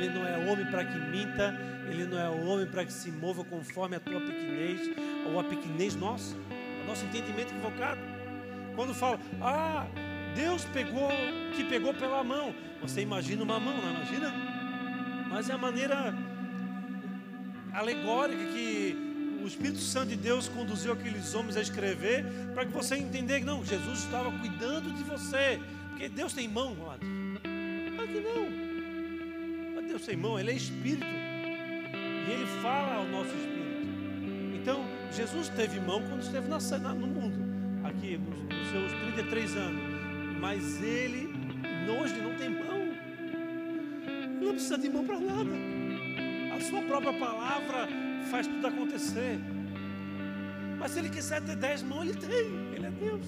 Ele 0.02 0.10
não 0.10 0.28
é 0.28 0.36
homem 0.36 0.66
para 0.66 0.84
que 0.84 0.98
minta, 0.98 1.56
ele 1.88 2.06
não 2.06 2.20
é 2.20 2.28
homem 2.28 2.66
para 2.66 2.84
que 2.84 2.92
se 2.92 3.12
mova 3.12 3.44
conforme 3.44 3.96
a 3.96 4.00
tua 4.00 4.20
pequenez 4.20 4.90
ou 5.28 5.40
a 5.40 5.44
pequenez 5.44 5.96
nossa, 5.96 6.36
o 6.84 6.88
nosso 6.88 7.06
entendimento 7.06 7.52
equivocado. 7.54 8.02
Quando 8.76 8.96
fala, 8.96 9.20
ah, 9.40 9.86
Deus 10.36 10.66
pegou, 10.66 11.10
te 11.56 11.64
pegou 11.66 11.94
pela 11.94 12.24
mão. 12.24 12.56
Você 12.82 13.02
imagina 13.02 13.44
uma 13.44 13.60
mão, 13.60 13.78
não 13.78 13.92
imagina? 13.92 14.34
Mas 15.30 15.50
é 15.52 15.54
a 15.54 15.58
maneira 15.58 16.16
alegórica 17.72 18.44
que 18.46 18.98
o 19.44 19.48
Espírito 19.48 19.80
Santo 19.80 20.10
de 20.10 20.16
Deus 20.16 20.48
conduziu 20.48 20.94
aqueles 20.94 21.36
homens 21.36 21.58
a 21.58 21.62
escrever 21.62 22.26
para 22.56 22.66
que 22.66 22.72
você 22.72 22.96
entender 22.96 23.42
que 23.42 23.46
não, 23.46 23.64
Jesus 23.64 24.00
estava 24.00 24.32
cuidando 24.32 24.92
de 24.94 25.04
você. 25.04 25.60
Porque 25.90 26.10
Deus 26.10 26.34
tem 26.34 26.48
mão, 26.48 26.74
amado. 26.74 27.02
Claro 27.96 28.12
que 28.12 28.20
não. 28.20 28.61
Mas 29.92 30.00
Deus 30.00 30.06
tem 30.06 30.16
mão, 30.16 30.40
Ele 30.40 30.52
é 30.52 30.54
Espírito. 30.54 31.06
E 31.06 32.32
Ele 32.32 32.46
fala 32.62 32.96
ao 32.96 33.06
nosso 33.08 33.30
Espírito. 33.36 34.56
Então, 34.56 34.86
Jesus 35.12 35.50
teve 35.50 35.82
mão 35.82 36.02
quando 36.08 36.22
esteve 36.22 36.48
na, 36.48 36.94
no 36.94 37.08
mundo, 37.08 37.36
aqui, 37.84 38.18
nos, 38.18 38.40
nos 38.40 38.70
seus 38.70 38.94
33 39.14 39.58
anos. 39.58 39.82
Mas 40.40 40.82
Ele, 40.82 41.30
hoje, 41.90 42.16
não 42.22 42.36
tem 42.36 42.50
mão. 42.50 42.88
Não 44.42 44.54
precisa 44.54 44.78
de 44.78 44.90
mão 44.90 45.06
para 45.06 45.20
nada. 45.20 45.52
A 46.56 46.62
sua 46.62 46.82
própria 46.84 47.14
palavra 47.14 47.90
faz 48.30 48.48
tudo 48.48 48.66
acontecer. 48.66 49.40
Mas 50.80 50.92
se 50.92 51.00
ele 51.00 51.10
quiser 51.10 51.42
ter 51.42 51.58
dez 51.58 51.84
mãos, 51.84 52.04
ele 52.04 52.14
tem. 52.16 52.74
Ele 52.74 52.86
é 52.86 52.92
Deus. 52.92 53.26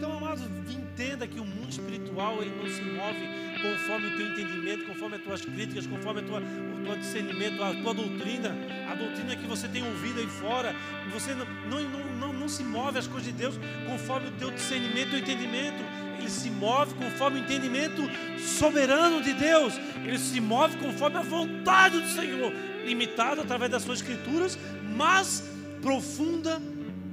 Então, 0.00 0.16
amados, 0.16 0.42
entenda 0.70 1.26
que 1.26 1.38
o 1.38 1.44
mundo 1.44 1.68
espiritual 1.68 2.40
ele 2.40 2.54
não 2.56 2.66
se 2.70 2.80
move 2.80 3.28
conforme 3.60 4.06
o 4.06 4.16
teu 4.16 4.28
entendimento, 4.28 4.86
conforme 4.86 5.16
as 5.16 5.22
tuas 5.22 5.44
críticas, 5.44 5.86
conforme 5.86 6.20
a 6.20 6.22
tua, 6.22 6.40
o 6.40 6.86
teu 6.86 6.96
discernimento, 6.96 7.62
a 7.62 7.74
tua 7.74 7.92
doutrina, 7.92 8.56
a 8.90 8.94
doutrina 8.94 9.36
que 9.36 9.46
você 9.46 9.68
tem 9.68 9.86
ouvido 9.86 10.20
aí 10.20 10.26
fora. 10.26 10.74
Você 11.12 11.34
não, 11.34 11.44
não, 11.68 12.06
não, 12.18 12.32
não 12.32 12.48
se 12.48 12.64
move 12.64 12.98
as 12.98 13.06
coisas 13.06 13.26
de 13.26 13.32
Deus 13.32 13.60
conforme 13.86 14.28
o 14.28 14.30
teu 14.38 14.50
discernimento 14.50 15.14
e 15.14 15.20
entendimento. 15.20 15.84
Ele 16.18 16.30
se 16.30 16.48
move 16.48 16.94
conforme 16.94 17.40
o 17.40 17.44
entendimento 17.44 18.00
soberano 18.38 19.22
de 19.22 19.34
Deus. 19.34 19.74
Ele 20.02 20.18
se 20.18 20.40
move 20.40 20.78
conforme 20.78 21.18
a 21.18 21.22
vontade 21.22 22.00
do 22.00 22.08
Senhor 22.08 22.50
limitado 22.86 23.42
através 23.42 23.70
das 23.70 23.82
suas 23.82 23.98
escrituras, 23.98 24.58
mas 24.96 25.44
profunda, 25.82 26.58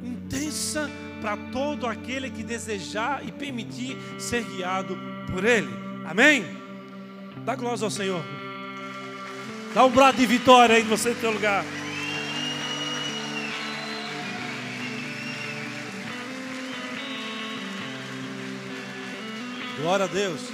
intensa 0.01 0.89
para 1.21 1.37
todo 1.51 1.85
aquele 1.87 2.29
que 2.29 2.43
desejar 2.43 3.25
e 3.27 3.31
permitir 3.31 3.97
ser 4.19 4.43
guiado 4.43 4.97
por 5.31 5.43
Ele. 5.43 5.69
Amém? 6.05 6.45
Dá 7.45 7.55
glória 7.55 7.83
ao 7.83 7.89
Senhor. 7.89 8.23
Dá 9.73 9.85
um 9.85 9.91
brado 9.91 10.17
de 10.17 10.25
vitória 10.25 10.75
aí 10.75 10.83
você 10.83 11.09
no 11.09 11.15
teu 11.15 11.31
lugar. 11.31 11.63
Glória 19.81 20.05
a 20.05 20.07
Deus. 20.07 20.51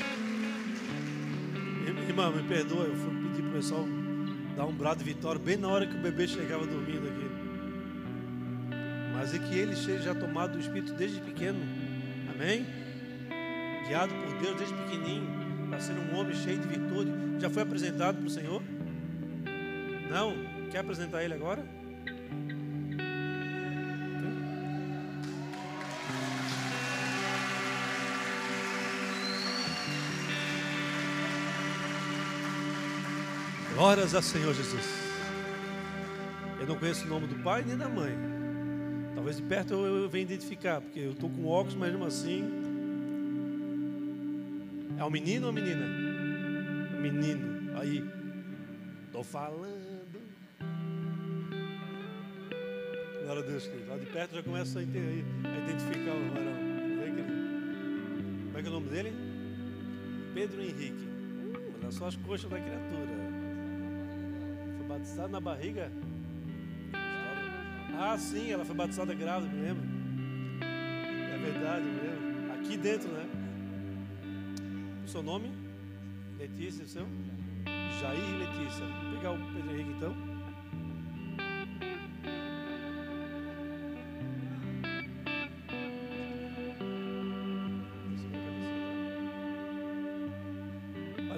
Irmão, 2.07 2.31
me 2.31 2.43
perdoa, 2.43 2.83
eu 2.83 2.95
fui 2.95 3.09
pedir 3.23 3.41
para 3.41 3.49
o 3.49 3.53
pessoal 3.53 3.87
dar 4.55 4.65
um 4.65 4.73
brado 4.73 5.03
de 5.03 5.05
vitória 5.05 5.39
bem 5.39 5.57
na 5.57 5.67
hora 5.67 5.87
que 5.87 5.95
o 5.95 6.01
bebê 6.01 6.27
chegava 6.27 6.65
dormindo 6.65 7.07
aqui. 7.07 7.52
Mas 9.13 9.33
é 9.33 9.39
que 9.39 9.55
ele 9.57 9.75
seja 9.75 10.13
tomado 10.13 10.53
do 10.53 10.59
Espírito 10.59 10.93
desde 10.93 11.21
pequeno. 11.21 11.59
Amém? 12.33 12.65
Guiado 13.87 14.13
por 14.13 14.41
Deus 14.41 14.57
desde 14.57 14.75
pequenininho, 14.75 15.69
para 15.69 15.79
ser 15.79 15.93
um 15.93 16.17
homem 16.17 16.35
cheio 16.35 16.59
de 16.59 16.67
virtude. 16.67 17.11
Já 17.39 17.49
foi 17.49 17.63
apresentado 17.63 18.17
para 18.17 18.27
o 18.27 18.29
Senhor? 18.29 18.61
Não? 20.09 20.35
Quer 20.71 20.79
apresentar 20.79 21.23
ele 21.23 21.33
agora? 21.33 21.63
Glórias 33.75 34.15
a 34.15 34.21
Senhor 34.21 34.53
Jesus. 34.53 34.85
Eu 36.59 36.67
não 36.67 36.75
conheço 36.77 37.05
o 37.05 37.09
nome 37.09 37.27
do 37.27 37.35
pai 37.43 37.63
nem 37.67 37.75
da 37.75 37.89
mãe. 37.89 38.42
Talvez 39.23 39.37
de 39.37 39.43
perto 39.43 39.73
eu, 39.73 40.03
eu 40.03 40.09
venha 40.09 40.23
identificar, 40.23 40.81
porque 40.81 40.99
eu 40.99 41.11
estou 41.11 41.29
com 41.29 41.47
óculos, 41.47 41.75
mas 41.75 41.89
mesmo 41.91 42.03
assim. 42.03 42.43
É 44.99 45.05
um 45.05 45.09
menino 45.09 45.47
ou 45.47 45.53
uma 45.53 45.61
menina? 45.61 45.85
Menino. 46.99 47.79
Aí. 47.79 48.03
Estou 49.05 49.23
falando. 49.23 50.19
Glória 53.23 53.43
a 53.43 53.45
Deus, 53.45 53.65
querido. 53.65 53.89
Lá 53.89 53.97
de 53.97 54.05
perto 54.07 54.35
já 54.35 54.43
começa 54.43 54.79
a, 54.79 54.81
a 54.81 54.85
identificar 54.85 56.15
o 56.15 56.29
varão. 56.33 56.53
Como 58.47 58.57
é 58.57 58.61
que 58.61 58.67
é 58.67 58.69
o 58.69 58.73
nome 58.73 58.89
dele? 58.89 59.13
Pedro 60.33 60.61
Henrique. 60.61 61.07
Olha 61.81 61.91
só 61.91 62.07
as 62.07 62.17
coxas 62.17 62.49
da 62.49 62.59
criatura. 62.59 63.13
Foi 64.79 64.85
batizado 64.85 65.31
na 65.31 65.39
barriga? 65.39 65.89
Ah, 68.05 68.17
sim, 68.17 68.51
ela 68.51 68.65
foi 68.65 68.75
batizada 68.75 69.13
grávida, 69.13 69.49
me 69.49 69.61
lembro. 69.61 69.83
É 70.61 71.37
verdade, 71.37 71.85
me 71.85 72.01
lembro. 72.01 72.53
Aqui 72.53 72.75
dentro, 72.75 73.09
né? 73.09 73.25
O 75.05 75.07
seu 75.07 75.23
nome? 75.23 75.49
Letícia, 76.37 76.83
o 76.83 76.87
seu? 76.87 77.07
Jair 78.01 78.39
Letícia. 78.39 78.85
Vou 78.85 79.17
pegar 79.17 79.31
o 79.31 79.53
Pedro 79.53 79.71
Henrique 79.71 79.91
então. 79.91 80.33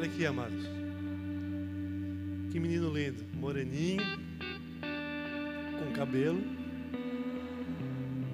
aqui, 0.03 0.25
amados. 0.25 0.63
Que 2.51 2.59
menino 2.59 2.89
lindo, 2.91 3.23
moreninho, 3.33 4.01
cabelo. 5.95 6.41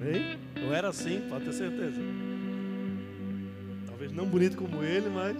Amém? 0.00 0.38
Não 0.56 0.74
era 0.74 0.88
assim, 0.88 1.20
pode 1.28 1.44
ter 1.44 1.52
certeza. 1.52 2.00
Talvez 3.86 4.12
não 4.12 4.26
bonito 4.26 4.56
como 4.56 4.82
ele, 4.82 5.08
mas. 5.08 5.36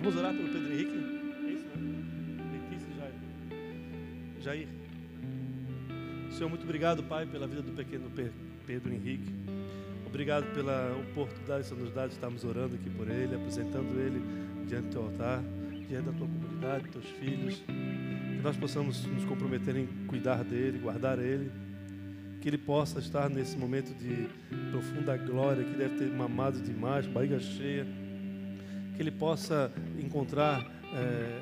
Vamos 0.00 0.16
orar 0.16 0.32
pelo 0.34 0.48
Pedro 0.48 0.72
Henrique? 0.72 0.96
É 1.46 1.50
isso, 1.50 1.66
né? 1.76 2.02
Letícia 2.52 2.94
Jair. 2.96 3.14
Jair. 4.40 4.68
Senhor, 6.30 6.48
muito 6.48 6.62
obrigado, 6.62 7.02
Pai, 7.02 7.26
pela 7.26 7.46
vida 7.46 7.62
do 7.62 7.72
pequeno 7.72 8.10
Pedro 8.66 8.92
Henrique. 8.92 9.30
Obrigado 10.06 10.46
pela 10.54 10.96
oportunidade 11.10 11.68
que 11.68 11.74
nos 11.74 11.92
dá 11.92 12.06
de 12.06 12.14
estarmos 12.14 12.44
orando 12.44 12.76
aqui 12.76 12.88
por 12.88 13.10
ele, 13.10 13.34
apresentando 13.34 13.98
ele 14.00 14.22
diante 14.66 14.86
do 14.86 14.92
teu 14.92 15.02
altar, 15.02 15.42
diante 15.86 16.06
da 16.06 16.12
tua 16.12 16.26
comunidade, 16.26 16.84
dos 16.84 16.92
teus 16.92 17.06
filhos. 17.18 17.62
Que 18.38 18.44
nós 18.44 18.56
possamos 18.56 19.04
nos 19.04 19.24
comprometer 19.24 19.76
em 19.76 19.88
cuidar 20.06 20.44
dele, 20.44 20.78
guardar 20.78 21.18
ele. 21.18 21.50
Que 22.40 22.48
ele 22.48 22.56
possa 22.56 23.00
estar 23.00 23.28
nesse 23.28 23.56
momento 23.56 23.92
de 23.98 24.28
profunda 24.70 25.16
glória, 25.16 25.64
que 25.64 25.76
deve 25.76 25.96
ter 25.96 26.08
mamado 26.08 26.60
demais, 26.60 27.04
barriga 27.08 27.40
cheia. 27.40 27.84
Que 28.94 29.02
ele 29.02 29.10
possa 29.10 29.72
encontrar 29.98 30.64
é, 30.94 31.40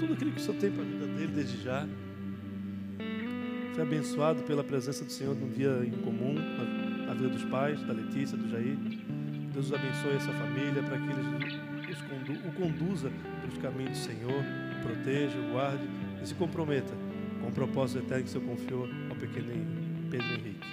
tudo 0.00 0.14
aquilo 0.14 0.32
que 0.32 0.40
o 0.40 0.42
Senhor 0.42 0.58
tem 0.58 0.72
para 0.72 0.82
a 0.82 0.84
vida 0.84 1.06
dele 1.06 1.32
desde 1.32 1.62
já. 1.62 1.86
Foi 3.74 3.82
abençoado 3.84 4.42
pela 4.42 4.64
presença 4.64 5.04
do 5.04 5.12
Senhor 5.12 5.36
num 5.36 5.48
dia 5.48 5.80
em 5.84 5.92
comum, 6.02 6.34
a 7.08 7.14
vida 7.14 7.28
dos 7.28 7.44
pais, 7.44 7.80
da 7.84 7.92
Letícia, 7.92 8.36
do 8.36 8.50
Jair. 8.50 8.76
Deus 9.54 9.66
os 9.66 9.72
abençoe 9.72 10.16
essa 10.16 10.32
família 10.32 10.82
para 10.82 10.98
que 10.98 11.08
eles 11.08 12.02
condu 12.02 12.32
o 12.48 12.52
conduza 12.52 13.12
pelos 13.40 13.58
caminhos 13.58 13.92
do 13.92 14.04
Senhor, 14.04 14.44
proteja, 14.82 15.38
guarde 15.52 16.01
e 16.22 16.26
se 16.26 16.34
comprometa 16.34 16.92
com 17.40 17.48
o 17.48 17.52
propósito 17.52 17.98
eterno 17.98 18.24
que 18.24 18.30
o 18.30 18.32
Senhor 18.32 18.46
confiou 18.46 18.88
ao 19.10 19.16
pequeno 19.16 19.52
Pedro 20.10 20.26
Henrique. 20.28 20.66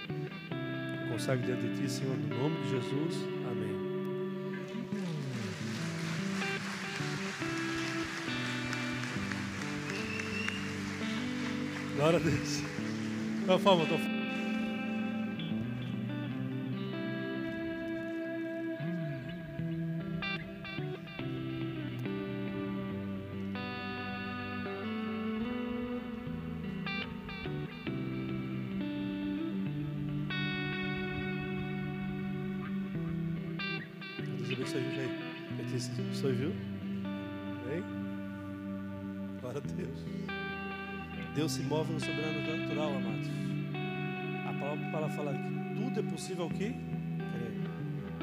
Eu 1.04 1.12
consagro 1.12 1.46
diante 1.46 1.68
de 1.68 1.82
Ti, 1.82 1.92
Senhor, 1.92 2.16
no 2.16 2.38
nome 2.38 2.56
de 2.64 2.70
Jesus. 2.70 3.16
Amém. 3.50 3.76
Glória 11.96 12.20
a 12.20 12.22
Deus. 12.22 12.64
Tua 34.60 34.68
forma, 39.52 39.62
tua 39.62 39.62
forma. 39.64 40.14
Deus 41.34 41.52
se 41.54 41.62
move 41.62 41.94
no 41.94 42.00
sobrenatural, 42.00 42.98
amados. 42.98 43.30
A 44.46 44.54
palavra 44.92 45.10
falar 45.16 45.34
que 45.34 45.76
tudo 45.76 46.00
é 46.00 46.04
possível 46.04 46.44
ao 46.44 46.50
que? 46.50 46.76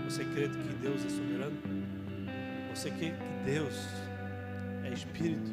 Você 0.04 0.24
crê 0.24 0.48
que 0.48 0.74
Deus 0.80 1.04
é 1.06 1.08
soberano? 1.08 1.56
Você 2.74 2.90
crê 2.90 3.12
que 3.12 3.50
Deus 3.50 3.74
é 4.84 4.92
Espírito? 4.92 5.50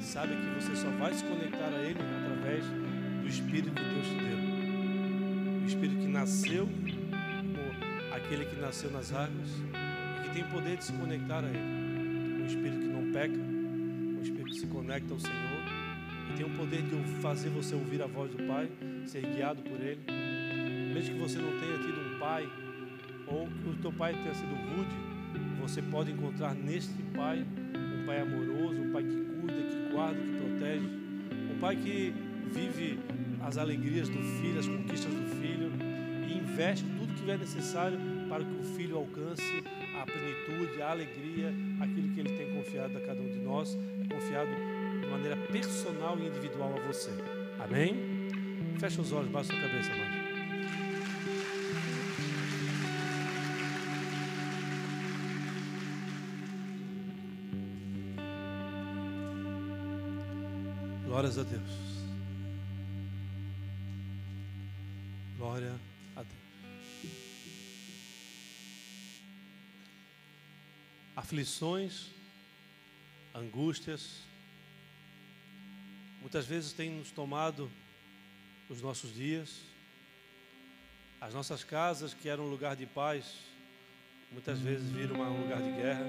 Sabe 0.00 0.34
que 0.36 0.46
você 0.58 0.74
só 0.74 0.88
vai 0.92 1.12
se 1.12 1.22
conectar 1.24 1.68
a 1.68 1.82
Ele 1.82 2.00
através 2.00 2.64
do 2.64 3.28
Espírito 3.28 3.72
que 3.72 3.84
Deus 3.84 4.06
te 4.06 4.14
deu. 4.14 4.38
O 5.62 5.66
Espírito 5.66 6.00
que 6.00 6.08
nasceu, 6.08 6.66
aquele 8.30 8.44
que 8.44 8.60
nasceu 8.60 8.92
nas 8.92 9.12
águas 9.12 9.48
e 10.20 10.28
que 10.28 10.34
tem 10.34 10.44
poder 10.44 10.76
de 10.76 10.84
se 10.84 10.92
conectar 10.92 11.42
a 11.44 11.48
Ele. 11.48 12.42
Um 12.42 12.46
Espírito 12.46 12.78
que 12.78 12.86
não 12.86 13.10
peca, 13.10 13.34
um 13.34 14.20
Espírito 14.22 14.50
que 14.50 14.54
se 14.54 14.66
conecta 14.68 15.12
ao 15.12 15.18
Senhor 15.18 15.60
tem 16.36 16.46
o 16.46 16.50
poder 16.50 16.80
de 16.82 16.96
fazer 17.20 17.48
você 17.48 17.74
ouvir 17.74 18.00
a 18.00 18.06
voz 18.06 18.30
do 18.30 18.38
Pai, 18.44 18.70
ser 19.04 19.22
guiado 19.22 19.62
por 19.62 19.80
Ele. 19.80 20.00
Mesmo 20.94 21.16
que 21.16 21.20
você 21.20 21.38
não 21.38 21.58
tenha 21.58 21.76
tido 21.78 22.00
um 22.00 22.18
pai, 22.20 22.48
ou 23.26 23.48
que 23.48 23.68
o 23.68 23.74
teu 23.82 23.92
pai 23.92 24.14
tenha 24.14 24.32
sido 24.32 24.54
rude, 24.54 24.94
você 25.60 25.82
pode 25.82 26.12
encontrar 26.12 26.54
neste 26.54 27.02
Pai 27.14 27.44
um 27.44 28.06
Pai 28.06 28.20
amoroso, 28.20 28.80
um 28.80 28.92
Pai 28.92 29.02
que 29.02 29.16
cuida, 29.16 29.60
que 29.60 29.92
guarda, 29.92 30.18
que 30.20 30.36
protege, 30.36 30.86
um 31.52 31.58
Pai 31.60 31.76
que 31.76 32.14
vive 32.46 32.98
as 33.42 33.58
alegrias 33.58 34.08
do 34.08 34.22
filho, 34.40 34.60
as 34.60 34.68
conquistas 34.68 35.12
do 35.12 35.26
filho 35.40 35.72
e 36.28 36.38
investe 36.38 36.84
tudo 36.96 37.12
que 37.12 37.30
é 37.30 37.36
necessário 37.36 37.98
para 38.30 38.44
que 38.44 38.54
o 38.54 38.62
filho 38.62 38.96
alcance 38.96 39.64
a 40.00 40.06
plenitude, 40.06 40.80
a 40.80 40.92
alegria, 40.92 41.52
aquilo 41.80 42.14
que 42.14 42.20
ele 42.20 42.30
tem 42.36 42.54
confiado 42.54 42.96
a 42.96 43.00
cada 43.00 43.20
um 43.20 43.28
de 43.28 43.40
nós, 43.40 43.76
é 43.76 44.14
confiado 44.14 44.50
maneira 45.10 45.36
personal 45.48 46.16
e 46.18 46.28
individual 46.28 46.72
a 46.76 46.86
você. 46.86 47.10
Amém? 47.58 48.30
Fecha 48.78 49.02
os 49.02 49.12
olhos, 49.12 49.30
baixa 49.30 49.52
a 49.52 49.60
cabeça, 49.60 49.90
irmão. 49.90 50.20
Glórias 61.06 61.36
a 61.36 61.42
Deus. 61.42 61.89
Aflições, 71.40 72.08
angústias, 73.34 74.18
muitas 76.20 76.44
vezes 76.44 76.74
tem 76.74 76.90
nos 76.90 77.10
tomado 77.12 77.70
os 78.68 78.82
nossos 78.82 79.14
dias, 79.14 79.62
as 81.18 81.32
nossas 81.32 81.64
casas, 81.64 82.12
que 82.12 82.28
eram 82.28 82.44
um 82.44 82.50
lugar 82.50 82.76
de 82.76 82.84
paz, 82.84 83.24
muitas 84.30 84.58
vezes 84.58 84.90
viram 84.90 85.18
um 85.18 85.40
lugar 85.40 85.62
de 85.62 85.70
guerra. 85.80 86.04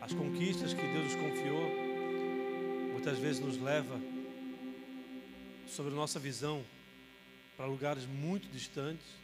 As 0.00 0.12
conquistas 0.12 0.74
que 0.74 0.82
Deus 0.82 1.12
nos 1.12 1.14
confiou, 1.14 1.70
muitas 2.92 3.20
vezes 3.20 3.40
nos 3.40 3.56
leva 3.56 4.00
sobre 5.68 5.94
nossa 5.94 6.18
visão 6.18 6.64
para 7.56 7.66
lugares 7.66 8.04
muito 8.04 8.48
distantes. 8.48 9.23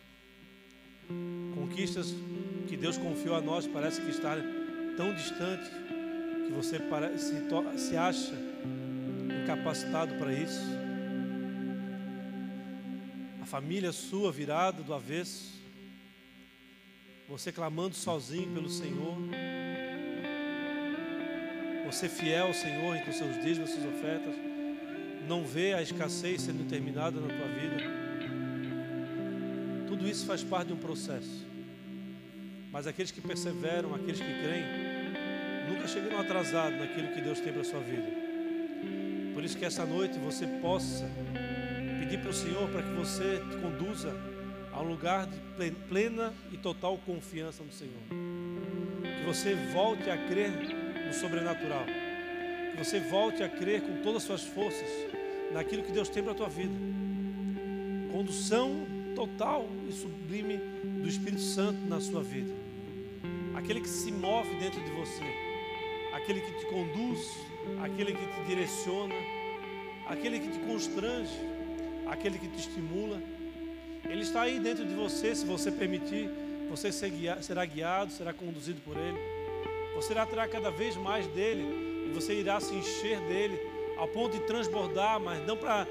Conquistas 1.55 2.15
que 2.69 2.77
Deus 2.77 2.97
confiou 2.97 3.35
a 3.35 3.41
nós 3.41 3.67
parece 3.67 4.01
que 4.01 4.11
está 4.11 4.37
tão 4.97 5.15
distante 5.15 5.71
que 6.47 6.53
você 6.53 6.79
se, 7.17 7.89
se 7.89 7.97
acha 7.97 8.35
incapacitado 9.43 10.15
para 10.15 10.33
isso. 10.33 10.61
A 13.43 13.47
família 13.47 13.93
sua 13.93 14.31
virada 14.31 14.83
do 14.83 14.95
avesso. 14.95 15.59
Você 17.29 17.53
clamando 17.53 17.95
sozinho 17.95 18.53
pelo 18.53 18.69
Senhor. 18.69 19.17
Você 21.87 22.09
fiel 22.09 22.47
ao 22.47 22.55
Senhor 22.55 22.97
os 23.11 23.17
seus 23.17 23.37
nas 23.59 23.71
suas 23.71 23.87
ofertas. 23.87 24.35
Não 25.27 25.45
vê 25.45 25.75
a 25.75 25.83
escassez 25.83 26.43
sendo 26.43 26.69
terminada 26.69 27.21
na 27.21 27.29
tua 27.29 27.49
vida. 27.49 28.00
Tudo 30.01 30.09
isso 30.09 30.25
faz 30.25 30.43
parte 30.43 30.69
de 30.69 30.73
um 30.73 30.79
processo. 30.79 31.47
Mas 32.73 32.87
aqueles 32.87 33.11
que 33.11 33.21
perseveram, 33.21 33.95
aqueles 33.95 34.19
que 34.19 34.25
creem, 34.25 34.65
nunca 35.69 35.87
chegaram 35.87 36.19
atrasados 36.19 36.79
naquilo 36.81 37.09
que 37.09 37.21
Deus 37.21 37.39
tem 37.39 37.53
para 37.53 37.61
a 37.61 37.65
sua 37.67 37.81
vida. 37.81 38.09
Por 39.35 39.45
isso 39.45 39.59
que 39.59 39.65
essa 39.67 39.85
noite 39.85 40.19
você 40.19 40.47
possa 40.47 41.07
pedir 41.99 42.19
para 42.19 42.31
o 42.31 42.33
Senhor 42.33 42.67
para 42.71 42.83
que 42.83 42.95
você 42.95 43.43
te 43.51 43.59
conduza 43.59 44.17
a 44.73 44.81
um 44.81 44.89
lugar 44.89 45.27
de 45.27 45.71
plena 45.87 46.33
e 46.51 46.57
total 46.57 46.97
confiança 47.05 47.63
no 47.63 47.71
Senhor. 47.71 48.01
Que 48.09 49.27
você 49.27 49.55
volte 49.71 50.09
a 50.09 50.17
crer 50.17 50.51
no 51.07 51.13
sobrenatural. 51.13 51.85
Que 52.71 52.83
você 52.83 53.01
volte 53.01 53.43
a 53.43 53.51
crer 53.51 53.83
com 53.83 54.01
todas 54.01 54.23
as 54.23 54.27
suas 54.27 54.45
forças 54.45 54.89
naquilo 55.53 55.83
que 55.83 55.93
Deus 55.93 56.09
tem 56.09 56.23
para 56.23 56.33
a 56.33 56.37
tua 56.37 56.49
vida. 56.49 56.73
Condução 58.11 59.00
total 59.21 59.69
e 59.87 59.93
sublime 59.93 60.57
do 61.03 61.07
Espírito 61.07 61.43
Santo 61.43 61.79
na 61.87 62.01
sua 62.01 62.23
vida. 62.23 62.51
Aquele 63.55 63.83
que 63.83 63.89
se 63.89 64.11
move 64.11 64.49
dentro 64.55 64.81
de 64.81 64.91
você, 64.93 65.23
aquele 66.15 66.41
que 66.41 66.53
te 66.53 66.65
conduz, 66.65 67.37
aquele 67.83 68.15
que 68.15 68.27
te 68.27 68.47
direciona, 68.47 69.15
aquele 70.07 70.41
que 70.41 70.49
te 70.49 70.59
constrange, 70.61 71.39
aquele 72.07 72.39
que 72.39 72.49
te 72.49 72.61
estimula. 72.61 73.21
Ele 74.09 74.23
está 74.23 74.41
aí 74.41 74.59
dentro 74.59 74.87
de 74.87 74.95
você, 74.95 75.35
se 75.35 75.45
você 75.45 75.71
permitir, 75.71 76.31
você 76.71 76.91
será 76.91 77.67
guiado, 77.67 78.11
será 78.13 78.33
conduzido 78.33 78.81
por 78.81 78.97
Ele. 78.97 79.19
Você 79.97 80.15
terá 80.15 80.49
cada 80.49 80.71
vez 80.71 80.97
mais 80.97 81.27
dele 81.27 82.09
e 82.09 82.15
você 82.15 82.41
irá 82.41 82.59
se 82.59 82.75
encher 82.75 83.21
dele 83.29 83.61
ao 83.99 84.09
ponto 84.09 84.39
de 84.39 84.45
transbordar, 84.45 85.21
mas 85.21 85.47
não 85.47 85.59
para 85.59 85.87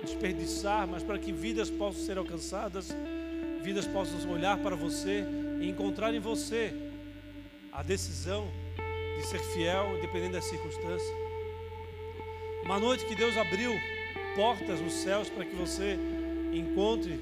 desperdiçar, 0.00 0.86
mas 0.86 1.02
para 1.02 1.18
que 1.18 1.32
vidas 1.32 1.70
possam 1.70 2.04
ser 2.04 2.18
alcançadas, 2.18 2.88
vidas 3.62 3.86
possam 3.86 4.30
olhar 4.30 4.58
para 4.58 4.74
você 4.74 5.24
e 5.60 5.68
encontrar 5.68 6.14
em 6.14 6.20
você 6.20 6.72
a 7.72 7.82
decisão 7.82 8.48
de 9.16 9.26
ser 9.26 9.40
fiel, 9.52 9.96
independente 9.98 10.32
das 10.32 10.44
circunstâncias. 10.44 11.12
Uma 12.64 12.78
noite 12.78 13.04
que 13.06 13.14
Deus 13.14 13.36
abriu 13.36 13.72
portas 14.34 14.80
nos 14.80 14.92
céus 14.92 15.28
para 15.28 15.44
que 15.44 15.54
você 15.54 15.98
encontre 16.52 17.20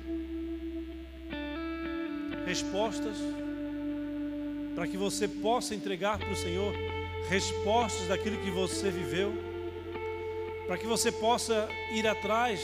respostas, 2.46 3.16
para 4.74 4.86
que 4.86 4.96
você 4.96 5.26
possa 5.26 5.74
entregar 5.74 6.18
para 6.18 6.30
o 6.30 6.36
Senhor 6.36 6.72
respostas 7.28 8.08
daquilo 8.08 8.38
que 8.38 8.50
você 8.50 8.90
viveu 8.90 9.47
para 10.68 10.76
que 10.76 10.86
você 10.86 11.10
possa 11.10 11.66
ir 11.90 12.06
atrás 12.06 12.60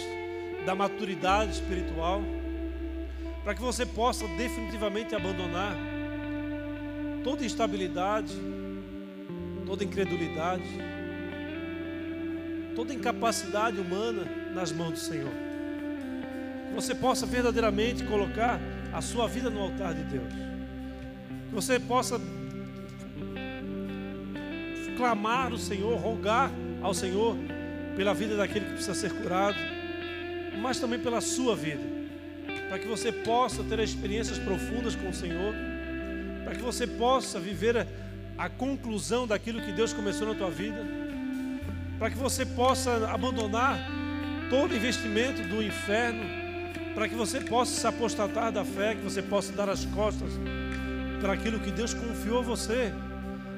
da 0.66 0.74
maturidade 0.74 1.52
espiritual, 1.52 2.20
para 3.42 3.54
que 3.54 3.62
você 3.62 3.86
possa 3.86 4.28
definitivamente 4.28 5.14
abandonar 5.14 5.74
toda 7.24 7.46
instabilidade, 7.46 8.34
toda 9.64 9.82
incredulidade, 9.82 10.64
toda 12.76 12.92
incapacidade 12.92 13.80
humana 13.80 14.26
nas 14.54 14.70
mãos 14.70 14.92
do 14.92 14.98
Senhor. 14.98 15.32
Que 16.68 16.74
você 16.74 16.94
possa 16.94 17.24
verdadeiramente 17.24 18.04
colocar 18.04 18.60
a 18.92 19.00
sua 19.00 19.26
vida 19.26 19.48
no 19.48 19.62
altar 19.62 19.94
de 19.94 20.02
Deus. 20.04 20.32
Que 21.48 21.54
você 21.54 21.80
possa 21.80 22.20
clamar 24.98 25.54
o 25.54 25.58
Senhor, 25.58 25.98
rogar 25.98 26.50
ao 26.82 26.92
Senhor 26.92 27.34
pela 27.96 28.12
vida 28.12 28.36
daquele 28.36 28.64
que 28.64 28.72
precisa 28.72 28.94
ser 28.94 29.12
curado, 29.12 29.56
mas 30.60 30.78
também 30.78 30.98
pela 30.98 31.20
sua 31.20 31.54
vida, 31.54 31.82
para 32.68 32.78
que 32.78 32.86
você 32.86 33.12
possa 33.12 33.62
ter 33.62 33.78
experiências 33.78 34.38
profundas 34.38 34.94
com 34.94 35.08
o 35.08 35.14
Senhor, 35.14 35.54
para 36.44 36.54
que 36.54 36.62
você 36.62 36.86
possa 36.86 37.38
viver 37.38 37.76
a, 37.76 37.86
a 38.38 38.48
conclusão 38.48 39.26
daquilo 39.26 39.60
que 39.60 39.72
Deus 39.72 39.92
começou 39.92 40.26
na 40.26 40.34
tua 40.34 40.50
vida, 40.50 40.84
para 41.98 42.10
que 42.10 42.16
você 42.16 42.44
possa 42.44 43.08
abandonar 43.10 43.78
todo 44.50 44.74
investimento 44.74 45.42
do 45.42 45.62
inferno, 45.62 46.24
para 46.94 47.08
que 47.08 47.14
você 47.14 47.40
possa 47.40 47.80
se 47.80 47.86
apostatar 47.86 48.52
da 48.52 48.64
fé, 48.64 48.94
que 48.94 49.02
você 49.02 49.22
possa 49.22 49.52
dar 49.52 49.68
as 49.68 49.84
costas 49.86 50.30
para 51.20 51.32
aquilo 51.32 51.60
que 51.60 51.70
Deus 51.70 51.94
confiou 51.94 52.40
a 52.40 52.42
você, 52.42 52.92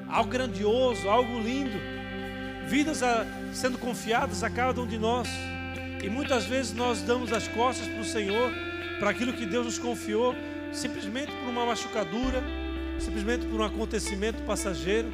algo 0.07 0.29
grandioso, 0.29 1.07
algo 1.09 1.39
lindo 1.39 1.96
vidas 2.67 3.01
a, 3.01 3.25
sendo 3.53 3.77
confiadas 3.77 4.43
a 4.43 4.49
cada 4.49 4.81
um 4.81 4.87
de 4.87 4.97
nós. 4.97 5.27
E 6.03 6.09
muitas 6.09 6.45
vezes 6.45 6.73
nós 6.73 7.01
damos 7.01 7.31
as 7.31 7.47
costas 7.47 7.87
para 7.87 8.01
o 8.01 8.05
Senhor, 8.05 8.51
para 8.99 9.09
aquilo 9.09 9.33
que 9.33 9.45
Deus 9.45 9.65
nos 9.65 9.79
confiou, 9.79 10.35
simplesmente 10.71 11.31
por 11.31 11.49
uma 11.49 11.65
machucadura, 11.65 12.43
simplesmente 12.99 13.45
por 13.45 13.61
um 13.61 13.63
acontecimento 13.63 14.43
passageiro. 14.43 15.09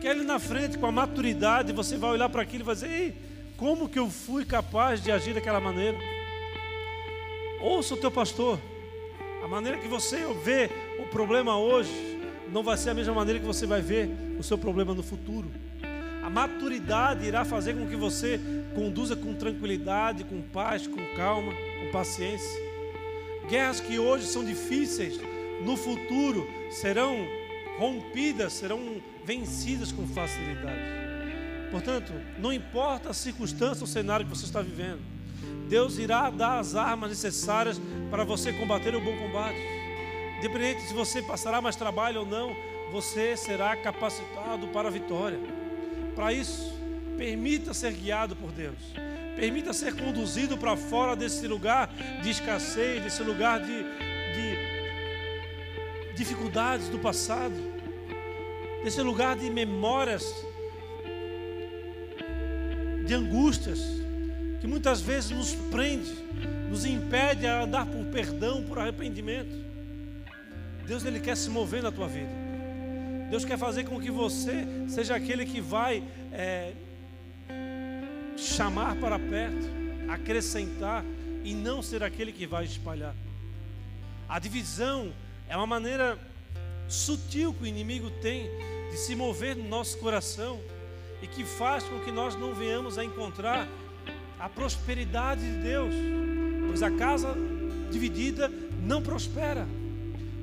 Que 0.00 0.08
ali 0.08 0.24
na 0.24 0.38
frente, 0.38 0.76
com 0.76 0.86
a 0.86 0.92
maturidade, 0.92 1.72
você 1.72 1.96
vai 1.96 2.10
olhar 2.10 2.28
para 2.28 2.42
aquilo 2.42 2.64
e 2.64 2.66
vai 2.66 2.74
dizer: 2.74 2.90
Ei, 2.90 3.16
como 3.56 3.88
que 3.88 3.98
eu 3.98 4.10
fui 4.10 4.44
capaz 4.44 5.00
de 5.00 5.12
agir 5.12 5.34
daquela 5.34 5.60
maneira? 5.60 5.96
Ouça 7.60 7.94
o 7.94 7.96
teu 7.96 8.10
pastor. 8.10 8.58
A 9.44 9.48
maneira 9.48 9.78
que 9.78 9.86
você 9.86 10.18
vê 10.44 10.68
o 10.98 11.06
problema 11.06 11.56
hoje 11.56 12.18
não 12.52 12.62
vai 12.62 12.76
ser 12.76 12.90
a 12.90 12.94
mesma 12.94 13.14
maneira 13.14 13.38
que 13.38 13.46
você 13.46 13.66
vai 13.66 13.80
ver 13.80 14.10
o 14.38 14.42
seu 14.42 14.58
problema 14.58 14.92
no 14.92 15.02
futuro. 15.02 15.50
A 16.22 16.30
maturidade 16.30 17.26
irá 17.26 17.44
fazer 17.44 17.74
com 17.74 17.88
que 17.88 17.96
você 17.96 18.40
conduza 18.74 19.16
com 19.16 19.34
tranquilidade, 19.34 20.22
com 20.22 20.40
paz, 20.40 20.86
com 20.86 21.04
calma, 21.16 21.52
com 21.52 21.90
paciência. 21.90 22.60
Guerras 23.48 23.80
que 23.80 23.98
hoje 23.98 24.26
são 24.26 24.44
difíceis, 24.44 25.18
no 25.64 25.76
futuro 25.76 26.48
serão 26.70 27.26
rompidas, 27.76 28.52
serão 28.52 29.02
vencidas 29.24 29.90
com 29.90 30.06
facilidade. 30.06 31.02
Portanto, 31.72 32.12
não 32.38 32.52
importa 32.52 33.10
a 33.10 33.14
circunstância 33.14 33.82
ou 33.82 33.86
cenário 33.86 34.24
que 34.26 34.36
você 34.36 34.44
está 34.44 34.62
vivendo, 34.62 35.00
Deus 35.68 35.98
irá 35.98 36.30
dar 36.30 36.58
as 36.58 36.76
armas 36.76 37.10
necessárias 37.10 37.80
para 38.10 38.24
você 38.24 38.52
combater 38.52 38.94
o 38.94 39.00
bom 39.00 39.16
combate. 39.16 39.58
Independente 40.38 40.82
se 40.82 40.94
você 40.94 41.22
passará 41.22 41.60
mais 41.60 41.74
trabalho 41.74 42.20
ou 42.20 42.26
não, 42.26 42.54
você 42.92 43.36
será 43.36 43.74
capacitado 43.74 44.68
para 44.68 44.88
a 44.88 44.90
vitória. 44.90 45.38
Para 46.14 46.32
isso, 46.32 46.72
permita 47.16 47.72
ser 47.72 47.92
guiado 47.92 48.34
por 48.36 48.52
Deus. 48.52 48.76
Permita 49.36 49.72
ser 49.72 49.94
conduzido 49.94 50.58
para 50.58 50.76
fora 50.76 51.16
desse 51.16 51.46
lugar 51.46 51.88
de 52.22 52.30
escassez, 52.30 53.02
desse 53.02 53.22
lugar 53.22 53.60
de, 53.60 53.82
de 53.82 54.72
dificuldades 56.14 56.88
do 56.88 56.98
passado, 56.98 57.54
desse 58.84 59.00
lugar 59.00 59.36
de 59.36 59.48
memórias, 59.50 60.24
de 63.06 63.14
angústias, 63.14 63.80
que 64.60 64.66
muitas 64.66 65.00
vezes 65.00 65.30
nos 65.30 65.54
prende, 65.70 66.12
nos 66.68 66.84
impede 66.84 67.46
a 67.46 67.62
andar 67.62 67.86
por 67.86 68.04
perdão, 68.06 68.62
por 68.62 68.78
arrependimento. 68.78 69.62
Deus 70.86 71.04
ele 71.04 71.20
quer 71.20 71.36
se 71.36 71.48
mover 71.48 71.82
na 71.82 71.90
tua 71.90 72.06
vida. 72.08 72.41
Deus 73.32 73.46
quer 73.46 73.56
fazer 73.56 73.84
com 73.84 73.98
que 73.98 74.10
você 74.10 74.66
seja 74.86 75.16
aquele 75.16 75.46
que 75.46 75.58
vai 75.58 76.04
é, 76.30 76.74
chamar 78.36 78.94
para 78.96 79.18
perto, 79.18 79.70
acrescentar 80.06 81.02
e 81.42 81.54
não 81.54 81.80
ser 81.82 82.02
aquele 82.02 82.30
que 82.30 82.46
vai 82.46 82.66
espalhar. 82.66 83.14
A 84.28 84.38
divisão 84.38 85.14
é 85.48 85.56
uma 85.56 85.66
maneira 85.66 86.18
sutil 86.86 87.54
que 87.54 87.62
o 87.62 87.66
inimigo 87.66 88.10
tem 88.20 88.50
de 88.90 88.98
se 88.98 89.16
mover 89.16 89.56
no 89.56 89.66
nosso 89.66 89.96
coração 89.96 90.60
e 91.22 91.26
que 91.26 91.42
faz 91.42 91.84
com 91.84 92.00
que 92.00 92.12
nós 92.12 92.36
não 92.36 92.54
venhamos 92.54 92.98
a 92.98 93.04
encontrar 93.04 93.66
a 94.38 94.46
prosperidade 94.46 95.40
de 95.40 95.62
Deus, 95.62 95.94
pois 96.66 96.82
a 96.82 96.90
casa 96.90 97.34
dividida 97.90 98.50
não 98.82 99.00
prospera. 99.00 99.66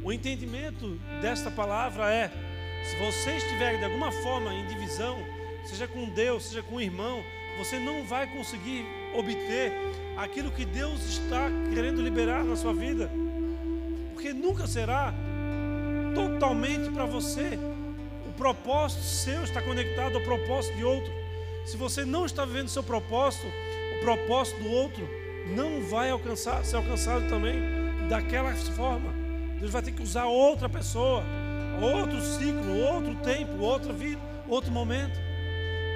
O 0.04 0.12
entendimento 0.12 1.00
desta 1.22 1.52
palavra 1.52 2.12
é 2.12 2.49
se 2.84 2.96
você 2.98 3.38
estiver 3.38 3.78
de 3.78 3.86
alguma 3.86 4.12
forma 4.12 4.54
em 4.54 4.66
divisão, 4.66 5.18
seja 5.66 5.88
com 5.88 6.06
Deus, 6.10 6.46
seja 6.46 6.64
com 6.64 6.76
o 6.76 6.82
irmão, 6.82 7.24
você 7.58 7.78
não 7.80 8.04
vai 8.06 8.26
conseguir 8.28 8.86
obter 9.14 9.72
aquilo 10.18 10.52
que 10.52 10.66
Deus 10.66 11.02
está 11.06 11.50
querendo 11.74 12.02
liberar 12.02 12.44
na 12.44 12.56
sua 12.56 12.74
vida, 12.74 13.10
porque 14.14 14.34
nunca 14.34 14.66
será 14.68 15.14
totalmente 16.16 16.90
para 16.92 17.06
você. 17.06 17.60
O 18.28 18.34
propósito 18.34 19.04
seu 19.04 19.44
está 19.44 19.62
conectado 19.62 20.16
ao 20.16 20.24
propósito 20.24 20.76
de 20.76 20.84
outro. 20.84 21.12
Se 21.66 21.78
você 21.78 22.06
não 22.06 22.26
está 22.26 22.46
vivendo 22.46 22.70
seu 22.70 22.84
propósito, 22.84 23.46
o 23.98 24.02
propósito 24.02 24.62
do 24.64 24.70
outro 24.70 25.08
não 25.56 25.84
vai 25.84 26.10
alcançar, 26.10 26.64
ser 26.64 26.78
alcançado 26.78 27.28
também 27.28 27.60
daquela 28.08 28.54
forma. 28.56 29.14
Deus 29.60 29.72
vai 29.72 29.82
ter 29.82 29.92
que 29.92 30.02
usar 30.02 30.26
outra 30.26 30.70
pessoa 30.70 31.24
outro 31.82 32.22
ciclo, 32.22 32.78
outro 32.80 33.16
tempo, 33.16 33.60
outra 33.60 33.94
vida, 33.94 34.22
outro 34.48 34.72
momento. 34.72 35.20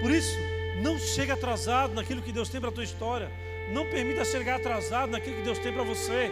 Por 0.02 0.12
isso, 0.12 0.36
não 0.82 0.98
chegue 0.98 1.32
atrasado 1.32 1.94
naquilo 1.94 2.22
que 2.22 2.32
Deus 2.32 2.50
tem 2.50 2.60
para 2.60 2.70
a 2.70 2.74
tua 2.74 2.84
história. 2.84 3.32
Não 3.72 3.86
permita 3.90 4.26
chegar 4.26 4.58
atrasado 4.58 5.12
naquilo 5.12 5.38
que 5.38 5.44
Deus 5.44 5.60
tem 5.60 5.72
para 5.72 5.84
você. 5.84 6.32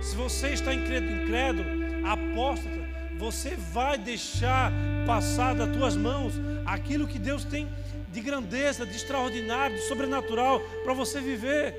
Se 0.00 0.14
você 0.14 0.50
está 0.50 0.72
incrédulo, 0.72 2.06
apóstata, 2.06 2.88
você 3.18 3.56
vai 3.56 3.98
deixar 3.98 4.72
passar 5.06 5.54
das 5.54 5.76
tuas 5.76 5.96
mãos 5.96 6.34
aquilo 6.64 7.06
que 7.06 7.18
Deus 7.18 7.44
tem 7.44 7.68
de 8.08 8.20
grandeza, 8.20 8.86
de 8.86 8.96
extraordinário, 8.96 9.76
de 9.76 9.82
sobrenatural 9.82 10.60
para 10.82 10.94
você 10.94 11.20
viver. 11.20 11.74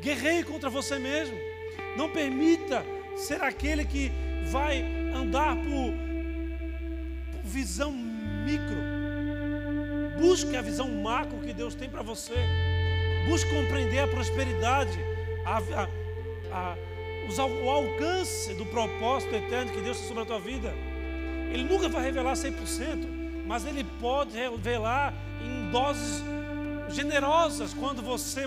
Guerreie 0.00 0.44
contra 0.44 0.68
você 0.68 0.98
mesmo. 0.98 1.36
Não 1.96 2.10
permita 2.10 2.84
ser 3.16 3.40
aquele 3.42 3.84
que 3.84 4.12
vai 4.50 4.84
andar 5.16 5.56
por, 5.56 5.92
por 7.32 7.42
visão 7.44 7.92
micro. 7.92 8.76
Busque 10.20 10.56
a 10.56 10.62
visão 10.62 10.88
macro 10.88 11.38
que 11.40 11.52
Deus 11.52 11.74
tem 11.74 11.88
para 11.88 12.02
você. 12.02 12.34
Busque 13.28 13.50
compreender 13.50 13.98
a 13.98 14.08
prosperidade, 14.08 14.98
a, 15.44 15.58
a, 15.58 15.88
a, 16.52 16.76
o 17.44 17.70
alcance 17.70 18.54
do 18.54 18.64
propósito 18.66 19.34
eterno 19.34 19.72
que 19.72 19.80
Deus 19.80 19.98
tem 19.98 20.08
sobre 20.08 20.22
a 20.22 20.26
tua 20.26 20.40
vida. 20.40 20.72
Ele 21.52 21.64
nunca 21.64 21.88
vai 21.88 22.02
revelar 22.02 22.34
100%, 22.34 23.44
mas 23.46 23.64
Ele 23.66 23.84
pode 24.00 24.36
revelar 24.36 25.12
em 25.42 25.70
doses 25.70 26.22
generosas 26.90 27.74
quando 27.74 28.02
você 28.02 28.46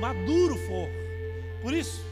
maduro 0.00 0.56
for. 0.66 0.88
Por 1.62 1.72
isso, 1.72 2.04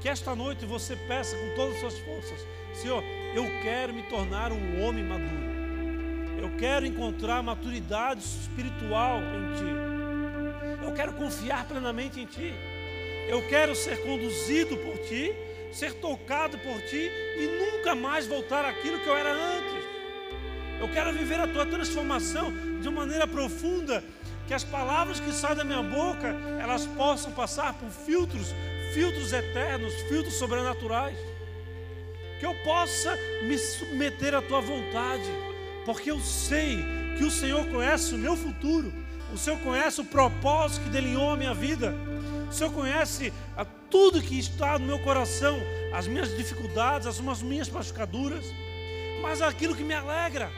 que 0.00 0.08
esta 0.08 0.34
noite 0.34 0.66
você 0.66 0.96
peça 0.96 1.36
com 1.36 1.54
todas 1.54 1.74
as 1.74 1.80
suas 1.80 1.98
forças: 1.98 2.46
Senhor, 2.76 3.02
eu 3.34 3.44
quero 3.62 3.94
me 3.94 4.02
tornar 4.02 4.52
um 4.52 4.82
homem 4.82 5.02
maduro. 5.02 5.46
Eu 6.38 6.50
quero 6.58 6.84
encontrar 6.84 7.42
maturidade 7.42 8.20
espiritual 8.20 9.18
em 9.20 9.54
Ti. 9.56 10.84
Eu 10.84 10.92
quero 10.92 11.14
confiar 11.14 11.66
plenamente 11.66 12.20
em 12.20 12.26
Ti. 12.26 12.52
Eu 13.28 13.46
quero 13.48 13.74
ser 13.74 14.02
conduzido 14.02 14.76
por 14.76 14.98
Ti, 14.98 15.34
ser 15.72 15.94
tocado 15.94 16.58
por 16.58 16.80
Ti 16.82 17.10
e 17.38 17.46
nunca 17.58 17.94
mais 17.94 18.26
voltar 18.26 18.64
àquilo 18.66 19.00
que 19.00 19.08
eu 19.08 19.16
era 19.16 19.32
antes. 19.32 19.84
Eu 20.78 20.88
quero 20.88 21.12
viver 21.14 21.40
a 21.40 21.48
Tua 21.48 21.64
transformação 21.64 22.52
de 22.80 22.88
uma 22.88 23.00
maneira 23.00 23.26
profunda, 23.26 24.04
que 24.46 24.52
as 24.52 24.62
palavras 24.62 25.18
que 25.18 25.32
saem 25.32 25.56
da 25.56 25.64
minha 25.64 25.82
boca, 25.82 26.28
elas 26.60 26.84
possam 26.86 27.32
passar 27.32 27.72
por 27.72 27.88
filtros, 27.88 28.54
filtros 28.92 29.32
eternos, 29.32 29.94
filtros 30.08 30.34
sobrenaturais. 30.34 31.35
Que 32.38 32.46
eu 32.46 32.54
possa 32.64 33.16
me 33.42 33.56
submeter 33.58 34.34
à 34.34 34.42
Tua 34.42 34.60
vontade 34.60 35.30
porque 35.86 36.10
eu 36.10 36.18
sei 36.18 36.84
que 37.16 37.24
o 37.24 37.30
Senhor 37.30 37.64
conhece 37.68 38.12
o 38.12 38.18
meu 38.18 38.36
futuro, 38.36 38.92
o 39.32 39.38
Senhor 39.38 39.58
conhece 39.60 40.00
o 40.00 40.04
propósito 40.04 40.82
que 40.82 40.90
delineou 40.90 41.30
a 41.30 41.36
minha 41.36 41.54
vida, 41.54 41.94
o 42.50 42.52
Senhor 42.52 42.72
conhece 42.72 43.32
a 43.56 43.64
tudo 43.64 44.20
que 44.20 44.36
está 44.36 44.78
no 44.78 44.84
meu 44.84 44.98
coração, 44.98 45.56
as 45.94 46.08
minhas 46.08 46.36
dificuldades, 46.36 47.06
as 47.06 47.40
minhas 47.40 47.70
machucaduras, 47.70 48.44
mas 49.22 49.40
aquilo 49.40 49.76
que 49.76 49.84
me 49.84 49.94
alegra. 49.94 50.50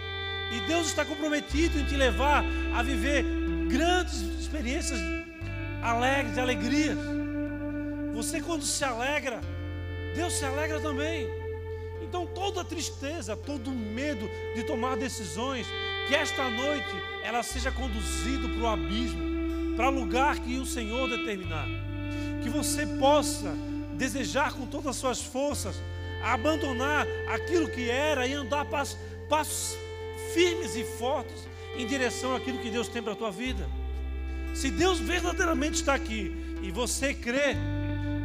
E 0.50 0.66
Deus 0.66 0.86
está 0.86 1.04
comprometido 1.04 1.78
em 1.78 1.84
te 1.84 1.94
levar 1.94 2.42
a 2.74 2.82
viver 2.82 3.22
grandes 3.68 4.22
experiências 4.40 4.98
alegres, 5.82 6.34
de 6.34 6.40
alegrias. 6.40 6.98
Você, 8.14 8.40
quando 8.40 8.64
se 8.64 8.82
alegra, 8.82 9.40
Deus 10.14 10.32
se 10.32 10.44
alegra 10.46 10.80
também. 10.80 11.28
Então, 12.08 12.26
toda 12.26 12.64
tristeza, 12.64 13.36
todo 13.36 13.70
medo 13.70 14.28
de 14.54 14.64
tomar 14.64 14.96
decisões, 14.96 15.66
que 16.08 16.14
esta 16.14 16.48
noite 16.48 16.88
ela 17.22 17.42
seja 17.42 17.70
conduzida 17.70 18.48
para 18.48 18.62
o 18.62 18.66
abismo, 18.66 19.76
para 19.76 19.88
o 19.90 19.94
lugar 19.94 20.38
que 20.38 20.56
o 20.56 20.64
Senhor 20.64 21.08
determinar. 21.08 21.66
Que 22.42 22.48
você 22.48 22.86
possa 22.86 23.54
desejar 23.94 24.54
com 24.54 24.66
todas 24.66 24.86
as 24.86 24.96
suas 24.96 25.20
forças 25.20 25.76
abandonar 26.22 27.06
aquilo 27.28 27.68
que 27.68 27.90
era 27.90 28.26
e 28.26 28.32
andar 28.32 28.64
passos, 28.64 28.98
passos 29.28 29.76
firmes 30.32 30.74
e 30.76 30.84
fortes 30.84 31.46
em 31.76 31.86
direção 31.86 32.34
àquilo 32.34 32.58
que 32.58 32.70
Deus 32.70 32.88
tem 32.88 33.02
para 33.02 33.12
a 33.12 33.16
tua 33.16 33.30
vida. 33.30 33.68
Se 34.54 34.70
Deus 34.70 34.98
verdadeiramente 34.98 35.74
está 35.74 35.94
aqui 35.94 36.34
e 36.62 36.70
você 36.70 37.14
crê, 37.14 37.54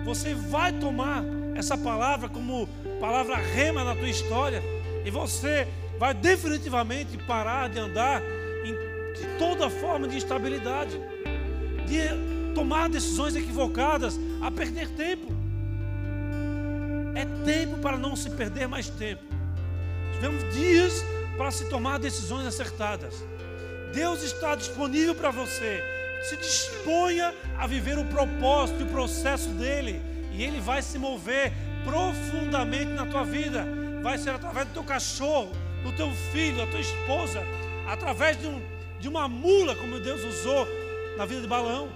você 0.04 0.34
vai 0.34 0.72
tomar 0.72 1.24
essa 1.56 1.78
palavra 1.78 2.28
como 2.28 2.68
palavra 3.04 3.36
rema 3.36 3.84
na 3.84 3.94
tua 3.94 4.08
história, 4.08 4.64
e 5.04 5.12
você 5.12 5.68
vai 6.00 6.14
definitivamente 6.14 7.18
parar 7.18 7.68
de 7.68 7.78
andar 7.78 8.22
em, 8.64 8.74
de 9.14 9.38
toda 9.38 9.70
forma 9.70 10.08
de 10.08 10.16
instabilidade, 10.16 10.98
de 11.86 12.54
tomar 12.56 12.88
decisões 12.88 13.36
equivocadas, 13.36 14.18
a 14.42 14.50
perder 14.50 14.88
tempo. 14.92 15.28
É 17.14 17.26
tempo 17.44 17.80
para 17.80 17.98
não 17.98 18.16
se 18.16 18.30
perder 18.30 18.70
mais 18.70 18.88
tempo. 18.88 19.22
Tivemos 20.14 20.54
dias 20.54 21.04
para 21.36 21.52
se 21.52 21.66
tomar 21.66 22.00
decisões 22.00 22.48
acertadas. 22.48 23.16
Deus 23.94 24.24
está 24.24 24.56
disponível 24.56 25.14
para 25.14 25.30
você. 25.30 25.84
Se 26.22 26.38
disponha 26.38 27.34
a 27.60 27.68
viver 27.68 28.00
o 28.00 28.06
propósito 28.06 28.80
e 28.80 28.84
o 28.84 28.88
processo 28.88 29.50
dele, 29.50 30.02
e 30.32 30.42
ele 30.42 30.62
vai 30.62 30.82
se 30.82 30.98
mover 30.98 31.52
profundamente 31.84 32.92
na 32.92 33.06
tua 33.06 33.24
vida. 33.24 33.66
Vai 34.02 34.18
ser 34.18 34.32
através 34.32 34.68
do 34.68 34.74
teu 34.74 34.84
cachorro, 34.84 35.52
do 35.84 35.92
teu 35.94 36.12
filho, 36.32 36.58
da 36.58 36.68
tua 36.68 36.80
esposa, 36.80 37.42
através 37.88 38.40
de, 38.40 38.48
um, 38.48 38.62
de 39.00 39.08
uma 39.08 39.28
mula, 39.28 39.76
como 39.76 40.00
Deus 40.00 40.24
usou 40.24 40.68
na 41.18 41.26
vida 41.26 41.42
de 41.42 41.48
Balão. 41.48 41.90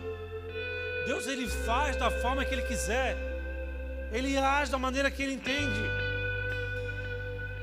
Deus 1.05 1.27
ele 1.27 1.47
faz 1.47 1.95
da 1.95 2.11
forma 2.11 2.43
que 2.43 2.53
ele 2.53 2.63
quiser. 2.63 3.17
Ele 4.11 4.37
age 4.37 4.71
da 4.71 4.77
maneira 4.77 5.11
que 5.11 5.23
ele 5.23 5.33
entende. 5.33 5.81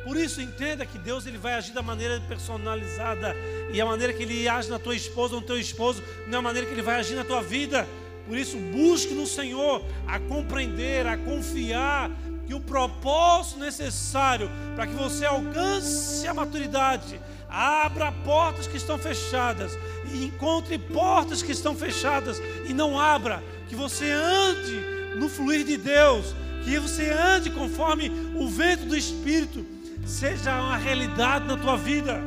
Por 0.05 0.19
isso 0.19 0.41
entenda 0.43 0.85
que 0.85 0.99
Deus 0.99 1.27
ele 1.27 1.39
vai 1.39 1.55
agir 1.55 1.73
da 1.73 1.83
maneira 1.83 2.21
personalizada 2.29 3.35
e 3.73 3.81
a 3.81 3.87
maneira 3.87 4.13
que 4.13 4.23
ele 4.23 4.47
age 4.47 4.69
na 4.69 4.79
tua 4.79 4.95
esposa 4.95 5.35
ou 5.35 5.41
no 5.41 5.47
teu 5.47 5.59
esposo 5.59 6.03
não 6.27 6.37
é 6.37 6.39
a 6.41 6.43
maneira 6.43 6.67
que 6.69 6.75
ele 6.75 6.83
vai 6.83 6.97
agir 6.97 7.15
na 7.15 7.25
tua 7.25 7.43
vida. 7.43 7.89
Por 8.27 8.39
isso, 8.39 8.57
busque 8.57 9.15
no 9.15 9.27
Senhor 9.27 9.85
a 10.07 10.19
compreender, 10.19 11.07
a 11.07 11.17
confiar 11.17 12.11
que 12.47 12.55
o 12.55 12.61
propósito 12.61 13.59
necessário 13.59 14.51
para 14.75 14.87
que 14.87 14.95
você 14.95 15.25
alcance 15.25 16.27
a 16.27 16.35
maturidade, 16.35 17.21
abra 17.49 18.13
portas 18.13 18.67
que 18.67 18.77
estão 18.77 18.99
fechadas 18.99 19.79
e 20.13 20.25
encontre 20.25 20.79
portas 20.79 21.43
que 21.43 21.53
estão 21.53 21.75
fechadas 21.75 22.41
e 22.67 22.75
não 22.75 22.99
abra, 22.99 23.43
que 23.69 23.75
você 23.75 24.11
ande 24.11 24.95
no 25.17 25.29
fluir 25.29 25.65
de 25.65 25.77
Deus, 25.77 26.35
que 26.65 26.79
você 26.79 27.11
ande 27.11 27.51
conforme 27.51 28.11
o 28.35 28.49
vento 28.49 28.87
do 28.87 28.97
Espírito 28.97 29.65
seja 30.07 30.61
uma 30.61 30.77
realidade 30.77 31.47
na 31.47 31.57
tua 31.57 31.77
vida. 31.77 32.21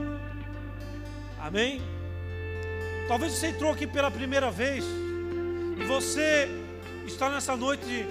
Amém? 1.40 1.82
Talvez 3.08 3.34
você 3.34 3.48
entrou 3.48 3.72
aqui 3.72 3.86
pela 3.86 4.12
primeira 4.12 4.50
vez 4.50 4.84
e 5.80 5.84
você 5.86 6.50
está 7.06 7.30
nessa 7.30 7.56
noite 7.56 8.06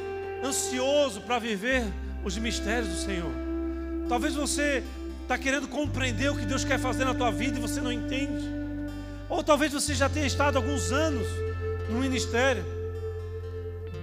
ansioso 0.45 1.21
para 1.21 1.39
viver 1.39 1.85
os 2.25 2.37
mistérios 2.39 2.89
do 2.89 2.97
Senhor. 2.97 3.31
Talvez 4.09 4.35
você 4.35 4.83
está 5.23 5.37
querendo 5.37 5.67
compreender 5.69 6.31
o 6.31 6.37
que 6.37 6.47
Deus 6.47 6.65
quer 6.65 6.79
fazer 6.79 7.05
na 7.05 7.15
tua 7.15 7.31
vida 7.31 7.59
e 7.59 7.61
você 7.61 7.81
não 7.81 7.93
entende. 7.93 8.45
Ou 9.29 9.43
talvez 9.43 9.73
você 9.73 9.95
já 9.95 10.09
tenha 10.09 10.27
estado 10.27 10.57
alguns 10.57 10.93
anos 10.93 11.27
no 11.91 11.99
ministério, 11.99 12.65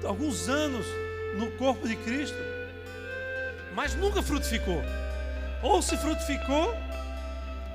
alguns 0.05 0.49
anos 0.49 0.85
no 1.37 1.51
corpo 1.51 1.87
de 1.87 1.95
Cristo, 1.95 2.37
mas 3.73 3.95
nunca 3.95 4.21
frutificou. 4.21 4.81
Ou 5.61 5.81
se 5.81 5.95
frutificou, 5.97 6.75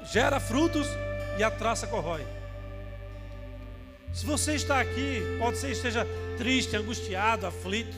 gera 0.05 0.39
frutos 0.39 0.86
e 1.39 1.43
a 1.43 1.51
traça 1.51 1.86
corrói. 1.86 2.38
Se 4.18 4.26
você 4.26 4.56
está 4.56 4.80
aqui, 4.80 5.22
pode 5.38 5.58
ser 5.58 5.68
que 5.68 5.74
esteja 5.74 6.04
triste, 6.36 6.76
angustiado, 6.76 7.46
aflito. 7.46 7.96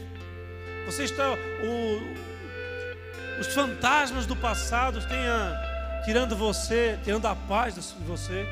Você 0.84 1.04
está. 1.04 1.32
O, 1.32 3.40
os 3.40 3.46
fantasmas 3.54 4.26
do 4.26 4.36
passado 4.36 5.00
tenha 5.08 6.02
tirando 6.04 6.36
você, 6.36 6.98
tirando 7.02 7.24
a 7.24 7.34
paz 7.34 7.74
de 7.74 7.80
você. 8.04 8.46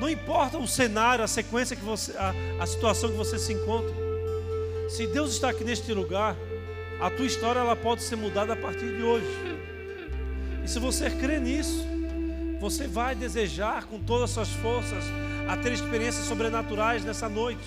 Não 0.00 0.10
importa 0.10 0.58
o 0.58 0.66
cenário, 0.66 1.22
a 1.22 1.28
sequência 1.28 1.76
que 1.76 1.84
você, 1.84 2.16
a, 2.16 2.34
a 2.58 2.66
situação 2.66 3.10
que 3.10 3.16
você 3.16 3.38
se 3.38 3.52
encontra. 3.52 3.94
Se 4.88 5.06
Deus 5.06 5.32
está 5.32 5.50
aqui 5.50 5.62
neste 5.62 5.94
lugar, 5.94 6.34
a 7.00 7.08
tua 7.10 7.26
história 7.26 7.60
ela 7.60 7.76
pode 7.76 8.02
ser 8.02 8.16
mudada 8.16 8.54
a 8.54 8.56
partir 8.56 8.96
de 8.96 9.02
hoje. 9.04 9.24
E 10.64 10.68
se 10.68 10.80
você 10.80 11.10
crê 11.10 11.38
nisso, 11.38 11.86
você 12.58 12.88
vai 12.88 13.14
desejar 13.14 13.84
com 13.84 14.00
todas 14.00 14.36
as 14.36 14.48
suas 14.48 14.60
forças 14.60 15.04
a 15.50 15.56
ter 15.56 15.72
experiências 15.72 16.26
sobrenaturais 16.26 17.04
nessa 17.04 17.28
noite. 17.28 17.66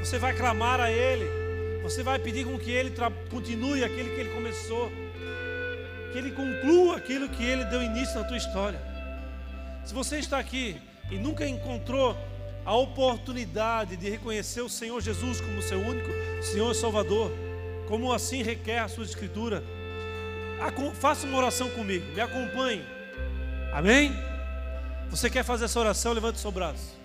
Você 0.00 0.18
vai 0.18 0.34
clamar 0.34 0.80
a 0.80 0.90
Ele, 0.90 1.24
você 1.84 2.02
vai 2.02 2.18
pedir 2.18 2.44
com 2.44 2.58
que 2.58 2.70
Ele 2.70 2.92
continue 3.30 3.84
aquilo 3.84 4.10
que 4.10 4.20
Ele 4.20 4.30
começou, 4.30 4.90
que 6.10 6.18
Ele 6.18 6.32
conclua 6.32 6.96
aquilo 6.96 7.28
que 7.28 7.44
Ele 7.44 7.64
deu 7.66 7.80
início 7.80 8.18
na 8.18 8.24
tua 8.24 8.36
história. 8.36 8.80
Se 9.84 9.94
você 9.94 10.18
está 10.18 10.38
aqui 10.38 10.80
e 11.12 11.16
nunca 11.16 11.46
encontrou 11.46 12.16
a 12.64 12.74
oportunidade 12.74 13.96
de 13.96 14.10
reconhecer 14.10 14.60
o 14.60 14.68
Senhor 14.68 15.00
Jesus 15.00 15.40
como 15.40 15.62
seu 15.62 15.78
único 15.78 16.10
Senhor 16.42 16.72
e 16.72 16.74
Salvador, 16.74 17.30
como 17.86 18.12
assim 18.12 18.42
requer 18.42 18.80
a 18.80 18.88
sua 18.88 19.04
Escritura, 19.04 19.62
faça 20.94 21.24
uma 21.24 21.38
oração 21.38 21.70
comigo, 21.70 22.04
me 22.14 22.20
acompanhe. 22.20 22.84
Amém? 23.72 24.29
Você 25.10 25.28
quer 25.28 25.42
fazer 25.42 25.64
essa 25.64 25.80
oração? 25.80 26.12
Levante 26.12 26.36
o 26.36 26.38
seu 26.38 26.52
braço. 26.52 26.96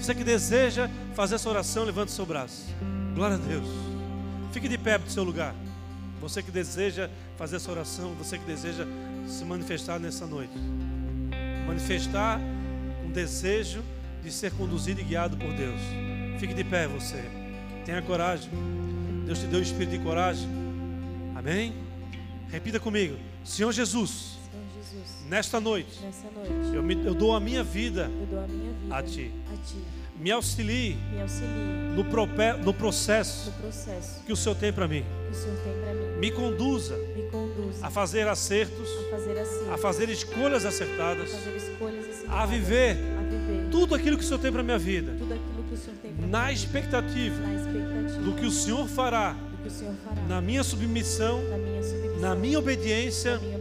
Você 0.00 0.14
que 0.14 0.22
deseja 0.22 0.88
fazer 1.14 1.34
essa 1.34 1.48
oração, 1.48 1.84
levante 1.84 2.08
o 2.08 2.12
seu 2.12 2.24
braço. 2.24 2.66
Glória 3.14 3.36
a 3.36 3.38
Deus. 3.38 3.66
Fique 4.52 4.68
de 4.68 4.78
pé 4.78 4.96
do 4.96 5.10
seu 5.10 5.24
lugar. 5.24 5.54
Você 6.20 6.40
que 6.40 6.52
deseja 6.52 7.10
fazer 7.36 7.56
essa 7.56 7.70
oração, 7.70 8.14
você 8.14 8.38
que 8.38 8.44
deseja 8.44 8.86
se 9.26 9.44
manifestar 9.44 9.98
nessa 9.98 10.24
noite. 10.24 10.54
Manifestar 11.66 12.40
um 13.04 13.10
desejo 13.10 13.82
de 14.22 14.30
ser 14.30 14.52
conduzido 14.52 15.00
e 15.00 15.04
guiado 15.04 15.36
por 15.36 15.52
Deus. 15.52 15.80
Fique 16.38 16.54
de 16.54 16.62
pé 16.62 16.86
você. 16.86 17.22
Tenha 17.84 18.00
coragem. 18.02 18.50
Deus 19.26 19.40
te 19.40 19.46
deu 19.46 19.58
o 19.58 19.62
espírito 19.62 19.90
de 19.90 19.98
coragem. 19.98 20.48
Amém? 21.34 21.74
Repita 22.50 22.78
comigo. 22.78 23.16
Senhor 23.44 23.72
Jesus, 23.72 24.38
Jesus, 24.92 25.24
nesta 25.28 25.60
noite, 25.60 25.98
noite, 26.02 26.74
eu, 26.76 26.82
me- 26.82 27.04
eu 27.06 27.14
dou 27.14 27.34
a 27.34 27.40
minha 27.40 27.62
vida 27.64 28.04
a 28.06 28.08
minha 28.08 28.72
vida 28.72 28.94
a 28.96 29.02
Ti. 29.02 29.30
a 29.52 29.56
Ti. 29.66 29.76
Me 30.20 30.30
auxilie 30.30 30.96
Me 31.12 31.20
auxilie 31.22 31.94
no, 31.96 32.04
prope- 32.04 32.52
no 32.62 32.72
processo 32.74 33.50
no 33.50 33.52
processo 33.62 34.22
que 34.24 34.32
o 34.32 34.36
Senhor 34.36 34.54
tem 34.54 34.72
para 34.72 34.86
mim. 34.86 35.00
mim. 35.02 36.18
Me 36.20 36.30
conduza 36.30 36.96
Me 37.16 37.22
conduza 37.30 37.84
a 37.86 37.90
fazer 37.90 38.28
acertos, 38.28 38.88
a 38.88 39.10
fazer 39.16 39.38
assim, 39.38 39.70
a 39.72 39.78
fazer 39.78 40.08
escolhas 40.10 40.64
acertadas, 40.66 41.30
fazer 41.32 41.56
escolhas 41.56 42.04
assim, 42.08 42.26
a 42.28 42.46
viver 42.46 42.96
a 43.18 43.22
viver 43.22 43.68
tudo 43.70 43.94
aquilo 43.94 44.16
que 44.18 44.24
o 44.24 44.26
Senhor 44.26 44.40
tem 44.40 44.52
para 44.52 44.62
minha 44.62 44.78
vida, 44.78 45.12
na 46.28 46.52
expectativa 46.52 47.40
na 47.40 47.54
expectativa 47.54 48.20
do 48.22 48.34
que 48.34 48.44
o 48.46 48.50
Senhor 48.50 48.86
fará 48.88 49.34
o 49.64 49.70
Senhor 49.70 49.94
fará 50.04 50.20
na 50.28 50.40
minha 50.40 50.62
submissão, 50.62 51.42
na 51.48 51.56
minha 51.56 51.82
submissão, 51.82 52.20
na 52.20 52.34
minha 52.34 52.58
obediência 52.58 53.34
na 53.34 53.38
minha 53.40 53.51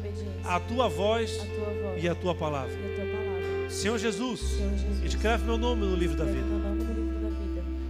tua 0.60 0.88
voz 0.88 1.40
a 1.40 1.46
tua 1.46 1.70
voz 1.70 2.04
e 2.04 2.10
à 2.10 2.16
tua 2.16 2.36
palavra. 2.36 2.72
e 2.72 2.76
a 2.76 2.96
tua 2.96 3.06
palavra. 3.06 3.70
Senhor 3.70 3.98
Jesus, 3.98 4.40
Senhor 4.40 4.72
Jesus, 4.78 5.04
escreve 5.06 5.46
meu 5.46 5.58
nome 5.58 5.86
no 5.86 5.96
livro 5.96 6.18
da 6.18 6.26
vida. 6.26 6.38
livro 6.38 6.60
da. 6.60 6.72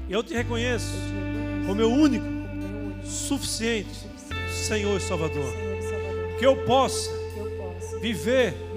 Eu 0.10 0.22
te 0.24 0.34
reconheço 0.34 0.86
Eu 0.88 1.02
te 1.02 1.04
reconheço 1.04 1.66
como 1.66 1.76
meu 1.76 1.92
único, 1.92 2.26
como 2.26 2.56
meu 2.56 2.70
único, 2.70 3.08
suficiente 3.08 3.90
suficiente 3.94 4.12
Senhor 4.54 4.98
e 4.98 5.02
Salvador. 5.02 5.52
Senhor 5.52 5.78
e 5.78 5.82
Salvador. 5.82 6.38
Que 6.38 6.46
eu 6.46 6.58
possa 6.66 7.10
Que 7.10 7.40
eu 7.40 7.52
possa 7.52 8.00
viver 8.00 8.54
viver 8.54 8.72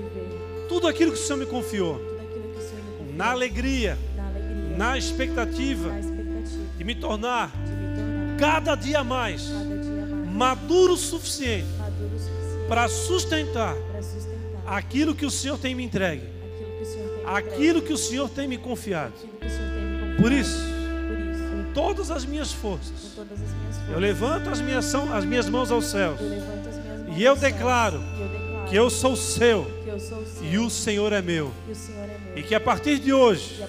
tudo 0.69 0.87
aquilo 0.87 1.13
que 1.13 1.19
o 1.19 1.21
Senhor 1.21 1.39
me 1.39 1.47
confiou, 1.47 2.01
na 3.15 3.31
alegria, 3.31 3.99
na 4.17 4.27
alegria, 4.27 4.77
na 4.77 4.99
expectativa 4.99 5.89
na 5.89 6.01
expectativa 6.01 6.65
de 6.77 6.85
me 6.85 6.95
tornar 6.95 7.51
de 7.65 7.73
me 7.73 7.97
tornar 7.97 8.37
cada 8.39 8.75
dia 8.75 9.05
mais 9.05 9.43
cada 9.49 9.77
dia 9.77 10.07
mais 10.07 10.27
maduro 10.35 10.95
o 10.95 10.97
suficiente 10.97 11.67
para 12.69 12.89
sustentar 12.89 13.75
sustentar 14.03 14.63
aquilo 14.67 15.15
que 15.15 15.27
o 15.27 15.31
Senhor 15.31 15.59
tem 15.59 15.75
me 15.75 15.85
entregue, 15.85 16.23
aquilo 17.27 17.83
que 17.83 17.93
o 17.93 17.99
Senhor 17.99 18.29
tem 18.31 18.47
me 18.49 18.57
confiado. 18.59 19.13
Por 20.21 20.33
isso, 20.33 20.59
com 21.51 21.73
todas 21.75 22.11
as 22.11 22.25
minhas 22.25 22.53
forças, 22.53 23.17
eu 23.93 23.99
levanto 23.99 24.49
as 24.49 24.61
minhas, 24.61 24.85
são- 24.87 25.13
as 25.13 25.25
minhas 25.25 25.49
mãos 25.49 25.71
aos 25.71 25.87
céus 25.87 26.19
e 27.17 27.23
eu 27.23 27.37
declaro 27.37 28.01
que 28.69 28.75
eu 28.77 28.89
sou 28.89 29.15
seu 29.17 29.65
que 29.85 29.91
eu 29.91 30.01
sou 30.01 30.19
o 30.19 30.27
Senhor 30.27 30.53
e 30.53 30.59
o 30.59 30.71
Senhor 30.71 31.13
é 31.13 31.21
e 31.69 31.73
o 31.73 31.75
Senhor 31.75 32.05
é 32.05 32.19
meu. 32.19 32.37
E 32.37 32.43
que 32.43 32.55
a 32.55 32.61
partir 32.61 32.99
de 32.99 33.13
hoje 33.13 33.63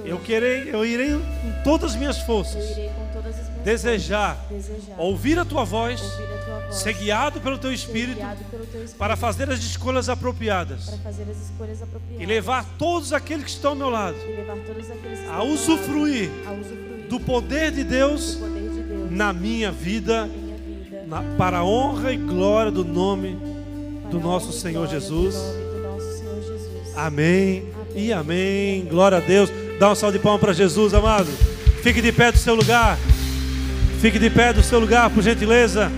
Hoje, 0.00 0.08
eu 0.10 0.18
querei, 0.18 0.70
eu 0.72 0.84
irei 0.84 1.12
com 1.12 1.62
todas 1.64 1.92
as 1.92 1.96
minhas 1.96 2.18
forças 2.18 2.62
as 2.64 3.48
desejar 3.64 4.38
desejar 4.48 4.94
ouvir 4.98 5.38
a 5.38 5.44
tua 5.44 5.64
voz, 5.64 6.00
a 6.00 6.44
tua 6.44 6.58
voz, 6.60 6.76
ser 6.76 6.92
guiado 6.94 7.40
pelo 7.40 7.58
teu 7.58 7.72
espírito 7.72 8.16
pelo 8.50 8.64
teu 8.66 8.84
espírito 8.84 8.96
para 8.96 9.16
fazer 9.16 9.50
as 9.50 9.58
escolhas 9.60 10.08
apropriadas 10.08 10.86
para 10.90 10.98
fazer 10.98 11.26
as 11.30 11.36
escolhas 11.50 11.82
apropriadas 11.82 12.22
e 12.22 12.26
levar 12.26 12.64
todos 12.78 13.12
aqueles 13.12 13.44
que 13.44 13.50
estão 13.50 13.72
ao 13.72 13.76
meu 13.76 13.90
lado 13.90 14.16
a 15.30 15.42
usufruir 15.42 16.30
a 16.46 16.52
usufruir 16.52 17.06
do 17.08 17.18
poder 17.20 17.72
de 17.72 17.84
Deus 17.84 18.36
poder 18.36 18.70
de 18.70 18.82
Deus 18.82 19.10
na 19.10 19.32
minha 19.32 19.72
vida, 19.72 20.20
na 20.20 20.26
minha 20.26 20.52
vida 20.62 21.04
na- 21.06 21.22
para 21.36 21.58
a 21.58 21.64
honra 21.64 22.12
e 22.12 22.16
glória 22.16 22.70
do 22.70 22.84
nome 22.84 23.36
para 24.02 24.10
do 24.10 24.18
a 24.18 24.20
nosso 24.20 24.46
honra 24.48 24.56
Senhor 24.60 24.86
glória 24.86 25.00
Jesus. 25.00 25.34
do 25.34 25.40
nome 25.42 25.58
do 25.72 25.82
nosso 25.82 26.18
Senhor 26.18 26.42
Jesus. 26.42 26.96
Amém 26.96 27.64
e 27.94 28.12
amém. 28.12 28.84
Glória 28.86 29.18
a 29.18 29.20
Deus. 29.20 29.50
Dá 29.78 29.92
um 29.92 29.94
salve 29.94 30.18
de 30.18 30.22
palmas 30.22 30.40
para 30.40 30.52
Jesus, 30.52 30.92
amado. 30.92 31.28
Fique 31.82 32.02
de 32.02 32.10
pé 32.10 32.32
do 32.32 32.38
seu 32.38 32.54
lugar. 32.56 32.98
Fique 34.00 34.18
de 34.18 34.28
pé 34.28 34.52
do 34.52 34.62
seu 34.62 34.80
lugar, 34.80 35.08
por 35.08 35.22
gentileza. 35.22 35.90